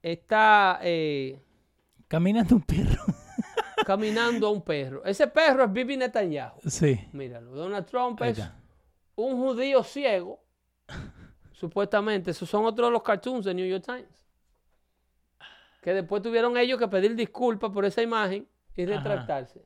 está 0.02 0.80
eh, 0.82 1.42
Caminando 2.08 2.56
un 2.56 2.62
perro. 2.62 3.04
caminando 3.86 4.48
a 4.48 4.52
un 4.52 4.62
perro. 4.62 5.04
Ese 5.04 5.28
perro 5.28 5.66
es 5.66 5.72
Bibi 5.74 5.98
Netanyahu. 5.98 6.60
sí. 6.70 7.00
Míralo. 7.12 7.52
Donald 7.52 7.86
Trump 7.86 8.22
es 8.22 8.42
un 9.16 9.36
judío 9.38 9.84
ciego. 9.84 10.40
Supuestamente, 11.52 12.32
esos 12.32 12.50
son 12.50 12.66
otros 12.66 12.88
de 12.88 12.92
los 12.92 13.04
cartoons 13.04 13.46
de 13.46 13.54
New 13.54 13.68
York 13.68 13.84
Times. 13.86 14.26
Que 15.82 15.94
después 15.94 16.22
tuvieron 16.22 16.58
ellos 16.58 16.80
que 16.80 16.88
pedir 16.88 17.14
disculpas 17.16 17.72
por 17.72 17.84
esa 17.86 18.02
imagen 18.02 18.48
y 18.76 18.84
Ajá. 18.84 18.96
retractarse. 18.98 19.66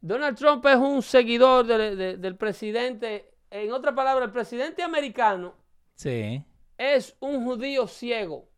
Donald 0.00 0.36
Trump 0.38 0.64
es 0.66 0.76
un 0.76 1.02
seguidor 1.02 1.66
de- 1.66 1.96
de- 1.96 2.16
del 2.16 2.36
presidente. 2.36 3.34
En 3.50 3.72
otras 3.72 3.94
palabras, 3.94 4.26
el 4.26 4.32
presidente 4.32 4.82
americano 4.82 5.54
Sí. 5.96 6.44
Es 6.78 7.16
un 7.20 7.44
judío 7.44 7.86
ciego 7.86 8.48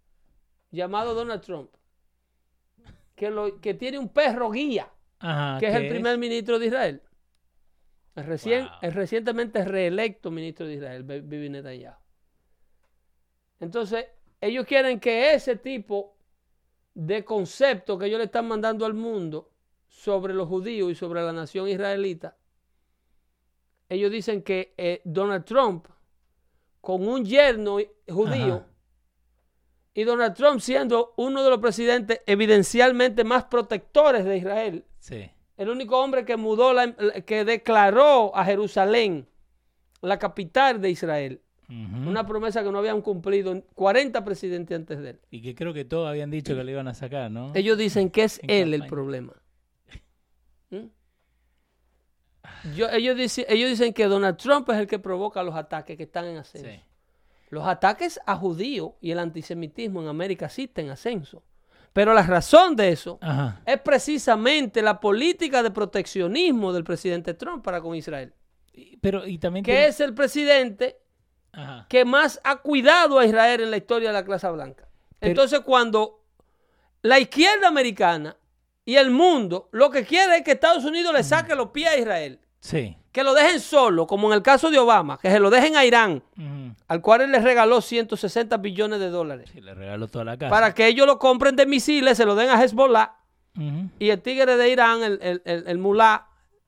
llamado 0.71 1.15
Donald 1.15 1.43
Trump. 1.43 1.71
Que, 3.17 3.31
lo- 3.31 3.61
que 3.61 3.75
tiene 3.75 3.99
un 3.99 4.09
perro 4.09 4.51
guía 4.51 4.91
Ajá. 5.19 5.59
que 5.59 5.67
es 5.69 5.75
el 5.75 5.83
¿qué 5.83 5.91
primer 5.91 6.17
ministro 6.19 6.59
de 6.59 6.67
Israel. 6.67 7.03
El, 8.17 8.25
recien- 8.27 8.63
Wow. 8.69 8.79
el 8.83 8.93
recientemente 8.93 9.65
reelecto 9.65 10.31
ministro 10.31 10.67
de 10.67 10.75
Israel, 10.75 11.03
Bi- 11.03 11.21
Bibi 11.21 11.49
Netanyahu. 11.51 11.97
Entonces, 13.61 14.07
ellos 14.41 14.65
quieren 14.67 14.99
que 15.01 15.35
ese 15.35 15.57
tipo 15.57 16.17
de 16.95 17.25
concepto 17.25 17.99
que 17.99 18.07
ellos 18.07 18.19
le 18.19 18.25
están 18.25 18.49
mandando 18.49 18.87
al 18.87 18.95
mundo 18.95 19.53
sobre 19.87 20.33
los 20.35 20.49
judíos 20.49 20.91
y 20.91 20.95
sobre 20.95 21.23
la 21.23 21.33
nación 21.33 21.69
israelita, 21.69 22.37
ellos 23.89 24.11
dicen 24.11 24.43
que 24.43 24.73
eh, 24.79 25.03
Donald 25.05 25.45
Trump, 25.45 25.87
con 26.81 27.07
un 27.07 27.25
yerno 27.25 27.79
judío, 28.09 28.55
Ajá. 28.55 28.67
y 29.95 30.05
Donald 30.05 30.35
Trump 30.35 30.61
siendo 30.61 31.15
uno 31.17 31.43
de 31.45 31.51
los 31.51 31.59
presidentes 31.59 32.21
evidencialmente 32.27 33.25
más 33.25 33.45
protectores 33.45 34.25
de 34.25 34.37
Israel, 34.37 34.85
Sí. 34.99 35.31
el 35.57 35.69
único 35.69 36.01
hombre 36.01 36.25
que 36.25 36.37
mudó, 36.37 36.73
la, 36.73 36.93
que 36.95 37.45
declaró 37.45 38.35
a 38.37 38.45
Jerusalén 38.45 39.27
la 40.01 40.19
capital 40.19 40.81
de 40.81 40.91
Israel. 40.91 41.41
Una 41.69 42.27
promesa 42.27 42.65
que 42.65 42.73
no 42.73 42.79
habían 42.79 43.01
cumplido 43.01 43.63
40 43.77 44.25
presidentes 44.25 44.75
antes 44.77 44.99
de 44.99 45.11
él. 45.11 45.21
Y 45.31 45.41
que 45.41 45.55
creo 45.55 45.73
que 45.73 45.85
todos 45.85 46.09
habían 46.09 46.29
dicho 46.29 46.57
que 46.57 46.65
le 46.65 46.73
iban 46.73 46.89
a 46.89 46.95
sacar, 46.95 47.31
¿no? 47.31 47.53
Ellos 47.55 47.79
dicen 47.79 48.11
que 48.11 48.25
es 48.25 48.41
En 48.43 48.51
él 48.51 48.75
el 48.75 48.87
problema. 48.89 49.35
¿Mm? 50.71 50.87
Yo- 52.75 52.89
ellos, 52.91 53.17
dicen, 53.17 53.45
ellos 53.49 53.71
dicen 53.71 53.93
que 53.93 54.05
Donald 54.07 54.37
Trump 54.37 54.69
es 54.71 54.77
el 54.77 54.87
que 54.87 54.99
provoca 54.99 55.43
los 55.43 55.55
ataques 55.55 55.97
que 55.97 56.05
están 56.05 56.25
en 56.27 56.39
ascenso. 56.39 56.69
Sí. 56.69 56.81
Los 57.51 57.67
ataques 57.67 58.21
a 58.27 58.37
judíos 58.37 58.93
y 59.01 59.11
el 59.11 59.19
antisemitismo 59.19 60.01
en 60.03 60.09
América 60.09 60.49
sí 60.49 60.65
está 60.65 60.83
en 60.83 60.91
ascenso. 60.91 61.43
Pero 61.93 62.15
la 62.15 62.23
razón 62.23 62.77
de 62.77 62.91
eso 62.91 63.19
Ajá. 63.21 63.61
es 63.67 63.81
precisamente 63.81 64.81
la 64.83 65.01
política 65.01 65.63
de 65.63 65.73
proteccionismo 65.73 66.73
del 66.73 66.85
presidente 66.85 67.35
Trump 67.35 67.65
para 67.65 67.81
con 67.81 67.97
Israel. 67.97 68.33
Pero, 69.01 69.27
y 69.27 69.39
también... 69.39 69.65
Que 69.65 69.87
es 69.87 69.99
el 69.99 70.15
presidente 70.15 70.99
Ajá. 71.53 71.87
que 71.89 72.05
más 72.05 72.41
ha 72.45 72.57
cuidado 72.57 73.19
a 73.19 73.25
Israel 73.27 73.63
en 73.63 73.71
la 73.73 73.77
historia 73.79 74.11
de 74.11 74.15
la 74.15 74.25
clase 74.25 74.49
blanca. 74.51 74.89
Pero- 75.19 75.31
Entonces, 75.31 75.61
cuando 75.61 76.23
la 77.03 77.19
izquierda 77.19 77.67
americana 77.67 78.37
y 78.91 78.97
el 78.97 79.11
mundo 79.11 79.69
lo 79.73 79.91
que 79.91 80.05
quiere 80.05 80.39
es 80.39 80.43
que 80.43 80.53
Estados 80.53 80.85
Unidos 80.85 81.13
le 81.13 81.23
saque 81.23 81.55
los 81.55 81.71
pies 81.71 81.89
a 81.91 81.97
Israel, 81.97 82.41
Sí. 82.61 82.97
que 83.13 83.23
lo 83.25 83.33
dejen 83.35 83.61
solo, 83.61 84.07
como 84.07 84.29
en 84.29 84.35
el 84.35 84.43
caso 84.43 84.71
de 84.71 84.79
Obama, 84.79 85.19
que 85.21 85.31
se 85.31 85.39
lo 85.41 85.49
dejen 85.51 85.77
a 85.77 85.85
Irán, 85.85 86.23
al 86.89 87.01
cual 87.01 87.23
él 87.23 87.31
le 87.33 87.39
regaló 87.41 87.81
160 87.81 88.57
billones 88.59 88.99
de 89.01 89.09
dólares, 89.11 89.49
Sí, 89.53 89.61
le 89.61 89.75
regaló 89.75 90.09
toda 90.09 90.25
la 90.25 90.37
casa. 90.37 90.51
para 90.51 90.75
que 90.75 90.87
ellos 90.87 91.07
lo 91.07 91.19
compren 91.19 91.57
de 91.57 91.67
misiles, 91.67 92.17
se 92.17 92.25
lo 92.27 92.35
den 92.35 92.51
a 92.51 92.63
Hezbollah, 92.63 93.17
y 93.99 94.11
el 94.11 94.21
tigre 94.23 94.57
de 94.57 94.69
Irán, 94.71 95.03
el, 95.03 95.19
el, 95.23 95.43
el, 95.45 95.65
el 95.67 95.79
mulá, 95.79 96.27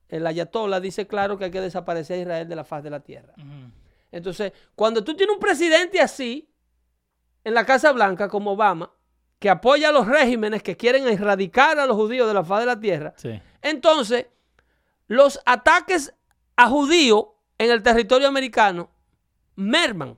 el 0.08 0.26
ayatollah, 0.26 0.80
dice 0.80 1.06
claro 1.06 1.38
que 1.38 1.46
hay 1.46 1.50
que 1.50 1.60
desaparecer 1.60 2.18
a 2.18 2.22
Israel 2.22 2.48
de 2.48 2.56
la 2.56 2.64
faz 2.64 2.82
de 2.82 2.90
la 2.90 3.00
tierra. 3.00 3.34
Entonces, 4.10 4.52
cuando 4.74 5.02
tú 5.02 5.14
tienes 5.16 5.34
un 5.34 5.40
presidente 5.40 6.00
así, 6.00 6.48
en 7.44 7.54
la 7.54 7.64
Casa 7.64 7.92
Blanca, 7.92 8.28
como 8.28 8.52
Obama, 8.52 8.90
que 9.42 9.50
apoya 9.50 9.88
a 9.88 9.92
los 9.92 10.06
regímenes 10.06 10.62
que 10.62 10.76
quieren 10.76 11.06
erradicar 11.08 11.76
a 11.80 11.84
los 11.86 11.96
judíos 11.96 12.28
de 12.28 12.34
la 12.34 12.44
faz 12.44 12.60
de 12.60 12.66
la 12.66 12.78
tierra, 12.78 13.12
Sí. 13.16 13.42
entonces 13.60 14.26
los 15.08 15.40
ataques 15.44 16.14
a 16.54 16.68
judíos 16.68 17.24
en 17.58 17.72
el 17.72 17.82
territorio 17.82 18.28
americano 18.28 18.88
merman. 19.56 20.16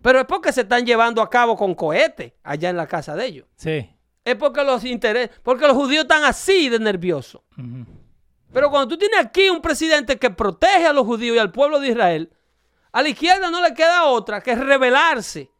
Pero 0.00 0.20
es 0.20 0.24
porque 0.26 0.52
se 0.52 0.60
están 0.62 0.86
llevando 0.86 1.20
a 1.20 1.28
cabo 1.28 1.56
con 1.56 1.74
cohetes 1.74 2.32
allá 2.44 2.70
en 2.70 2.76
la 2.76 2.86
casa 2.86 3.14
de 3.16 3.26
ellos. 3.26 3.46
Sí. 3.56 3.90
Es 4.24 4.36
porque 4.36 4.62
los 4.64 4.84
intereses, 4.84 5.36
porque 5.42 5.66
los 5.66 5.76
judíos 5.76 6.02
están 6.04 6.22
así 6.24 6.68
de 6.68 6.78
nerviosos. 6.78 7.42
Pero 8.52 8.70
cuando 8.70 8.88
tú 8.88 8.96
tienes 8.98 9.18
aquí 9.18 9.50
un 9.50 9.60
presidente 9.60 10.16
que 10.16 10.30
protege 10.30 10.86
a 10.86 10.92
los 10.92 11.04
judíos 11.04 11.34
y 11.36 11.38
al 11.40 11.50
pueblo 11.50 11.80
de 11.80 11.88
Israel, 11.88 12.32
a 12.92 13.02
la 13.02 13.08
izquierda 13.08 13.50
no 13.50 13.60
le 13.60 13.74
queda 13.74 14.04
otra 14.04 14.40
que 14.40 14.54
rebelarse 14.54 15.50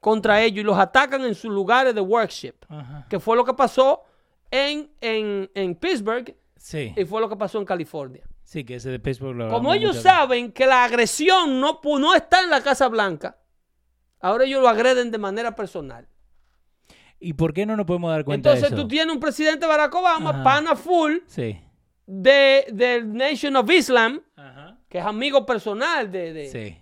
contra 0.00 0.42
ellos 0.42 0.60
y 0.62 0.64
los 0.64 0.78
atacan 0.78 1.24
en 1.24 1.34
sus 1.34 1.50
lugares 1.52 1.94
de 1.94 2.00
worship, 2.00 2.54
Ajá. 2.68 3.06
que 3.08 3.20
fue 3.20 3.36
lo 3.36 3.44
que 3.44 3.54
pasó 3.54 4.02
en, 4.50 4.90
en, 5.00 5.50
en 5.54 5.74
Pittsburgh 5.74 6.34
Sí. 6.56 6.92
y 6.96 7.04
fue 7.04 7.20
lo 7.20 7.28
que 7.28 7.36
pasó 7.36 7.58
en 7.58 7.64
California. 7.64 8.24
Sí, 8.44 8.64
que 8.64 8.74
ese 8.76 8.90
de 8.90 8.98
Facebook 8.98 9.34
lo 9.34 9.48
Como 9.48 9.72
ellos 9.72 9.96
saben 9.96 10.50
que 10.52 10.66
la 10.66 10.84
agresión 10.84 11.60
no, 11.60 11.80
no 11.84 12.14
está 12.14 12.42
en 12.42 12.50
la 12.50 12.60
Casa 12.62 12.88
Blanca, 12.88 13.38
ahora 14.20 14.44
ellos 14.44 14.60
lo 14.60 14.68
agreden 14.68 15.10
de 15.10 15.18
manera 15.18 15.54
personal. 15.54 16.08
¿Y 17.20 17.34
por 17.34 17.52
qué 17.52 17.66
no 17.66 17.76
nos 17.76 17.86
podemos 17.86 18.10
dar 18.10 18.24
cuenta 18.24 18.48
Entonces 18.50 18.70
de 18.70 18.76
eso? 18.76 18.82
tú 18.84 18.88
tienes 18.88 19.14
un 19.14 19.20
presidente 19.20 19.66
Barack 19.66 19.94
Obama, 19.94 20.30
Ajá. 20.30 20.42
pana 20.42 20.74
full, 20.74 21.18
Sí. 21.26 21.60
de, 22.06 22.66
del 22.72 23.12
Nation 23.12 23.54
of 23.56 23.70
Islam, 23.70 24.20
Ajá. 24.36 24.78
que 24.88 24.98
es 24.98 25.04
amigo 25.04 25.44
personal 25.46 26.10
de, 26.10 26.32
de- 26.32 26.48
Sí. 26.48 26.78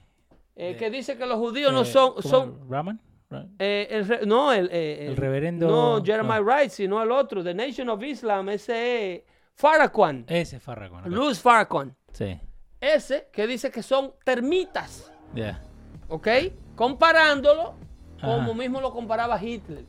eh, 0.57 0.77
que 0.79 0.91
dice 0.91 1.19
que 1.19 1.27
los 1.27 1.37
judíos 1.39 1.73
no 1.73 1.85
son, 1.85 2.11
¿cómo 2.15 2.23
son? 2.23 2.71
¿Raman? 2.71 3.01
Ra- 3.31 3.47
eh, 3.59 3.87
el 3.91 4.09
re- 4.09 4.27
no 4.27 4.53
el, 4.53 4.69
eh, 4.73 5.07
El 5.09 5.17
reverendo- 5.17 5.69
no 5.69 6.03
Jeremiah 6.05 6.41
no. 6.41 6.45
Wright 6.47 6.71
sino 6.71 7.03
el 7.03 7.11
otro 7.13 7.45
The 7.45 7.53
Nation 7.55 7.89
of 7.91 8.03
Islam 8.03 8.49
ese 8.49 9.17
es 9.17 9.23
Farrakhan 9.55 10.25
Ese 10.29 10.59
Farrakhan. 10.59 11.01
ok. 11.01 11.07
Louis 11.09 11.39
Farrakhan 11.41 11.95
Sí. 12.13 12.41
ese 12.81 13.29
que 13.33 13.47
dice 13.47 13.71
que 13.71 13.83
son 13.83 14.15
termitas 14.25 15.13
Ya. 15.35 15.61
¿ok? 16.09 16.27
comparándolo 16.75 17.75
como 18.21 18.55
mismo 18.55 18.81
lo 18.81 18.93
comparaba 18.93 19.41
Hitler 19.43 19.85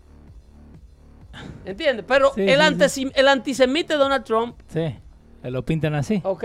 ¿entiendes? 1.65 2.05
pero 2.07 2.31
Sí, 2.33 2.41
el, 2.41 2.89
sí, 2.89 3.11
el 3.15 3.27
antisemita 3.27 3.95
Donald 3.95 4.23
Trump 4.25 4.59
Sí. 4.67 4.79
Eh, 5.41 5.49
Lo 5.51 5.63
pintan 5.63 5.95
así. 5.95 6.19
¿ok? 6.25 6.43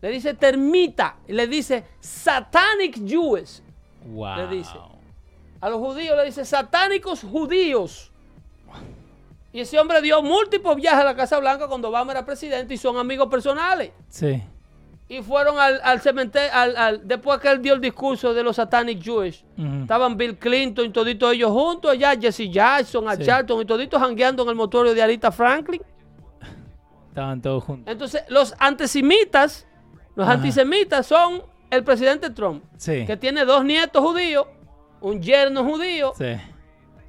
le 0.00 0.08
dice 0.10 0.34
termita 0.34 1.18
y 1.28 1.32
le 1.32 1.46
dice 1.46 1.84
satanic 2.00 2.98
Jews 3.06 3.62
Wow. 4.04 4.36
le 4.38 4.46
dice. 4.48 4.76
A 5.62 5.70
los 5.70 5.78
judíos 5.78 6.14
le 6.16 6.24
dice 6.24 6.44
satánicos 6.44 7.22
judíos. 7.22 8.10
Y 9.52 9.60
ese 9.60 9.78
hombre 9.78 10.00
dio 10.02 10.22
múltiples 10.22 10.76
viajes 10.76 11.00
a 11.00 11.04
la 11.04 11.14
Casa 11.14 11.38
Blanca 11.38 11.68
cuando 11.68 11.88
Obama 11.88 12.12
era 12.12 12.24
presidente 12.26 12.74
y 12.74 12.76
son 12.78 12.96
amigos 12.96 13.28
personales. 13.28 13.92
Sí. 14.08 14.42
Y 15.08 15.20
fueron 15.22 15.58
al, 15.58 15.78
al 15.84 16.00
cementerio, 16.00 16.50
al- 16.54 16.76
al- 16.76 17.06
después 17.06 17.38
que 17.38 17.48
él 17.48 17.60
dio 17.60 17.74
el 17.74 17.80
discurso 17.82 18.32
de 18.32 18.42
los 18.42 18.56
Satanic 18.56 19.02
Jewish. 19.02 19.44
Estaban 19.82 20.16
Bill 20.16 20.38
Clinton 20.38 20.86
y 20.86 20.90
toditos 20.90 21.34
ellos 21.34 21.50
juntos 21.50 21.90
allá, 21.90 22.14
Jesse 22.18 22.50
Jackson, 22.50 23.06
a 23.08 23.16
Sí. 23.16 23.24
Charlton 23.24 23.60
y 23.60 23.64
toditos 23.66 24.00
jangueando 24.00 24.42
en 24.44 24.48
el 24.48 24.54
motorio 24.54 24.94
de 24.94 25.02
Arita 25.02 25.30
Franklin. 25.30 25.82
Estaban 27.08 27.42
todos 27.42 27.62
juntos. 27.64 27.92
Entonces, 27.92 28.22
los 28.28 28.54
antisemitas, 28.58 29.66
los 30.16 30.24
Ajá. 30.26 30.34
antisemitas 30.38 31.06
son 31.06 31.42
el 31.70 31.84
presidente 31.84 32.30
Trump, 32.30 32.64
Sí. 32.78 33.04
que 33.06 33.18
tiene 33.18 33.44
dos 33.44 33.64
nietos 33.66 34.02
judíos, 34.02 34.46
un 35.02 35.20
yerno 35.20 35.64
judío, 35.64 36.12
Sí. 36.16 36.36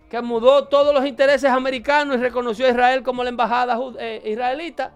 que 0.10 0.22
mudó 0.22 0.66
todos 0.68 0.94
los 0.94 1.06
intereses 1.06 1.50
americanos 1.50 2.18
y 2.18 2.20
reconoció 2.20 2.66
a 2.66 2.70
Israel 2.70 3.02
como 3.04 3.24
la 3.24 3.30
embajada 3.30 3.80
eh, 4.00 4.22
israelita. 4.26 4.92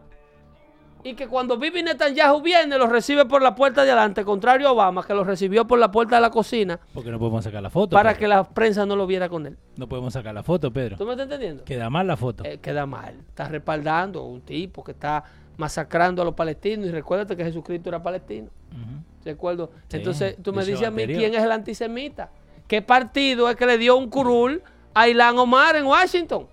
Y 1.03 1.14
que 1.14 1.28
cuando 1.28 1.57
Bibi 1.57 1.84
Netanyahu 1.84 2.41
viene, 2.41 2.78
los 2.78 2.90
recibe 2.90 3.24
por 3.26 3.41
la 3.41 3.56
puerta 3.56 3.84
de 3.86 3.91
adelante, 3.91 4.26
contrario 4.26 4.68
a 4.68 4.72
Obama, 4.74 5.06
que 5.06 5.14
los 5.14 5.26
recibió 5.26 5.65
por 5.65 5.80
la 5.80 5.90
puerta 5.90 6.15
de 6.15 6.22
la 6.22 6.32
cocina 6.32 6.80
Porque 6.94 7.11
no 7.11 7.19
podemos 7.19 7.44
sacar 7.45 7.61
la 7.64 7.69
foto. 7.69 7.95
para 7.95 8.10
Pedro. 8.10 8.19
que 8.19 8.28
la 8.28 8.44
prensa 8.44 8.86
no 8.86 8.95
lo 8.95 9.07
viera 9.07 9.30
con 9.30 9.45
él. 9.45 9.57
No 9.78 9.88
podemos 9.88 10.11
sacar 10.11 10.34
la 10.34 10.44
foto, 10.44 10.74
Pedro. 10.74 10.98
¿Tú 10.98 11.06
me 11.06 11.11
estás 11.11 11.26
entendiendo? 11.26 11.64
Queda 11.64 11.90
mal 11.90 12.07
la 12.07 12.18
foto. 12.18 12.44
Eh, 12.44 12.57
queda 12.57 12.86
mal. 12.86 13.14
Está 13.30 13.48
respaldando 13.48 14.19
a 14.19 14.24
un 14.28 14.41
tipo 14.41 14.84
que 14.84 14.91
está 14.91 15.24
masacrando 15.56 16.24
a 16.24 16.26
los 16.26 16.34
palestinos. 16.34 16.88
Y 16.88 16.91
recuérdate 16.91 17.38
que 17.38 17.44
Jesucristo 17.45 17.88
era 17.90 18.02
palestino. 18.03 18.49
Ujú. 18.74 19.03
¿Recuerdo? 19.24 19.72
Sí, 19.88 19.98
Entonces, 19.98 20.36
tú 20.41 20.52
me 20.52 20.65
dices 20.65 20.86
a 20.88 20.91
mí 20.91 21.06
quién 21.06 21.34
es 21.34 21.44
el 21.44 21.52
antisemita. 21.52 22.32
¿Qué 22.68 22.81
partido 22.81 23.49
es 23.49 23.56
que 23.56 23.65
le 23.65 23.77
dio 23.77 23.95
un 23.95 24.10
curul 24.10 24.61
a 24.94 25.07
Ilan 25.07 25.38
Omar 25.39 25.76
en 25.76 25.85
Washington? 25.85 26.48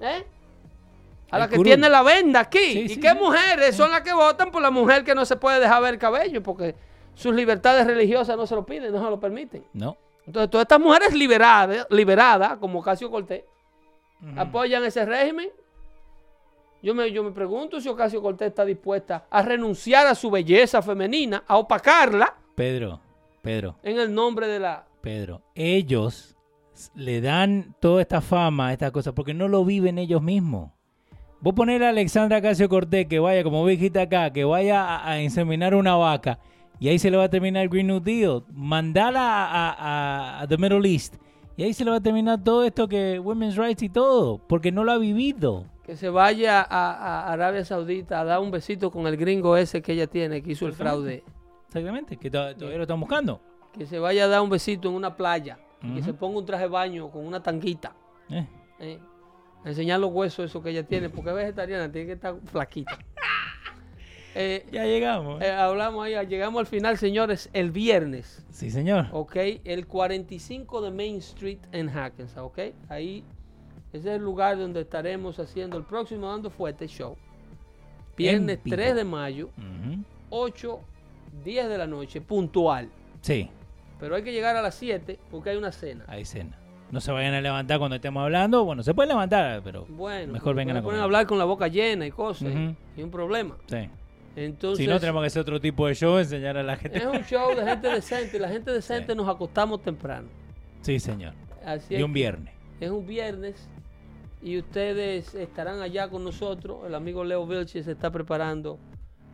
¿Eh? 0.00 0.24
A 1.30 1.38
la 1.38 1.44
El 1.44 1.50
que 1.50 1.56
curul. 1.56 1.66
tiene 1.66 1.88
la 1.88 2.02
venda 2.02 2.40
aquí. 2.40 2.58
Sí, 2.72 2.80
¿Y 2.80 2.88
sí, 2.90 3.00
qué 3.00 3.10
sí. 3.10 3.18
mujeres 3.18 3.76
son 3.76 3.90
las 3.90 4.02
que 4.02 4.12
votan 4.12 4.50
por 4.50 4.62
la 4.62 4.70
mujer 4.70 5.04
que 5.04 5.14
no 5.14 5.24
se 5.24 5.36
puede 5.36 5.60
dejar 5.60 5.82
ver 5.82 5.94
el 5.94 5.98
cabello? 6.00 6.42
Porque 6.42 6.74
sus 7.14 7.34
libertades 7.34 7.86
religiosas 7.86 8.36
no 8.36 8.46
se 8.46 8.54
lo 8.54 8.64
piden, 8.64 8.92
no 8.92 9.02
se 9.04 9.10
lo 9.10 9.20
permiten. 9.20 9.64
No. 9.72 9.96
Entonces, 10.26 10.50
todas 10.50 10.64
estas 10.64 10.80
mujeres 10.80 11.14
liberadas, 11.14 11.86
liberadas 11.90 12.56
como 12.58 12.78
Ocasio 12.80 13.10
Cortés, 13.10 13.42
apoyan 14.36 14.84
ese 14.84 15.04
régimen. 15.04 15.50
Yo 16.82 16.94
me, 16.94 17.10
yo 17.12 17.22
me 17.22 17.30
pregunto 17.32 17.80
si 17.80 17.88
Ocasio 17.88 18.20
Cortés 18.22 18.48
está 18.48 18.64
dispuesta 18.64 19.26
a 19.30 19.42
renunciar 19.42 20.06
a 20.06 20.14
su 20.14 20.30
belleza 20.30 20.82
femenina, 20.82 21.44
a 21.46 21.56
opacarla 21.56 22.34
Pedro, 22.54 23.00
Pedro, 23.40 23.76
en 23.82 23.98
el 23.98 24.12
nombre 24.14 24.46
de 24.48 24.58
la... 24.58 24.84
Pedro. 25.02 25.42
Ellos 25.54 26.36
le 26.94 27.20
dan 27.20 27.74
toda 27.80 28.00
esta 28.00 28.20
fama 28.20 28.68
a 28.68 28.72
estas 28.72 28.90
cosas 28.92 29.12
porque 29.12 29.34
no 29.34 29.48
lo 29.48 29.64
viven 29.64 29.98
ellos 29.98 30.22
mismos. 30.22 30.70
Vos 31.40 31.54
poner 31.54 31.82
a 31.84 31.88
Alexandra 31.90 32.40
Casio 32.40 32.68
Cortés 32.68 33.06
que 33.06 33.18
vaya, 33.18 33.42
como 33.42 33.66
dijiste 33.66 34.00
acá, 34.00 34.32
que 34.32 34.44
vaya 34.44 34.84
a, 34.84 35.10
a 35.10 35.20
inseminar 35.22 35.74
una 35.74 35.96
vaca 35.96 36.38
y 36.78 36.88
ahí 36.88 36.98
se 36.98 37.10
le 37.10 37.16
va 37.16 37.24
a 37.24 37.28
terminar 37.30 37.64
el 37.64 37.68
Green 37.68 37.88
New 37.88 38.00
Deal. 38.00 38.44
Mandala 38.52 39.44
a, 39.46 39.70
a- 39.72 40.40
a 40.40 40.46
The 40.46 40.56
Middle 40.56 40.88
East 40.88 41.16
y 41.56 41.64
ahí 41.64 41.72
se 41.74 41.84
le 41.84 41.90
va 41.90 41.96
a 41.98 42.00
terminar 42.00 42.42
todo 42.42 42.64
esto 42.64 42.88
que 42.88 43.18
Women's 43.18 43.56
Rights 43.56 43.82
y 43.82 43.88
todo, 43.88 44.38
porque 44.48 44.72
no 44.72 44.84
lo 44.84 44.92
ha 44.92 44.98
vivido. 44.98 45.66
Que 45.84 45.96
se 45.96 46.08
vaya 46.08 46.62
a, 46.62 47.30
Arabia 47.32 47.64
Saudita 47.64 48.20
a 48.20 48.24
dar 48.24 48.40
un 48.40 48.50
besito 48.52 48.90
con 48.90 49.06
el 49.08 49.16
gringo 49.16 49.56
ese 49.56 49.82
que 49.82 49.92
ella 49.92 50.06
tiene, 50.06 50.42
que 50.42 50.52
hizo 50.52 50.66
el 50.66 50.72
fraude. 50.72 51.24
Exactamente, 51.66 52.16
que 52.16 52.30
to- 52.30 52.54
todavía 52.56 52.78
lo 52.78 52.84
están 52.84 53.00
buscando. 53.00 53.40
Que 53.72 53.86
se 53.86 53.98
vaya 53.98 54.24
a 54.24 54.28
dar 54.28 54.40
un 54.42 54.50
besito 54.50 54.88
en 54.88 54.94
una 54.94 55.16
playa. 55.16 55.58
y 55.82 55.94
Que 55.94 56.02
se 56.02 56.12
ponga 56.14 56.38
un 56.38 56.46
traje 56.46 56.64
de 56.64 56.68
baño 56.70 57.10
con 57.10 57.26
una 57.26 57.42
tanguita. 57.42 57.94
Eh, 58.30 58.46
¿eh? 58.78 58.98
A 59.64 59.68
enseñar 59.68 60.00
los 60.00 60.10
huesos 60.12 60.46
esos 60.46 60.62
que 60.62 60.70
ella 60.70 60.86
tiene, 60.86 61.08
porque 61.08 61.30
es 61.30 61.36
vegetariana, 61.36 61.90
tiene 61.90 62.06
que 62.06 62.12
estar 62.14 62.36
flaquita. 62.46 62.98
Eh, 64.34 64.66
ya 64.72 64.84
llegamos. 64.86 65.42
eh, 65.42 65.50
hablamos 65.50 66.06
ahí, 66.06 66.14
llegamos 66.26 66.60
al 66.60 66.66
final, 66.66 66.96
señores, 66.96 67.50
el 67.52 67.70
viernes. 67.70 68.42
Sí, 68.50 68.70
señor. 68.70 69.08
¿ok? 69.12 69.36
El 69.64 69.86
45 69.86 70.80
de 70.80 70.90
Main 70.90 71.16
Street 71.16 71.58
en 71.70 71.90
Hackensack, 71.90 72.42
¿ok? 72.42 72.58
Ahí, 72.88 73.24
ese 73.92 74.08
es 74.08 74.16
el 74.16 74.22
lugar 74.22 74.56
donde 74.56 74.80
estaremos 74.80 75.38
haciendo 75.38 75.76
el 75.76 75.84
próximo 75.84 76.28
Dando 76.30 76.48
Fuerte 76.48 76.86
Show. 76.88 77.14
Viernes 78.16 78.58
vivo. 78.64 78.74
3 78.74 78.94
de 78.96 79.04
mayo, 79.04 79.50
Ujú. 79.58 80.02
8, 80.30 80.80
10 81.44 81.68
de 81.68 81.76
la 81.76 81.86
noche, 81.86 82.22
puntual. 82.22 82.88
Sí, 83.20 83.50
Pero 84.02 84.16
hay 84.16 84.24
que 84.24 84.32
llegar 84.32 84.56
a 84.56 84.62
las 84.62 84.74
7 84.74 85.18
porque 85.30 85.50
hay 85.50 85.56
una 85.56 85.70
cena. 85.70 86.04
hay 86.08 86.24
cena. 86.24 86.58
No 86.90 87.00
se 87.00 87.12
vayan 87.12 87.34
a 87.34 87.40
levantar 87.40 87.78
cuando 87.78 87.94
estemos 87.96 88.22
hablando. 88.22 88.64
Bueno, 88.64 88.82
se 88.82 88.92
pueden 88.92 89.10
levantar, 89.10 89.62
pero 89.62 89.86
Bueno, 89.88 90.32
mejor 90.32 90.56
vengan 90.56 90.76
a 90.78 90.82
comer. 90.82 90.98
a 91.00 91.04
hablar 91.04 91.26
con 91.26 91.38
la 91.38 91.44
boca 91.44 91.68
llena 91.68 92.04
y 92.04 92.10
cosas. 92.10 92.52
Ujú. 92.52 92.74
Y 92.96 93.02
un 93.02 93.10
problema. 93.12 93.56
Sí. 93.66 93.88
Entonces, 94.34 94.84
si 94.84 94.90
no, 94.90 94.98
tenemos 94.98 95.22
que 95.22 95.28
hacer 95.28 95.42
otro 95.42 95.60
tipo 95.60 95.86
de 95.86 95.94
show, 95.94 96.18
enseñar 96.18 96.56
a 96.56 96.62
la 96.64 96.76
gente. 96.76 96.98
es 96.98 97.06
un 97.06 97.22
show 97.24 97.54
de 97.54 97.64
gente 97.64 97.88
decente. 97.92 98.36
Y 98.36 98.40
la 98.40 98.48
gente 98.48 98.72
decente 98.72 99.12
Sí. 99.12 99.16
nos 99.16 99.28
acostamos 99.28 99.82
temprano. 99.82 100.28
Sí, 100.80 100.98
señor. 100.98 101.34
Así 101.64 101.94
Y 101.94 102.02
un 102.02 102.12
viernes. 102.12 102.52
es 102.80 102.90
un 102.90 103.06
viernes 103.06 103.68
y 104.42 104.58
ustedes 104.58 105.34
estarán 105.36 105.80
allá 105.80 106.08
con 106.10 106.24
nosotros. 106.24 106.80
El 106.86 106.94
amigo 106.96 107.22
Leo 107.24 107.46
Vilches 107.46 107.84
se 107.84 107.92
está 107.92 108.10
preparando 108.10 108.78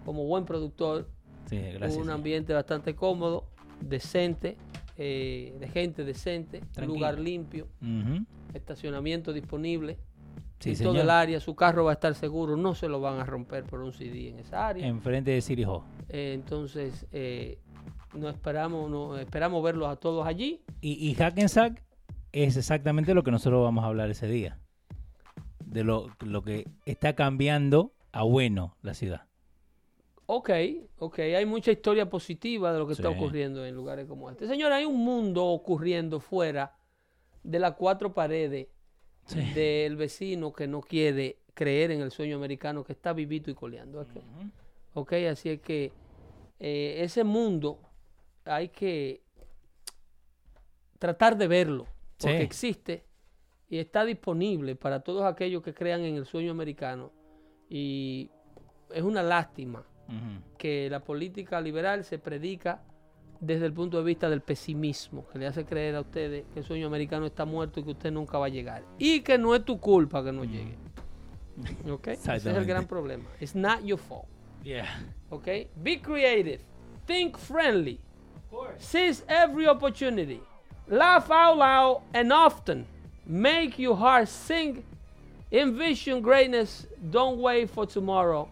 como 0.04 0.24
buen 0.26 0.44
productor. 0.44 1.08
Sí, 1.46 1.56
gracias. 1.58 1.96
un 1.96 2.02
señor. 2.02 2.10
ambiente 2.16 2.52
bastante 2.52 2.94
cómodo, 2.94 3.44
decente, 3.80 4.56
eh, 4.96 5.56
de 5.60 5.68
gente 5.68 6.04
decente, 6.04 6.60
Tranquilo. 6.72 6.94
lugar 6.94 7.18
limpio, 7.18 7.68
estacionamiento 8.54 9.32
disponible 9.32 9.98
Sí, 10.60 10.70
en 10.70 10.76
señor. 10.76 10.94
todo 10.94 11.02
el 11.02 11.10
área. 11.10 11.38
Su 11.38 11.54
carro 11.54 11.84
va 11.84 11.92
a 11.92 11.94
estar 11.94 12.14
seguro, 12.16 12.56
no 12.56 12.74
se 12.74 12.88
lo 12.88 13.00
van 13.00 13.20
a 13.20 13.24
romper 13.24 13.62
por 13.62 13.80
un 13.80 13.92
CD 13.92 14.30
en 14.30 14.40
esa 14.40 14.66
área. 14.66 14.84
Enfrente 14.88 15.30
de 15.30 15.40
City 15.40 15.62
Hall. 15.62 15.82
Eh, 16.08 16.32
entonces, 16.34 17.06
eh, 17.12 17.60
no 18.12 18.28
esperamos, 18.28 18.90
no, 18.90 19.16
esperamos 19.18 19.62
verlos 19.62 19.88
a 19.88 19.94
todos 19.94 20.26
allí. 20.26 20.60
Y, 20.80 20.94
y 21.08 21.14
Hackensack 21.14 21.80
es 22.32 22.56
exactamente 22.56 23.14
lo 23.14 23.22
que 23.22 23.30
nosotros 23.30 23.62
vamos 23.62 23.84
a 23.84 23.86
hablar 23.86 24.10
ese 24.10 24.26
día. 24.26 24.58
De 25.64 25.84
lo, 25.84 26.08
lo 26.26 26.42
que 26.42 26.66
está 26.86 27.14
cambiando 27.14 27.92
a 28.10 28.24
bueno 28.24 28.74
la 28.82 28.94
ciudad. 28.94 29.27
Ok, 30.30 30.50
ok, 30.98 31.18
hay 31.20 31.46
mucha 31.46 31.72
historia 31.72 32.10
positiva 32.10 32.70
de 32.70 32.78
lo 32.78 32.86
que 32.86 32.92
está 32.92 33.08
ocurriendo 33.08 33.64
en 33.64 33.74
lugares 33.74 34.06
como 34.06 34.28
este. 34.28 34.46
Señor, 34.46 34.72
hay 34.72 34.84
un 34.84 34.98
mundo 35.02 35.46
ocurriendo 35.46 36.20
fuera 36.20 36.76
de 37.42 37.58
las 37.58 37.72
cuatro 37.76 38.12
paredes 38.12 38.68
Sí. 39.24 39.40
del 39.54 39.96
vecino 39.96 40.52
que 40.52 40.66
no 40.66 40.82
quiere 40.82 41.38
creer 41.54 41.92
en 41.92 42.02
el 42.02 42.10
sueño 42.10 42.36
americano, 42.36 42.84
que 42.84 42.92
está 42.92 43.14
vivito 43.14 43.50
y 43.50 43.54
coleando. 43.54 44.02
Ok, 44.02 44.08
Ok, 44.94 45.12
así 45.30 45.48
es 45.48 45.60
que 45.62 45.92
eh, 46.60 46.96
ese 47.02 47.24
mundo 47.24 47.78
hay 48.44 48.68
que 48.68 49.22
tratar 50.98 51.38
de 51.38 51.46
verlo, 51.48 51.86
porque 52.18 52.36
Sí. 52.38 52.42
existe 52.42 53.04
y 53.70 53.78
está 53.78 54.04
disponible 54.04 54.76
para 54.76 55.00
todos 55.00 55.24
aquellos 55.24 55.62
que 55.62 55.72
crean 55.72 56.02
en 56.02 56.16
el 56.16 56.26
sueño 56.26 56.50
americano. 56.50 57.12
Y 57.70 58.30
es 58.92 59.02
una 59.02 59.22
lástima 59.22 59.86
Que 60.56 60.88
la 60.90 61.00
política 61.00 61.60
liberal 61.60 62.04
se 62.04 62.18
predica 62.18 62.82
desde 63.40 63.66
el 63.66 63.72
punto 63.72 63.98
de 63.98 64.04
vista 64.04 64.28
del 64.28 64.40
pesimismo, 64.40 65.26
que 65.28 65.38
le 65.38 65.46
hace 65.46 65.64
creer 65.64 65.94
a 65.94 66.00
ustedes 66.00 66.44
que 66.52 66.60
el 66.60 66.64
sueño 66.64 66.86
americano 66.86 67.26
está 67.26 67.44
muerto 67.44 67.80
y 67.80 67.84
que 67.84 67.90
usted 67.90 68.10
nunca 68.10 68.38
va 68.38 68.46
a 68.46 68.48
llegar. 68.48 68.82
Y 68.98 69.20
que 69.20 69.38
no 69.38 69.54
es 69.54 69.64
tu 69.64 69.78
culpa 69.78 70.24
que 70.24 70.32
no 70.32 70.44
llegue. 70.44 70.76
¿Ok? 71.90 72.08
Ese 72.08 72.36
es 72.36 72.46
el 72.46 72.64
gran 72.64 72.86
problema. 72.86 73.24
It's 73.40 73.54
not 73.54 73.84
your 73.84 73.98
fault. 73.98 74.26
Yeah. 74.64 74.86
¿Ok? 75.30 75.46
Be 75.76 76.00
creative. 76.00 76.60
Think 77.06 77.36
friendly. 77.38 78.00
Seize 78.78 79.24
every 79.28 79.66
opportunity. 79.66 80.40
Laugh 80.88 81.30
out 81.30 81.58
loud 81.58 82.02
and 82.14 82.32
often. 82.32 82.86
Make 83.26 83.78
your 83.78 83.96
heart 83.96 84.28
sing. 84.28 84.84
Envision 85.50 86.22
greatness. 86.22 86.86
Don't 87.10 87.38
wait 87.38 87.70
for 87.70 87.86
tomorrow. 87.86 88.48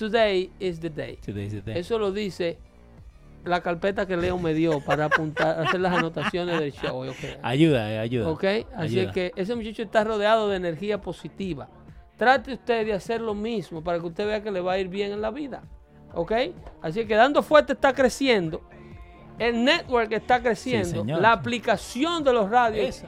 Today 0.00 0.50
is 0.58 0.80
the 0.80 0.88
day. 0.88 1.16
Today's 1.16 1.52
the 1.52 1.60
day. 1.60 1.78
Eso 1.78 1.98
lo 1.98 2.10
dice 2.10 2.56
la 3.44 3.60
carpeta 3.60 4.06
que 4.06 4.16
Leo 4.16 4.38
me 4.38 4.54
dio 4.54 4.80
para 4.80 5.04
apuntar, 5.04 5.60
hacer 5.60 5.78
las 5.78 5.92
anotaciones 5.92 6.58
del 6.58 6.72
show. 6.72 7.06
¿ok? 7.06 7.16
Ayuda, 7.42 7.92
eh, 7.92 7.98
ayuda. 7.98 8.30
¿Ok? 8.30 8.44
Así 8.44 8.98
Ayuda. 8.98 9.02
es 9.02 9.12
que 9.12 9.32
ese 9.36 9.54
muchacho 9.54 9.82
está 9.82 10.02
rodeado 10.02 10.48
de 10.48 10.56
energía 10.56 11.02
positiva. 11.02 11.68
Trate 12.16 12.54
usted 12.54 12.86
de 12.86 12.94
hacer 12.94 13.20
lo 13.20 13.34
mismo 13.34 13.84
para 13.84 13.98
que 13.98 14.06
usted 14.06 14.26
vea 14.26 14.42
que 14.42 14.50
le 14.50 14.62
va 14.62 14.72
a 14.72 14.78
ir 14.78 14.88
bien 14.88 15.12
en 15.12 15.20
la 15.20 15.30
vida. 15.30 15.64
¿Ok? 16.14 16.32
Así 16.80 17.04
que 17.04 17.14
dando 17.14 17.42
fuerte 17.42 17.74
está 17.74 17.92
creciendo. 17.92 18.62
El 19.40 19.64
network 19.64 20.12
está 20.12 20.40
creciendo. 20.40 21.02
la 21.04 21.32
aplicación 21.32 22.22
de 22.22 22.32
los 22.32 22.48
radios. 22.50 23.02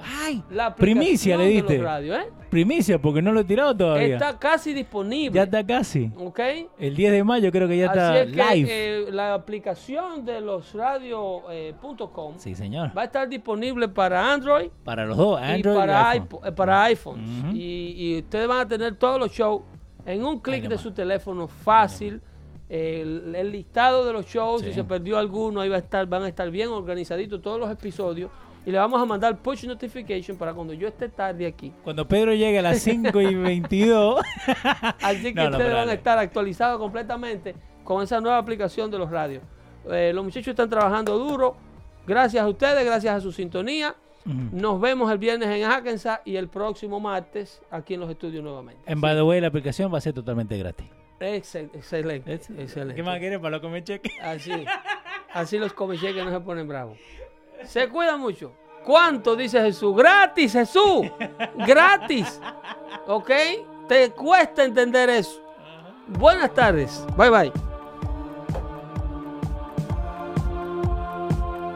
Primicia 0.77 1.37
le 1.37 1.45
de 1.45 1.51
diste. 1.51 1.77
los 1.77 1.85
radios, 1.85 2.19
¿eh? 2.19 2.29
Primicia, 2.51 3.01
porque 3.01 3.23
no 3.23 3.33
lo 3.33 3.41
he 3.41 3.45
tirado 3.45 3.75
todavía. 3.77 4.15
Está 4.15 4.39
casi 4.39 4.75
disponible. 4.75 5.35
Ya 5.35 5.45
está 5.45 5.65
casi. 5.67 6.11
¿Ok? 6.19 6.41
El 6.79 6.95
10 6.97 7.13
de 7.13 7.25
mayo 7.25 7.51
creo 7.51 7.67
que 7.67 7.79
ya 7.79 7.87
Así 7.91 7.99
está 7.99 8.21
es 8.21 8.27
que 8.31 8.55
live. 8.57 8.69
eh, 8.71 9.07
la 9.11 9.33
aplicación 9.35 10.25
de 10.27 10.41
los 10.43 10.75
radios.com 10.75 12.35
sí, 12.39 12.55
señor. 12.55 12.91
va 12.97 13.03
a 13.03 13.05
estar 13.07 13.29
disponible 13.29 13.89
para 13.89 14.33
Android 14.33 14.69
Para 14.85 15.07
los 15.07 15.17
dos, 15.17 15.41
Android 15.41 15.75
y 15.75 15.79
para, 15.79 16.11
iPhone. 16.11 16.29
iPo- 16.29 16.49
eh, 16.49 16.53
para 16.53 16.83
iPhones. 16.85 17.55
Y, 17.55 17.95
y 17.97 18.19
ustedes 18.19 18.49
van 18.49 18.61
a 18.61 18.69
tener 18.69 18.97
todos 18.97 19.19
los 19.19 19.31
shows 19.33 19.63
en 20.05 20.25
un 20.25 20.41
clic 20.41 20.65
de 20.69 20.79
su 20.79 20.93
teléfono 20.93 21.47
fácil. 21.49 22.21
El, 22.75 23.35
el 23.35 23.53
listado 23.53 24.07
de 24.07 24.15
los 24.15 24.25
shows, 24.25 24.63
Sí. 24.63 24.69
si 24.69 24.73
se 24.73 24.85
perdió 24.85 25.19
alguno, 25.19 25.61
ahí 25.61 25.69
va 25.69 25.77
a 25.77 25.81
estar, 25.81 26.07
van 26.07 26.23
a 26.23 26.29
estar 26.29 26.51
bien 26.51 26.71
organizaditos 26.71 27.43
todos 27.43 27.61
los 27.61 27.71
episodios. 27.71 28.31
Y 28.65 28.71
le 28.71 28.79
vamos 28.79 29.03
a 29.03 29.05
mandar 29.05 29.37
push 29.43 29.67
notification 29.67 30.39
para 30.39 30.55
cuando 30.55 30.73
yo 30.73 30.89
esté 30.89 31.11
tarde 31.11 31.47
aquí. 31.47 31.71
Cuando 31.85 32.09
Pedro 32.09 32.33
llegue 32.33 32.61
a 32.61 32.63
las 32.63 32.79
5 32.79 33.21
y 33.21 33.35
22. 33.35 34.23
Así 35.03 35.23
que 35.25 35.35
No, 35.35 35.51
no, 35.51 35.57
ustedes 35.59 35.75
van 35.75 35.89
a 35.91 35.93
estar 35.93 36.17
actualizados 36.17 36.79
completamente 36.79 37.55
con 37.85 38.03
esa 38.03 38.21
nueva 38.21 38.39
aplicación 38.39 38.91
de 38.91 38.99
los 38.99 39.11
radios. 39.11 39.43
Eh, 39.91 40.13
los 40.15 40.25
muchachos 40.25 40.49
están 40.49 40.71
trabajando 40.71 41.19
duro. 41.19 41.57
Gracias 42.07 42.43
a 42.43 42.49
ustedes, 42.49 42.85
gracias 42.87 43.15
a 43.17 43.21
su 43.21 43.33
sintonía. 43.33 43.95
Nos 44.25 44.81
vemos 44.81 45.11
el 45.13 45.19
viernes 45.19 45.49
en 45.49 45.69
Hackensack 45.69 46.23
y 46.25 46.37
el 46.37 46.49
próximo 46.49 47.01
martes 47.01 47.61
aquí 47.71 47.95
en 47.95 48.01
los 48.01 48.09
estudios 48.09 48.43
nuevamente. 48.43 48.81
En 48.87 49.01
by 49.01 49.15
the 49.17 49.23
way, 49.23 49.41
la 49.41 49.49
aplicación 49.49 49.93
va 49.93 49.99
a 49.99 50.01
ser 50.01 50.13
totalmente 50.15 50.57
gratis. 50.57 50.87
Excel- 51.23 51.71
excelente, 51.75 52.35
Ex- 52.35 52.51
excelente. 52.51 52.95
¿Qué 52.95 53.03
más 53.03 53.19
quieres 53.19 53.39
para 53.39 53.51
lo 53.57 53.61
que 53.61 53.69
me 53.69 53.83
cheque? 53.85 54.13
Así, 54.23 54.65
así 55.33 55.59
los 55.59 55.73
comicheques 55.73 56.25
no 56.25 56.31
se 56.31 56.41
ponen 56.41 56.67
bravos. 56.69 56.99
Se 57.65 57.89
cuidan 57.89 58.21
mucho. 58.21 58.53
¿Cuánto 58.85 59.37
dice 59.37 59.61
Jesús? 59.63 59.97
Gratis, 59.97 60.53
Jesús. 60.53 61.07
Gratis. 61.67 62.41
¿Ok? 63.07 63.31
Te 63.89 64.11
cuesta 64.11 64.65
entender 64.65 65.09
eso. 65.11 65.41
Buenas 66.09 66.53
tardes. 66.53 67.05
Bye 67.17 67.31
bye. 67.31 67.72